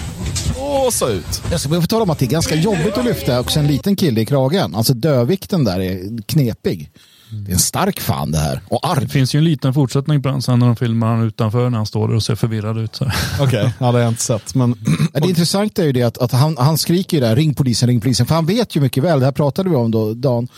och 0.86 0.92
så 0.92 1.08
ut. 1.08 1.42
Jag 1.50 1.60
ska 1.60 1.80
få 1.80 1.86
tala 1.86 2.02
om 2.02 2.10
att 2.10 2.18
det 2.18 2.24
är 2.24 2.30
ganska 2.30 2.54
jobbigt 2.54 2.98
att 2.98 3.04
lyfta 3.04 3.40
också 3.40 3.58
en 3.58 3.66
liten 3.66 3.96
kille 3.96 4.20
i 4.20 4.26
kragen. 4.26 4.74
Alltså 4.74 4.94
dövikten 4.94 5.64
där 5.64 5.80
är 5.80 6.22
knepig. 6.22 6.90
Det 7.32 7.50
är 7.50 7.52
en 7.52 7.58
stark 7.58 8.00
fan 8.00 8.32
det 8.32 8.38
här. 8.38 8.60
Och 8.68 8.80
Det 8.82 8.88
arg. 8.88 9.08
finns 9.08 9.34
ju 9.34 9.38
en 9.38 9.44
liten 9.44 9.74
fortsättning 9.74 10.22
på 10.22 10.28
den 10.28 10.42
sen 10.42 10.58
när 10.58 10.66
de 10.66 10.76
filmar 10.76 11.06
han 11.16 11.26
utanför 11.26 11.70
när 11.70 11.76
han 11.76 11.86
står 11.86 12.08
där 12.08 12.14
och 12.14 12.22
ser 12.22 12.34
förvirrad 12.34 12.78
ut. 12.78 12.94
Så. 12.94 13.04
Okej, 13.40 13.72
ja, 13.78 13.86
det 13.86 13.92
har 13.92 13.98
jag 13.98 14.08
inte 14.08 14.22
sett. 14.22 14.54
Men 14.54 14.74
Det 15.12 15.28
intressanta 15.28 15.82
är 15.82 15.86
ju 15.86 15.92
det 15.92 16.02
att, 16.02 16.18
att 16.18 16.32
han, 16.32 16.56
han 16.58 16.78
skriker 16.78 17.16
ju 17.16 17.20
där, 17.20 17.36
ring 17.36 17.54
polisen, 17.54 17.88
ring 17.88 18.00
polisen. 18.00 18.26
För 18.26 18.34
han 18.34 18.46
vet 18.46 18.76
ju 18.76 18.80
mycket 18.80 19.04
väl, 19.04 19.18
det 19.20 19.24
här 19.24 19.32
pratade 19.32 19.70
vi 19.70 19.76
om 19.76 19.90
då, 19.90 20.14
Dan 20.14 20.48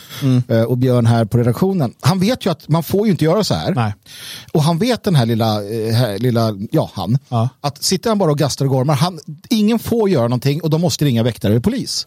eh, 0.49 0.63
och 0.63 0.79
Björn 0.79 1.07
här 1.07 1.25
på 1.25 1.39
redaktionen. 1.39 1.93
Han 2.01 2.19
vet 2.21 2.47
ju 2.47 2.51
att 2.51 2.69
man 2.69 2.83
får 2.83 3.07
ju 3.07 3.11
inte 3.13 3.25
göra 3.25 3.45
så 3.45 3.55
här. 3.55 3.75
Nej. 3.75 3.95
Och 4.53 4.63
han 4.63 4.79
vet 4.79 5.05
den 5.05 5.15
här 5.15 5.27
lilla, 5.27 5.55
eh, 5.55 5.95
här, 5.95 6.19
lilla 6.19 6.51
ja 6.71 6.91
han, 6.95 7.19
Ja. 7.29 7.49
att 7.61 7.83
sitter 7.83 8.11
han 8.11 8.19
bara 8.19 8.31
och 8.31 8.39
gastar 8.39 8.65
och 8.65 8.71
gormar, 8.71 8.95
han, 8.95 9.21
ingen 9.51 9.79
får 9.79 10.09
göra 10.11 10.23
någonting 10.29 10.63
och 10.63 10.71
de 10.71 10.81
måste 10.81 11.05
ringa 11.05 11.23
väktare 11.23 11.53
eller 11.53 11.61
polis. 11.61 12.07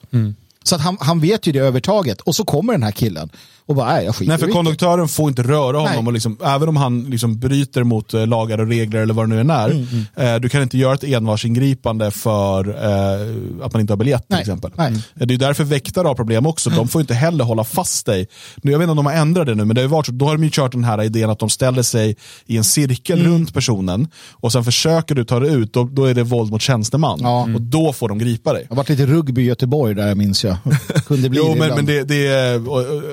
Så 0.63 0.75
att 0.75 0.81
han, 0.81 0.97
han 0.99 1.19
vet 1.19 1.47
ju 1.47 1.51
det 1.51 1.59
övertaget 1.59 2.21
och 2.21 2.35
så 2.35 2.45
kommer 2.45 2.73
den 2.73 2.83
här 2.83 2.91
killen 2.91 3.29
och 3.67 3.75
bara, 3.75 3.93
nej 3.93 4.05
jag 4.05 4.15
skiter 4.15 4.29
Nej, 4.31 4.37
för 4.37 4.45
i 4.45 4.49
det." 4.49 4.53
konduktören 4.53 5.07
får 5.07 5.29
inte 5.29 5.43
röra 5.43 5.77
honom. 5.77 5.93
Nej. 5.95 6.05
Och 6.07 6.13
liksom, 6.13 6.37
även 6.45 6.69
om 6.69 6.75
han 6.75 7.03
liksom 7.03 7.39
bryter 7.39 7.83
mot 7.83 8.13
eh, 8.13 8.27
lagar 8.27 8.57
och 8.57 8.67
regler 8.67 8.99
eller 8.99 9.13
vad 9.13 9.29
det 9.29 9.35
nu 9.35 9.41
än 9.41 9.49
är. 9.49 9.69
Mm, 9.69 9.85
Eh, 10.15 10.35
du 10.35 10.49
kan 10.49 10.61
inte 10.61 10.77
göra 10.77 10.93
ett 10.93 11.03
envarsingripande 11.03 12.11
för 12.11 12.69
eh, 12.69 13.65
att 13.65 13.73
man 13.73 13.81
inte 13.81 13.93
har 13.93 13.97
biljett 13.97 14.21
till 14.21 14.25
Nej, 14.29 14.41
exempel. 14.41 14.71
nej. 14.75 14.93
Eh, 15.19 15.25
Det 15.27 15.33
är 15.33 15.37
därför 15.37 15.63
väktare 15.63 16.07
har 16.07 16.15
problem 16.15 16.45
också. 16.45 16.69
De 16.69 16.87
får 16.87 17.01
inte 17.01 17.13
heller 17.13 17.43
hålla 17.43 17.63
fast 17.63 18.05
dig. 18.05 18.27
Nu, 18.55 18.71
jag 18.71 18.79
vet 18.79 18.83
inte 18.83 18.91
om 18.91 18.97
de 18.97 19.05
har 19.05 19.13
ändrat 19.13 19.45
det 19.47 19.55
nu, 19.55 19.65
men 19.65 19.75
det 19.75 19.81
har 19.81 19.87
varit 19.89 20.05
så, 20.05 20.11
då 20.11 20.25
har 20.25 20.37
de 20.37 20.43
ju 20.43 20.49
kört 20.53 20.71
den 20.71 20.83
här 20.83 21.03
idén 21.03 21.29
att 21.29 21.39
de 21.39 21.49
ställer 21.49 21.83
sig 21.83 22.15
i 22.45 22.57
en 22.57 22.63
cirkel 22.63 23.19
Mm. 23.19 23.31
runt 23.31 23.53
personen 23.53 24.07
och 24.31 24.51
sen 24.51 24.63
försöker 24.63 25.15
du 25.15 25.25
ta 25.25 25.39
dig 25.39 25.53
ut, 25.53 25.73
då, 25.73 25.83
då 25.83 26.05
är 26.05 26.13
det 26.13 26.23
våld 26.23 26.51
mot 26.51 26.61
tjänsteman. 26.61 27.19
Ja. 27.21 27.41
Och 27.55 27.61
då 27.61 27.93
får 27.93 28.09
de 28.09 28.17
gripa 28.17 28.53
dig. 28.53 28.61
Det 28.61 28.69
har 28.69 28.75
varit 28.75 28.89
lite 28.89 29.05
rugby 29.05 29.41
i 29.41 29.45
Göteborg 29.45 29.95
där 29.95 30.15
minns 30.15 30.43
jag. 30.43 30.57
Kunde 31.07 31.29
bli 31.29 31.39
Jo, 31.43 31.55
men, 31.59 31.69
men 31.75 31.85
det, 31.85 32.03
det 32.03 32.27
är... 32.27 32.69
Och, 32.69 32.77
och, 32.79 33.03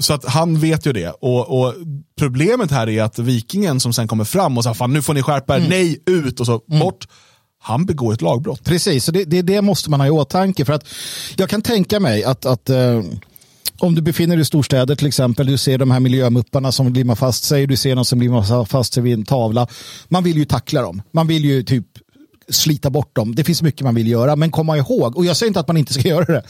så 0.00 0.14
att 0.14 0.24
han 0.24 0.58
vet 0.60 0.86
ju 0.86 0.92
det. 0.92 1.08
Och, 1.10 1.60
och 1.60 1.74
Problemet 2.18 2.70
här 2.70 2.88
är 2.88 3.02
att 3.02 3.18
vikingen 3.18 3.80
som 3.80 3.92
sen 3.92 4.08
kommer 4.08 4.24
fram 4.24 4.58
och 4.58 4.64
säger 4.64 4.74
fan 4.74 4.92
nu 4.92 5.02
får 5.02 5.14
ni 5.14 5.22
skärpa 5.22 5.54
er, 5.54 5.58
Mm. 5.58 5.70
nej, 5.70 5.98
ut 6.06 6.40
och 6.40 6.46
så 6.46 6.60
bort. 6.66 7.08
Han 7.62 7.86
begår 7.86 8.12
ett 8.12 8.22
lagbrott. 8.22 8.64
Precis, 8.64 9.04
så 9.04 9.12
det, 9.12 9.24
det, 9.24 9.42
det 9.42 9.62
måste 9.62 9.90
man 9.90 10.00
ha 10.00 10.06
i 10.06 10.10
åtanke. 10.10 10.64
För 10.64 10.72
att 10.72 10.84
jag 11.36 11.48
kan 11.48 11.62
tänka 11.62 12.00
mig 12.00 12.24
att, 12.24 12.46
att 12.46 12.70
eh, 12.70 13.02
om 13.78 13.94
du 13.94 14.02
befinner 14.02 14.36
dig 14.36 14.42
i 14.42 14.44
storstäder 14.44 14.94
till 14.96 15.06
exempel, 15.06 15.46
du 15.46 15.58
ser 15.58 15.78
de 15.78 15.90
här 15.90 16.00
miljömupparna 16.00 16.72
som 16.72 16.92
limmar 16.92 17.14
fast 17.14 17.44
sig, 17.44 17.66
du 17.66 17.76
ser 17.76 17.94
någon 17.94 18.04
som 18.04 18.20
limmar 18.20 18.64
fast 18.64 18.94
sig 18.94 19.02
vid 19.02 19.12
en 19.14 19.24
tavla. 19.24 19.66
Man 20.08 20.24
vill 20.24 20.36
ju 20.36 20.44
tackla 20.44 20.82
dem. 20.82 21.02
Man 21.12 21.26
vill 21.26 21.44
ju 21.44 21.62
typ 21.62 21.86
slita 22.48 22.90
bort 22.90 23.16
dem. 23.16 23.34
Det 23.34 23.44
finns 23.44 23.62
mycket 23.62 23.80
man 23.80 23.94
vill 23.94 24.08
göra, 24.08 24.36
men 24.36 24.50
komma 24.50 24.76
ihåg, 24.76 25.16
och 25.16 25.26
jag 25.26 25.36
säger 25.36 25.48
inte 25.48 25.60
att 25.60 25.68
man 25.68 25.76
inte 25.76 25.92
ska 25.92 26.08
göra 26.08 26.24
det, 26.24 26.42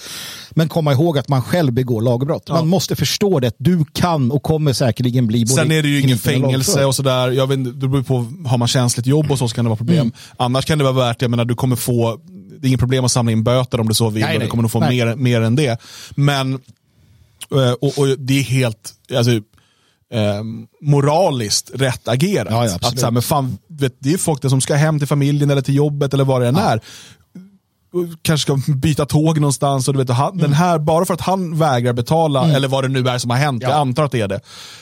men 0.51 0.69
komma 0.69 0.93
ihåg 0.93 1.19
att 1.19 1.29
man 1.29 1.43
själv 1.43 1.73
begår 1.73 2.03
lagbrott. 2.03 2.49
Man 2.49 2.69
måste 2.69 2.97
förstå 2.97 3.41
det, 3.41 3.55
du 3.59 3.85
kan 3.93 4.31
och 4.31 4.43
kommer 4.43 4.73
säkerligen 4.73 5.27
bli 5.27 5.47
Sen 5.47 5.73
är 5.73 5.83
det 5.83 5.89
ju 5.89 6.01
ingen 6.01 6.15
och 6.15 6.21
fängelse 6.21 6.85
och 6.85 6.95
sådär. 6.95 7.31
Jag 7.31 7.47
vet, 7.47 7.65
det 7.81 7.89
beror 7.89 8.03
på, 8.03 8.49
har 8.49 8.59
man 8.59 8.69
känsligt 8.69 9.07
jobb 9.07 9.31
och 9.31 9.39
så, 9.39 9.49
så 9.49 9.55
kan 9.55 9.65
det 9.65 9.69
vara 9.69 9.77
problem. 9.77 10.01
Mm. 10.01 10.13
Annars 10.37 10.65
kan 10.65 10.79
det 10.79 10.85
vara 10.85 10.95
värt, 10.95 11.23
jag 11.23 11.31
menar 11.31 11.45
du 11.45 11.55
kommer 11.55 11.77
få, 11.77 12.21
det 12.61 12.67
är 12.67 12.69
inget 12.69 12.81
problem 12.81 13.05
att 13.05 13.13
samla 13.13 13.33
in 13.33 13.45
böter 13.45 13.81
om 13.81 13.89
du 13.89 13.95
så 13.95 14.11
vill. 14.11 14.23
Nej, 14.23 14.35
och 14.35 14.41
du 14.41 14.45
nej. 14.45 14.49
kommer 14.49 14.63
nog 14.63 14.71
få 14.71 14.81
Nej. 14.81 15.05
mer, 15.05 15.17
mer 15.17 15.41
än 15.41 15.57
det. 15.57 15.81
Men, 16.11 16.53
eh, 17.55 17.73
och, 17.73 17.99
och 17.99 18.19
det 18.19 18.39
är 18.39 18.43
helt, 18.43 18.93
alltså, 19.17 19.33
eh, 20.13 20.43
moraliskt 20.81 21.71
rätt 21.75 22.09
agerat. 22.09 22.49
Ja, 22.51 22.67
ja, 22.67 22.75
att 22.75 22.99
så 22.99 23.07
här, 23.07 23.13
men 23.13 23.23
fan, 23.23 23.59
vet, 23.81 23.97
det 23.99 24.13
är 24.13 24.19
folk 24.19 24.43
där 24.43 24.49
som 24.49 24.61
ska 24.61 24.75
hem 24.75 24.99
till 24.99 25.09
familjen 25.09 25.51
eller 25.51 25.63
till 25.63 25.75
jobbet 25.75 26.15
eller 26.15 26.25
vad 26.25 26.41
det 26.43 26.49
än 26.49 26.57
är. 26.57 26.81
Och 27.93 28.03
Kanske 28.23 28.43
ska 28.43 28.73
byta 28.73 29.07
tåg 29.07 29.41
någonstans. 29.41 29.89
Och 29.89 29.95
du 29.95 29.99
vet, 29.99 30.11
och 30.11 30.17
han, 30.17 30.33
Mm. 30.33 30.43
den 30.43 30.53
här, 30.53 30.79
bara 30.79 31.05
för 31.05 31.15
att 31.15 31.21
han 31.21 31.59
vägrar 31.59 31.93
betala, 31.93 32.49
eller 32.53 32.69
vad 32.69 32.85
det 32.85 32.89
nu 32.89 33.09
är 33.09 33.19
som 33.19 33.31
har 33.31 33.37
hänt, 33.39 33.63
Ja. 33.63 33.69
jag 33.69 33.79
antar 33.79 34.05
att 34.05 34.13
det 34.13 34.21
är 34.21 34.29
det, 34.29 34.41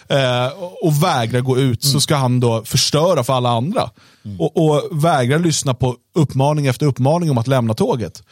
eh, 0.09 0.63
och- 0.63 0.85
och 0.87 1.03
vägrar 1.03 1.41
gå 1.41 1.59
ut 1.59 1.85
Mm. 1.85 1.93
så 1.93 2.01
ska 2.01 2.17
han 2.17 2.41
då 2.41 2.63
förstöra 2.65 3.25
för 3.25 3.33
alla 3.33 3.49
andra. 3.51 3.91
Och, 4.39 4.57
och 4.65 5.05
vägrar 5.05 5.39
lyssna 5.39 5.75
på 5.75 5.97
uppmaning 6.15 6.67
efter 6.67 6.87
uppmaning 6.87 7.31
om 7.31 7.39
att 7.39 7.47
lämna 7.47 7.75
tåget. 7.75 8.23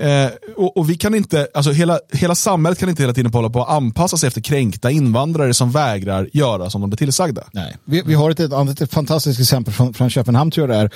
Eh, 0.00 0.30
och, 0.56 0.76
och 0.76 0.90
vi 0.90 0.96
kan 0.96 1.14
inte, 1.14 1.48
alltså 1.54 1.70
hela, 1.70 2.00
hela 2.12 2.34
samhället 2.34 2.78
kan 2.78 2.88
inte 2.88 3.02
hela 3.02 3.14
tiden 3.14 3.32
hålla 3.32 3.50
på 3.50 3.62
att 3.62 3.68
anpassa 3.68 4.16
sig 4.16 4.26
efter 4.26 4.40
kränkta 4.40 4.90
invandrare 4.90 5.54
som 5.54 5.70
vägrar 5.70 6.28
göra 6.32 6.70
som 6.70 6.80
de 6.80 6.90
blir 6.90 6.96
tillsagda. 6.96 7.44
Nej. 7.52 7.76
Vi, 7.84 8.02
vi 8.06 8.14
har 8.14 8.30
ett, 8.30 8.40
ett 8.40 8.80
ett 8.80 8.92
fantastiskt 8.92 9.40
exempel 9.40 9.74
från, 9.74 9.94
från 9.94 10.10
Köpenhamn 10.10 10.50
tror 10.50 10.68
jag 10.68 10.78
det 10.78 10.82
är. 10.82 10.90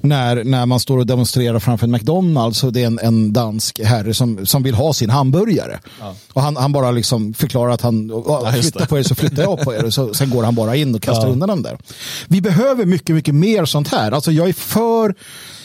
När, 0.00 0.44
när 0.44 0.66
man 0.66 0.80
står 0.80 0.98
och 0.98 1.06
demonstrerar 1.06 1.58
framför 1.58 1.86
en 1.86 1.90
McDonalds 1.90 2.64
och 2.64 2.72
det 2.72 2.82
är 2.82 2.86
en, 2.86 2.98
en 2.98 3.32
dansk 3.32 3.80
herre 3.84 4.14
som, 4.14 4.46
som 4.46 4.62
vill 4.62 4.74
ha 4.74 4.94
sin 4.94 5.10
hamburgare. 5.10 5.78
Och 6.32 6.42
han, 6.42 6.56
han 6.56 6.72
bara 6.72 6.90
liksom 6.90 7.34
förklarar 7.34 7.72
att 7.72 7.82
han 7.82 8.08
ja, 8.26 8.52
flyttar 8.52 8.86
på 8.86 8.98
er 8.98 9.02
så 9.02 9.14
flyttar 9.14 9.42
jag 9.42 9.60
på 9.60 9.74
er. 9.74 9.84
Och 9.84 9.94
så, 9.94 10.14
sen 10.14 10.30
går 10.30 10.42
han 10.44 10.54
bara 10.54 10.76
in 10.76 10.94
och 10.94 11.02
kastar 11.02 11.28
undan 11.28 11.48
dem 11.48 11.62
där. 11.62 11.78
Vi 12.28 12.40
behöver 12.40 12.84
mycket, 12.84 13.14
mycket 13.14 13.34
mer 13.34 13.64
sånt 13.64 13.88
här. 13.88 14.12
Alltså 14.12 14.32
jag 14.32 14.48
är 14.48 14.52
för 14.52 15.14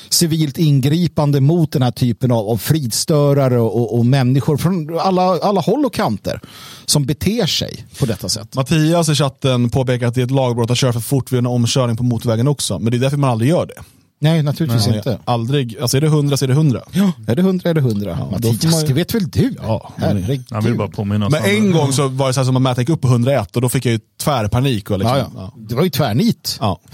civilt 0.10 0.57
ingripande 0.57 1.41
mot 1.41 1.72
den 1.72 1.82
här 1.82 1.91
typen 1.91 2.32
av, 2.32 2.49
av 2.49 2.57
fridstörare 2.57 3.60
och, 3.60 3.97
och, 3.97 4.05
människor 4.05 4.57
från 4.57 4.99
alla, 4.99 5.22
alla 5.22 5.62
håll 5.62 5.86
och 5.86 5.93
kanter 5.93 6.41
som 6.86 7.05
beter 7.05 7.45
sig 7.45 7.86
på 7.99 8.05
detta 8.05 8.30
sätt. 8.30 8.55
Mattias 8.55 9.10
i 9.10 9.16
chatten 9.16 9.70
påpekar 9.70 10.07
att 10.07 10.16
det 10.16 10.22
är 10.22 10.26
ett 10.26 10.32
lagbrott 10.32 10.72
att 10.72 10.78
köra 10.78 10.93
för 10.93 10.99
fort 10.99 11.32
vid 11.32 11.38
en 11.38 11.45
omkörning 11.45 11.97
på 11.97 12.03
motorvägen 12.03 12.47
också. 12.47 12.80
Men 12.80 12.91
det 12.91 12.97
är 12.97 12.99
därför 12.99 13.18
man 13.18 13.30
aldrig 13.30 13.49
gör 13.49 13.66
det. 13.66 13.82
Nej, 14.22 14.43
naturligtvis 14.43 14.88
inte. 14.88 15.20
Aldrig, 15.26 15.78
alltså 15.82 15.97
är 15.97 16.01
det 16.01 16.07
100 16.07 16.38
så 16.38 16.45
är 16.45 16.47
det 16.47 16.53
100. 16.53 16.82
Ja, 16.91 17.11
är 17.28 17.36
det 17.36 17.41
hundra 17.41 17.70
är 17.70 17.74
det 17.74 17.82
hundra. 17.82 18.15
då 18.15 18.26
Mattias, 18.32 18.63
man 18.76 18.86
det 18.86 18.93
vet 18.93 19.15
väl 19.15 19.30
du? 19.30 19.55
Ja, 19.61 19.93
Herregud. 19.97 20.45
Jag 20.49 20.61
vill 20.61 20.76
bara 20.78 20.88
påminna 20.88 21.26
oss 21.28 21.32
Men 21.32 21.43
en 21.45 21.65
det. 21.65 21.72
gång 21.78 21.93
så 21.93 22.07
var 22.07 22.28
det 22.28 22.34
så 22.34 22.39
här 22.39 22.45
som 22.45 22.55
att 22.55 22.61
mäta 22.61 22.82
gick 22.82 22.89
upp 22.89 23.01
på 23.01 23.07
101 23.07 23.55
och 23.55 23.61
då 23.61 23.70
fick 23.70 23.86
jag 23.86 23.91
ju 23.93 23.99
tvärpanik. 24.22 24.91
Och 24.91 24.99
liksom, 24.99 25.17
Ja, 25.17 25.32
ja. 25.36 25.53
Det 25.57 25.76
var 25.76 25.84
ju 25.84 25.89
tvärnit. 25.89 26.57
Ja. 26.61 26.80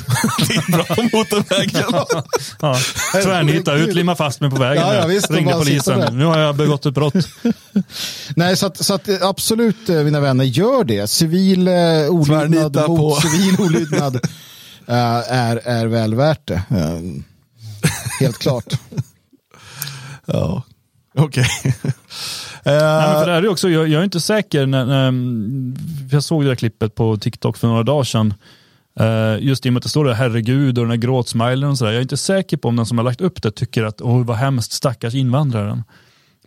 det 0.48 0.56
är 0.56 0.72
bra 0.72 0.84
på 0.84 1.02
motorvägen. 1.18 2.06
Ja. 2.62 2.78
Tvärnita 3.24 3.74
ut, 3.74 3.96
limma 3.96 4.16
fast 4.16 4.42
mig 4.42 4.50
på 4.50 4.56
vägen. 4.56 4.84
Ja, 4.88 4.94
ja, 4.96 5.08
nu. 5.08 5.14
visst, 5.14 5.32
Ringde 5.32 5.54
polisen. 5.54 6.18
Nu 6.18 6.26
har 6.26 6.40
jag 6.40 6.56
begått 6.56 6.86
ett 6.86 6.94
brott. 6.94 7.14
Nej, 8.36 8.58
så 8.58 8.66
att, 8.66 8.86
så 8.86 8.94
att 8.94 9.08
eh, 9.08 9.16
absolut 9.22 9.90
eh, 9.90 9.96
mina 9.96 10.20
vänner, 10.20 10.46
gör 10.46 10.84
det. 10.84 11.08
Civil 11.10 11.68
eh, 11.68 11.74
olydnad 12.10 12.76
mot 12.76 12.86
på- 13.00 13.16
civil 13.22 13.56
olydnad 13.60 14.20
är, 14.88 15.62
är 15.64 15.86
väl 15.86 16.16
värt 16.16 16.48
det. 16.48 16.64
Eh, 16.70 17.00
helt 18.20 18.38
klart. 18.38 18.74
ja. 20.26 20.64
Okej. 21.18 21.48
Eh, 21.64 21.72
Nej, 22.64 23.08
men 23.08 23.20
för 23.20 23.26
det 23.26 23.34
här 23.34 23.44
är 23.44 23.48
också, 23.48 23.70
jag, 23.70 23.88
jag 23.88 24.00
är 24.00 24.04
inte 24.04 24.20
säker, 24.20 24.66
när, 24.66 24.86
när, 24.86 25.12
för 26.10 26.16
jag 26.16 26.24
såg 26.24 26.44
det 26.44 26.48
där 26.50 26.56
klippet 26.56 26.96
på 26.96 27.18
TikTok 27.18 27.58
för 27.58 27.68
några 27.68 27.84
dagar 27.84 28.04
sedan. 28.04 28.34
Eh, 29.00 29.38
just 29.40 29.66
i 29.66 29.70
och 29.70 29.74
med 29.74 29.80
att 29.80 29.84
det 29.84 29.90
står 29.90 30.06
där 30.06 30.14
herregud 30.14 30.78
och 30.78 30.84
den 30.84 30.92
här 30.92 30.98
gråtsmilen 30.98 31.70
och 31.70 31.78
sådär. 31.78 31.92
Jag 31.92 31.98
är 31.98 32.02
inte 32.02 32.18
säker 32.18 32.58
på 32.58 32.68
om 32.68 32.76
den 32.76 32.86
som 32.86 32.98
har 32.98 33.06
lagt 33.06 33.22
upp 33.22 33.42
det 33.42 33.52
tycker 33.52 33.84
att 33.84 34.02
oj 34.02 34.24
vad 34.24 34.38
hemskt 34.38 34.72
stackars 34.72 35.14
invandraren. 35.14 35.84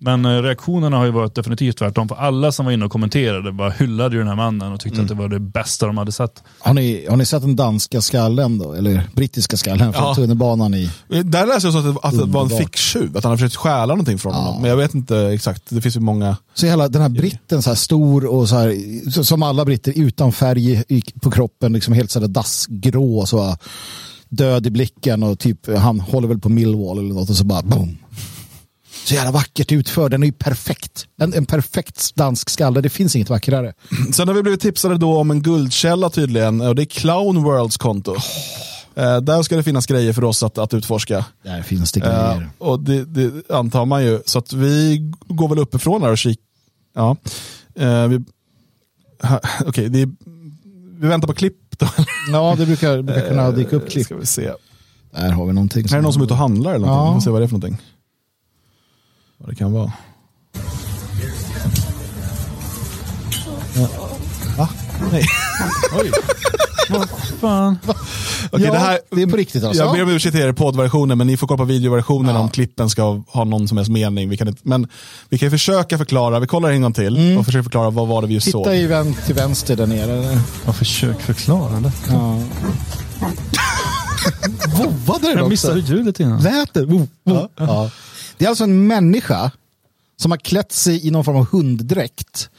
Men 0.01 0.25
eh, 0.25 0.43
reaktionerna 0.43 0.97
har 0.97 1.05
ju 1.05 1.11
varit 1.11 1.35
definitivt 1.35 1.77
tvärtom. 1.79 2.09
För 2.09 2.17
alla 2.17 2.53
som 2.53 2.67
var 2.67 2.73
inne 2.73 2.85
och 2.85 2.93
kommenterade 2.93 3.53
bara 3.53 3.71
hyllade 3.71 4.15
ju 4.15 4.19
den 4.19 4.29
här 4.29 4.37
mannen 4.37 4.73
och 4.73 4.81
tyckte 4.81 5.01
att 5.03 5.09
det 5.09 5.15
var 5.15 5.29
det 5.29 5.41
bästa 5.41 5.87
de 5.87 5.99
hade 5.99 6.13
sett. 6.13 6.43
Har 6.59 6.75
ni, 6.75 7.07
har 7.11 7.17
ni 7.17 7.25
sett 7.27 7.43
den 7.43 7.57
danska 7.57 8.01
skallen 8.03 8.59
då? 8.59 8.73
Eller 8.73 9.03
brittiska 9.15 9.57
skallen 9.57 9.93
från 9.93 10.03
Ja. 10.05 10.15
tunnelbanan 10.15 10.75
i... 10.75 10.91
Där 11.09 11.47
läste 11.47 11.67
jag 11.67 11.73
så 11.73 11.79
att, 11.79 11.85
det- 11.85 12.01
att 12.03 12.19
det 12.19 12.25
var 12.25 12.43
en 12.43 12.49
ficktjuv, 12.51 13.17
att 13.17 13.25
han 13.25 13.31
har 13.31 13.37
försökt 13.37 13.57
stjäla 13.57 13.87
någonting 13.87 14.19
från 14.19 14.35
honom. 14.35 14.61
Men 14.61 14.71
jag 14.71 14.77
vet 14.77 14.95
inte 14.95 15.19
exakt, 15.19 15.63
det 15.69 15.81
finns 15.81 15.97
ju 15.97 16.01
många. 16.01 16.37
Så 16.55 16.67
hela 16.67 16.89
den 16.89 17.03
här 17.03 17.09
britten 17.09 17.63
så 17.63 17.71
här 17.71 17.75
stor 17.75 18.27
och 18.27 18.49
så 18.49 18.57
här, 18.57 19.23
som 19.23 19.43
alla 19.43 19.65
britter 19.65 19.93
utan 19.97 20.33
färg 20.33 20.83
på 21.23 21.31
kroppen, 21.31 21.73
liksom 21.73 21.95
helt 21.95 22.11
så 22.11 22.21
där 22.21 22.29
dassgrå 22.29 23.19
och 23.19 23.29
så 23.29 23.57
död 24.29 24.67
i 24.67 24.71
blicken 24.71 25.23
och 25.23 25.39
typ 25.39 25.77
han 25.79 26.01
håller 26.01 26.29
väl 26.29 26.39
på 26.39 26.49
Millwall 26.49 26.99
eller 26.99 27.15
något 27.15 27.31
och 27.31 27.37
så 27.37 27.45
bara 27.45 27.63
boom. 27.63 27.97
Så 29.05 29.15
jävla 29.15 29.31
vackert 29.31 29.73
utförd, 29.73 30.11
den 30.11 30.23
är 30.23 30.27
ju 30.27 30.33
perfekt. 30.33 31.07
En, 31.21 31.35
en 31.35 31.47
perfekt 31.47 32.15
dansk 32.15 32.51
skalle, 32.51 32.81
det 32.81 32.89
finns 32.91 33.17
inget 33.17 33.31
vackrare. 33.31 33.73
Sen 34.13 34.29
har 34.29 34.35
vi 34.35 34.43
blivit 34.43 34.61
tipsade 34.61 34.99
då 34.99 35.17
om 35.19 35.31
en 35.31 35.43
guldkälla 35.43 36.11
tydligen, 36.11 36.61
och 36.61 36.75
det 36.75 36.83
är 36.83 36.87
Clown 36.87 37.43
Worlds 37.43 37.77
konto. 37.77 38.15
Eh, 38.95 39.17
där 39.21 39.43
ska 39.43 39.57
det 39.57 39.63
finnas 39.63 39.87
grejer 39.87 40.13
för 40.13 40.25
oss 40.25 40.43
att, 40.43 40.59
att 40.59 40.75
utforska. 40.75 41.25
Där 41.45 41.63
finns 41.63 41.93
det 41.93 42.01
Eh, 42.01 42.07
grejer. 42.07 42.51
och 42.59 42.81
det, 42.81 43.05
det 43.05 43.51
antar 43.55 43.87
man 43.87 44.05
ju. 44.05 44.21
Så 44.27 44.39
att 44.39 44.53
vi 44.53 45.11
går 45.29 45.49
väl 45.49 45.59
uppifrån 45.59 46.03
här 46.03 46.11
och 46.11 46.19
kikar. 46.19 46.43
Ja. 46.95 47.17
Eh, 47.75 48.07
vi, 48.07 48.25
ha, 49.23 49.41
okej, 49.67 49.89
det 49.89 50.09
vi 51.01 51.09
väntar 51.09 51.29
på 51.29 51.35
klipp 51.35 51.57
då. 51.79 51.87
Ja, 52.33 52.55
det 52.59 52.67
brukar, 52.67 53.03
brukar 53.03 53.29
kunna 53.29 53.51
dyka 53.51 53.77
upp 53.77 53.91
klipp. 53.91 54.05
Ska 54.05 54.17
vi 54.17 54.27
se. 54.27 54.53
Där 55.15 55.31
har 55.31 55.47
vi 55.47 55.53
någonting. 55.53 55.85
Här 55.89 55.93
är 55.93 55.97
det 55.99 56.03
någon 56.03 56.13
som 56.13 56.23
är 56.23 56.27
ute 56.27 56.35
och 56.35 56.39
handlar 56.39 56.75
eller 56.75 56.87
någonting. 56.87 57.07
Ja. 57.07 57.15
Vi 57.15 57.21
får 57.21 57.25
se 57.25 57.31
vad 57.31 57.41
det 57.41 57.45
är 57.45 57.49
för 57.49 57.59
någonting. 57.59 57.87
Vad 59.39 59.49
det 59.51 59.55
kan 59.55 59.73
vara. 59.73 59.93
Ja. 63.77 63.89
Va? 64.59 64.69
Nej. 65.13 65.25
Oj. 66.01 66.11
Fan. 67.41 67.79
Okej, 68.53 68.67
Ja, 68.67 68.73
det, 68.73 68.79
här, 68.79 68.99
det 69.11 69.23
är 69.23 69.27
på 69.27 69.37
riktigt 69.37 69.65
alltså? 69.65 69.83
Jag 69.83 69.93
ber 69.95 70.03
om 70.03 70.09
ursäkt 70.11 70.35
till 70.35 70.45
er 70.45 70.49
i 70.49 70.53
poddversionen, 70.53 71.19
men 71.19 71.27
ni 71.27 71.37
får 71.37 71.47
kolla 71.47 71.59
på 71.59 71.65
videoversionen 71.65 72.35
Ja. 72.35 72.41
om 72.41 72.49
klippen 72.49 72.91
ska 72.91 73.23
ha 73.29 73.45
någon 73.45 73.69
som 73.69 73.77
helst 73.77 73.91
mening. 73.93 74.29
Vi 74.29 74.37
kan 74.37 74.49
inte, 74.49 74.61
men 74.65 74.89
vi 75.29 75.39
kan 75.39 75.51
försöka 75.51 75.99
förklara, 75.99 76.39
vi 76.41 76.47
kollar 76.47 76.71
en 76.71 76.83
gång 76.83 76.93
till 76.93 77.17
Mm. 77.17 77.39
och 77.39 77.45
försöker 77.45 77.63
förklara 77.63 77.91
vad 77.91 78.09
var 78.09 78.23
det 78.23 78.29
vi 78.29 78.35
just 78.35 78.51
såg. 78.51 78.65
Titta 78.65 78.77
i 78.77 78.87
vän, 78.87 79.15
till 79.27 79.35
vänster 79.35 79.77
där 79.77 79.87
nere. 79.87 80.41
Ja, 80.67 80.73
försök 80.73 81.21
förklara 81.21 81.81
det. 81.81 81.93
Ja. 82.11 82.39
Vovvade 84.85 85.21
den 85.21 85.31
Jag 85.31 85.39
också? 85.39 85.49
missade 85.49 85.81
ljudet 85.81 86.21
innan. 86.21 86.43
Lät 86.43 86.75
det? 86.75 86.85
Wo, 86.85 87.09
wo. 87.25 87.49
Ja. 87.57 87.91
Det 88.37 88.45
är 88.45 88.49
alltså 88.49 88.65
en 88.65 88.87
människa 88.87 89.51
som 90.17 90.31
har 90.31 90.39
klätt 90.39 90.73
sig 90.73 91.07
i 91.07 91.11
någon 91.11 91.25
form 91.25 91.37
av 91.37 91.47
hunddräkt. 91.47 92.51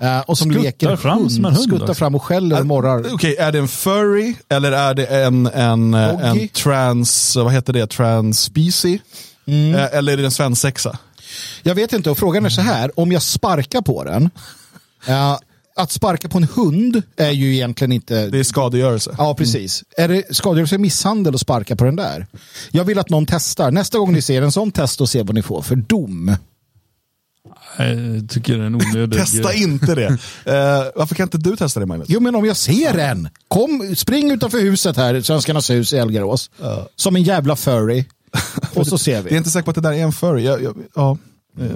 Eh, 0.00 0.20
och 0.20 0.38
som 0.38 0.50
leker 0.50 0.96
fram 0.96 1.18
hund, 1.18 1.32
som 1.32 1.44
en 1.44 1.52
hund, 1.52 1.62
skuttar 1.62 1.78
alltså. 1.78 1.94
fram 1.94 2.14
och 2.14 2.22
skäller 2.22 2.60
och 2.60 2.66
morrar. 2.66 3.14
Okej, 3.14 3.36
är 3.36 3.52
det 3.52 3.58
en 3.58 3.68
furry 3.68 4.34
eller 4.48 4.72
är 4.72 4.94
det 4.94 5.06
en, 5.06 5.46
en, 5.46 5.94
eh, 5.94 6.30
en 6.30 6.48
trans, 6.48 7.36
vad 7.36 7.52
heter 7.52 7.72
det, 7.72 7.86
transspecie? 7.86 8.98
Mm. 9.46 9.88
Eller 9.92 10.12
är 10.12 10.16
det 10.16 10.24
en 10.24 10.30
svensexa? 10.30 10.98
Jag 11.62 11.74
vet 11.74 11.92
inte, 11.92 12.10
och 12.10 12.18
frågan 12.18 12.46
är 12.46 12.50
så 12.50 12.60
här, 12.60 13.00
om 13.00 13.12
jag 13.12 13.22
sparkar 13.22 13.80
på 13.80 14.04
den, 14.04 14.30
eh, 15.06 15.38
att 15.76 15.92
sparka 15.92 16.28
på 16.28 16.38
en 16.38 16.44
hund 16.54 17.02
är 17.16 17.30
ju 17.30 17.54
egentligen 17.54 17.92
inte... 17.92 18.26
Det 18.26 18.38
är 18.38 18.42
skadegörelse. 18.44 19.14
Ja, 19.18 19.34
precis. 19.34 19.84
Är 19.96 20.08
det 20.08 20.36
skadegörelse 20.36 20.78
misshandel 20.78 21.34
att 21.34 21.40
sparka 21.40 21.76
på 21.76 21.84
den 21.84 21.96
där? 21.96 22.26
Jag 22.70 22.84
vill 22.84 22.98
att 22.98 23.10
någon 23.10 23.26
testar. 23.26 23.70
Nästa 23.70 23.98
gång 23.98 24.12
ni 24.12 24.22
ser 24.22 24.42
en 24.42 24.52
sån 24.52 24.72
test 24.72 25.00
och 25.00 25.08
se 25.08 25.22
vad 25.22 25.34
ni 25.34 25.42
får 25.42 25.62
för 25.62 25.76
dom. 25.76 26.36
Jag 27.78 28.30
tycker 28.30 28.56
det 28.58 28.62
är 28.62 28.66
en 28.66 28.74
onödig... 28.74 29.18
Testa 29.18 29.54
inte 29.54 29.94
det. 29.94 30.06
Eh, 30.44 30.84
varför 30.94 31.14
kan 31.14 31.24
inte 31.26 31.38
du 31.38 31.56
testa 31.56 31.80
det 31.80 31.86
Magnus? 31.86 32.06
Jo, 32.10 32.20
men 32.20 32.34
om 32.34 32.44
jag 32.44 32.56
ser 32.56 32.98
en. 32.98 33.28
Kom, 33.48 33.94
spring 33.96 34.30
utanför 34.30 34.58
huset 34.60 34.96
här, 34.96 35.20
Svenskarnas 35.20 35.70
hus 35.70 35.92
i 35.92 35.96
Elgarås. 35.96 36.50
Som 36.96 37.16
en 37.16 37.22
jävla 37.22 37.56
furry. 37.56 38.04
Och 38.74 38.86
så 38.86 38.98
ser 38.98 39.12
Jag 39.12 39.20
är 39.26 39.30
vi. 39.30 39.36
inte 39.36 39.50
säker 39.50 39.64
på 39.64 39.70
att 39.70 39.74
det 39.74 39.80
där 39.80 39.92
är 39.92 40.02
en 40.02 40.12
furry. 40.12 40.44
Jag, 40.44 40.62
jag, 40.62 40.76
ja, 40.94 41.18
eh, 41.60 41.66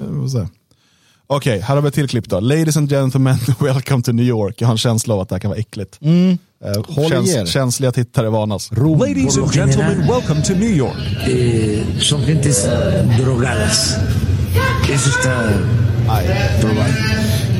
Okej, 1.31 1.59
här 1.59 1.75
har 1.75 1.81
vi 1.81 1.87
ett 1.87 1.93
till 1.93 2.07
klipp 2.09 2.29
då. 2.29 2.39
Ladies 2.39 2.77
and 2.77 2.89
gentlemen, 2.89 3.37
welcome 3.59 4.03
to 4.03 4.11
New 4.11 4.25
York. 4.25 4.61
Jag 4.61 4.67
har 4.67 4.71
en 4.73 4.77
känsla 4.77 5.13
av 5.13 5.19
att 5.19 5.29
det 5.29 5.35
här 5.35 5.39
kan 5.39 5.49
vara 5.49 5.59
äckligt. 5.59 5.97
Mm. 6.01 6.37
Eh, 6.65 6.95
Håll 6.95 7.27
i 7.27 7.31
er. 7.33 7.45
känsliga 7.45 7.91
tittare 7.91 8.29
varnas. 8.29 8.71
Ladies 8.71 9.37
and 9.37 9.53
gentlemen, 9.53 10.07
welcome 10.07 10.41
to 10.43 10.53
New 10.53 10.71
York. 10.77 10.97
eh, 11.27 11.99
son 11.99 12.21
gentes 12.25 12.65
drogadas. 13.19 13.95
Eso 14.93 15.09
está. 15.09 15.49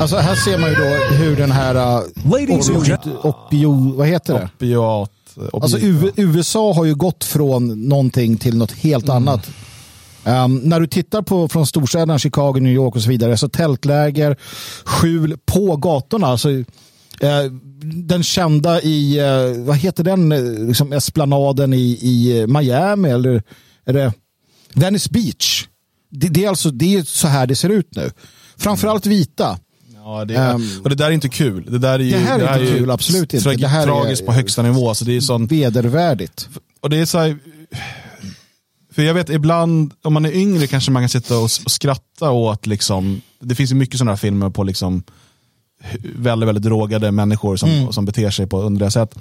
Alltså 0.02 0.18
här 0.18 0.36
ser 0.36 0.58
man 0.58 0.70
ju 0.70 0.76
då 0.76 1.16
hur 1.16 1.36
den 1.36 1.52
här 1.52 1.76
uh, 1.76 2.04
Ladies 2.32 2.70
and 2.70 3.00
opio, 3.24 3.94
vad 3.98 4.08
heter 4.08 4.34
det? 4.34 4.40
Opiat. 4.66 5.10
opiat. 5.38 5.64
Alltså 5.64 5.78
U- 5.80 6.12
USA 6.16 6.74
har 6.74 6.86
ju 6.86 6.96
gått 6.96 7.24
från 7.24 7.88
någonting 7.90 8.38
till 8.38 8.58
något 8.58 8.72
helt 8.72 9.10
annat. 9.10 9.50
Um, 10.26 10.56
när 10.58 10.80
du 10.80 10.88
tittar 10.88 11.22
på 11.22 11.48
från 11.50 11.68
storstäderna, 11.68 12.20
Chicago, 12.20 12.54
New 12.60 12.74
York 12.74 12.96
och 12.96 13.02
så 13.02 13.10
vidare, 13.10 13.38
så 13.38 13.50
tältläger, 13.50 14.38
skjul 14.86 15.38
på 15.46 15.76
gatorna. 15.78 16.28
Alltså, 16.28 16.50
eh, 17.20 17.44
den 17.84 18.24
kända 18.24 18.82
i, 18.82 19.20
eh, 19.20 19.64
vad 19.66 19.78
heter 19.78 20.04
den, 20.04 20.32
eh, 20.32 20.42
liksom 20.68 20.94
esplanaden 20.94 21.74
i, 21.74 21.78
i 22.02 22.46
Miami 22.48 23.10
eller 23.10 23.44
är 23.86 23.94
det 23.94 24.14
Venice 24.74 25.10
Beach. 25.12 25.66
Det, 26.12 26.28
det, 26.28 26.46
är 26.46 26.50
alltså 26.50 26.72
det 26.72 26.96
är 26.96 27.04
så 27.04 27.28
här 27.28 27.48
det 27.48 27.56
ser 27.56 27.70
ut 27.70 27.96
nu. 27.96 28.12
Framförallt 28.58 29.06
vita. 29.06 29.60
Ja, 29.96 30.26
det 30.26 30.36
är, 30.36 30.54
Ehm, 30.54 30.68
och 30.84 30.90
det 30.90 30.96
där 30.96 31.06
är 31.06 31.12
inte 31.12 31.30
kul. 31.30 31.66
Det, 31.72 31.78
där 31.80 31.94
är 32.00 32.04
ju, 32.04 32.12
Det 32.12 32.18
här 32.18 32.40
är 32.40 32.54
inte 32.62 32.74
ju 32.74 32.80
kul, 32.80 32.92
absolut 32.92 33.34
inte. 33.34 33.54
Det 33.56 33.68
här 33.68 33.82
är- 33.82 33.86
tragiskt 33.86 34.26
på 34.26 34.32
högsta 34.32 34.62
nivå. 34.62 34.96
Så 34.96 35.06
det 35.06 35.16
är 35.18 35.22
sån, 35.22 35.48
Vedervärdigt. 35.48 36.50
och 36.82 36.90
det 36.90 36.98
är 36.98 37.06
så 37.06 37.18
här, 37.18 37.38
för 38.94 39.02
jag 39.04 39.14
vet 39.14 39.30
ibland, 39.30 39.94
om 40.04 40.14
man 40.14 40.26
är 40.26 40.32
yngre 40.32 40.68
kanske 40.68 40.92
man 40.92 41.02
kan 41.02 41.10
sitta 41.10 41.38
och, 41.38 41.44
och 41.44 41.52
skratta 41.72 42.32
åt, 42.32 42.66
liksom, 42.68 43.22
det 43.40 43.56
finns 43.56 43.72
ju 43.72 43.76
mycket 43.76 43.98
sådana 43.98 44.12
här 44.12 44.18
filmer 44.18 44.50
på 44.50 44.64
liksom, 44.64 45.04
väldigt, 46.16 46.48
väldigt 46.48 46.64
drogade 46.64 47.12
människor 47.12 47.56
som, 47.56 47.70
Mm. 47.70 47.94
som 47.94 48.06
beter 48.06 48.30
sig 48.32 48.48
på 48.48 48.62
underliga 48.62 48.92
sätt. 48.92 49.16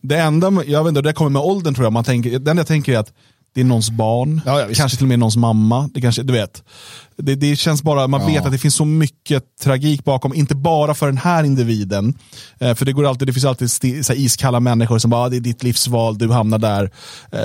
Det 0.00 0.16
enda, 0.18 0.52
jag 0.66 0.84
vet 0.84 0.88
inte, 0.88 1.02
det 1.02 1.12
kommer 1.12 1.30
med 1.30 1.42
åldern 1.42 1.74
tror 1.74 1.84
jag, 1.86 1.92
man 1.92 2.04
tänker, 2.04 2.30
det 2.38 2.50
enda 2.50 2.60
jag 2.60 2.66
tänker 2.66 2.92
är 2.92 2.98
att 2.98 3.12
det 3.54 3.60
är 3.60 3.64
någons 3.64 3.90
barn, 3.90 4.40
Ja, 4.46 4.60
ja, 4.60 4.66
kanske 4.74 4.98
till 4.98 5.04
och 5.04 5.08
med 5.08 5.18
någons 5.18 5.36
mamma. 5.36 5.90
Det, 5.94 6.00
kanske, 6.00 6.22
du 6.22 6.32
vet. 6.32 6.62
Det, 7.16 7.34
det 7.34 7.56
känns 7.56 7.82
bara, 7.82 8.06
man 8.06 8.20
Ja. 8.20 8.26
vet 8.26 8.46
att 8.46 8.52
det 8.52 8.58
finns 8.58 8.74
så 8.74 8.84
mycket 8.84 9.44
tragik 9.62 10.04
bakom, 10.04 10.34
inte 10.34 10.54
bara 10.54 10.94
för 10.94 11.06
den 11.06 11.16
här 11.18 11.44
individen. 11.44 12.14
Eh, 12.58 12.74
för 12.74 12.84
det, 12.86 12.92
går 12.92 13.06
alltid, 13.06 13.28
det 13.28 13.32
finns 13.32 13.44
alltid 13.44 13.70
sti, 13.70 14.02
iskalla 14.14 14.60
människor 14.60 14.98
som 14.98 15.10
bara, 15.10 15.24
"Ah, 15.24 15.28
det 15.28 15.36
är 15.36 15.40
ditt 15.40 15.62
livsval, 15.62 16.18
du 16.18 16.28
hamnar 16.32 16.58
där. 16.58 16.90
Eh, 17.32 17.38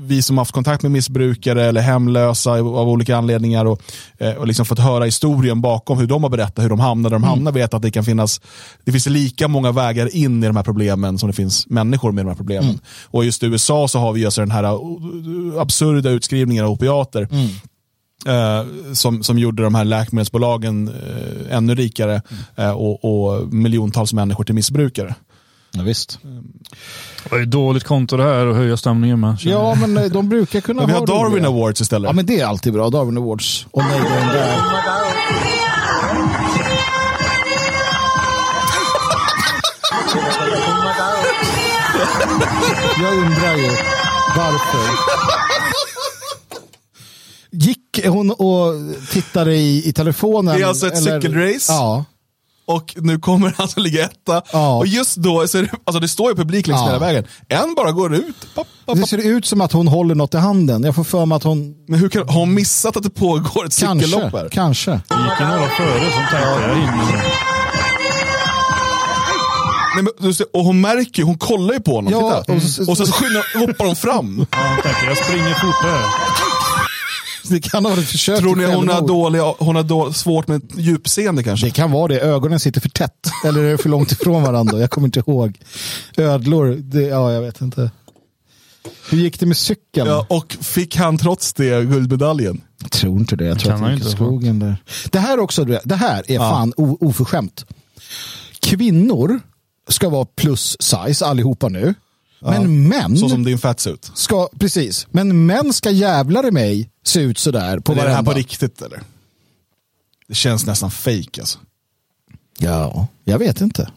vi 0.00 0.22
som 0.22 0.38
haft 0.38 0.52
kontakt 0.52 0.82
med 0.82 0.92
missbrukare 0.92 1.64
eller 1.64 1.80
hemlösa 1.80 2.50
av 2.52 2.88
olika 2.88 3.16
anledningar 3.16 3.64
och, 3.64 3.82
eh, 4.18 4.32
och 4.32 4.46
liksom 4.46 4.66
fått 4.66 4.78
höra 4.78 5.04
historien 5.04 5.60
bakom 5.60 5.98
hur 5.98 6.06
de 6.06 6.22
har 6.22 6.30
berättat 6.30 6.64
hur 6.64 6.68
de 6.68 6.80
hamnade 6.80 7.14
där 7.14 7.18
de 7.18 7.24
hamnar 7.28 7.52
vet 7.52 7.74
att 7.74 7.82
det 7.82 7.90
kan 7.90 8.04
finnas 8.04 8.40
det 8.84 8.92
finns 8.92 9.06
lika 9.06 9.48
många 9.48 9.72
vägar 9.72 10.16
in 10.16 10.44
i 10.44 10.46
de 10.46 10.56
här 10.56 10.62
problemen 10.62 11.18
som 11.18 11.26
det 11.26 11.32
finns 11.32 11.66
människor 11.66 12.12
med 12.12 12.24
de 12.24 12.28
här 12.28 12.36
problemen. 12.36 12.80
Och 13.04 13.24
just 13.24 13.42
i 13.42 13.46
USA 13.46 13.88
så 13.88 13.98
har 13.98 14.12
vi 14.12 14.20
just 14.20 14.36
den 14.36 14.50
här 14.50 14.64
uh, 14.64 15.60
absurda 15.60 16.10
utskrivningen 16.10 16.64
av 16.64 16.70
opiater 16.70 17.28
eh, 18.26 18.92
som, 18.92 19.22
som 19.22 19.38
gjorde 19.38 19.62
de 19.62 19.74
här 19.74 19.84
läkemedelsbolagen 19.84 20.88
eh, 20.88 21.56
ännu 21.56 21.74
rikare 21.74 22.22
eh, 22.56 22.70
och, 22.70 23.04
och 23.04 23.52
miljontals 23.52 24.12
människor 24.12 24.44
till 24.44 24.54
missbrukare. 24.54 25.14
Ja, 25.70 25.82
visst. 25.82 26.18
Det 27.30 27.36
är 27.36 27.44
dåligt 27.46 27.84
konto 27.84 28.16
det 28.16 28.22
här 28.22 28.46
att 28.46 28.56
höja 28.56 28.76
stämningen 28.76 29.20
med. 29.20 29.36
Ja, 29.40 29.74
men 29.74 29.96
eh, 29.96 30.04
de 30.04 30.28
brukar 30.28 30.60
kunna 30.60 30.80
Men 30.80 30.86
vi 30.86 30.92
ha 30.92 31.00
har 31.00 31.06
Darwin 31.06 31.32
roliga. 31.32 31.48
Awards 31.48 31.80
istället. 31.80 32.08
Ja, 32.08 32.12
men 32.12 32.26
det 32.26 32.40
är 32.40 32.46
alltid 32.46 32.72
bra. 32.72 32.90
Darwin 32.90 33.18
Awards. 33.18 33.66
Och 33.70 33.82
nej, 33.82 34.00
den 34.00 34.28
där. 34.28 34.58
Jag 43.00 43.12
undrar 43.14 43.56
ju 43.56 43.68
varför. 44.36 44.98
Gick 47.50 48.06
hon 48.06 48.30
och 48.30 48.74
tittade 49.10 49.54
i, 49.56 49.88
i 49.88 49.92
telefonen? 49.92 50.56
Det 50.56 50.62
är 50.62 50.66
alltså 50.66 50.86
ett 50.86 50.98
cykelrace? 51.02 51.72
Ja. 51.72 52.04
Och 52.68 52.94
nu 52.96 53.18
kommer 53.18 53.54
han 53.56 53.64
att 53.64 53.78
ligga 53.78 54.04
etta. 54.04 54.42
Ja. 54.52 54.76
Och 54.76 54.86
just 54.86 55.16
då, 55.16 55.48
så 55.48 55.58
det, 55.62 55.68
alltså 55.84 56.00
det 56.00 56.08
står 56.08 56.30
ju 56.30 56.36
publik 56.36 56.66
längs 56.66 56.80
Ja. 56.80 56.86
hela 56.86 56.98
vägen. 56.98 57.24
En 57.48 57.74
bara 57.74 57.92
går 57.92 58.14
ut. 58.14 58.54
Papp, 58.54 58.66
papp, 58.86 58.96
Det 58.96 59.06
ser 59.06 59.18
ut 59.18 59.46
som 59.46 59.60
att 59.60 59.72
hon 59.72 59.88
håller 59.88 60.14
något 60.14 60.34
i 60.34 60.36
handen. 60.36 60.82
Jag 60.84 60.94
får 60.94 61.04
för 61.04 61.26
mig 61.26 61.36
att 61.36 61.42
hon 61.42 61.74
Men 61.88 61.98
hur 62.00 62.08
kan, 62.08 62.28
har 62.28 62.40
hon 62.40 62.54
missat 62.54 62.96
att 62.96 63.02
det 63.02 63.10
pågår 63.10 63.66
ett 63.66 63.72
cykellopp 63.72 64.20
kanske, 64.20 64.38
här? 64.38 64.48
kanske. 64.48 64.90
Det 64.90 64.96
gick 65.14 65.40
ju 65.40 65.46
några 65.46 65.68
före 65.68 66.10
som 66.12 66.22
tänkte. 66.30 67.22
Nej, 69.94 70.04
men, 70.04 70.08
du 70.28 70.34
ser, 70.34 70.46
och 70.56 70.64
hon 70.64 70.80
märker 70.80 71.18
ju, 71.22 71.24
hon 71.24 71.38
kollar 71.38 71.74
ju 71.74 71.80
på 71.80 71.94
honom. 71.94 72.12
Ja, 72.12 72.40
Titta. 72.40 72.52
och 72.52 72.88
Och, 72.88 72.96
så- 72.98 73.06
så 73.06 73.12
skyndar, 73.12 73.66
hoppar 73.66 73.86
hon 73.86 73.96
fram. 73.96 74.46
Ja, 74.50 74.56
han 74.58 74.82
tänker 74.82 75.06
jag 75.06 75.16
springer 75.18 75.54
fortare. 75.54 76.02
Det 77.54 77.60
kan 77.60 77.84
ha 77.84 77.90
varit 77.92 78.08
försök 78.08 78.38
Tror 78.38 78.56
ni 78.56 78.64
hon 78.64 78.88
har, 78.88 79.06
dåliga, 79.08 79.42
hon 79.58 79.76
har 79.76 79.82
då, 79.82 80.12
svårt 80.12 80.48
med 80.48 80.62
djupseende 80.76 81.42
kanske? 81.42 81.66
Det 81.66 81.70
kan 81.70 81.90
vara 81.90 82.08
det. 82.08 82.20
Ögonen 82.20 82.60
sitter 82.60 82.80
för 82.80 82.88
tätt. 82.88 83.30
Eller 83.44 83.62
är 83.62 83.70
det 83.72 83.78
för 83.78 83.88
långt 83.88 84.12
ifrån 84.12 84.42
varandra? 84.42 84.78
Jag 84.78 84.90
kommer 84.90 85.08
inte 85.08 85.20
ihåg. 85.20 85.58
Ödlor, 86.16 86.76
det, 86.82 87.02
ja 87.02 87.32
jag 87.32 87.40
vet 87.40 87.60
inte. 87.60 87.90
Hur 89.10 89.18
gick 89.18 89.40
det 89.40 89.46
med 89.46 89.56
cykeln? 89.56 90.08
Ja, 90.08 90.26
och 90.28 90.56
fick 90.60 90.96
han 90.96 91.18
trots 91.18 91.52
det 91.52 91.84
guldmedaljen? 91.84 92.60
Jag 92.80 92.90
tror 92.90 93.18
inte 93.18 93.36
det. 93.36 93.44
Jag 93.44 93.58
tror 93.58 93.70
kan 93.72 93.74
att 93.74 93.80
han 93.80 93.90
det 93.90 93.96
gick 94.04 94.06
i 94.06 94.16
skogen 94.16 94.58
där. 94.58 94.76
Det 95.10 95.18
här 95.18 95.38
också, 95.38 95.64
det 95.64 95.94
här 95.94 96.30
är 96.30 96.38
fan 96.38 96.72
o- 96.76 96.98
oförskämt. 97.00 97.64
Kvinnor 98.60 99.40
ska 99.88 100.08
vara 100.08 100.24
plus 100.24 100.76
size 100.80 101.26
allihopa 101.26 101.68
nu. 101.68 101.94
Men 102.40 102.88
män 102.88 103.16
Så 103.18 103.28
som 103.28 103.44
din 103.44 103.58
fatsuit. 103.58 104.10
ska, 104.14 104.48
precis, 104.58 105.06
men 105.10 105.46
män 105.46 105.72
ska 105.72 105.90
jävlar 105.90 106.46
i 106.46 106.50
mig 106.50 106.90
se 107.04 107.20
ut 107.20 107.38
sådär 107.38 107.80
på 107.80 107.92
Är 107.92 107.96
det 107.96 108.02
här 108.02 108.08
varenda. 108.08 108.30
på 108.32 108.38
riktigt 108.38 108.82
eller? 108.82 109.02
Det 110.28 110.34
känns 110.34 110.66
nästan 110.66 110.90
fake 110.90 111.40
alltså. 111.40 111.58
Ja, 112.58 113.06
jag 113.24 113.38
vet 113.38 113.60
inte. 113.60 113.90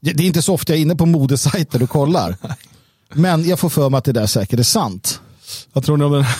Det 0.00 0.12
det 0.12 0.22
är 0.22 0.26
inte 0.26 0.42
så 0.42 0.54
ofta 0.54 0.72
jag 0.72 0.78
är 0.78 0.82
inne 0.82 0.96
på 0.96 1.06
modesajter 1.06 1.82
och 1.82 1.90
kollar. 1.90 2.36
Men 3.14 3.44
jag 3.48 3.58
får 3.58 3.68
för 3.68 3.90
mig 3.90 3.98
att 3.98 4.04
det 4.04 4.12
där 4.12 4.26
säkert 4.26 4.58
är 4.58 4.62
sant. 4.62 5.20
Vad 5.72 5.84
tror 5.84 5.96
ni 5.96 6.04
om 6.04 6.12
den 6.12 6.22
här, 6.22 6.36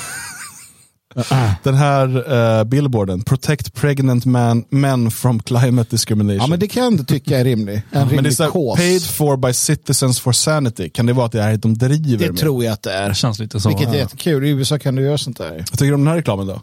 den 1.62 1.74
här 1.74 2.32
eh, 2.58 2.64
billboarden? 2.64 3.22
Protect 3.22 3.74
pregnant 3.74 4.24
man, 4.24 4.64
men 4.70 5.10
from 5.10 5.40
climate 5.42 5.90
discrimination. 5.90 6.40
Ja, 6.40 6.46
men 6.46 6.60
det 6.60 6.68
kan 6.68 6.82
jag 6.84 6.92
inte 6.92 7.04
tycka 7.04 7.38
är 7.38 7.44
rimlig. 7.44 7.74
En 7.76 7.82
Men 7.90 8.08
det 8.08 8.14
är 8.14 8.16
rimlig 8.16 8.36
så 8.36 8.42
här, 8.42 8.50
kås. 8.50 8.78
paid 8.78 9.04
for 9.06 9.36
by 9.36 9.52
citizens 9.52 10.20
for 10.20 10.32
sanity. 10.32 10.90
Kan 10.90 11.06
det 11.06 11.12
vara 11.12 11.26
att 11.26 11.32
det 11.32 11.42
är 11.42 11.56
de 11.56 11.78
driver 11.78 12.18
Det 12.18 12.30
med? 12.32 12.40
tror 12.40 12.64
jag 12.64 12.72
att 12.72 12.82
det 12.82 12.92
är. 12.92 13.08
Det 13.08 13.14
känns 13.14 13.38
lite 13.38 13.60
så. 13.60 13.68
Vilket 13.68 13.88
är 13.88 13.92
Ja. 13.92 13.98
jättekul. 13.98 14.44
I 14.44 14.48
USA 14.48 14.78
kan 14.78 14.94
du 14.94 15.02
göra 15.02 15.18
sånt 15.18 15.38
där. 15.38 15.54
Jag 15.70 15.78
tycker 15.78 15.94
om 15.94 16.00
den 16.00 16.08
här 16.08 16.16
reklamen 16.16 16.46
då. 16.46 16.62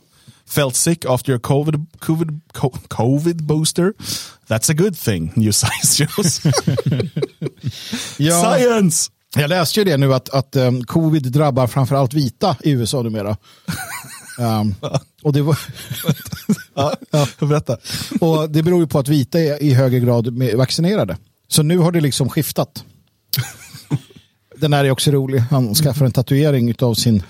Felt 0.49 0.75
sick 0.75 1.05
after 1.05 1.29
your 1.31 1.39
covid, 1.39 1.85
covid, 1.99 2.41
co- 2.53 2.77
covid 2.87 3.43
booster? 3.43 3.93
That's 4.47 4.71
a 4.71 4.73
good 4.73 4.97
thing, 4.99 5.31
new 5.35 5.51
science 5.51 6.05
shows. 6.07 6.41
Science! 8.17 9.11
Jag 9.35 9.49
läste 9.49 9.79
ju 9.79 9.83
det 9.83 9.97
nu 9.97 10.13
att, 10.13 10.29
att 10.29 10.55
um, 10.55 10.83
covid 10.83 11.31
drabbar 11.31 11.67
framförallt 11.67 12.13
vita 12.13 12.55
i 12.63 12.71
USA 12.71 13.01
numera. 13.01 13.37
Um, 14.39 14.75
och, 15.23 15.33
det 15.33 15.41
var, 15.41 15.59
Ja, 16.75 16.95
berätta. 17.39 17.77
och 18.19 18.49
det 18.49 18.63
beror 18.63 18.79
ju 18.81 18.87
på 18.87 18.99
att 18.99 19.07
vita 19.07 19.39
är 19.39 19.63
i 19.63 19.73
högre 19.73 19.99
grad 19.99 20.27
vaccinerade. 20.55 21.17
Så 21.47 21.63
nu 21.63 21.77
har 21.77 21.91
det 21.91 22.01
liksom 22.01 22.29
skiftat. 22.29 22.83
Den 24.57 24.73
här 24.73 24.85
är 24.85 24.91
också 24.91 25.11
rolig. 25.11 25.39
Han 25.39 25.75
skaffar 25.75 26.05
en 26.05 26.11
tatuering 26.11 26.75
av 26.79 26.93
sin 26.93 27.23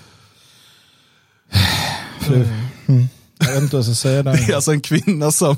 fru. 2.20 2.46
Mm. 2.86 3.08
Jag 3.38 3.52
vet 3.52 3.62
inte 3.62 3.76
vad 3.76 3.86
jag 3.86 3.96
ska 3.96 4.08
säga 4.08 4.22
Det 4.22 4.30
är 4.30 4.46
där. 4.46 4.54
alltså 4.54 4.72
en 4.72 4.80
kvinna 4.80 5.30
som 5.32 5.56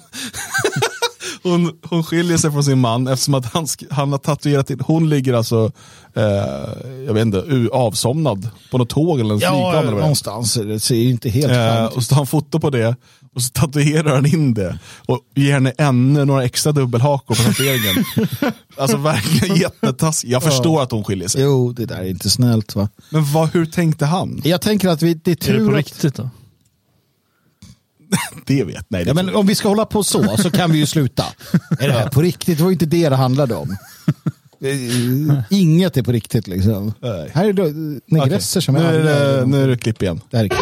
hon, 1.43 1.72
hon 1.82 2.05
skiljer 2.05 2.36
sig 2.36 2.51
från 2.53 2.64
sin 2.64 2.78
man 2.78 3.09
eftersom 3.09 3.34
att 3.34 3.47
han, 3.55 3.66
han 3.90 4.12
har 4.12 4.18
tatuerat 4.18 4.70
in, 4.70 4.80
hon 4.86 5.09
ligger 5.09 5.34
alltså, 5.34 5.70
eh, 6.14 6.22
jag 7.07 7.14
vet 7.14 7.22
inte, 7.22 7.38
u- 7.47 7.68
avsomnad 7.72 8.49
på 8.70 8.78
något 8.78 8.88
tåg 8.88 9.20
eller 9.20 9.34
en 9.34 9.40
Ja, 9.40 9.51
flygplan. 9.72 9.95
är. 9.97 10.01
någonstans. 10.01 10.55
Det 10.55 10.80
ser 10.80 10.95
ju 10.97 11.11
inte 11.11 11.28
helt 11.30 11.53
Eh, 11.53 11.84
och 11.84 12.03
så 12.03 12.09
tar 12.09 12.16
han 12.16 12.26
foto 12.26 12.61
på 12.61 12.70
det 12.70 12.97
och 13.34 13.43
så 13.43 13.51
tatuerar 13.51 14.14
han 14.14 14.26
in 14.26 14.55
det 14.55 14.78
och 15.07 15.20
ger 15.34 15.53
henne 15.53 15.72
ännu 15.78 16.24
några 16.24 16.45
extra 16.45 16.72
dubbelhakor 16.72 17.34
på 17.34 17.43
tatueringen. 17.43 18.05
alltså 18.76 18.97
verkligen 18.97 19.57
jättetaskigt. 19.57 20.32
Jag 20.32 20.43
förstår 20.43 20.82
att 20.82 20.90
hon 20.90 21.05
skiljer 21.05 21.28
sig. 21.28 21.43
Jo, 21.43 21.72
det 21.72 21.86
där 21.86 21.97
är 21.97 22.05
inte 22.11 22.30
snällt 22.30 22.74
va. 22.74 22.88
Men 23.11 23.32
vad, 23.32 23.49
hur 23.55 23.66
tänkte 23.66 24.07
han? 24.07 24.40
Jag 24.45 24.61
tänker 24.61 24.88
att 24.88 25.03
vi, 25.03 25.14
det 25.14 25.30
är 25.30 25.32
Är 25.32 25.53
det 25.53 25.59
tur 25.59 25.64
på 25.66 25.70
att 25.72 25.76
riktigt 25.78 26.14
då? 26.14 26.30
Det 28.47 28.65
vet 28.65 28.87
nej. 28.89 29.05
Det 29.05 29.11
Ja, 29.11 29.15
men 29.15 29.35
om 29.35 29.47
vi 29.47 29.55
ska 29.55 29.69
hålla 29.69 29.87
på 29.87 30.05
så, 30.05 30.37
så 30.37 30.51
kan 30.51 30.73
vi 30.73 30.79
ju 30.79 30.87
sluta. 30.87 31.25
Är 31.81 31.89
det 31.89 31.95
här 31.95 32.09
på 32.09 32.23
riktigt? 32.23 32.59
Det 32.59 32.65
var 32.65 32.71
inte 32.71 32.87
det 32.87 33.09
det 33.09 33.17
handlade 33.17 33.55
om. 33.55 33.77
Inget 35.51 35.97
är 35.97 36.03
på 36.03 36.13
riktigt 36.13 36.49
liksom. 36.49 36.93
Nej. 37.01 37.31
Här 37.35 37.45
är 37.45 37.53
det 37.53 38.01
negresser 38.07 38.61
som 38.61 38.75
nu, 38.75 38.81
är 38.81 38.93
är 38.93 39.41
det, 39.41 39.47
nu 39.47 39.63
är 39.63 39.69
det 39.69 39.77
klipp 39.77 40.03
igen. 40.03 40.21
Det 40.31 40.37
här 40.37 40.45
är 40.45 40.49
kul. 40.49 40.59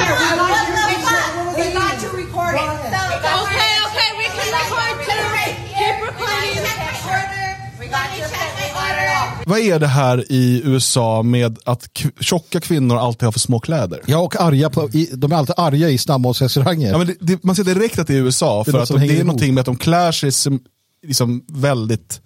Vad 9.51 9.59
är 9.59 9.79
det 9.79 9.87
här 9.87 10.25
i 10.33 10.63
USA 10.65 11.23
med 11.23 11.59
att 11.65 11.89
tjocka 12.21 12.61
kvinnor 12.61 12.97
alltid 12.99 13.23
har 13.23 13.33
för 13.33 13.41
små 13.41 13.61
kläder? 13.61 14.01
Ja, 14.07 14.19
och 14.19 14.41
arga 14.41 14.71
på, 14.71 14.89
i, 14.89 15.11
de 15.13 15.33
är 15.33 15.37
alltid 15.37 15.55
arga 15.59 15.89
i 15.89 15.99
snabbmatsrestauranger. 15.99 16.91
Ja, 16.93 16.99
men 16.99 17.07
det, 17.07 17.17
det, 17.21 17.45
man 17.45 17.57
ser 17.57 17.65
direkt 17.65 17.99
att 17.99 18.07
det 18.07 18.15
är 18.15 18.19
USA, 18.19 18.63
Det 18.65 18.71
är 18.71 18.73
för 18.73 18.79
att 18.79 18.89
de, 18.89 18.99
det 19.09 19.21
är 19.21 19.25
någonting 19.25 19.55
med 19.55 19.61
att 19.61 19.67
de 19.67 19.77
klär 19.77 20.13
sig 20.13 20.33
som, 20.33 20.61
liksom 21.07 21.45
väldigt 21.49 22.21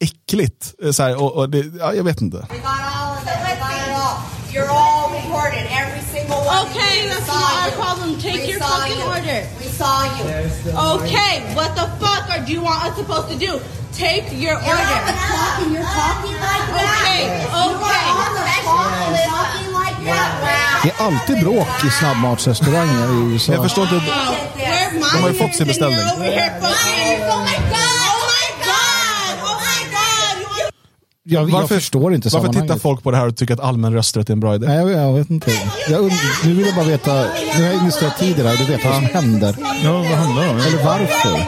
äckligt. 0.00 0.74
Eh, 0.84 0.90
Så 0.90 1.02
här, 1.02 1.22
och, 1.22 1.32
och 1.32 1.50
det, 1.50 1.64
ja, 1.78 1.94
jag 1.94 2.04
vet 2.04 2.20
inte. 2.20 2.36
We 2.36 2.56
got 2.56 2.78
you. 10.18 10.72
Okay, 10.94 11.32
what 11.54 11.70
the 11.80 11.86
fuck 12.02 12.24
are 12.32 12.40
do 12.46 12.52
you 12.52 12.62
want 12.62 12.84
us 12.86 12.96
supposed 12.96 13.28
to 13.32 13.38
do? 13.46 13.52
Take 13.92 14.24
your 14.32 14.40
You're 14.40 14.70
order. 14.70 14.96
on 14.98 15.06
the 15.10 15.16
clock 15.28 15.54
and 15.62 15.70
you're 15.74 15.90
talking 16.00 16.36
like 16.48 16.64
that. 16.74 17.00
Okay, 17.00 17.22
You 17.24 17.60
okay. 17.66 18.00
are 18.04 18.24
on 18.24 18.32
the 18.38 18.44
clock 18.62 18.92
and 19.06 19.16
talking 19.32 19.70
like 19.80 19.98
that. 20.10 20.80
Det 20.82 20.90
är 20.90 21.06
alltid 21.06 21.40
bråk 21.40 21.84
i 21.84 21.90
snabbmatsrestauranger 21.90 23.08
i 23.12 23.32
USA. 23.32 23.52
Jag 23.52 23.62
förstår 23.62 23.84
inte. 23.84 23.96
Where's 23.96 24.92
my 24.92 25.00
De 25.14 25.22
har 25.22 25.28
ju 25.28 25.34
fått 25.34 25.54
sin 25.54 25.62
and 25.62 25.68
beställning. 25.68 25.98
Jag, 31.30 31.50
jag 31.50 31.68
förstår 31.68 32.14
inte 32.14 32.28
Varför 32.28 32.52
tittar 32.52 32.78
folk 32.78 33.02
på 33.02 33.10
det 33.10 33.16
här 33.16 33.26
och 33.26 33.36
tycker 33.36 33.54
att 33.54 33.60
allmän 33.60 33.92
rösträtt 33.92 34.28
är 34.28 34.32
en 34.32 34.40
bra 34.40 34.54
idé? 34.54 34.66
Nej, 34.66 34.76
jag, 34.76 34.90
jag 34.90 35.12
vet 35.12 35.30
inte. 35.30 35.50
Jag 35.88 36.02
nu 36.44 36.54
vill 36.54 36.66
jag 36.66 36.74
bara 36.74 36.84
veta, 36.84 37.12
nu 37.56 37.64
har 37.64 37.72
jag 37.72 37.74
investerat 37.74 38.18
tid 38.18 38.38
i 38.38 38.42
det 38.42 38.48
här 38.48 38.60
och 38.60 38.66
du 38.66 38.72
vet 38.72 38.84
vad 38.84 38.94
som 38.94 39.04
händer. 39.04 39.56
Ja, 39.84 39.92
vad 39.92 40.04
det 40.08 40.50
om? 40.50 40.56
Eller 40.56 40.84
varför. 40.84 41.46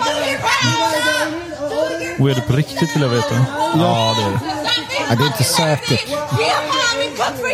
Och 2.23 2.31
är 2.31 2.35
det 2.35 2.41
på 2.41 2.53
riktigt 2.53 2.97
vill 2.97 3.03
jag 3.03 3.09
veta. 3.09 3.47
Ja, 3.79 4.15
det 4.19 4.23
är 4.23 4.31
det. 4.31 4.41
Nej, 5.09 5.17
det 5.17 5.23
är 5.23 5.27
inte 5.27 5.45
säkert. 5.45 6.09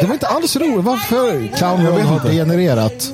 Det 0.00 0.06
var 0.06 0.14
inte 0.14 0.26
alls 0.26 0.56
roligt. 0.56 0.84
Varför? 0.84 1.56
Clownroll 1.56 2.00
har 2.00 2.30
genererat. 2.30 3.12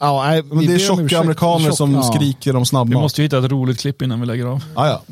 Ja, 0.00 0.24
nej, 0.26 0.42
Men 0.42 0.58
vi 0.58 0.66
det 0.66 0.74
är 0.74 0.78
tjocka 0.78 1.18
amerikaner 1.18 1.70
som 1.70 1.94
ja. 1.94 2.02
skriker 2.02 2.56
om 2.56 2.62
Vi 2.62 2.66
snabbmat. 2.66 3.02
måste 3.02 3.20
ju 3.20 3.26
hitta 3.26 3.38
ett 3.38 3.50
roligt 3.50 3.80
klipp 3.80 4.02
innan 4.02 4.20
vi 4.20 4.26
lägger 4.26 4.46
av. 4.46 4.64
Ja, 4.74 4.86
ja, 4.88 5.02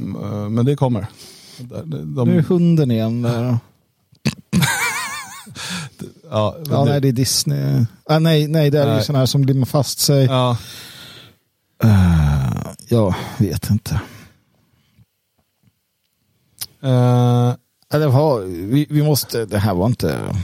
men 0.48 0.64
det 0.64 0.76
kommer. 0.76 1.07
De, 1.59 2.24
Nu 2.26 2.32
är 2.38 2.42
de, 2.42 2.48
hunden 2.48 2.90
igen 2.90 3.22
där. 3.22 3.59
Ja, 6.31 6.56
Ja, 6.70 6.85
nej, 6.85 7.01
det 7.01 7.09
är 7.09 7.12
Disney. 7.12 7.85
Ah, 8.05 8.18
nej, 8.18 8.48
nej, 8.48 8.70
det 8.70 8.78
är 8.78 8.86
ju 8.86 8.93
Nej. 8.93 9.05
sådana 9.05 9.18
här 9.18 9.26
som 9.26 9.44
limmar 9.44 9.66
fast 9.66 9.98
sig. 9.98 10.24
ja. 10.24 10.56
Uh, 11.85 12.66
jag 12.89 13.14
vet 13.39 13.70
inte. 13.70 14.01
Ja, 16.81 17.56
Det, 17.89 18.06
var, 18.06 18.40
vi, 18.40 18.86
vi 18.90 19.02
måste, 19.02 19.44
det 19.44 19.59
här 19.59 19.74
var 19.74 19.86
inte... 19.86 20.35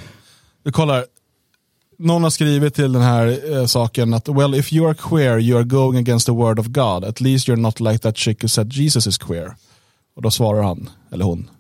vi 0.65 0.73
kollar. 0.73 1.05
Någon 1.99 2.23
har 2.23 2.31
skrivit 2.31 2.75
till 2.75 2.93
den 2.93 3.03
här 3.03 3.53
eh, 3.53 3.67
saken 3.67 4.15
att 4.15 4.29
well 4.29 4.55
if 4.55 4.73
you 4.73 4.87
are 4.89 4.95
queer 4.95 5.39
you 5.39 5.59
are 5.59 5.65
going 5.65 5.99
against 5.99 6.27
the 6.27 6.33
word 6.33 6.59
of 6.59 6.67
God. 6.67 7.05
At 7.05 7.21
least 7.21 7.49
you're 7.49 7.57
not 7.57 7.81
like 7.81 7.99
that 7.99 8.17
chick 8.17 8.43
who 8.45 8.49
said 8.49 8.73
Jesus 8.73 9.07
is 9.07 9.19
queer. 9.19 9.57
Och 10.17 10.23
då 10.23 10.31
svarar 10.31 10.63
han, 10.63 10.91
eller 11.13 11.25
hon. 11.25 11.51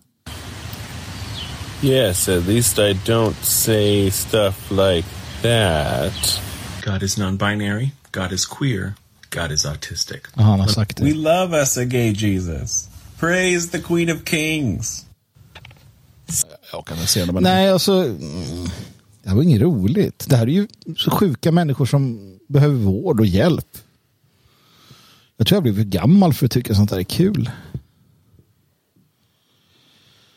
Yes, 1.83 2.29
at 2.29 2.47
least 2.47 2.79
I 2.79 2.93
don't 2.95 3.43
say 3.43 4.11
stuff 4.11 4.71
like 4.71 5.09
that. 5.43 6.41
God 6.85 7.03
is 7.03 7.19
non 7.19 7.37
binary, 7.37 7.91
God 8.13 8.33
is 8.33 8.47
queer, 8.47 8.95
God 9.31 9.53
is 9.53 9.67
autistic. 9.67 10.21
Ja, 10.35 10.43
han 10.43 10.61
har 10.61 10.67
sagt 10.69 11.01
We 11.01 11.05
det. 11.07 11.15
love 11.15 11.59
us 11.61 11.77
a 11.79 11.85
gay 11.85 12.13
Jesus. 12.13 12.89
Praise 13.19 13.71
the 13.71 13.79
Queen 13.81 14.11
of 14.11 14.19
Kings. 14.25 15.07
Jag 16.73 16.87
kan 16.87 16.97
inte 16.97 17.09
se 17.13 17.25
det 17.25 17.33
men 17.33 17.43
Nej, 17.43 17.69
alltså... 17.71 17.93
mm, 17.93 18.69
Det 19.23 19.29
här 19.29 19.37
var 19.37 19.43
inget 19.43 19.61
roligt. 19.63 20.25
Det 20.29 20.37
här 20.37 20.47
är 20.47 20.51
ju 20.53 20.69
så 20.97 21.11
sjuka 21.11 21.53
människor 21.53 21.87
som 21.87 22.33
behöver 22.49 22.75
vård 22.75 23.21
och 23.21 23.27
hjälp. 23.27 23.67
Jag 25.37 25.47
tror 25.47 25.57
jag 25.57 25.63
blir 25.63 25.75
för 25.75 25.83
gammal 25.91 26.35
för 26.35 26.47
att 26.47 26.53
tycka 26.53 26.75
sånt 26.75 26.91
här 26.91 26.99
är 26.99 27.03
kul. 27.05 27.51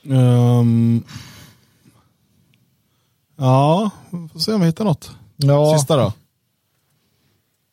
Ehm, 0.09 1.03
ja, 3.37 3.89
får 4.33 4.39
se 4.39 4.53
om 4.53 4.59
vi 4.61 4.67
hittar 4.67 4.85
något. 4.85 5.11
Ja. 5.35 5.77
Sista 5.77 5.97
då. 5.97 6.13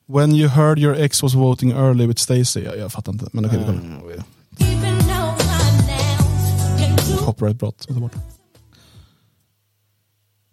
When 0.07 0.35
you 0.35 0.49
heard 0.49 0.79
your 0.79 0.97
ex 0.97 1.23
was 1.23 1.35
voting 1.35 1.71
early 1.71 2.07
with 2.07 2.21
Stacey. 2.23 2.65
Jag, 2.65 2.79
jag 2.79 2.93
fattar 2.93 3.13
inte, 3.13 3.27
men 3.33 3.47
okej 3.47 3.59
vi 3.59 3.65
kollar. 3.65 4.25
Copyrightbrott. 7.19 7.89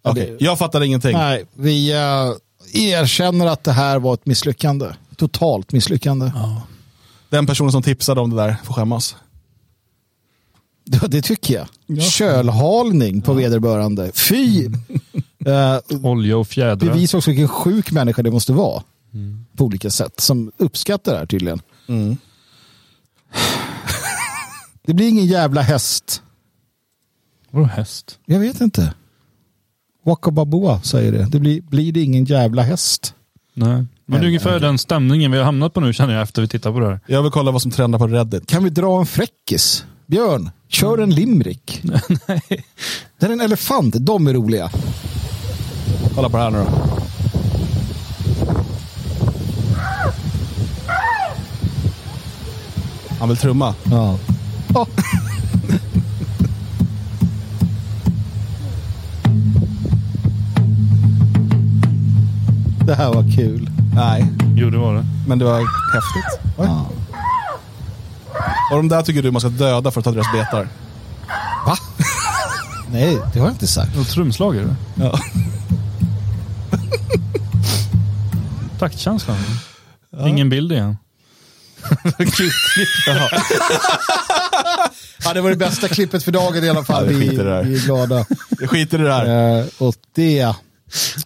Okej, 0.02 0.38
jag 0.40 0.58
fattar 0.60 0.82
ingenting. 0.82 1.14
Nej, 1.14 1.46
vi 1.54 1.92
eh, 1.94 2.34
erkänner 2.74 3.46
att 3.46 3.64
det 3.64 3.72
här 3.72 4.00
var 4.00 4.14
ett 4.14 4.26
misslyckande. 4.26 4.88
Totalt 5.16 5.72
misslyckande. 5.72 6.32
Den 7.30 7.46
personen 7.46 7.72
som 7.72 7.84
tipsade 7.84 8.22
om 8.22 8.30
det 8.30 8.36
där 8.36 8.56
får 8.64 8.74
skämmas. 8.74 9.16
Ja, 10.92 11.08
det 11.08 11.22
tycker 11.22 11.54
jag. 11.88 12.02
Kölhalning 12.02 13.22
på 13.22 13.34
vederbörande. 13.34 14.12
Fy! 14.14 14.70
Eh, 15.46 15.80
Olja 16.06 16.38
och 16.38 16.48
fjädrar. 16.48 16.76
bevis 16.76 17.14
också 17.14 17.30
vilken 17.30 17.48
sjuk 17.48 17.92
människa 17.92 18.24
det 18.24 18.32
måste 18.32 18.54
vara. 18.54 18.84
På 19.58 19.66
olika 19.66 19.90
sätt. 19.90 20.20
Som 20.20 20.52
uppskattar 20.58 21.12
det 21.12 21.18
här 21.18 21.26
tydligen. 21.26 21.62
Det 24.86 24.94
blir 24.94 25.10
ingen 25.10 25.26
jävla 25.26 25.62
häst. 25.62 26.22
Vadå 27.52 27.66
häst? 27.66 28.20
Jag 28.26 28.40
vet 28.40 28.62
inte. 28.62 28.94
Waka 30.06 30.32
Baboa 30.32 30.82
säger 30.82 31.12
det. 31.12 31.28
Det 31.32 31.40
blir, 31.40 31.62
blir 31.62 31.92
det 31.92 32.02
ingen 32.02 32.26
jävla 32.26 32.62
häst. 32.62 33.14
Nej. 33.54 33.86
Men 34.06 34.20
det 34.20 34.26
är 34.26 34.28
ungefär 34.28 34.60
den 34.60 34.78
stämningen 34.78 35.32
vi 35.32 35.38
har 35.38 35.46
hamnat 35.46 35.74
på 35.74 35.80
nu 35.80 35.94
känner 35.94 36.14
jag 36.14 36.24
efter 36.24 36.42
vi 36.42 36.48
tittar 36.48 36.72
på 36.72 36.80
det 36.80 36.88
här. 36.88 37.00
Jag 37.08 37.24
vill 37.24 37.32
kolla 37.32 37.52
vad 37.52 37.62
som 37.62 37.72
trendar 37.72 38.00
på 38.00 38.08
Reddit. 38.08 38.48
Kan 38.48 38.64
vi 38.64 38.70
dra 38.70 39.00
en 39.00 39.06
fräckis? 39.06 39.86
Björn, 40.06 40.50
kör 40.70 40.98
en 40.98 41.10
limrik. 41.10 41.82
Nej. 42.28 42.66
Det 43.20 43.26
är 43.26 43.30
en 43.30 43.42
elefant. 43.42 43.96
De 44.00 44.28
är 44.28 44.34
roliga. 44.34 44.70
Kolla 46.16 46.30
på 46.30 46.38
det 46.38 46.44
här 46.44 46.52
nu 46.52 46.58
då. 46.58 47.00
Han 53.20 53.30
vill 53.30 53.38
trumma. 53.38 53.76
Ja. 53.92 54.18
Det 62.86 62.96
här 62.96 63.14
var 63.14 63.32
kul. 63.36 63.70
Nej, 63.96 64.26
Jo, 64.56 64.70
det 64.70 64.78
var 64.78 64.94
det. 64.96 65.06
men 65.28 65.40
det 65.40 65.46
var 65.46 65.58
häftigt. 65.94 66.56
Oj. 66.58 66.68
Och 68.72 68.78
de 68.78 68.88
där 68.88 69.02
tycker 69.02 69.22
du 69.22 69.32
man 69.32 69.42
ska 69.42 69.50
döda 69.50 69.92
för 69.92 70.00
att 70.00 70.06
ta 70.06 70.12
deras 70.12 70.32
betar. 70.32 70.68
Va? 71.66 71.78
Nej, 72.92 73.18
det 73.34 73.40
har 73.40 73.48
jag 73.48 73.54
inte 73.54 73.68
sagt. 73.68 73.98
Och 73.98 74.08
trumslagare. 74.08 74.76
Ja. 74.96 75.20
Taktkänslan. 78.80 79.38
Ingen 80.26 80.50
bild 80.50 80.72
igen. 80.72 80.98
Ja, 85.24 85.34
det 85.34 85.42
var 85.42 85.50
det 85.50 85.56
bästa 85.56 85.88
klippet 85.88 86.24
för 86.24 86.32
dagen 86.32 86.64
i 86.64 86.70
alla 86.70 86.84
fall. 86.84 87.06
Ja, 87.06 87.18
vi 87.18 87.30
vi, 87.30 87.36
det 87.36 87.52
är 87.52 87.86
glada. 87.86 88.26
Jag 88.60 88.70
skiter 88.70 89.00
i 89.00 89.04
det 89.04 89.14
här. 89.14 89.58
Eh, 89.60 89.66
och 89.78 89.96
det... 90.16 90.56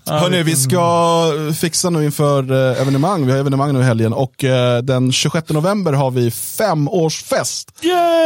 Hörni, 0.05 0.43
vi 0.43 0.55
ska 0.55 1.53
fixa 1.59 1.89
nu 1.89 2.05
inför 2.05 2.51
eh, 2.51 2.81
evenemang. 2.81 3.25
Vi 3.25 3.31
har 3.31 3.39
evenemang 3.39 3.73
nu 3.73 3.79
i 3.79 3.83
helgen 3.83 4.13
och 4.13 4.43
eh, 4.43 4.81
den 4.81 5.11
26 5.11 5.49
november 5.49 5.93
har 5.93 6.11
vi 6.11 6.31
femårsfest 6.31 7.71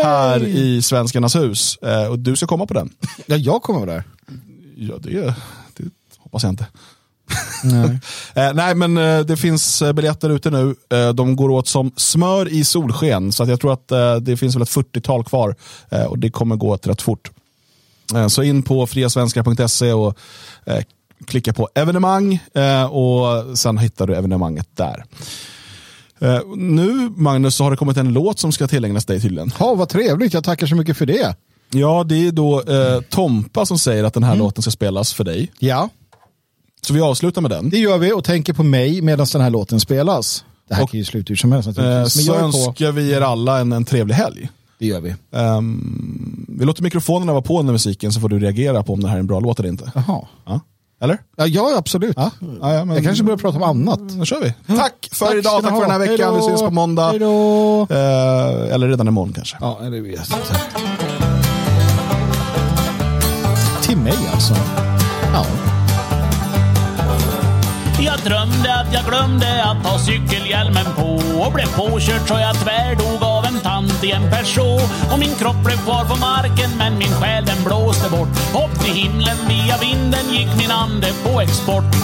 här 0.04 0.44
i 0.44 0.82
Svenskarnas 0.82 1.36
hus. 1.36 1.78
Eh, 1.78 2.08
och 2.08 2.20
du 2.20 2.36
ska 2.36 2.48
komma 2.48 2.66
på 2.66 2.74
den. 2.74 2.90
Ja, 3.26 3.36
jag 3.36 3.62
kommer 3.62 3.80
vara 3.80 3.92
där. 3.92 4.04
Ja, 4.76 4.96
det, 5.00 5.22
det 5.78 5.90
hoppas 6.18 6.44
jag 6.44 6.52
inte. 6.52 6.66
Nej. 7.64 8.00
nej, 8.54 8.76
men 8.76 8.96
det 9.28 9.38
finns 9.38 9.84
biljetter 9.94 10.30
ute 10.30 10.50
nu. 10.50 10.76
De 11.14 11.36
går 11.36 11.50
åt 11.50 11.68
som 11.68 11.92
smör 11.96 12.48
i 12.48 12.64
solsken. 12.64 13.32
Så 13.32 13.44
att 13.44 13.50
jag 13.50 13.62
tror 13.62 13.74
att 13.74 13.88
det 14.26 14.38
finns 14.38 14.56
väl 14.56 14.62
ett 14.62 14.70
40-tal 14.70 15.24
kvar. 15.24 15.56
Och 16.08 16.20
det 16.20 16.30
kommer 16.30 16.56
gå 16.56 16.70
åt 16.70 16.88
rätt 16.88 17.02
fort. 17.02 17.32
Så 18.30 18.44
in 18.44 18.64
på 18.64 18.88
friasvenskar.se 18.88 19.94
och 19.94 20.18
klicka 21.26 21.54
på 21.54 21.70
evenemang. 21.76 22.40
Eh, 22.54 22.84
och 22.84 23.58
sen 23.58 23.78
hittar 23.78 24.08
du 24.08 24.16
evenemanget 24.16 24.68
där. 24.74 25.06
Eh, 26.20 26.40
nu, 26.56 27.10
Magnus, 27.16 27.56
så 27.56 27.64
har 27.64 27.72
det 27.72 27.78
kommit 27.78 27.98
en 27.98 28.14
låt 28.14 28.40
som 28.40 28.52
ska 28.52 28.68
tillägnas 28.68 29.06
dig 29.06 29.22
tydligen. 29.22 29.52
Ja, 29.60 29.74
vad 29.76 29.90
trevligt. 29.90 30.34
Jag 30.34 30.44
tackar 30.44 30.68
så 30.68 30.76
mycket 30.76 30.98
för 30.98 31.06
det. 31.06 31.36
Ja, 31.74 32.04
det 32.04 32.28
är 32.28 32.32
då 32.32 32.62
eh, 32.62 33.02
Tompa 33.10 33.66
som 33.66 33.80
säger 33.80 34.04
att 34.04 34.14
den 34.14 34.24
här 34.24 34.36
låten 34.36 34.62
ska 34.62 34.72
spelas 34.72 35.14
för 35.14 35.24
dig. 35.24 35.52
Ja, 35.60 35.90
Så 36.82 36.94
vi 36.94 37.02
avslutar 37.02 37.42
med 37.42 37.52
den. 37.52 37.70
det 37.70 37.78
gör 37.78 37.98
vi 37.98 38.12
och 38.14 38.24
tänker 38.24 38.54
på 38.54 38.64
mig 38.64 39.02
medan 39.02 39.28
den 39.34 39.42
här 39.42 39.50
låten 39.50 39.80
spelas. 39.80 40.44
Det 40.70 40.76
här 40.76 40.84
Och- 40.84 40.92
kan 40.92 40.98
ju 41.00 41.06
sluta 41.06 41.30
hur 41.30 41.36
som 41.36 41.52
helst 41.52 41.68
Eh, 41.78 42.06
så 42.06 42.36
önskar 42.36 42.92
vi 42.92 43.12
er 43.12 43.22
alla 43.22 43.60
en, 43.60 43.72
en 43.72 43.86
trevlig 43.86 44.16
helg. 44.16 44.50
Det 44.80 44.86
gör 44.86 45.00
vi. 45.02 45.16
Ehm, 45.32 46.46
vi 46.50 46.66
låter 46.66 46.84
mikrofonerna 46.84 47.32
vara 47.32 47.42
på 47.42 47.60
under 47.60 47.74
musiken 47.74 48.12
så 48.14 48.20
får 48.20 48.30
du 48.30 48.40
reagera 48.40 48.84
på 48.84 48.94
om 48.94 49.02
det 49.04 49.08
här 49.10 49.16
är 49.16 49.20
en 49.20 49.28
bra 49.28 49.40
låt 49.40 49.60
eller 49.60 49.70
inte. 49.70 49.92
Jaha. 49.96 50.22
Ja. 50.46 50.60
Eller? 51.02 51.18
Ja, 51.36 51.48
ja 51.48 51.76
absolut. 51.78 52.14
Ja, 52.18 52.32
ja, 52.62 52.86
men- 52.86 52.96
Jag 52.96 53.04
kanske 53.06 53.24
börjar 53.24 53.38
prata 53.38 53.58
om 53.58 53.64
annat. 53.64 54.00
Då 54.00 54.26
kör 54.26 54.42
vi. 54.42 54.76
Tack 54.78 55.10
för 55.12 55.26
Tack 55.26 55.36
idag, 55.36 55.62
tack 55.64 55.72
för 55.74 55.82
den 55.82 55.92
här 55.92 56.00
veckan. 56.00 56.34
Hej 56.34 56.42
Vi 56.42 56.48
ses 56.48 56.62
på 56.62 56.72
måndag. 56.72 57.10
Hej 57.10 57.20
då. 57.20 57.88
Eh, 57.90 58.74
eller 58.74 58.88
redan 58.88 59.08
imorgon 59.08 59.34
kanske. 59.34 59.58
Ja, 59.62 59.78
det 59.82 60.00
vet 60.02 60.30
jag. 60.30 60.40
Till 63.84 63.98
mig 63.98 64.18
alltså? 64.34 64.54
Ja. 65.34 65.46
Jag 68.28 68.36
drömde 68.36 68.74
att 68.74 68.94
jag 68.94 69.06
glömde 69.06 69.64
att 69.64 69.86
ha 69.86 70.00
cykelhjälmen 70.00 70.86
på 70.96 71.12
och 71.44 71.54
blev 71.54 71.68
påkörd 71.76 72.28
så 72.28 72.34
jag 72.34 72.56
tvärdog 72.56 73.24
av 73.24 73.46
en 73.46 73.60
tant 73.60 74.04
i 74.04 74.12
en 74.12 74.32
Peugeot. 74.32 74.82
Och 75.12 75.20
min 75.20 75.36
kropp 75.36 75.64
blev 75.64 75.78
kvar 75.78 76.06
på 76.06 76.16
marken 76.16 76.70
men 76.78 76.98
min 76.98 77.14
själ 77.14 77.46
den 77.46 77.64
blåste 77.64 78.10
bort. 78.10 78.28
Upp 78.64 78.80
till 78.84 78.94
himlen 78.94 79.38
via 79.48 79.78
vinden 79.78 80.26
gick 80.32 80.50
min 80.58 80.72
ande 80.72 81.08
på 81.24 81.42
export. 81.42 81.96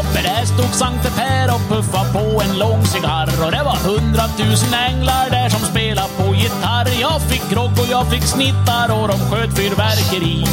Uppe 0.00 0.22
där 0.22 0.44
stod 0.44 0.72
Sankte 0.74 1.10
Per 1.10 1.54
och 1.54 1.68
puffa 1.68 2.12
på 2.12 2.42
en 2.42 2.58
lång 2.58 2.84
cigarr 2.84 3.44
och 3.44 3.52
det 3.52 3.62
var 3.64 3.76
hundratusen 3.76 4.74
änglar 4.74 5.30
där 5.30 5.48
som 5.48 5.60
spelade 5.60 6.08
på 6.18 6.34
gitarr. 6.34 6.88
Jag 7.00 7.22
fick 7.22 7.50
grogg 7.50 7.72
och 7.82 7.90
jag 7.90 8.10
fick 8.10 8.22
snittar 8.22 8.88
och 8.98 9.08
de 9.08 9.18
sköt 9.30 9.56
fyrverkeri. 9.56 10.46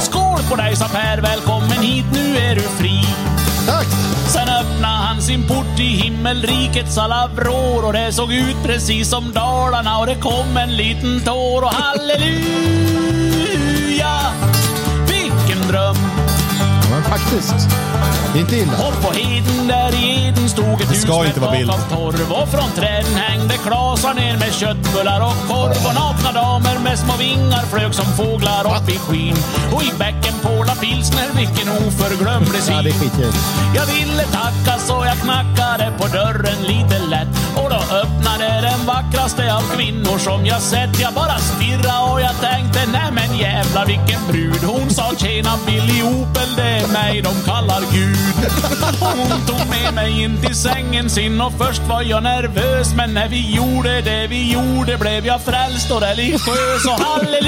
Skål 0.00 0.40
på 0.50 0.56
dig 0.56 0.76
sa 0.76 0.88
Per, 0.88 1.20
välkommen 1.20 1.82
hit, 1.82 2.06
nu 2.12 2.36
är 2.36 2.54
du 2.54 2.60
fri. 2.62 3.00
Tack! 3.70 3.86
Sen 4.26 4.48
öppnade 4.48 4.94
han 5.06 5.22
sin 5.22 5.42
port 5.42 5.80
i 5.80 5.82
himmelrikets 5.82 6.98
alla 6.98 7.30
vrår 7.36 7.86
och 7.86 7.92
det 7.92 8.12
såg 8.12 8.32
ut 8.32 8.56
precis 8.64 9.10
som 9.10 9.32
Dalarna 9.32 9.98
och 9.98 10.06
det 10.06 10.14
kom 10.14 10.56
en 10.56 10.76
liten 10.76 11.20
tår 11.20 11.62
och 11.62 11.74
halleluja! 11.74 13.29
Faktiskt. 17.20 17.68
Det 18.32 18.38
är 18.38 18.40
inte 18.40 18.56
illa. 18.56 18.72
Och 18.72 19.02
på 19.02 19.12
heden 19.12 19.68
där 19.68 19.94
i 19.94 20.26
eden 20.28 20.48
stod 20.48 20.64
ett 20.64 20.78
Det 20.78 20.94
hus 20.94 21.02
ska 21.02 21.18
med 21.18 21.26
inte 21.26 21.40
vara 21.40 21.52
bild. 21.52 21.70
av 21.70 21.78
torv. 21.96 22.32
Och 22.32 22.48
från 22.48 22.70
träden 22.70 23.14
hängde 23.14 23.54
klasar 23.54 24.14
ner 24.14 24.36
med 24.36 24.54
köttbullar 24.54 25.20
och 25.20 25.48
korv. 25.48 25.86
Och 25.86 25.94
nakna 25.94 26.32
damer 26.32 26.78
med 26.84 26.98
små 26.98 27.16
vingar 27.16 27.62
flög 27.72 27.94
som 27.94 28.04
fåglar 28.04 28.64
upp 28.76 28.88
i 28.88 28.98
skyn. 28.98 29.36
Och 29.74 29.82
i 29.82 29.90
bäcken 29.98 30.34
Pola 30.42 30.74
pilsner, 30.74 31.28
vilken 31.36 31.68
oförglömlig 31.68 32.62
syn. 32.62 32.74
Ja, 32.76 32.82
det 32.82 32.90
jag 32.90 33.28
i. 33.28 33.32
Jag 33.76 33.86
ville 33.86 34.22
tacka 34.24 34.78
så 34.78 35.04
jag 35.06 35.18
knackade 35.18 35.92
på 35.98 36.06
dörren 36.06 36.62
lite 36.62 36.98
lätt 36.98 37.28
Och 37.56 37.70
då 37.70 37.76
öppnade 38.02 38.60
den 38.68 38.86
vackraste 38.86 39.54
av 39.54 39.62
kvinnor 39.76 40.18
som 40.18 40.46
jag 40.46 40.60
sett 40.60 41.00
Jag 41.00 41.12
bara 41.14 41.38
stirra 41.38 42.12
och 42.12 42.20
jag 42.20 42.40
tänkte 42.40 42.80
nej 42.92 43.10
men 43.12 43.36
jävlar 43.38 43.86
vilken 43.86 44.20
brud 44.28 44.62
Hon 44.66 44.90
sa 44.90 45.12
tjena 45.18 45.50
Billy 45.66 46.02
Opel 46.02 46.54
det 46.56 46.62
är 46.62 46.86
mig 46.88 47.09
de 47.18 47.34
kallar 47.46 47.80
Gud. 47.92 48.16
Hon 49.00 49.46
tog 49.46 49.68
med 49.68 49.94
mig 49.94 50.22
in 50.22 50.36
till 50.42 50.54
sängen 50.54 51.10
sin 51.10 51.40
och 51.40 51.52
först 51.58 51.82
var 51.82 52.02
jag 52.02 52.22
nervös 52.22 52.94
Men 52.96 53.14
när 53.14 53.28
vi 53.28 53.54
gjorde 53.54 54.00
det 54.00 54.26
vi 54.26 54.52
gjorde 54.52 54.96
blev 54.98 55.26
jag 55.26 55.40
frälst 55.40 55.90
och 55.90 56.00
religiös. 56.00 56.84
Och 56.86 57.00
halleluja! 57.00 57.40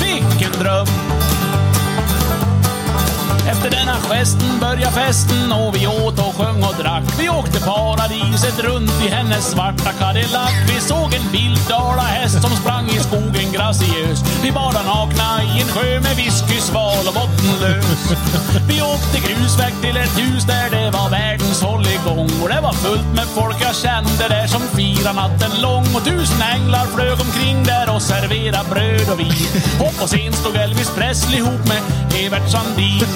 Vilken 0.00 0.52
dröm! 0.62 1.15
Festen 4.08 4.60
börja 4.60 4.90
festen 4.90 5.52
och 5.52 5.76
vi 5.76 5.86
åt 5.86 6.18
och 6.18 6.34
sjöng 6.34 6.62
och 6.64 6.74
drack. 6.82 7.04
Vi 7.18 7.28
åkte 7.28 7.60
paradiset 7.60 8.58
runt 8.58 9.04
i 9.04 9.08
hennes 9.08 9.50
svarta 9.50 9.92
Cadillac. 9.92 10.52
Vi 10.68 10.80
såg 10.80 11.14
en 11.14 11.32
vild 11.32 11.60
dalahäst 11.68 12.42
som 12.42 12.50
sprang 12.50 12.86
i 12.88 13.00
skogen 13.00 13.52
graciös. 13.52 14.18
Vi 14.42 14.52
badade 14.52 14.86
nakna 14.86 15.42
i 15.42 15.60
en 15.60 15.68
sjö 15.68 16.00
med 16.00 16.16
whisky, 16.16 16.60
sval 16.60 17.06
och 17.08 17.14
bottenlös. 17.14 17.86
Vi 18.68 18.82
åkte 18.82 19.18
grusväg 19.26 19.74
till 19.82 19.96
ett 19.96 20.18
hus 20.18 20.44
där 20.44 20.70
det 20.70 20.90
var 20.90 21.10
världens 21.10 21.62
hålligång. 21.62 22.30
Och 22.42 22.48
det 22.48 22.60
var 22.60 22.72
fullt 22.72 23.14
med 23.14 23.26
folk 23.38 23.56
jag 23.60 23.76
kände 23.76 24.28
där 24.28 24.46
som 24.46 24.62
firar 24.76 25.12
natten 25.12 25.60
lång. 25.62 25.86
Och 25.96 26.04
tusen 26.04 26.42
änglar 26.42 26.86
flög 26.86 27.20
omkring 27.20 27.64
där 27.64 27.94
och 27.94 28.02
serverade 28.02 28.68
bröd 28.70 29.08
och 29.12 29.20
vin. 29.20 29.46
Och 29.80 29.94
på 29.98 30.06
scen 30.06 30.32
stod 30.32 30.56
Elvis 30.56 30.90
Presley 30.90 31.38
ihop 31.38 31.64
med 31.68 31.80
Evert 32.20 32.50
Sandin. 32.50 33.06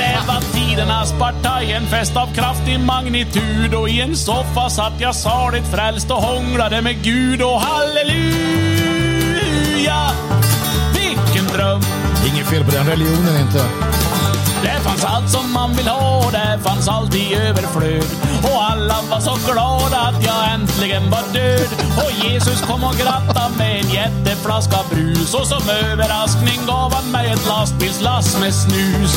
Här 0.00 0.26
var 0.26 0.40
tidernas 0.40 1.12
partaj, 1.18 1.72
en 1.72 1.86
fest 1.86 2.16
av 2.16 2.34
kraftig 2.34 2.80
magnitud. 2.80 3.74
Och 3.74 3.88
i 3.88 4.00
en 4.00 4.16
soffa 4.16 4.70
satt 4.70 4.92
jag 4.98 5.14
saligt 5.14 5.66
frälst 5.66 6.10
och 6.10 6.16
hånglade 6.16 6.82
med 6.82 7.02
Gud. 7.02 7.42
Och 7.42 7.60
halleluja, 7.60 8.10
vilken 10.94 11.46
dröm. 11.46 11.80
Inget 12.26 12.46
fel 12.46 12.64
på 12.64 12.70
den 12.70 12.86
religionen 12.86 13.40
inte. 13.40 13.64
Det 14.62 14.80
fanns 14.84 15.04
allt 15.04 15.30
som 15.30 15.52
man 15.52 15.74
vill 15.74 15.88
ha, 15.88 16.30
det 16.30 16.58
fanns 16.64 16.88
allt 16.88 17.14
i 17.14 17.34
överflöd. 17.34 18.10
Och 18.42 18.64
alla 18.70 18.94
var 19.10 19.20
så 19.20 19.52
glada 19.52 19.98
att 19.98 20.24
jag 20.24 20.52
äntligen 20.54 21.10
var 21.10 21.22
död. 21.32 21.68
Och 21.96 22.24
Jesus 22.24 22.60
kom 22.62 22.84
och 22.84 22.94
grattade 22.94 23.56
med 23.58 23.80
en 23.80 23.90
jätteflaska 23.90 24.78
brus. 24.90 25.34
Och 25.34 25.46
som 25.46 25.62
överraskning 25.68 26.60
gav 26.66 26.94
han 26.94 27.10
mig 27.10 27.30
ett 27.32 27.46
lastbilslass 27.46 28.40
med 28.40 28.54
snus. 28.54 29.12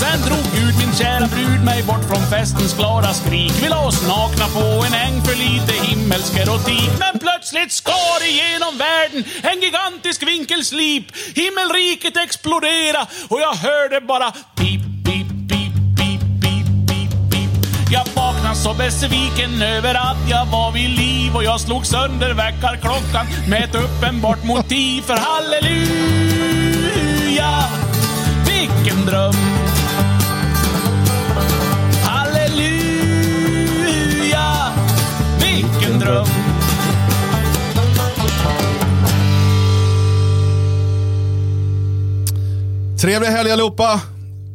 Sen 0.00 0.20
drog 0.26 0.44
Gud 0.54 0.74
min 0.78 0.94
kära 0.94 1.26
brud 1.26 1.64
mig 1.64 1.82
bort 1.82 2.04
från 2.10 2.26
festens 2.30 2.76
glada 2.76 3.12
skrik. 3.14 3.52
Vi 3.62 3.68
la 3.68 3.86
oss 3.86 4.08
nakna 4.08 4.46
på 4.56 4.84
en 4.86 4.94
äng 4.94 5.22
för 5.22 5.36
lite 5.36 5.72
himmelsk 5.86 6.38
erotik. 6.38 6.90
Men 6.98 7.18
plötsligt 7.18 7.72
skar 7.72 8.20
igenom 8.30 8.78
världen 8.78 9.24
en 9.42 9.60
gigantisk 9.60 10.22
vinkelslip. 10.22 11.04
Himmelriket 11.34 12.16
exploderade 12.16 13.06
och 13.28 13.40
jag 13.40 13.54
hörde 13.54 14.00
bara 14.00 14.32
pip, 14.56 14.77
pip, 15.04 15.26
pip, 15.48 15.72
pip, 15.96 16.20
pip, 16.40 16.62
pip, 16.88 17.10
pip. 17.30 17.50
Jag 17.92 18.04
vaknade 18.14 18.54
så 18.54 18.74
besviken 18.74 19.62
över 19.62 19.94
att 19.94 20.28
jag 20.30 20.46
var 20.46 20.72
vid 20.72 20.90
liv 20.90 21.36
och 21.36 21.44
jag 21.44 21.60
slog 21.60 21.86
sönder 21.86 22.34
väckarklockan 22.34 23.26
med 23.48 23.64
ett 23.64 23.74
uppenbart 23.74 24.44
motiv 24.44 25.02
för 25.02 25.16
halleluja. 25.16 25.88
Vilken 28.46 29.06
dröm! 29.06 29.34
Halleluja! 32.04 33.14
Vilken 35.40 35.98
dröm! 36.00 36.26
Trevlig 43.00 43.28
helg 43.28 43.50
allihopa! 43.50 44.00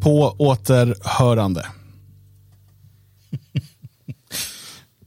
På 0.03 0.35
återhörande. 0.37 1.65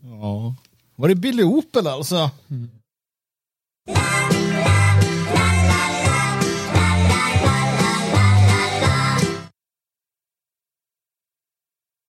Ja. 0.02 0.54
Var 0.96 1.08
det 1.08 1.14
Billy 1.14 1.42
Opel 1.42 1.86
alltså? 1.86 2.14
La 2.14 2.30